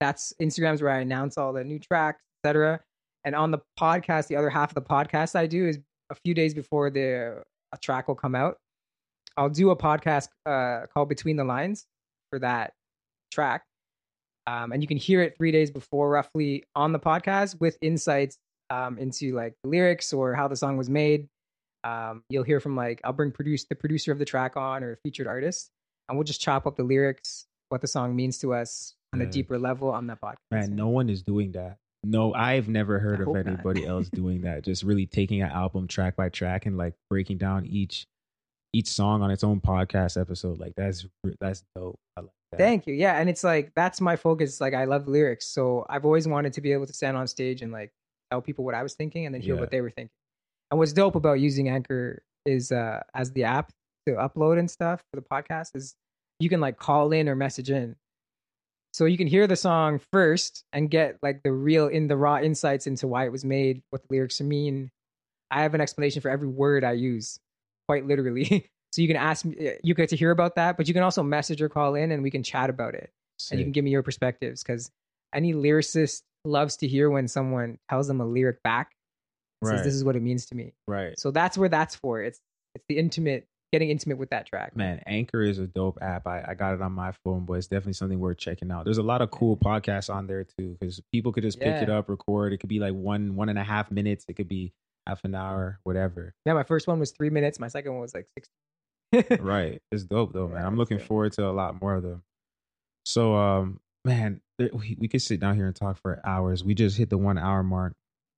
that's 0.00 0.32
instagram's 0.40 0.82
where 0.82 0.92
i 0.92 1.00
announce 1.00 1.36
all 1.36 1.52
the 1.52 1.62
new 1.62 1.78
tracks 1.78 2.22
etc 2.42 2.80
and 3.24 3.34
on 3.34 3.50
the 3.50 3.58
podcast 3.78 4.28
the 4.28 4.36
other 4.36 4.48
half 4.48 4.70
of 4.70 4.74
the 4.74 4.80
podcast 4.80 5.36
i 5.36 5.46
do 5.46 5.66
is 5.66 5.78
a 6.10 6.14
few 6.14 6.34
days 6.34 6.54
before 6.54 6.90
the 6.90 7.42
a 7.72 7.78
track 7.78 8.08
will 8.08 8.14
come 8.14 8.34
out 8.34 8.56
i'll 9.36 9.48
do 9.48 9.70
a 9.70 9.76
podcast 9.76 10.28
uh 10.46 10.86
called 10.92 11.08
between 11.08 11.36
the 11.36 11.44
lines 11.44 11.86
for 12.30 12.38
that 12.38 12.72
track 13.32 13.62
um, 14.46 14.72
and 14.72 14.82
you 14.82 14.88
can 14.88 14.96
hear 14.96 15.22
it 15.22 15.36
three 15.36 15.52
days 15.52 15.70
before 15.70 16.10
roughly 16.10 16.64
on 16.74 16.92
the 16.92 16.98
podcast 16.98 17.60
with 17.60 17.78
insights 17.80 18.36
um, 18.70 18.98
into 18.98 19.34
like 19.34 19.54
the 19.62 19.70
lyrics 19.70 20.12
or 20.12 20.34
how 20.34 20.48
the 20.48 20.56
song 20.56 20.76
was 20.76 20.90
made 20.90 21.28
um, 21.84 22.22
you'll 22.28 22.44
hear 22.44 22.60
from 22.60 22.76
like 22.76 23.00
i'll 23.04 23.12
bring 23.12 23.30
produce 23.30 23.64
the 23.64 23.76
producer 23.76 24.12
of 24.12 24.18
the 24.18 24.24
track 24.24 24.56
on 24.56 24.82
or 24.82 24.92
a 24.92 24.96
featured 25.04 25.26
artist 25.26 25.70
and 26.08 26.18
we'll 26.18 26.24
just 26.24 26.40
chop 26.40 26.66
up 26.66 26.76
the 26.76 26.82
lyrics 26.82 27.46
what 27.68 27.80
the 27.80 27.86
song 27.86 28.14
means 28.16 28.38
to 28.38 28.52
us 28.52 28.94
on 29.12 29.20
a 29.20 29.26
deeper 29.26 29.58
level 29.58 29.90
on 29.90 30.06
that 30.08 30.20
podcast. 30.20 30.36
Man, 30.50 30.76
no 30.76 30.88
one 30.88 31.08
is 31.08 31.22
doing 31.22 31.52
that. 31.52 31.78
No, 32.02 32.32
I've 32.32 32.68
never 32.68 32.98
heard 32.98 33.20
I 33.20 33.30
of 33.30 33.46
anybody 33.46 33.84
else 33.86 34.08
doing 34.08 34.42
that. 34.42 34.62
Just 34.62 34.82
really 34.82 35.06
taking 35.06 35.42
an 35.42 35.50
album 35.50 35.86
track 35.86 36.16
by 36.16 36.28
track 36.30 36.66
and 36.66 36.76
like 36.76 36.94
breaking 37.10 37.38
down 37.38 37.66
each 37.66 38.06
each 38.72 38.88
song 38.88 39.22
on 39.22 39.30
its 39.30 39.44
own 39.44 39.60
podcast 39.60 40.20
episode. 40.20 40.58
Like 40.58 40.74
that's 40.76 41.06
that's 41.40 41.64
dope. 41.74 41.98
I 42.16 42.22
like 42.22 42.30
that. 42.52 42.58
Thank 42.58 42.86
you. 42.86 42.94
Yeah, 42.94 43.18
and 43.18 43.28
it's 43.28 43.44
like 43.44 43.72
that's 43.74 44.00
my 44.00 44.16
focus. 44.16 44.60
Like 44.60 44.74
I 44.74 44.84
love 44.84 45.08
lyrics, 45.08 45.46
so 45.46 45.84
I've 45.90 46.04
always 46.04 46.26
wanted 46.26 46.52
to 46.54 46.60
be 46.60 46.72
able 46.72 46.86
to 46.86 46.92
stand 46.92 47.16
on 47.16 47.26
stage 47.26 47.62
and 47.62 47.72
like 47.72 47.92
tell 48.30 48.40
people 48.40 48.64
what 48.64 48.74
I 48.74 48.82
was 48.82 48.94
thinking 48.94 49.26
and 49.26 49.34
then 49.34 49.42
hear 49.42 49.54
yeah. 49.54 49.60
what 49.60 49.70
they 49.70 49.80
were 49.80 49.90
thinking. 49.90 50.14
And 50.70 50.78
what's 50.78 50.92
dope 50.92 51.16
about 51.16 51.40
using 51.40 51.68
Anchor 51.68 52.22
is 52.46 52.72
uh 52.72 53.02
as 53.14 53.32
the 53.32 53.44
app 53.44 53.72
to 54.08 54.14
upload 54.14 54.58
and 54.58 54.70
stuff 54.70 55.02
for 55.12 55.20
the 55.20 55.26
podcast 55.26 55.76
is 55.76 55.94
you 56.38 56.48
can 56.48 56.60
like 56.60 56.78
call 56.78 57.12
in 57.12 57.28
or 57.28 57.34
message 57.34 57.70
in. 57.70 57.96
So 58.92 59.04
you 59.04 59.16
can 59.16 59.26
hear 59.26 59.46
the 59.46 59.56
song 59.56 60.00
first 60.12 60.64
and 60.72 60.90
get 60.90 61.18
like 61.22 61.42
the 61.42 61.52
real 61.52 61.86
in 61.86 62.08
the 62.08 62.16
raw 62.16 62.38
insights 62.38 62.86
into 62.86 63.06
why 63.06 63.24
it 63.24 63.32
was 63.32 63.44
made, 63.44 63.82
what 63.90 64.02
the 64.02 64.08
lyrics 64.10 64.40
mean. 64.40 64.90
I 65.50 65.62
have 65.62 65.74
an 65.74 65.80
explanation 65.80 66.22
for 66.22 66.28
every 66.28 66.48
word 66.48 66.84
I 66.84 66.92
use, 66.92 67.38
quite 67.88 68.06
literally. 68.06 68.68
so 68.92 69.02
you 69.02 69.08
can 69.08 69.16
ask 69.16 69.44
me, 69.44 69.56
eh, 69.58 69.74
you 69.82 69.94
get 69.94 70.08
to 70.10 70.16
hear 70.16 70.30
about 70.30 70.56
that, 70.56 70.76
but 70.76 70.88
you 70.88 70.94
can 70.94 71.02
also 71.02 71.22
message 71.22 71.62
or 71.62 71.68
call 71.68 71.94
in 71.94 72.10
and 72.10 72.22
we 72.22 72.30
can 72.30 72.42
chat 72.42 72.68
about 72.70 72.94
it. 72.94 73.10
Sick. 73.38 73.52
And 73.52 73.60
you 73.60 73.64
can 73.64 73.72
give 73.72 73.84
me 73.84 73.90
your 73.90 74.02
perspectives 74.02 74.62
because 74.62 74.90
any 75.32 75.54
lyricist 75.54 76.22
loves 76.44 76.76
to 76.78 76.88
hear 76.88 77.10
when 77.10 77.28
someone 77.28 77.78
tells 77.88 78.08
them 78.08 78.20
a 78.20 78.26
lyric 78.26 78.62
back. 78.62 78.92
Right. 79.62 79.76
Says, 79.76 79.84
this 79.84 79.94
is 79.94 80.04
what 80.04 80.16
it 80.16 80.22
means 80.22 80.46
to 80.46 80.54
me. 80.54 80.72
Right. 80.88 81.18
So 81.18 81.30
that's 81.30 81.56
where 81.56 81.68
that's 81.68 81.94
for. 81.94 82.22
It's 82.22 82.40
it's 82.74 82.84
the 82.88 82.98
intimate 82.98 83.46
getting 83.72 83.90
intimate 83.90 84.18
with 84.18 84.30
that 84.30 84.46
track. 84.46 84.76
Man, 84.76 85.00
Anchor 85.06 85.42
is 85.42 85.58
a 85.58 85.66
dope 85.66 85.98
app. 86.02 86.26
I, 86.26 86.44
I 86.48 86.54
got 86.54 86.74
it 86.74 86.82
on 86.82 86.92
my 86.92 87.12
phone, 87.24 87.44
but 87.44 87.54
it's 87.54 87.66
definitely 87.66 87.92
something 87.92 88.18
worth 88.18 88.38
checking 88.38 88.70
out. 88.70 88.84
There's 88.84 88.98
a 88.98 89.02
lot 89.02 89.22
of 89.22 89.30
cool 89.30 89.56
podcasts 89.56 90.12
on 90.12 90.26
there 90.26 90.44
too, 90.44 90.76
because 90.80 91.00
people 91.12 91.32
could 91.32 91.42
just 91.42 91.60
pick 91.60 91.82
it 91.82 91.90
up, 91.90 92.08
record. 92.08 92.52
It 92.52 92.58
could 92.58 92.68
be 92.68 92.80
like 92.80 92.94
one 92.94 93.36
one 93.36 93.48
and 93.48 93.58
a 93.58 93.64
half 93.64 93.90
minutes. 93.90 94.24
It 94.28 94.34
could 94.34 94.48
be 94.48 94.72
half 95.06 95.24
an 95.24 95.34
hour, 95.34 95.78
whatever. 95.84 96.34
Yeah, 96.44 96.54
my 96.54 96.64
first 96.64 96.86
one 96.86 96.98
was 96.98 97.12
three 97.12 97.30
minutes. 97.30 97.58
My 97.58 97.68
second 97.68 97.92
one 97.92 98.00
was 98.00 98.14
like 98.14 98.26
six. 98.34 98.48
right, 99.40 99.80
it's 99.90 100.04
dope 100.04 100.32
though, 100.32 100.48
man. 100.48 100.64
I'm 100.64 100.76
looking 100.76 100.98
forward 100.98 101.32
to 101.34 101.48
a 101.48 101.50
lot 101.50 101.80
more 101.80 101.94
of 101.94 102.02
them. 102.02 102.22
So, 103.04 103.34
um, 103.34 103.80
man, 104.04 104.40
we 104.58 104.96
we 104.98 105.08
could 105.08 105.22
sit 105.22 105.40
down 105.40 105.56
here 105.56 105.66
and 105.66 105.74
talk 105.74 105.98
for 105.98 106.20
hours. 106.24 106.64
We 106.64 106.74
just 106.74 106.96
hit 106.96 107.10
the 107.10 107.18
one 107.18 107.38
hour 107.38 107.62
mark, 107.62 107.94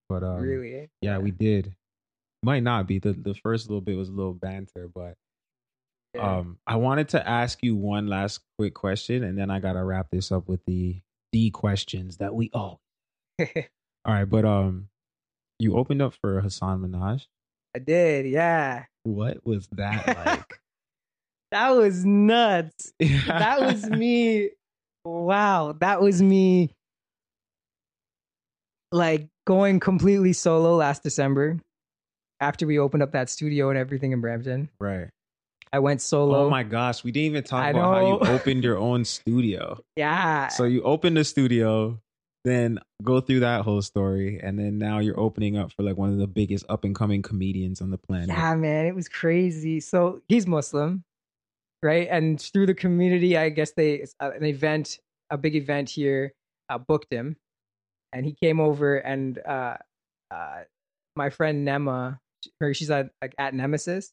but 0.08 0.22
um, 0.22 0.40
really, 0.40 0.74
eh? 0.74 0.86
yeah, 1.00 1.18
we 1.18 1.30
did. 1.30 1.74
Might 2.42 2.62
not 2.62 2.86
be 2.86 2.98
the 2.98 3.12
the 3.12 3.34
first 3.34 3.68
little 3.68 3.80
bit 3.80 3.96
was 3.96 4.08
a 4.08 4.12
little 4.12 4.34
banter, 4.34 4.88
but 4.92 5.14
yeah. 6.14 6.38
um, 6.38 6.58
I 6.66 6.76
wanted 6.76 7.10
to 7.10 7.28
ask 7.28 7.58
you 7.62 7.76
one 7.76 8.06
last 8.06 8.40
quick 8.58 8.74
question, 8.74 9.24
and 9.24 9.38
then 9.38 9.50
I 9.50 9.60
gotta 9.60 9.82
wrap 9.82 10.08
this 10.10 10.32
up 10.32 10.48
with 10.48 10.64
the 10.66 11.00
the 11.32 11.50
questions 11.50 12.18
that 12.18 12.34
we 12.34 12.50
oh. 12.54 12.78
All 13.40 14.12
right, 14.12 14.24
but 14.24 14.44
um, 14.44 14.88
you 15.58 15.76
opened 15.76 16.02
up 16.02 16.14
for 16.14 16.40
Hasan 16.40 16.80
Minhaj. 16.80 17.26
I 17.74 17.78
did, 17.78 18.26
yeah. 18.26 18.84
What 19.04 19.46
was 19.46 19.68
that 19.72 20.06
like? 20.26 20.60
that 21.50 21.70
was 21.70 22.04
nuts. 22.04 22.92
that 23.00 23.60
was 23.60 23.88
me. 23.88 24.50
Wow, 25.04 25.76
that 25.80 26.00
was 26.00 26.20
me. 26.20 26.74
Like 28.90 29.28
going 29.46 29.80
completely 29.80 30.34
solo 30.34 30.76
last 30.76 31.02
December 31.02 31.58
after 32.40 32.66
we 32.66 32.78
opened 32.78 33.02
up 33.02 33.12
that 33.12 33.30
studio 33.30 33.70
and 33.70 33.78
everything 33.78 34.12
in 34.12 34.20
Brampton. 34.20 34.68
Right. 34.78 35.08
I 35.72 35.78
went 35.78 36.02
solo. 36.02 36.46
Oh 36.46 36.50
my 36.50 36.62
gosh, 36.62 37.02
we 37.02 37.12
didn't 37.12 37.26
even 37.26 37.44
talk 37.44 37.64
I 37.64 37.70
about 37.70 37.82
know. 37.82 38.18
how 38.18 38.26
you 38.26 38.32
opened 38.34 38.62
your 38.62 38.76
own 38.76 39.04
studio. 39.04 39.82
Yeah. 39.96 40.48
So 40.48 40.64
you 40.64 40.82
opened 40.82 41.16
the 41.16 41.24
studio, 41.24 41.98
then 42.44 42.78
go 43.02 43.20
through 43.20 43.40
that 43.40 43.62
whole 43.62 43.80
story, 43.80 44.38
and 44.42 44.58
then 44.58 44.78
now 44.78 44.98
you're 44.98 45.18
opening 45.18 45.56
up 45.56 45.72
for 45.72 45.82
like 45.82 45.96
one 45.96 46.12
of 46.12 46.18
the 46.18 46.26
biggest 46.26 46.66
up 46.68 46.84
and 46.84 46.94
coming 46.94 47.22
comedians 47.22 47.80
on 47.80 47.90
the 47.90 47.96
planet. 47.96 48.28
Yeah, 48.28 48.54
man, 48.54 48.84
it 48.84 48.94
was 48.94 49.08
crazy. 49.08 49.80
So 49.80 50.20
he's 50.28 50.46
Muslim, 50.46 51.04
right? 51.82 52.06
And 52.10 52.38
through 52.38 52.66
the 52.66 52.74
community, 52.74 53.38
I 53.38 53.48
guess 53.48 53.72
they 53.72 54.04
uh, 54.20 54.30
an 54.32 54.44
event, 54.44 54.98
a 55.30 55.38
big 55.38 55.56
event 55.56 55.88
here, 55.88 56.34
uh, 56.68 56.76
booked 56.76 57.10
him, 57.10 57.36
and 58.12 58.26
he 58.26 58.34
came 58.34 58.60
over, 58.60 58.96
and 58.96 59.38
uh, 59.38 59.78
uh, 60.30 60.60
my 61.16 61.30
friend 61.30 61.66
Nema, 61.66 62.18
her 62.60 62.74
she's 62.74 62.90
at 62.90 63.10
like 63.22 63.34
at 63.38 63.54
Nemahsis, 63.54 64.10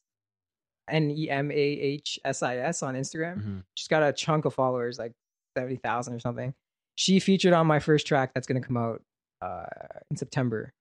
N 0.90 1.10
E 1.10 1.30
M 1.30 1.50
A 1.50 1.54
H 1.54 2.18
S 2.24 2.42
I 2.42 2.56
S 2.58 2.82
on 2.82 2.94
Instagram. 2.94 3.38
Mm-hmm. 3.38 3.58
She's 3.74 3.88
got 3.88 4.02
a 4.02 4.12
chunk 4.12 4.44
of 4.44 4.54
followers, 4.54 4.98
like 4.98 5.12
seventy 5.56 5.76
thousand 5.76 6.14
or 6.14 6.20
something. 6.20 6.54
She 6.96 7.20
featured 7.20 7.52
on 7.52 7.66
my 7.66 7.78
first 7.78 8.06
track 8.06 8.32
that's 8.34 8.46
going 8.46 8.60
to 8.60 8.66
come 8.66 8.76
out 8.76 9.02
uh, 9.42 9.64
in 10.10 10.16
September. 10.16 10.72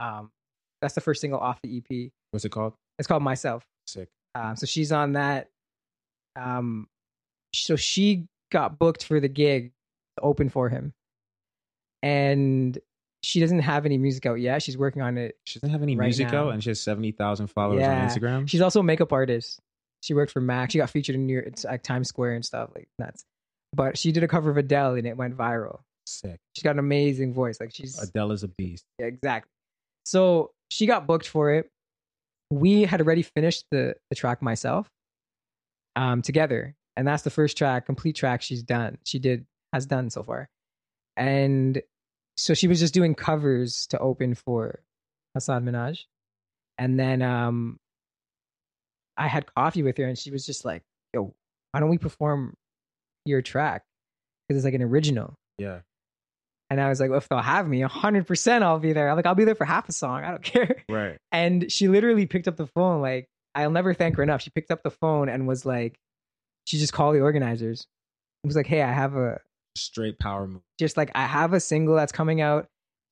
Um, 0.00 0.30
that's 0.80 0.94
the 0.94 1.00
first 1.00 1.20
single 1.20 1.38
off 1.38 1.60
the 1.62 1.78
EP. 1.78 2.10
What's 2.32 2.44
it 2.44 2.50
called? 2.50 2.74
It's 2.98 3.06
called 3.06 3.22
Myself. 3.22 3.64
Sick. 3.86 4.08
Um, 4.34 4.56
so 4.56 4.66
she's 4.66 4.90
on 4.90 5.12
that. 5.12 5.48
Um, 6.34 6.88
so 7.54 7.76
she 7.76 8.26
got 8.50 8.78
booked 8.78 9.04
for 9.04 9.20
the 9.20 9.28
gig 9.28 9.72
to 10.16 10.22
open 10.22 10.48
for 10.48 10.68
him, 10.68 10.94
and 12.02 12.78
she 13.22 13.40
doesn't 13.40 13.60
have 13.60 13.86
any 13.86 13.98
music 13.98 14.26
out 14.26 14.40
yet. 14.40 14.62
She's 14.62 14.76
working 14.76 15.00
on 15.00 15.16
it. 15.16 15.36
She 15.44 15.58
doesn't 15.58 15.70
have 15.70 15.82
any 15.82 15.96
right 15.96 16.06
music 16.06 16.32
now. 16.32 16.48
out, 16.48 16.54
and 16.54 16.62
she 16.62 16.70
has 16.70 16.80
seventy 16.80 17.12
thousand 17.12 17.48
followers 17.48 17.80
yeah. 17.80 18.02
on 18.02 18.08
Instagram. 18.08 18.48
She's 18.48 18.60
also 18.60 18.80
a 18.80 18.82
makeup 18.82 19.12
artist. 19.12 19.60
She 20.02 20.14
worked 20.14 20.32
for 20.32 20.40
Mac. 20.40 20.72
She 20.72 20.78
got 20.78 20.90
featured 20.90 21.14
in 21.14 21.26
New 21.26 21.34
York, 21.34 21.46
it's 21.46 21.64
like 21.64 21.82
Times 21.82 22.08
Square 22.08 22.34
and 22.34 22.44
stuff 22.44 22.70
like 22.74 22.88
nuts. 22.98 23.24
But 23.72 23.96
she 23.96 24.10
did 24.10 24.24
a 24.24 24.28
cover 24.28 24.50
of 24.50 24.56
Adele, 24.56 24.94
and 24.94 25.06
it 25.06 25.16
went 25.16 25.36
viral. 25.36 25.80
Sick. 26.06 26.38
She's 26.56 26.64
got 26.64 26.72
an 26.72 26.80
amazing 26.80 27.32
voice. 27.32 27.60
Like 27.60 27.72
she's 27.72 27.98
Adele 28.02 28.32
is 28.32 28.42
a 28.42 28.48
beast. 28.48 28.84
Yeah, 28.98 29.06
exactly. 29.06 29.50
So 30.04 30.50
she 30.70 30.86
got 30.86 31.06
booked 31.06 31.28
for 31.28 31.52
it. 31.52 31.70
We 32.50 32.82
had 32.82 33.00
already 33.00 33.22
finished 33.22 33.64
the 33.70 33.94
the 34.10 34.16
track 34.16 34.42
myself, 34.42 34.88
um, 35.94 36.22
together, 36.22 36.74
and 36.96 37.06
that's 37.06 37.22
the 37.22 37.30
first 37.30 37.56
track, 37.56 37.86
complete 37.86 38.16
track 38.16 38.42
she's 38.42 38.64
done. 38.64 38.98
She 39.04 39.20
did 39.20 39.46
has 39.72 39.86
done 39.86 40.10
so 40.10 40.24
far, 40.24 40.48
and 41.16 41.80
so 42.42 42.54
she 42.54 42.66
was 42.66 42.80
just 42.80 42.92
doing 42.92 43.14
covers 43.14 43.86
to 43.90 43.98
open 44.00 44.34
for 44.34 44.80
Hasan 45.34 45.64
Minhaj. 45.64 46.04
And 46.76 46.98
then 46.98 47.22
um 47.22 47.78
I 49.16 49.28
had 49.28 49.46
coffee 49.54 49.84
with 49.84 49.96
her 49.98 50.04
and 50.04 50.18
she 50.18 50.32
was 50.32 50.44
just 50.44 50.64
like, 50.64 50.82
yo, 51.14 51.34
why 51.70 51.80
don't 51.80 51.88
we 51.88 51.98
perform 51.98 52.54
your 53.24 53.42
track? 53.42 53.82
Because 54.48 54.58
it's 54.58 54.64
like 54.64 54.74
an 54.74 54.82
original. 54.82 55.34
Yeah. 55.58 55.80
And 56.68 56.80
I 56.80 56.88
was 56.88 56.98
like, 56.98 57.10
well, 57.10 57.18
if 57.18 57.28
they'll 57.28 57.38
have 57.38 57.68
me, 57.68 57.82
100% 57.82 58.62
I'll 58.62 58.78
be 58.80 58.92
there. 58.92 59.08
I'm 59.08 59.14
like, 59.16 59.26
I'll 59.26 59.34
be 59.36 59.44
there 59.44 59.54
for 59.54 59.66
half 59.66 59.88
a 59.88 59.92
song. 59.92 60.24
I 60.24 60.30
don't 60.30 60.42
care. 60.42 60.82
Right. 60.88 61.18
And 61.30 61.70
she 61.70 61.86
literally 61.86 62.26
picked 62.26 62.48
up 62.48 62.56
the 62.56 62.66
phone. 62.66 63.02
Like, 63.02 63.28
I'll 63.54 63.70
never 63.70 63.94
thank 63.94 64.16
her 64.16 64.22
enough. 64.22 64.40
She 64.40 64.50
picked 64.50 64.70
up 64.70 64.82
the 64.82 64.90
phone 64.90 65.28
and 65.28 65.46
was 65.46 65.64
like, 65.64 65.94
she 66.64 66.78
just 66.78 66.94
called 66.94 67.14
the 67.14 67.20
organizers. 67.20 67.86
It 68.42 68.46
was 68.46 68.56
like, 68.56 68.66
hey, 68.66 68.82
I 68.82 68.90
have 68.90 69.14
a, 69.14 69.38
straight 69.76 70.18
power 70.18 70.46
move. 70.46 70.62
Just 70.78 70.96
like 70.96 71.10
I 71.14 71.26
have 71.26 71.52
a 71.52 71.60
single 71.60 71.94
that's 71.94 72.12
coming 72.12 72.40
out. 72.40 72.66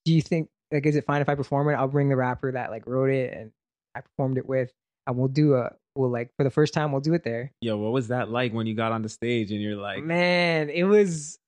Do 0.04 0.12
you 0.12 0.22
think 0.22 0.48
like 0.72 0.86
is 0.86 0.96
it 0.96 1.04
fine 1.04 1.20
if 1.20 1.28
I 1.28 1.34
perform 1.34 1.68
it? 1.68 1.74
I'll 1.74 1.88
bring 1.88 2.08
the 2.08 2.16
rapper 2.16 2.52
that 2.52 2.70
like 2.70 2.86
wrote 2.86 3.10
it 3.10 3.32
and 3.34 3.52
I 3.94 4.00
performed 4.00 4.38
it 4.38 4.48
with, 4.48 4.72
and 5.06 5.16
we'll 5.16 5.28
do 5.28 5.54
a 5.54 5.72
we'll 5.96 6.10
like 6.10 6.30
for 6.36 6.44
the 6.44 6.50
first 6.50 6.72
time 6.72 6.92
we'll 6.92 7.00
do 7.00 7.14
it 7.14 7.24
there. 7.24 7.52
Yo, 7.60 7.76
what 7.76 7.92
was 7.92 8.08
that 8.08 8.30
like 8.30 8.52
when 8.52 8.66
you 8.66 8.74
got 8.74 8.92
on 8.92 9.02
the 9.02 9.08
stage 9.08 9.50
and 9.50 9.60
you're 9.60 9.76
like, 9.76 10.02
man, 10.02 10.70
it 10.70 10.84
was 10.84 11.38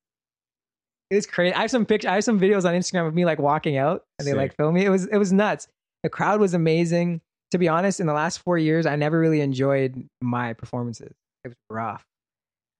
it 1.09 1.15
was 1.15 1.25
crazy. 1.25 1.53
I 1.53 1.61
have 1.61 1.71
some 1.71 1.85
pictures, 1.85 2.09
I 2.09 2.15
have 2.15 2.23
some 2.23 2.39
videos 2.39 2.65
on 2.65 2.73
Instagram 2.73 3.07
of 3.07 3.13
me 3.13 3.25
like 3.25 3.39
walking 3.39 3.77
out 3.77 4.03
and 4.19 4.27
they 4.27 4.33
like 4.33 4.55
film 4.55 4.75
me. 4.75 4.85
It 4.85 4.89
was 4.89 5.05
it 5.05 5.17
was 5.17 5.31
nuts. 5.31 5.67
The 6.03 6.09
crowd 6.09 6.39
was 6.39 6.53
amazing. 6.53 7.21
To 7.51 7.59
be 7.59 7.67
honest, 7.67 7.99
in 7.99 8.07
the 8.07 8.13
last 8.13 8.39
four 8.39 8.57
years, 8.57 8.87
I 8.87 8.95
never 8.95 9.19
really 9.19 9.39
enjoyed 9.39 10.07
my 10.21 10.53
performances. 10.53 11.13
It 11.43 11.49
was 11.49 11.57
rough. 11.69 12.03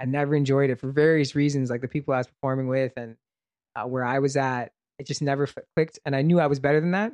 I 0.04 0.06
never 0.06 0.36
enjoyed 0.36 0.70
it 0.70 0.80
for 0.80 0.92
various 0.92 1.34
reasons, 1.34 1.70
like 1.70 1.80
the 1.80 1.88
people 1.88 2.14
I 2.14 2.18
was 2.18 2.28
performing 2.28 2.68
with 2.68 2.92
and 2.98 3.16
uh, 3.74 3.86
where 3.86 4.04
I 4.04 4.20
was 4.20 4.36
at. 4.36 4.74
It 5.00 5.08
just 5.08 5.22
never 5.22 5.48
clicked, 5.76 5.98
and 6.06 6.14
I 6.14 6.22
knew 6.22 6.42
I 6.42 6.48
was 6.48 6.60
better 6.60 6.82
than 6.82 6.92
that. 6.92 7.14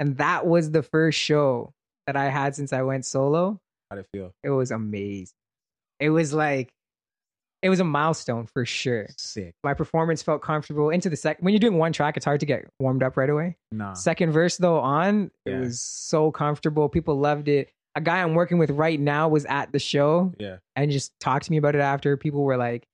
And 0.00 0.18
that 0.18 0.44
was 0.44 0.72
the 0.72 0.82
first 0.82 1.16
show 1.16 1.72
that 2.08 2.16
I 2.16 2.24
had 2.24 2.56
since 2.56 2.72
I 2.72 2.82
went 2.82 3.06
solo. 3.06 3.60
How'd 3.88 4.00
it 4.00 4.06
feel? 4.12 4.34
It 4.42 4.50
was 4.50 4.72
amazing. 4.72 5.36
It 6.00 6.10
was 6.10 6.34
like 6.34 6.72
it 7.62 7.70
was 7.70 7.78
a 7.78 7.84
milestone 7.84 8.46
for 8.46 8.66
sure. 8.66 9.06
Sick. 9.16 9.54
My 9.62 9.72
performance 9.72 10.22
felt 10.22 10.42
comfortable 10.42 10.90
into 10.90 11.08
the 11.08 11.16
second. 11.16 11.44
When 11.44 11.54
you're 11.54 11.60
doing 11.60 11.78
one 11.78 11.92
track, 11.92 12.16
it's 12.16 12.26
hard 12.26 12.40
to 12.40 12.46
get 12.46 12.66
warmed 12.80 13.04
up 13.04 13.16
right 13.16 13.30
away. 13.30 13.56
Nah. 13.70 13.94
Second 13.94 14.32
verse 14.32 14.56
though, 14.56 14.80
on 14.80 15.30
yeah. 15.46 15.54
it 15.54 15.60
was 15.60 15.80
so 15.80 16.32
comfortable. 16.32 16.88
People 16.88 17.16
loved 17.16 17.46
it 17.46 17.70
a 17.94 18.00
guy 18.00 18.22
I'm 18.22 18.34
working 18.34 18.58
with 18.58 18.70
right 18.70 18.98
now 18.98 19.28
was 19.28 19.44
at 19.46 19.72
the 19.72 19.78
show. 19.78 20.32
Yeah. 20.38 20.56
And 20.76 20.90
just 20.90 21.18
talked 21.20 21.46
to 21.46 21.50
me 21.50 21.58
about 21.58 21.74
it 21.74 21.80
after. 21.80 22.16
People 22.16 22.42
were 22.42 22.56
like 22.56 22.86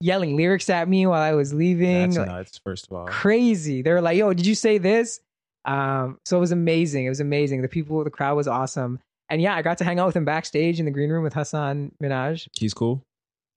yelling 0.00 0.36
lyrics 0.36 0.68
at 0.70 0.88
me 0.88 1.06
while 1.06 1.20
I 1.20 1.32
was 1.32 1.54
leaving. 1.54 2.10
That's 2.10 2.18
like, 2.18 2.28
nuts, 2.28 2.60
first 2.62 2.86
of 2.86 2.92
all. 2.92 3.06
Crazy. 3.06 3.82
They 3.82 3.92
were 3.92 4.00
like, 4.00 4.16
yo, 4.16 4.32
did 4.34 4.46
you 4.46 4.54
say 4.54 4.78
this? 4.78 5.20
Um, 5.64 6.18
so 6.24 6.36
it 6.36 6.40
was 6.40 6.52
amazing. 6.52 7.06
It 7.06 7.08
was 7.08 7.20
amazing. 7.20 7.62
The 7.62 7.68
people, 7.68 8.04
the 8.04 8.10
crowd 8.10 8.36
was 8.36 8.48
awesome. 8.48 8.98
And 9.30 9.40
yeah, 9.40 9.54
I 9.54 9.62
got 9.62 9.78
to 9.78 9.84
hang 9.84 9.98
out 9.98 10.06
with 10.06 10.16
him 10.16 10.24
backstage 10.24 10.78
in 10.78 10.84
the 10.84 10.90
green 10.90 11.10
room 11.10 11.24
with 11.24 11.32
Hasan 11.32 11.92
Minhaj. 12.02 12.46
He's 12.52 12.74
cool. 12.74 13.02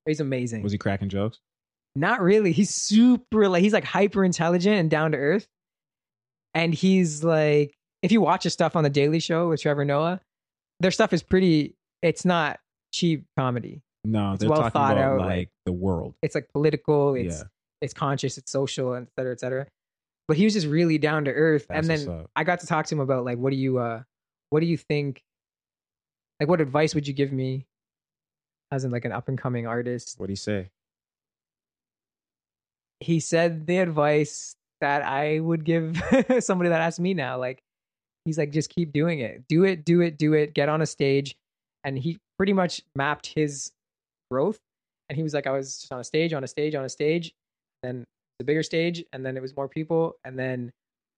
He's 0.05 0.21
amazing. 0.21 0.63
Was 0.63 0.71
he 0.71 0.77
cracking 0.77 1.09
jokes? 1.09 1.39
Not 1.95 2.21
really. 2.21 2.51
He's 2.51 2.73
super 2.73 3.49
like 3.49 3.63
he's 3.63 3.73
like 3.73 3.83
hyper 3.83 4.23
intelligent 4.23 4.77
and 4.77 4.89
down 4.89 5.11
to 5.11 5.17
earth. 5.17 5.47
And 6.53 6.73
he's 6.73 7.23
like 7.23 7.73
if 8.01 8.11
you 8.11 8.21
watch 8.21 8.43
his 8.43 8.53
stuff 8.53 8.75
on 8.75 8.83
the 8.83 8.89
Daily 8.89 9.19
Show 9.19 9.49
with 9.49 9.61
Trevor 9.61 9.83
Noah, 9.83 10.21
their 10.79 10.91
stuff 10.91 11.13
is 11.13 11.23
pretty 11.23 11.75
it's 12.01 12.25
not 12.25 12.59
cheap 12.91 13.25
comedy. 13.37 13.81
No, 14.03 14.33
It's 14.33 14.41
they're 14.41 14.49
well 14.49 14.59
talking 14.59 14.71
thought 14.71 14.97
about 14.97 15.13
out, 15.13 15.19
like, 15.19 15.27
like- 15.29 15.49
the 15.65 15.73
world. 15.73 16.15
It's 16.21 16.35
like 16.35 16.49
political, 16.53 17.15
it's 17.15 17.39
yeah, 17.39 17.43
it's 17.81 17.93
conscious, 17.93 18.37
it's 18.37 18.51
social, 18.51 18.93
and 18.93 19.07
et 19.07 19.11
cetera, 19.17 19.31
et 19.33 19.39
cetera. 19.39 19.67
But 20.27 20.37
he 20.37 20.43
was 20.45 20.53
just 20.53 20.67
really 20.67 20.97
down 20.97 21.25
to 21.25 21.31
earth. 21.31 21.67
that's 21.69 21.87
and 21.87 22.07
then. 22.07 22.25
I 22.35 22.43
got 22.43 22.59
to 22.61 22.67
talk 22.67 22.85
to 22.87 22.95
him 22.95 22.99
about 23.01 23.25
like 23.25 23.37
what 23.37 23.49
do 23.51 23.57
you 23.57 23.79
uh 23.79 24.03
what 24.49 24.59
do 24.61 24.65
you 24.65 24.77
think 24.77 25.23
like 26.39 26.47
what 26.49 26.61
advice 26.61 26.93
would 26.95 27.07
you 27.07 27.13
give 27.13 27.31
me 27.31 27.65
as 28.71 28.83
in 28.83 28.91
like 28.91 29.05
an 29.05 29.11
up 29.11 29.27
and 29.27 29.37
coming 29.37 29.65
artist? 29.67 30.15
What 30.19 30.27
do 30.27 30.31
you 30.31 30.37
say? 30.37 30.69
He 32.99 33.19
said 33.19 33.67
the 33.67 33.77
advice 33.79 34.55
that 34.81 35.03
I 35.03 35.39
would 35.39 35.63
give 35.63 36.01
somebody 36.39 36.69
that 36.69 36.81
asked 36.81 36.99
me 36.99 37.13
now. 37.13 37.37
Like 37.39 37.61
he's 38.27 38.37
like, 38.37 38.51
just 38.51 38.69
keep 38.69 38.91
doing 38.91 39.19
it. 39.19 39.47
Do 39.47 39.63
it, 39.63 39.85
do 39.85 40.01
it, 40.01 40.17
do 40.17 40.33
it, 40.33 40.53
get 40.53 40.69
on 40.69 40.81
a 40.81 40.85
stage. 40.85 41.35
And 41.83 41.97
he 41.97 42.17
pretty 42.37 42.53
much 42.53 42.81
mapped 42.95 43.27
his 43.27 43.71
growth. 44.29 44.59
And 45.09 45.15
he 45.15 45.23
was 45.23 45.33
like, 45.33 45.47
I 45.47 45.51
was 45.51 45.79
just 45.79 45.91
on 45.91 45.99
a 45.99 46.03
stage, 46.03 46.33
on 46.33 46.43
a 46.43 46.47
stage, 46.47 46.75
on 46.75 46.83
a 46.83 46.89
stage, 46.89 47.33
then 47.81 48.03
the 48.39 48.45
bigger 48.45 48.63
stage, 48.63 49.03
and 49.13 49.25
then 49.25 49.37
it 49.37 49.41
was 49.41 49.55
more 49.55 49.69
people. 49.69 50.17
And 50.25 50.37
then 50.37 50.71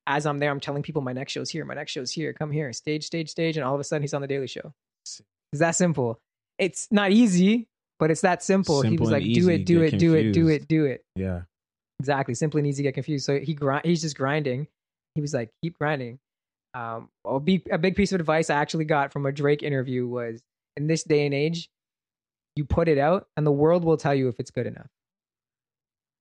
as 0.06 0.26
I'm 0.26 0.38
there, 0.38 0.52
I'm 0.52 0.60
telling 0.60 0.84
people 0.84 1.02
my 1.02 1.14
next 1.14 1.32
show's 1.32 1.50
here, 1.50 1.66
my 1.66 1.74
next 1.74 1.92
show's 1.92 2.12
here, 2.12 2.32
come 2.34 2.52
here, 2.52 2.72
stage, 2.72 3.04
stage, 3.06 3.30
stage, 3.30 3.58
and 3.58 3.66
all 3.66 3.74
of 3.74 3.80
a 3.80 3.84
sudden 3.84 4.04
he's 4.04 4.14
on 4.14 4.22
the 4.22 4.28
Daily 4.28 4.48
Show. 4.48 4.72
It's 5.04 5.60
that 5.60 5.76
simple. 5.76 6.20
It's 6.60 6.88
not 6.92 7.12
easy, 7.12 7.68
but 7.98 8.12
it's 8.12 8.22
that 8.22 8.44
simple. 8.44 8.82
he 8.82 8.98
was 8.98 9.10
like, 9.10 9.24
do 9.24 9.50
it, 9.50 9.66
do 9.66 9.82
it, 9.82 9.98
do 9.98 10.14
it, 10.14 10.32
do 10.32 10.48
it, 10.50 10.68
do 10.68 10.86
it. 10.86 11.04
Yeah, 11.16 11.42
Exactly. 12.00 12.34
Simple 12.34 12.60
and 12.60 12.68
easy 12.68 12.84
to 12.84 12.88
get 12.88 12.94
confused. 12.94 13.26
So 13.26 13.40
he 13.40 13.54
grind. 13.54 13.86
He's 13.86 14.02
just 14.02 14.16
grinding. 14.16 14.68
He 15.16 15.22
was 15.22 15.34
like, 15.34 15.50
keep 15.62 15.78
grinding. 15.78 16.20
Um, 16.74 17.10
a 17.26 17.40
big, 17.40 17.68
a 17.72 17.78
big 17.78 17.96
piece 17.96 18.12
of 18.12 18.20
advice 18.20 18.50
I 18.50 18.56
actually 18.56 18.86
got 18.86 19.12
from 19.12 19.26
a 19.26 19.32
Drake 19.32 19.64
interview 19.64 20.08
was 20.08 20.42
in 20.78 20.88
this 20.88 21.04
day 21.04 21.26
and 21.26 21.34
age, 21.34 21.70
you 22.56 22.66
put 22.66 22.88
it 22.88 22.98
out, 22.98 23.28
and 23.38 23.46
the 23.46 23.52
world 23.52 23.84
will 23.84 23.98
tell 23.98 24.14
you 24.14 24.28
if 24.28 24.40
it's 24.40 24.52
good 24.52 24.68
enough. 24.68 24.88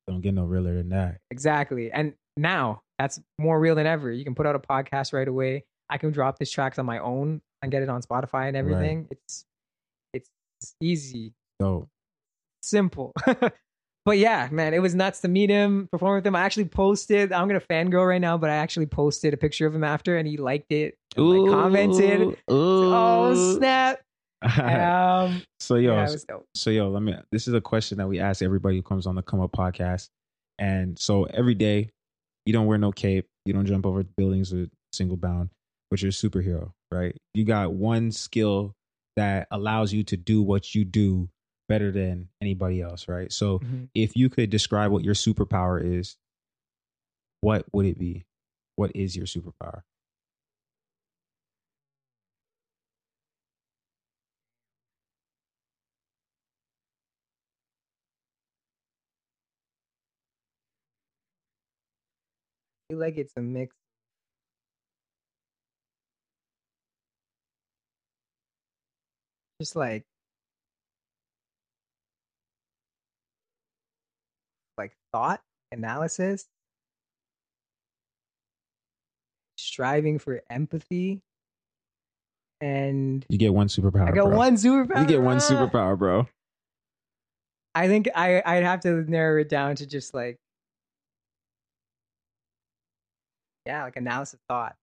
don't 0.06 0.20
get 0.20 0.34
no 0.34 0.44
realer 0.44 0.74
than 0.74 0.88
that. 0.90 1.18
Exactly. 1.30 1.92
And 1.92 2.14
now 2.36 2.82
that's 2.98 3.20
more 3.38 3.60
real 3.60 3.74
than 3.74 3.86
ever. 3.86 4.10
You 4.10 4.24
can 4.24 4.34
put 4.34 4.46
out 4.46 4.54
a 4.54 4.58
podcast 4.58 5.12
right 5.12 5.28
away. 5.28 5.64
I 5.90 5.98
can 5.98 6.10
drop 6.12 6.38
this 6.38 6.50
tracks 6.50 6.78
on 6.78 6.86
my 6.86 6.98
own 6.98 7.40
and 7.62 7.70
get 7.70 7.82
it 7.82 7.88
on 7.88 8.02
Spotify 8.02 8.48
and 8.48 8.56
everything. 8.56 9.08
It's 9.10 9.44
it's 10.14 10.30
easy, 10.80 11.34
So 11.60 11.88
simple. 12.62 13.12
but 14.08 14.16
yeah, 14.16 14.48
man, 14.50 14.72
it 14.72 14.78
was 14.78 14.94
nuts 14.94 15.20
to 15.20 15.28
meet 15.28 15.50
him, 15.50 15.86
perform 15.92 16.14
with 16.14 16.26
him. 16.26 16.34
I 16.34 16.40
actually 16.40 16.64
posted. 16.64 17.30
I'm 17.30 17.46
gonna 17.46 17.60
fangirl 17.60 18.08
right 18.08 18.20
now, 18.20 18.38
but 18.38 18.48
I 18.48 18.54
actually 18.54 18.86
posted 18.86 19.34
a 19.34 19.36
picture 19.36 19.66
of 19.66 19.74
him 19.74 19.84
after, 19.84 20.16
and 20.16 20.26
he 20.26 20.38
liked 20.38 20.72
it. 20.72 20.96
and, 21.14 21.28
like, 21.28 21.50
commented. 21.52 22.38
Oh 22.48 23.56
snap! 23.58 24.00
Um, 24.40 25.42
so 25.60 25.74
yo, 25.74 25.92
yeah, 25.92 26.08
it 26.08 26.12
was 26.12 26.24
dope. 26.24 26.46
so 26.54 26.70
yo, 26.70 26.88
let 26.88 27.02
me. 27.02 27.16
This 27.30 27.48
is 27.48 27.54
a 27.54 27.60
question 27.60 27.98
that 27.98 28.08
we 28.08 28.18
ask 28.18 28.40
everybody 28.40 28.76
who 28.76 28.82
comes 28.82 29.06
on 29.06 29.14
the 29.14 29.20
Come 29.20 29.40
Up 29.40 29.52
podcast, 29.52 30.08
and 30.58 30.98
so 30.98 31.24
every 31.24 31.54
day, 31.54 31.90
you 32.46 32.54
don't 32.54 32.64
wear 32.64 32.78
no 32.78 32.92
cape, 32.92 33.26
you 33.44 33.52
don't 33.52 33.66
jump 33.66 33.84
over 33.84 34.04
buildings 34.16 34.54
with 34.54 34.70
single 34.90 35.18
bound, 35.18 35.50
but 35.90 36.00
you're 36.00 36.08
a 36.08 36.12
superhero, 36.12 36.70
right? 36.90 37.14
You 37.34 37.44
got 37.44 37.74
one 37.74 38.10
skill 38.10 38.72
that 39.16 39.48
allows 39.50 39.92
you 39.92 40.02
to 40.04 40.16
do 40.16 40.40
what 40.40 40.74
you 40.74 40.86
do 40.86 41.28
better 41.68 41.92
than 41.92 42.28
anybody 42.42 42.80
else, 42.82 43.08
right? 43.08 43.32
So 43.32 43.60
Mhm. 43.60 43.90
if 43.94 44.16
you 44.16 44.30
could 44.30 44.50
describe 44.50 44.90
what 44.92 45.04
your 45.04 45.14
superpower 45.14 45.82
is, 45.82 46.16
what 47.40 47.66
would 47.72 47.86
it 47.86 47.98
be? 47.98 48.24
What 48.76 48.94
is 48.96 49.16
your 49.16 49.26
superpower? 49.26 49.82
I 62.76 62.92
feel 62.94 62.98
like 63.00 63.18
it's 63.18 63.32
a 63.36 63.42
mix. 63.42 63.74
Just 69.60 69.76
like 69.76 70.04
like 74.78 74.97
thought 75.12 75.40
analysis, 75.72 76.46
striving 79.56 80.18
for 80.18 80.42
empathy, 80.50 81.20
and 82.60 83.24
You 83.28 83.38
get 83.38 83.54
one 83.54 83.68
superpower. 83.68 84.08
I 84.08 84.12
got 84.12 84.26
bro. 84.26 84.36
one 84.36 84.54
superpower. 84.56 85.00
You 85.00 85.06
get 85.06 85.22
one 85.22 85.38
superpower, 85.38 85.98
bro. 85.98 86.26
I 87.74 87.86
think 87.86 88.08
I 88.14 88.42
I'd 88.44 88.64
have 88.64 88.80
to 88.80 89.08
narrow 89.08 89.40
it 89.40 89.48
down 89.48 89.76
to 89.76 89.86
just 89.86 90.14
like 90.14 90.36
yeah, 93.66 93.84
like 93.84 93.96
analysis 93.96 94.34
of 94.34 94.40
thought. 94.48 94.74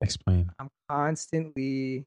Explain. 0.00 0.50
I'm 0.58 0.68
constantly 0.88 2.06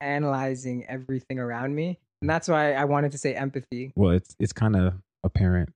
analyzing 0.00 0.86
everything 0.86 1.38
around 1.38 1.74
me. 1.74 1.98
And 2.22 2.30
that's 2.30 2.48
why 2.48 2.72
I 2.74 2.84
wanted 2.84 3.12
to 3.12 3.18
say 3.18 3.34
empathy. 3.34 3.92
Well, 3.96 4.12
it's 4.12 4.36
it's 4.38 4.52
kind 4.52 4.76
of 4.76 4.94
apparent. 5.24 5.72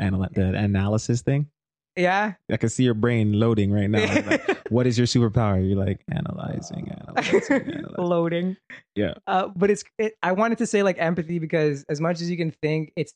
Anal- 0.00 0.28
the 0.32 0.54
analysis 0.54 1.22
thing. 1.22 1.48
Yeah. 1.96 2.34
I 2.50 2.56
can 2.56 2.68
see 2.68 2.82
your 2.82 2.94
brain 2.94 3.38
loading 3.38 3.70
right 3.70 3.88
now. 3.88 4.22
Like, 4.26 4.66
what 4.70 4.86
is 4.86 4.98
your 4.98 5.06
superpower? 5.06 5.66
You're 5.66 5.78
like 5.78 6.02
analyzing, 6.10 6.90
analyzing, 6.90 7.42
analyzing. 7.50 7.84
Loading. 7.96 8.56
Yeah. 8.96 9.14
Uh, 9.26 9.48
but 9.54 9.70
it's, 9.70 9.84
it, 9.98 10.14
I 10.22 10.32
wanted 10.32 10.58
to 10.58 10.66
say 10.66 10.82
like 10.82 10.96
empathy 10.98 11.38
because 11.38 11.84
as 11.88 12.00
much 12.00 12.20
as 12.20 12.28
you 12.28 12.36
can 12.36 12.50
think, 12.62 12.92
it's 12.96 13.12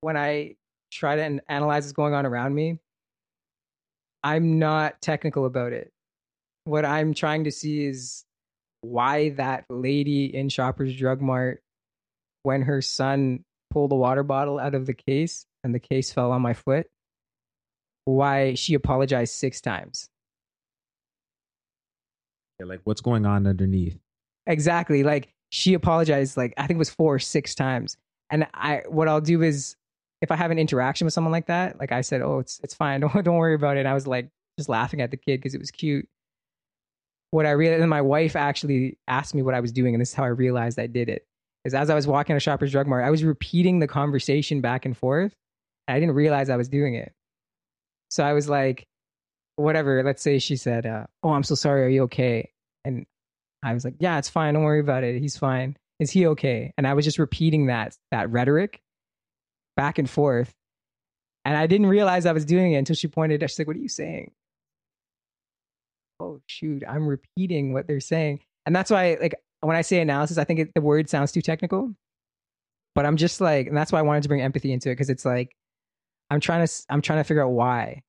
when 0.00 0.16
I 0.16 0.56
try 0.92 1.16
to 1.16 1.40
analyze 1.48 1.84
what's 1.84 1.92
going 1.92 2.14
on 2.14 2.26
around 2.26 2.54
me, 2.54 2.78
I'm 4.24 4.58
not 4.58 5.00
technical 5.00 5.46
about 5.46 5.72
it. 5.72 5.92
What 6.64 6.84
I'm 6.84 7.14
trying 7.14 7.44
to 7.44 7.52
see 7.52 7.84
is 7.84 8.24
why 8.82 9.30
that 9.30 9.64
lady 9.70 10.34
in 10.34 10.48
Shoppers 10.48 10.96
Drug 10.96 11.20
Mart, 11.20 11.62
when 12.42 12.62
her 12.62 12.82
son 12.82 13.44
pulled 13.70 13.92
a 13.92 13.96
water 13.96 14.22
bottle 14.22 14.58
out 14.58 14.74
of 14.74 14.86
the 14.86 14.94
case 14.94 15.46
and 15.64 15.74
the 15.74 15.80
case 15.80 16.12
fell 16.12 16.32
on 16.32 16.42
my 16.42 16.54
foot, 16.54 16.86
why 18.04 18.54
she 18.54 18.74
apologized 18.74 19.34
six 19.34 19.60
times. 19.60 20.08
Yeah, 22.58 22.66
like 22.66 22.80
what's 22.84 23.00
going 23.00 23.26
on 23.26 23.46
underneath? 23.46 23.98
Exactly. 24.46 25.02
Like 25.02 25.32
she 25.50 25.74
apologized 25.74 26.36
like 26.36 26.54
I 26.56 26.66
think 26.66 26.76
it 26.76 26.78
was 26.78 26.90
four 26.90 27.14
or 27.14 27.18
six 27.18 27.54
times. 27.54 27.96
And 28.30 28.46
I 28.54 28.82
what 28.88 29.08
I'll 29.08 29.20
do 29.20 29.42
is 29.42 29.76
if 30.20 30.30
I 30.30 30.36
have 30.36 30.50
an 30.50 30.58
interaction 30.58 31.04
with 31.04 31.14
someone 31.14 31.32
like 31.32 31.46
that, 31.46 31.78
like 31.78 31.92
I 31.92 32.02
said, 32.02 32.22
"Oh, 32.22 32.38
it's 32.38 32.60
it's 32.62 32.74
fine. 32.74 33.00
Don't 33.00 33.24
don't 33.24 33.36
worry 33.36 33.54
about 33.54 33.76
it." 33.76 33.80
And 33.80 33.88
I 33.88 33.94
was 33.94 34.06
like 34.06 34.28
just 34.58 34.68
laughing 34.68 35.00
at 35.00 35.10
the 35.10 35.16
kid 35.16 35.38
because 35.38 35.54
it 35.54 35.60
was 35.60 35.70
cute. 35.70 36.08
What 37.32 37.46
I 37.46 37.50
realized, 37.50 37.80
and 37.80 37.90
my 37.90 38.02
wife 38.02 38.34
actually 38.34 38.98
asked 39.06 39.34
me 39.34 39.42
what 39.42 39.54
I 39.54 39.60
was 39.60 39.72
doing, 39.72 39.94
and 39.94 40.00
this 40.00 40.10
is 40.10 40.14
how 40.14 40.24
I 40.24 40.28
realized 40.28 40.78
I 40.78 40.86
did 40.86 41.08
it. 41.08 41.26
Is 41.64 41.74
as 41.74 41.90
I 41.90 41.94
was 41.94 42.06
walking 42.06 42.34
to 42.34 42.40
Shoppers 42.40 42.72
Drug 42.72 42.86
Mart, 42.86 43.04
I 43.04 43.10
was 43.10 43.22
repeating 43.22 43.78
the 43.78 43.86
conversation 43.86 44.60
back 44.60 44.84
and 44.84 44.96
forth, 44.96 45.34
I 45.90 46.00
didn't 46.00 46.14
realize 46.14 46.50
I 46.50 46.56
was 46.56 46.68
doing 46.68 46.94
it. 46.94 47.12
So 48.10 48.24
I 48.24 48.32
was 48.32 48.48
like, 48.48 48.86
whatever. 49.56 50.02
Let's 50.02 50.22
say 50.22 50.38
she 50.38 50.56
said, 50.56 50.86
uh, 50.86 51.06
"Oh, 51.22 51.30
I'm 51.30 51.42
so 51.42 51.54
sorry. 51.54 51.84
Are 51.84 51.88
you 51.88 52.02
okay?" 52.04 52.50
And 52.84 53.06
I 53.62 53.74
was 53.74 53.84
like, 53.84 53.94
"Yeah, 53.98 54.18
it's 54.18 54.28
fine. 54.28 54.54
Don't 54.54 54.64
worry 54.64 54.80
about 54.80 55.04
it. 55.04 55.20
He's 55.20 55.36
fine. 55.36 55.76
Is 55.98 56.10
he 56.10 56.26
okay?" 56.28 56.72
And 56.76 56.86
I 56.86 56.94
was 56.94 57.04
just 57.04 57.18
repeating 57.18 57.66
that 57.66 57.96
that 58.10 58.30
rhetoric 58.30 58.80
back 59.76 59.98
and 59.98 60.08
forth, 60.08 60.52
and 61.44 61.56
I 61.56 61.66
didn't 61.66 61.86
realize 61.86 62.26
I 62.26 62.32
was 62.32 62.44
doing 62.44 62.72
it 62.72 62.78
until 62.78 62.96
she 62.96 63.08
pointed. 63.08 63.42
She's 63.42 63.58
like, 63.58 63.68
"What 63.68 63.76
are 63.76 63.80
you 63.80 63.88
saying?" 63.88 64.32
Oh 66.20 66.40
shoot, 66.46 66.82
I'm 66.86 67.06
repeating 67.06 67.72
what 67.72 67.86
they're 67.86 68.00
saying, 68.00 68.40
and 68.66 68.74
that's 68.74 68.90
why, 68.90 69.16
like, 69.20 69.34
when 69.60 69.76
I 69.76 69.82
say 69.82 70.00
analysis, 70.00 70.38
I 70.38 70.44
think 70.44 70.60
it, 70.60 70.72
the 70.74 70.80
word 70.80 71.08
sounds 71.08 71.32
too 71.32 71.42
technical. 71.42 71.94
But 72.94 73.06
I'm 73.06 73.16
just 73.16 73.40
like, 73.40 73.68
and 73.68 73.76
that's 73.76 73.92
why 73.92 74.00
I 74.00 74.02
wanted 74.02 74.22
to 74.24 74.28
bring 74.28 74.42
empathy 74.42 74.72
into 74.72 74.90
it 74.90 74.94
because 74.94 75.10
it's 75.10 75.24
like, 75.24 75.56
I'm 76.30 76.40
trying 76.40 76.66
to, 76.66 76.72
I'm 76.88 77.02
trying 77.02 77.18
to 77.18 77.24
figure 77.24 77.44
out 77.44 77.50
why. 77.50 78.02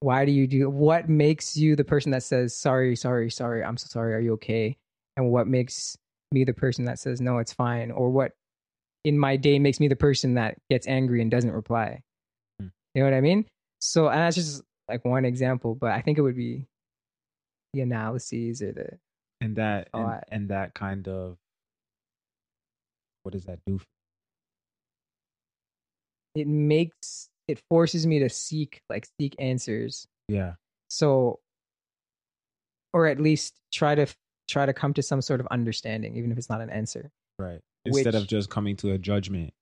Why 0.00 0.24
do 0.24 0.30
you 0.30 0.46
do 0.46 0.70
what 0.70 1.08
makes 1.08 1.56
you 1.56 1.74
the 1.74 1.84
person 1.84 2.12
that 2.12 2.22
says 2.22 2.56
sorry, 2.56 2.94
sorry, 2.94 3.30
sorry, 3.30 3.64
I'm 3.64 3.76
so 3.76 3.86
sorry, 3.88 4.14
are 4.14 4.20
you 4.20 4.34
okay? 4.34 4.76
And 5.16 5.30
what 5.30 5.48
makes 5.48 5.96
me 6.30 6.44
the 6.44 6.54
person 6.54 6.84
that 6.84 7.00
says 7.00 7.20
no, 7.20 7.38
it's 7.38 7.52
fine? 7.52 7.90
Or 7.90 8.10
what 8.10 8.32
in 9.04 9.18
my 9.18 9.36
day 9.36 9.58
makes 9.58 9.80
me 9.80 9.88
the 9.88 9.96
person 9.96 10.34
that 10.34 10.56
gets 10.70 10.86
angry 10.86 11.20
and 11.20 11.30
doesn't 11.30 11.50
reply? 11.50 12.02
Hmm. 12.60 12.68
You 12.94 13.02
know 13.02 13.10
what 13.10 13.16
I 13.16 13.20
mean? 13.20 13.44
So, 13.80 14.08
and 14.08 14.20
that's 14.20 14.36
just 14.36 14.62
like 14.88 15.04
one 15.04 15.24
example, 15.24 15.74
but 15.74 15.90
I 15.90 16.00
think 16.00 16.18
it 16.18 16.22
would 16.22 16.36
be 16.36 16.66
the 17.72 17.80
analyses 17.80 18.62
or 18.62 18.72
the 18.72 18.98
And 19.40 19.56
that 19.56 19.88
and, 19.92 20.20
and 20.30 20.48
that 20.50 20.74
kind 20.74 21.08
of 21.08 21.36
what 23.22 23.32
does 23.32 23.44
that 23.44 23.58
do? 23.66 23.80
It 26.34 26.46
makes 26.46 27.28
it 27.46 27.60
forces 27.68 28.06
me 28.06 28.18
to 28.20 28.28
seek 28.28 28.80
like 28.88 29.06
seek 29.20 29.34
answers. 29.38 30.06
Yeah. 30.28 30.54
So 30.88 31.40
or 32.92 33.06
at 33.06 33.20
least 33.20 33.54
try 33.72 33.94
to 33.94 34.06
try 34.48 34.66
to 34.66 34.72
come 34.72 34.94
to 34.94 35.02
some 35.02 35.20
sort 35.20 35.40
of 35.40 35.46
understanding 35.50 36.16
even 36.16 36.32
if 36.32 36.38
it's 36.38 36.48
not 36.48 36.60
an 36.60 36.70
answer. 36.70 37.10
Right. 37.38 37.60
Instead 37.84 38.14
Which- 38.14 38.22
of 38.22 38.28
just 38.28 38.50
coming 38.50 38.76
to 38.76 38.92
a 38.92 38.98
judgment. 38.98 39.52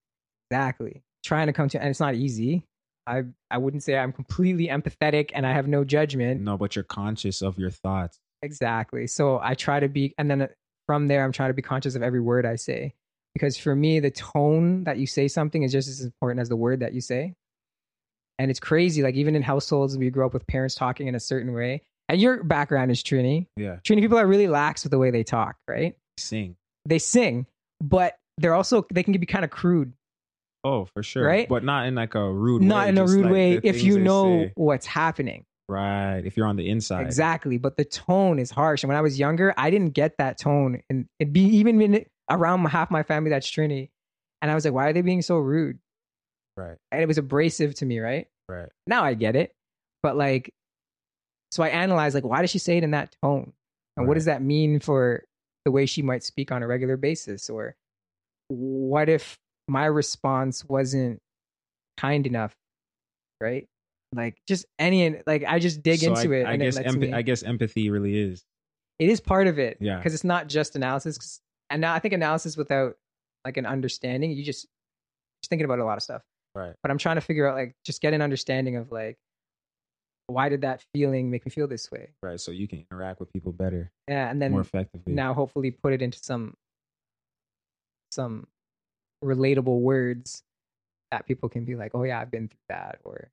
Exactly. 0.49 1.03
Trying 1.25 1.47
to 1.47 1.53
come 1.53 1.69
to 1.69 1.79
and 1.79 1.89
it's 1.89 1.99
not 1.99 2.15
easy. 2.15 2.63
I 3.05 3.23
I 3.49 3.57
wouldn't 3.57 3.83
say 3.83 3.97
I'm 3.97 4.11
completely 4.11 4.67
empathetic 4.67 5.31
and 5.33 5.45
I 5.45 5.53
have 5.53 5.67
no 5.67 5.83
judgment. 5.83 6.41
No, 6.41 6.57
but 6.57 6.75
you're 6.75 6.83
conscious 6.83 7.41
of 7.41 7.57
your 7.57 7.71
thoughts. 7.71 8.19
Exactly. 8.41 9.07
So 9.07 9.39
I 9.41 9.55
try 9.55 9.79
to 9.79 9.87
be, 9.87 10.13
and 10.17 10.29
then 10.29 10.43
uh, 10.43 10.47
from 10.85 11.07
there, 11.07 11.23
I'm 11.23 11.31
trying 11.31 11.49
to 11.49 11.53
be 11.55 11.61
conscious 11.61 11.95
of 11.95 12.03
every 12.03 12.19
word 12.19 12.45
I 12.45 12.55
say. 12.55 12.93
Because 13.37 13.57
for 13.57 13.75
me, 13.75 13.99
the 13.99 14.11
tone 14.11 14.83
that 14.85 14.97
you 14.97 15.07
say 15.07 15.27
something 15.27 15.63
is 15.63 15.71
just 15.71 15.87
as 15.87 16.01
important 16.01 16.39
as 16.39 16.49
the 16.49 16.55
word 16.55 16.79
that 16.81 16.93
you 16.93 17.01
say. 17.01 17.33
And 18.39 18.51
it's 18.51 18.59
crazy. 18.59 19.01
Like, 19.01 19.15
even 19.15 19.35
in 19.35 19.41
households, 19.41 19.97
we 19.97 20.09
grew 20.09 20.25
up 20.25 20.33
with 20.33 20.45
parents 20.47 20.75
talking 20.75 21.07
in 21.07 21.15
a 21.15 21.19
certain 21.19 21.53
way. 21.53 21.81
And 22.09 22.21
your 22.21 22.43
background 22.43 22.91
is 22.91 23.03
Trini. 23.03 23.47
Yeah. 23.57 23.77
Trini 23.83 23.99
people 24.01 24.17
are 24.17 24.27
really 24.27 24.47
lax 24.47 24.83
with 24.83 24.91
the 24.91 24.97
way 24.97 25.11
they 25.11 25.23
talk, 25.23 25.55
right? 25.67 25.95
Sing. 26.17 26.55
They 26.85 26.99
sing, 26.99 27.47
but 27.81 28.17
they're 28.37 28.53
also, 28.53 28.85
they 28.93 29.03
can 29.03 29.13
be 29.13 29.25
kind 29.25 29.43
of 29.43 29.51
crude, 29.51 29.93
Oh, 30.63 30.85
for 30.85 31.03
sure. 31.03 31.25
Right? 31.25 31.47
But 31.47 31.63
not 31.63 31.87
in 31.87 31.95
like 31.95 32.15
a 32.15 32.31
rude 32.31 32.61
not 32.61 32.85
way. 32.85 32.89
in 32.89 32.97
a 32.97 33.05
rude 33.05 33.23
like 33.23 33.31
way 33.31 33.59
if 33.63 33.83
you 33.83 33.99
know 33.99 34.43
say. 34.43 34.51
what's 34.55 34.85
happening. 34.85 35.45
Right. 35.69 36.21
If 36.25 36.37
you're 36.37 36.47
on 36.47 36.55
the 36.55 36.69
inside. 36.69 37.05
Exactly, 37.05 37.57
but 37.57 37.77
the 37.77 37.85
tone 37.85 38.39
is 38.39 38.51
harsh. 38.51 38.83
And 38.83 38.89
when 38.89 38.97
I 38.97 39.01
was 39.01 39.19
younger, 39.19 39.53
I 39.57 39.69
didn't 39.69 39.91
get 39.91 40.17
that 40.17 40.37
tone, 40.37 40.81
and 40.89 41.07
it'd 41.19 41.33
be 41.33 41.41
even 41.57 41.81
in 41.81 42.05
around 42.29 42.65
half 42.65 42.91
my 42.91 43.03
family 43.03 43.29
that's 43.29 43.49
Trini, 43.49 43.89
and 44.41 44.51
I 44.51 44.55
was 44.55 44.65
like, 44.65 44.73
why 44.73 44.87
are 44.87 44.93
they 44.93 45.01
being 45.01 45.21
so 45.21 45.37
rude? 45.37 45.79
Right. 46.55 46.77
And 46.91 47.01
it 47.01 47.07
was 47.07 47.17
abrasive 47.17 47.75
to 47.75 47.85
me, 47.85 47.99
right? 47.99 48.27
Right. 48.49 48.69
Now 48.87 49.03
I 49.03 49.13
get 49.13 49.35
it, 49.35 49.53
but 50.03 50.15
like, 50.17 50.53
so 51.51 51.63
I 51.63 51.69
analyzed 51.69 52.15
like, 52.15 52.23
why 52.25 52.41
does 52.41 52.49
she 52.49 52.59
say 52.59 52.77
it 52.77 52.83
in 52.83 52.91
that 52.91 53.15
tone, 53.21 53.53
and 53.95 54.07
what 54.07 54.15
does 54.15 54.25
that 54.25 54.41
mean 54.41 54.79
for 54.79 55.23
the 55.65 55.71
way 55.71 55.85
she 55.85 56.01
might 56.01 56.23
speak 56.23 56.51
on 56.51 56.63
a 56.63 56.67
regular 56.67 56.97
basis, 56.97 57.49
or 57.49 57.75
what 58.49 59.09
if 59.09 59.37
my 59.67 59.85
response 59.85 60.63
wasn't 60.65 61.19
kind 61.97 62.25
enough, 62.25 62.53
right? 63.41 63.65
Like 64.15 64.37
just 64.47 64.65
any 64.79 65.21
like 65.27 65.43
I 65.45 65.59
just 65.59 65.83
dig 65.83 65.99
So 65.99 66.13
into 66.13 66.33
I, 66.33 66.39
it. 66.39 66.45
I 66.47 66.55
guess 66.57 66.77
it 66.77 66.85
empa- 66.85 66.97
me, 66.99 67.13
I 67.13 67.21
guess 67.21 67.43
empathy 67.43 67.89
really 67.89 68.17
is. 68.17 68.43
it 68.99 69.09
is 69.09 69.19
part 69.19 69.47
of 69.47 69.59
it 69.59 69.77
Yeah. 69.81 69.97
because 69.97 70.13
it's 70.13 70.23
not 70.23 70.47
just 70.47 70.77
analysis 70.77 71.41
and 71.69 71.81
now 71.81 71.93
i 71.93 71.99
think 71.99 72.13
analysis 72.13 72.55
without 72.57 72.95
like 73.45 73.57
an 73.57 73.65
understanding 73.65 74.31
you 74.31 74.43
just 74.43 74.67
just 75.41 75.49
thinking 75.49 75.65
about 75.65 75.79
a 75.79 75.85
lot 75.85 75.97
of 75.97 76.03
stuff 76.03 76.21
Right. 76.55 76.73
but 76.81 76.89
i'm 76.91 76.97
trying 76.97 77.15
to 77.17 77.21
figure 77.21 77.47
out 77.47 77.55
like 77.55 77.75
just 77.85 78.01
get 78.01 78.13
an 78.13 78.21
understanding 78.21 78.75
of 78.77 78.91
like 78.91 79.17
why 80.27 80.49
did 80.49 80.61
that 80.61 80.83
feeling 80.93 81.29
make 81.31 81.45
me 81.45 81.51
feel 81.51 81.67
this 81.67 81.89
way 81.91 82.09
Right. 82.21 82.39
So 82.39 82.51
you 82.51 82.67
can 82.67 82.85
interact 82.91 83.19
with 83.21 83.31
people 83.31 83.51
better, 83.53 83.91
yeah 84.09 84.29
and 84.29 84.41
then 84.41 84.51
more 84.51 84.61
effectively. 84.61 85.13
now 85.13 85.33
hopefully 85.33 85.71
put 85.71 85.93
it 85.93 86.01
into 86.01 86.19
some 86.19 86.55
some 88.11 88.47
relatable 89.23 89.79
words 89.79 90.43
that 91.11 91.25
people 91.25 91.49
can 91.49 91.63
be 91.65 91.75
like 91.75 91.91
oh 91.93 92.03
yeah 92.03 92.19
i've 92.19 92.31
been 92.31 92.47
through 92.47 92.57
that 92.69 92.99
or 93.03 93.29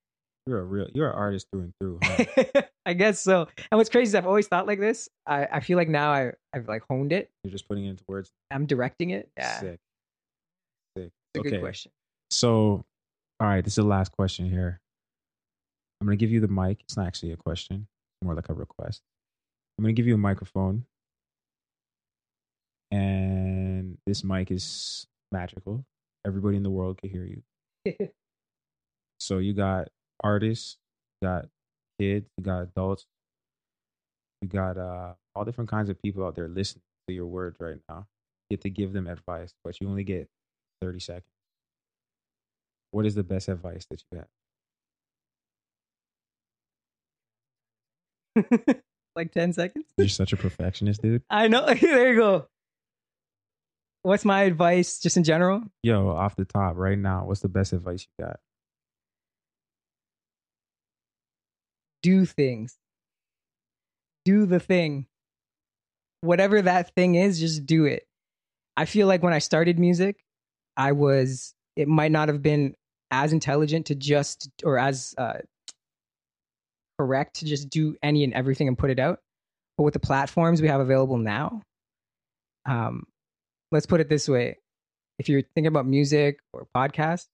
You're 0.46 0.60
a 0.60 0.64
real 0.64 0.88
you're 0.94 1.08
an 1.08 1.14
artist 1.16 1.46
through 1.50 1.62
and 1.62 1.72
through. 1.80 1.98
Huh? 2.02 2.62
i 2.86 2.92
guess 2.92 3.18
so 3.18 3.48
and 3.70 3.78
what's 3.78 3.88
crazy 3.88 4.10
is 4.10 4.14
i've 4.14 4.26
always 4.26 4.46
thought 4.46 4.66
like 4.66 4.78
this 4.78 5.08
i, 5.26 5.46
I 5.46 5.60
feel 5.60 5.78
like 5.78 5.88
now 5.88 6.12
I, 6.12 6.32
i've 6.52 6.68
like 6.68 6.82
honed 6.86 7.14
it 7.14 7.30
you're 7.42 7.50
just 7.50 7.66
putting 7.66 7.86
it 7.86 7.90
into 7.90 8.04
words. 8.06 8.30
i'm 8.50 8.66
directing 8.66 9.08
it 9.08 9.30
yeah 9.38 9.58
Sick. 9.60 9.80
Sick. 10.98 11.06
it's 11.06 11.36
a 11.36 11.40
okay. 11.40 11.50
good 11.50 11.60
question 11.60 11.90
So, 12.30 12.84
all 13.40 13.48
right, 13.48 13.64
this 13.64 13.72
is 13.72 13.76
the 13.76 13.84
last 13.84 14.12
question 14.12 14.50
here. 14.50 14.80
I'm 16.00 16.06
going 16.06 16.18
to 16.18 16.20
give 16.20 16.30
you 16.30 16.40
the 16.40 16.48
mic. 16.48 16.80
It's 16.82 16.96
not 16.96 17.06
actually 17.06 17.32
a 17.32 17.36
question, 17.36 17.86
more 18.22 18.34
like 18.34 18.48
a 18.50 18.54
request. 18.54 19.00
I'm 19.78 19.84
going 19.84 19.94
to 19.94 19.98
give 19.98 20.06
you 20.06 20.14
a 20.14 20.18
microphone. 20.18 20.84
And 22.90 23.98
this 24.06 24.22
mic 24.24 24.50
is 24.50 25.06
magical. 25.32 25.84
Everybody 26.26 26.56
in 26.56 26.62
the 26.62 26.70
world 26.70 26.98
can 26.98 27.08
hear 27.10 27.24
you. 27.24 27.42
So, 29.20 29.38
you 29.38 29.54
got 29.54 29.88
artists, 30.22 30.76
you 31.20 31.28
got 31.28 31.46
kids, 31.98 32.28
you 32.36 32.44
got 32.44 32.62
adults, 32.62 33.06
you 34.42 34.48
got 34.48 34.76
uh, 34.76 35.14
all 35.34 35.44
different 35.44 35.70
kinds 35.70 35.88
of 35.88 36.00
people 36.02 36.24
out 36.24 36.34
there 36.34 36.48
listening 36.48 36.82
to 37.08 37.14
your 37.14 37.26
words 37.26 37.56
right 37.60 37.76
now. 37.88 38.06
You 38.48 38.56
get 38.56 38.62
to 38.62 38.70
give 38.70 38.92
them 38.92 39.06
advice, 39.06 39.52
but 39.64 39.80
you 39.80 39.88
only 39.88 40.04
get 40.04 40.28
30 40.82 41.00
seconds. 41.00 41.24
What 42.90 43.06
is 43.06 43.14
the 43.14 43.24
best 43.24 43.48
advice 43.48 43.86
that 43.90 44.02
you 44.12 44.18
have? 44.18 44.26
like 49.16 49.32
10 49.32 49.52
seconds 49.52 49.84
You're 49.96 50.08
such 50.08 50.32
a 50.32 50.36
perfectionist, 50.36 51.02
dude. 51.02 51.22
i 51.30 51.46
know 51.48 51.66
there 51.80 52.12
you 52.12 52.18
go 52.18 52.46
what's 54.02 54.24
my 54.24 54.42
advice 54.42 54.98
just 54.98 55.16
in 55.16 55.24
general 55.24 55.62
Yo, 55.82 56.08
off 56.10 56.34
the 56.36 56.44
top, 56.44 56.76
right 56.76 56.98
now, 56.98 57.24
what's 57.26 57.40
the 57.40 57.48
best 57.48 57.72
advice 57.72 58.06
you 58.18 58.24
got? 58.24 58.40
Do 62.04 62.26
things. 62.26 62.76
Do 64.26 64.44
the 64.44 64.60
thing. 64.60 65.06
Whatever 66.20 66.60
that 66.62 66.94
thing 66.94 67.14
is 67.14 67.40
just 67.40 67.64
do 67.64 67.86
it. 67.86 68.06
I 68.76 68.84
feel 68.84 69.06
like 69.06 69.22
when 69.22 69.32
i 69.32 69.38
started 69.38 69.78
music 69.78 70.16
i 70.76 70.90
was 70.90 71.54
it 71.76 71.86
might 71.86 72.10
not 72.10 72.26
have 72.26 72.42
been 72.42 72.74
as 73.12 73.32
intelligent 73.32 73.86
to 73.86 73.94
just 73.94 74.50
or 74.64 74.76
as 74.76 75.14
uh 75.16 75.38
correct 76.98 77.36
to 77.36 77.44
just 77.44 77.70
do 77.70 77.96
any 78.02 78.24
and 78.24 78.34
everything 78.34 78.68
and 78.68 78.78
put 78.78 78.90
it 78.90 78.98
out. 78.98 79.20
But 79.76 79.84
with 79.84 79.94
the 79.94 80.00
platforms 80.00 80.60
we 80.60 80.68
have 80.68 80.80
available 80.80 81.18
now 81.18 81.62
um 82.66 83.04
let's 83.70 83.86
put 83.86 84.00
it 84.00 84.08
this 84.08 84.28
way. 84.28 84.58
If 85.18 85.28
you're 85.28 85.42
thinking 85.54 85.68
about 85.68 85.86
music 85.86 86.40
or 86.52 86.66
podcast 86.76 87.26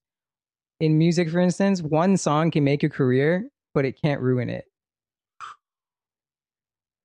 in 0.78 0.98
music 0.98 1.30
for 1.30 1.40
instance 1.40 1.80
one 1.80 2.18
song 2.18 2.50
can 2.50 2.64
make 2.64 2.82
your 2.82 2.90
career 2.90 3.48
but 3.74 3.84
it 3.84 4.00
can't 4.00 4.20
ruin 4.20 4.50
it. 4.50 4.64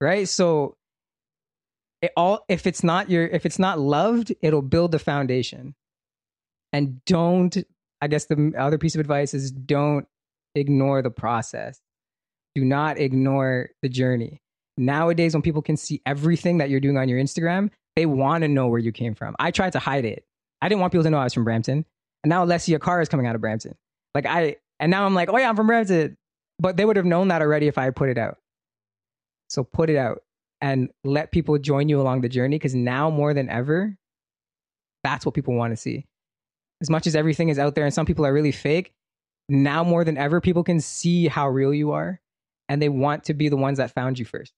Right? 0.02 0.28
So 0.28 0.76
it 2.02 2.12
all 2.16 2.46
if 2.48 2.68
it's 2.68 2.84
not 2.84 3.10
your 3.10 3.26
if 3.26 3.46
it's 3.46 3.60
not 3.60 3.80
loved 3.80 4.34
it'll 4.42 4.62
build 4.62 4.92
the 4.92 5.00
foundation. 5.00 5.76
And 6.74 7.04
don't 7.06 7.58
i 8.02 8.08
guess 8.08 8.26
the 8.26 8.54
other 8.58 8.78
piece 8.78 8.96
of 8.96 9.02
advice 9.02 9.34
is 9.34 9.52
don't 9.52 10.08
ignore 10.54 11.02
the 11.02 11.12
process. 11.12 11.80
Do 12.54 12.64
not 12.64 12.98
ignore 12.98 13.72
the 13.82 13.90
journey. 13.90 14.42
Nowadays 14.78 15.34
when 15.34 15.42
people 15.42 15.62
can 15.62 15.78
see 15.78 16.02
everything 16.06 16.58
that 16.60 16.70
you're 16.70 16.80
doing 16.80 16.98
on 16.98 17.10
your 17.10 17.20
instagram 17.20 17.72
they 17.96 18.06
want 18.06 18.42
to 18.42 18.50
know 18.50 18.68
where 18.68 18.80
you 18.80 18.92
came 18.92 19.16
from. 19.16 19.38
I 19.40 19.52
tried 19.52 19.72
to 19.72 19.80
hide 19.80 20.04
it. 20.04 20.26
I 20.62 20.68
didn't 20.68 20.82
want 20.82 20.92
people 20.92 21.06
to 21.06 21.10
know 21.10 21.18
i 21.18 21.24
was 21.24 21.34
from 21.34 21.46
brampton. 21.46 21.86
And 22.24 22.30
now 22.30 22.46
Alessia 22.46 22.82
Cara 22.82 23.02
is 23.02 23.10
coming 23.10 23.26
out 23.26 23.36
of 23.36 23.42
brampton. 23.42 23.76
Like 24.14 24.26
i 24.26 24.58
and 24.80 24.92
now 24.92 25.06
i'm 25.06 25.16
like 25.16 25.30
oh 25.30 25.38
yeah 25.38 25.50
i'm 25.50 25.56
from 25.56 25.68
brampton 25.68 26.18
but 26.60 26.78
they 26.78 26.86
would 26.86 26.96
have 26.96 27.06
known 27.06 27.28
that 27.28 27.42
already 27.42 27.68
if 27.68 27.78
i 27.78 27.84
had 27.84 27.96
put 27.96 28.10
it 28.10 28.18
out 28.18 28.38
so 29.50 29.64
put 29.64 29.90
it 29.90 29.98
out 29.98 30.22
and 30.62 30.90
let 31.04 31.32
people 31.32 31.58
join 31.58 31.90
you 31.90 32.02
along 32.02 32.22
the 32.22 32.30
journey 32.30 32.56
because 32.58 32.76
now 32.76 33.10
more 33.10 33.34
than 33.34 33.50
ever, 33.50 33.98
that's 35.04 35.26
what 35.26 35.36
people 35.36 35.54
want 35.54 35.72
to 35.72 35.78
see. 35.78 36.06
As 36.82 36.90
much 36.90 37.08
as 37.08 37.16
everything 37.16 37.50
is 37.50 37.60
out 37.60 37.76
there 37.76 37.86
and 37.86 37.94
some 37.94 38.06
people 38.06 38.26
are 38.26 38.34
really 38.34 38.52
fake, 38.52 38.94
now 39.48 39.84
more 39.84 40.04
than 40.04 40.18
ever, 40.18 40.42
people 40.42 40.64
can 40.64 40.80
see 40.80 41.28
how 41.28 41.48
real 41.48 41.74
you 41.74 41.92
are 41.92 42.20
and 42.68 42.82
they 42.82 42.90
want 42.90 43.26
to 43.26 43.34
be 43.34 43.50
the 43.50 43.58
ones 43.58 43.78
that 43.78 43.92
found 43.92 44.18
you 44.18 44.26
first. 44.26 44.54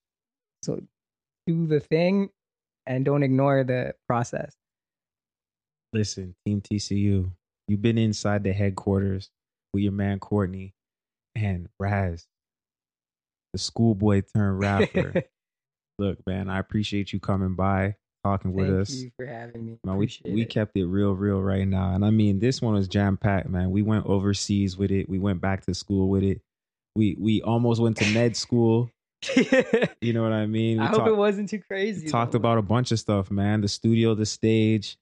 So 0.63 0.81
do 1.45 1.67
the 1.67 1.79
thing 1.79 2.29
and 2.85 3.03
don't 3.03 3.23
ignore 3.23 3.63
the 3.63 3.93
process. 4.07 4.55
Listen, 5.93 6.35
Team 6.45 6.61
TCU, 6.61 7.29
you've 7.67 7.81
been 7.81 7.97
inside 7.97 8.43
the 8.43 8.53
headquarters 8.53 9.29
with 9.73 9.83
your 9.83 9.91
man 9.91 10.19
Courtney 10.19 10.73
and 11.43 11.67
Raz, 11.79 12.25
the 13.53 13.59
schoolboy 13.59 14.23
turned 14.35 14.59
rapper. 14.59 15.23
Look, 15.99 16.25
man, 16.27 16.49
I 16.49 16.59
appreciate 16.59 17.11
you 17.11 17.19
coming 17.19 17.55
by, 17.55 17.95
talking 18.23 18.53
with 18.53 18.69
us. 18.69 18.89
Thank 18.89 19.01
you 19.03 19.11
for 19.17 19.25
having 19.25 19.65
me. 19.65 19.79
Man, 19.83 19.97
we 19.97 20.05
Appreciate 20.05 20.33
we 20.33 20.41
it. 20.43 20.49
kept 20.49 20.77
it 20.77 20.85
real, 20.85 21.13
real 21.13 21.41
right 21.41 21.67
now. 21.67 21.93
And 21.95 22.05
I 22.05 22.11
mean, 22.11 22.39
this 22.39 22.61
one 22.61 22.75
was 22.75 22.87
jam 22.87 23.17
packed, 23.17 23.49
man. 23.49 23.71
We 23.71 23.81
went 23.81 24.05
overseas 24.05 24.77
with 24.77 24.91
it. 24.91 25.09
We 25.09 25.17
went 25.17 25.41
back 25.41 25.65
to 25.65 25.73
school 25.73 26.07
with 26.09 26.23
it. 26.23 26.41
We 26.95 27.15
we 27.19 27.41
almost 27.41 27.81
went 27.81 27.97
to 27.97 28.13
med 28.13 28.35
school. 28.37 28.89
You 29.99 30.13
know 30.13 30.21
what 30.21 30.31
I 30.31 30.45
mean? 30.45 30.77
We 30.77 30.83
I 30.83 30.87
hope 30.89 30.99
talk- 30.99 31.07
it 31.07 31.17
wasn't 31.17 31.49
too 31.49 31.59
crazy. 31.59 32.05
we 32.05 32.11
talked 32.11 32.33
though. 32.33 32.37
about 32.37 32.59
a 32.59 32.61
bunch 32.61 32.91
of 32.91 32.99
stuff, 32.99 33.31
man. 33.31 33.61
The 33.61 33.67
studio, 33.67 34.13
the 34.13 34.27
stage, 34.27 34.97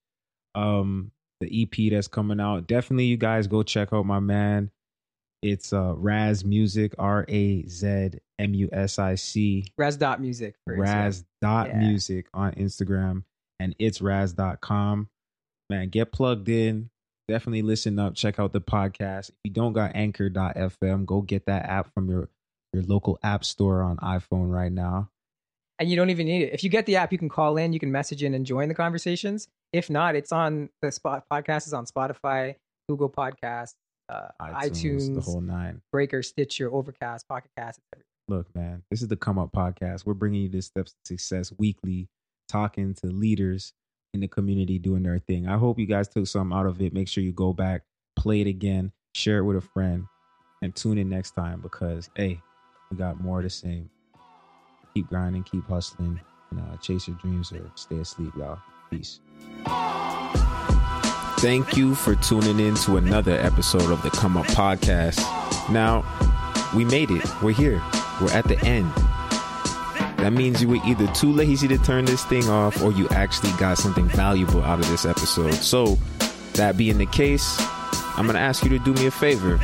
um, 0.56 1.12
the 1.42 1.64
EP 1.64 1.92
that's 1.92 2.08
coming 2.08 2.40
out. 2.40 2.66
Definitely, 2.66 3.06
you 3.06 3.18
guys 3.18 3.48
go 3.48 3.62
check 3.62 3.92
out 3.92 4.06
my 4.06 4.22
man. 4.22 4.72
It's 5.46 5.74
uh 5.74 5.94
Raz 5.96 6.44
Music, 6.44 6.96
R 6.98 7.24
A 7.30 7.64
Z 7.68 8.10
M 8.40 8.54
U 8.56 8.70
S 8.72 8.98
I 8.98 9.14
C, 9.14 9.66
Raz 9.78 9.96
dot 9.96 10.20
music. 10.20 10.56
Raz 10.66 11.24
dot 11.40 11.68
Yeah. 11.68 11.78
music 11.80 12.26
on 12.34 12.54
Instagram, 12.54 13.24
and 13.60 13.76
it's 13.78 14.02
Raz.com. 14.02 15.08
Man, 15.70 15.90
get 15.90 16.12
plugged 16.12 16.50
in. 16.50 16.90
definitely 17.28 17.62
listen 17.64 17.98
up. 18.00 18.14
Check 18.16 18.40
out 18.40 18.54
the 18.54 18.62
podcast. 18.62 19.30
If 19.30 19.36
you 19.46 19.52
don't 19.52 19.74
got 19.74 19.96
Anchor.fm, 19.96 21.06
go 21.06 21.22
get 21.22 21.46
that 21.46 21.66
app 21.66 21.92
from 21.94 22.10
your 22.10 22.30
your 22.74 22.84
local 22.84 23.18
app 23.24 23.46
store 23.46 23.82
on 23.84 23.98
iPhone 23.98 24.52
right 24.52 24.72
now. 24.72 25.10
And 25.80 25.90
you 25.90 25.96
don't 25.96 26.10
even 26.10 26.26
need 26.28 26.44
it. 26.44 26.54
If 26.54 26.64
you 26.64 26.70
get 26.70 26.86
the 26.88 26.96
app, 26.98 27.12
you 27.12 27.18
can 27.18 27.30
call 27.30 27.58
in, 27.58 27.72
you 27.74 27.80
can 27.80 27.92
message 27.92 28.24
in 28.24 28.34
and 28.34 28.46
join 28.46 28.68
the 28.70 28.76
conversations. 28.76 29.48
If 29.74 29.90
not, 29.90 30.16
it's 30.16 30.32
on 30.32 30.70
the 30.82 30.92
spot 30.92 31.26
podcast 31.32 31.68
is 31.68 31.74
on 31.74 31.86
Spotify, 31.86 32.56
Google 32.90 33.10
Podcasts, 33.10 33.74
uh, 34.10 34.28
iTunes, 34.42 34.54
iTunes, 34.54 35.16
the 35.16 35.22
whole 35.22 35.42
nine, 35.42 35.82
Breaker, 35.92 36.22
Stitcher, 36.24 36.72
Overcast, 36.74 37.28
Pocket 37.28 37.52
Cast, 37.58 37.80
Look, 38.28 38.54
man, 38.56 38.82
this 38.90 39.04
is 39.04 39.08
the 39.08 39.16
Come 39.16 39.38
Up 39.38 39.52
podcast. 39.52 40.06
We're 40.06 40.16
bringing 40.16 40.42
you 40.42 40.50
this 40.50 40.66
steps 40.66 40.94
to 40.94 41.14
success 41.14 41.54
weekly, 41.60 42.10
talking 42.50 42.96
to 42.96 43.08
leaders 43.08 43.74
in 44.16 44.20
the 44.20 44.28
community 44.28 44.80
doing 44.80 45.04
their 45.04 45.20
thing. 45.20 45.48
I 45.48 45.58
hope 45.58 45.78
you 45.78 45.86
guys 45.86 46.08
took 46.08 46.26
something 46.26 46.58
out 46.58 46.66
of 46.66 46.82
it. 46.82 46.92
Make 46.92 47.08
sure 47.08 47.24
you 47.24 47.32
go 47.32 47.54
back, 47.54 47.84
play 48.16 48.42
it 48.42 48.48
again, 48.48 48.92
share 49.14 49.40
it 49.40 49.44
with 49.44 49.58
a 49.58 49.62
friend, 49.62 50.06
and 50.64 50.76
tune 50.76 50.98
in 50.98 51.08
next 51.08 51.32
time 51.32 51.62
because 51.62 52.10
hey, 52.16 52.42
we 52.90 52.98
got 52.98 53.22
more 53.22 53.40
of 53.40 53.44
the 53.44 53.50
same. 53.50 53.92
Keep 54.96 55.10
grinding, 55.10 55.44
keep 55.44 55.68
hustling, 55.68 56.20
and 56.50 56.60
uh, 56.62 56.78
chase 56.78 57.08
your 57.08 57.18
dreams 57.18 57.52
or 57.52 57.70
stay 57.76 58.00
asleep, 58.00 58.34
y'all. 58.36 58.58
Peace. 58.90 59.20
Thank 61.40 61.76
you 61.76 61.96
for 61.96 62.16
tuning 62.16 62.60
in 62.60 62.76
to 62.76 62.98
another 62.98 63.34
episode 63.34 63.92
of 63.92 64.02
the 64.02 64.10
Come 64.10 64.38
Up 64.38 64.46
Podcast. 64.48 65.20
Now, 65.70 66.04
we 66.76 66.86
made 66.86 67.12
it. 67.12 67.24
We're 67.44 67.52
here. 67.52 67.84
We're 68.22 68.32
at 68.32 68.48
the 68.48 68.58
end. 68.66 68.92
That 70.18 70.32
means 70.32 70.62
you 70.62 70.70
were 70.70 70.80
either 70.86 71.08
too 71.08 71.32
lazy 71.32 71.68
to 71.68 71.78
turn 71.78 72.06
this 72.06 72.24
thing 72.24 72.48
off 72.50 72.82
or 72.82 72.94
you 72.94 73.08
actually 73.10 73.52
got 73.60 73.78
something 73.78 74.08
valuable 74.08 74.64
out 74.64 74.80
of 74.80 74.88
this 74.88 75.06
episode. 75.06 75.54
So, 75.56 75.98
that 76.54 76.78
being 76.78 76.98
the 76.98 77.06
case, 77.06 77.58
I'm 78.18 78.26
going 78.26 78.36
to 78.36 78.42
ask 78.42 78.64
you 78.64 78.70
to 78.70 78.80
do 78.80 78.94
me 78.94 79.08
a 79.08 79.12
favor. 79.12 79.58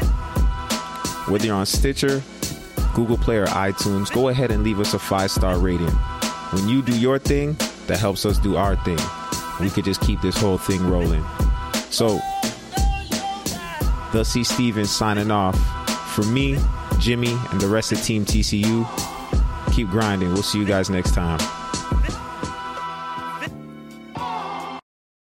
Whether 1.31 1.47
you're 1.47 1.55
on 1.55 1.65
Stitcher, 1.65 2.21
Google 2.93 3.17
Play, 3.17 3.37
or 3.37 3.47
iTunes, 3.47 4.11
go 4.13 4.27
ahead 4.27 4.51
and 4.51 4.63
leave 4.63 4.81
us 4.81 4.93
a 4.93 4.99
five 4.99 5.31
star 5.31 5.57
rating. 5.57 5.87
When 6.51 6.67
you 6.67 6.81
do 6.81 6.99
your 6.99 7.17
thing, 7.17 7.55
that 7.87 7.97
helps 7.97 8.25
us 8.25 8.37
do 8.37 8.57
our 8.57 8.75
thing. 8.83 8.99
We 9.61 9.69
could 9.69 9.85
just 9.85 10.01
keep 10.01 10.21
this 10.21 10.37
whole 10.37 10.57
thing 10.57 10.85
rolling. 10.87 11.23
So, 11.91 12.19
the 14.13 14.23
C. 14.23 14.43
Stevens 14.43 14.89
signing 14.89 15.29
off. 15.29 15.57
For 16.15 16.23
me, 16.23 16.57
Jimmy, 16.99 17.37
and 17.51 17.61
the 17.61 17.67
rest 17.67 17.91
of 17.91 18.01
Team 18.01 18.25
TCU, 18.25 18.85
keep 19.73 19.89
grinding. 19.89 20.33
We'll 20.33 20.43
see 20.43 20.59
you 20.59 20.65
guys 20.65 20.89
next 20.89 21.13
time. 21.13 21.39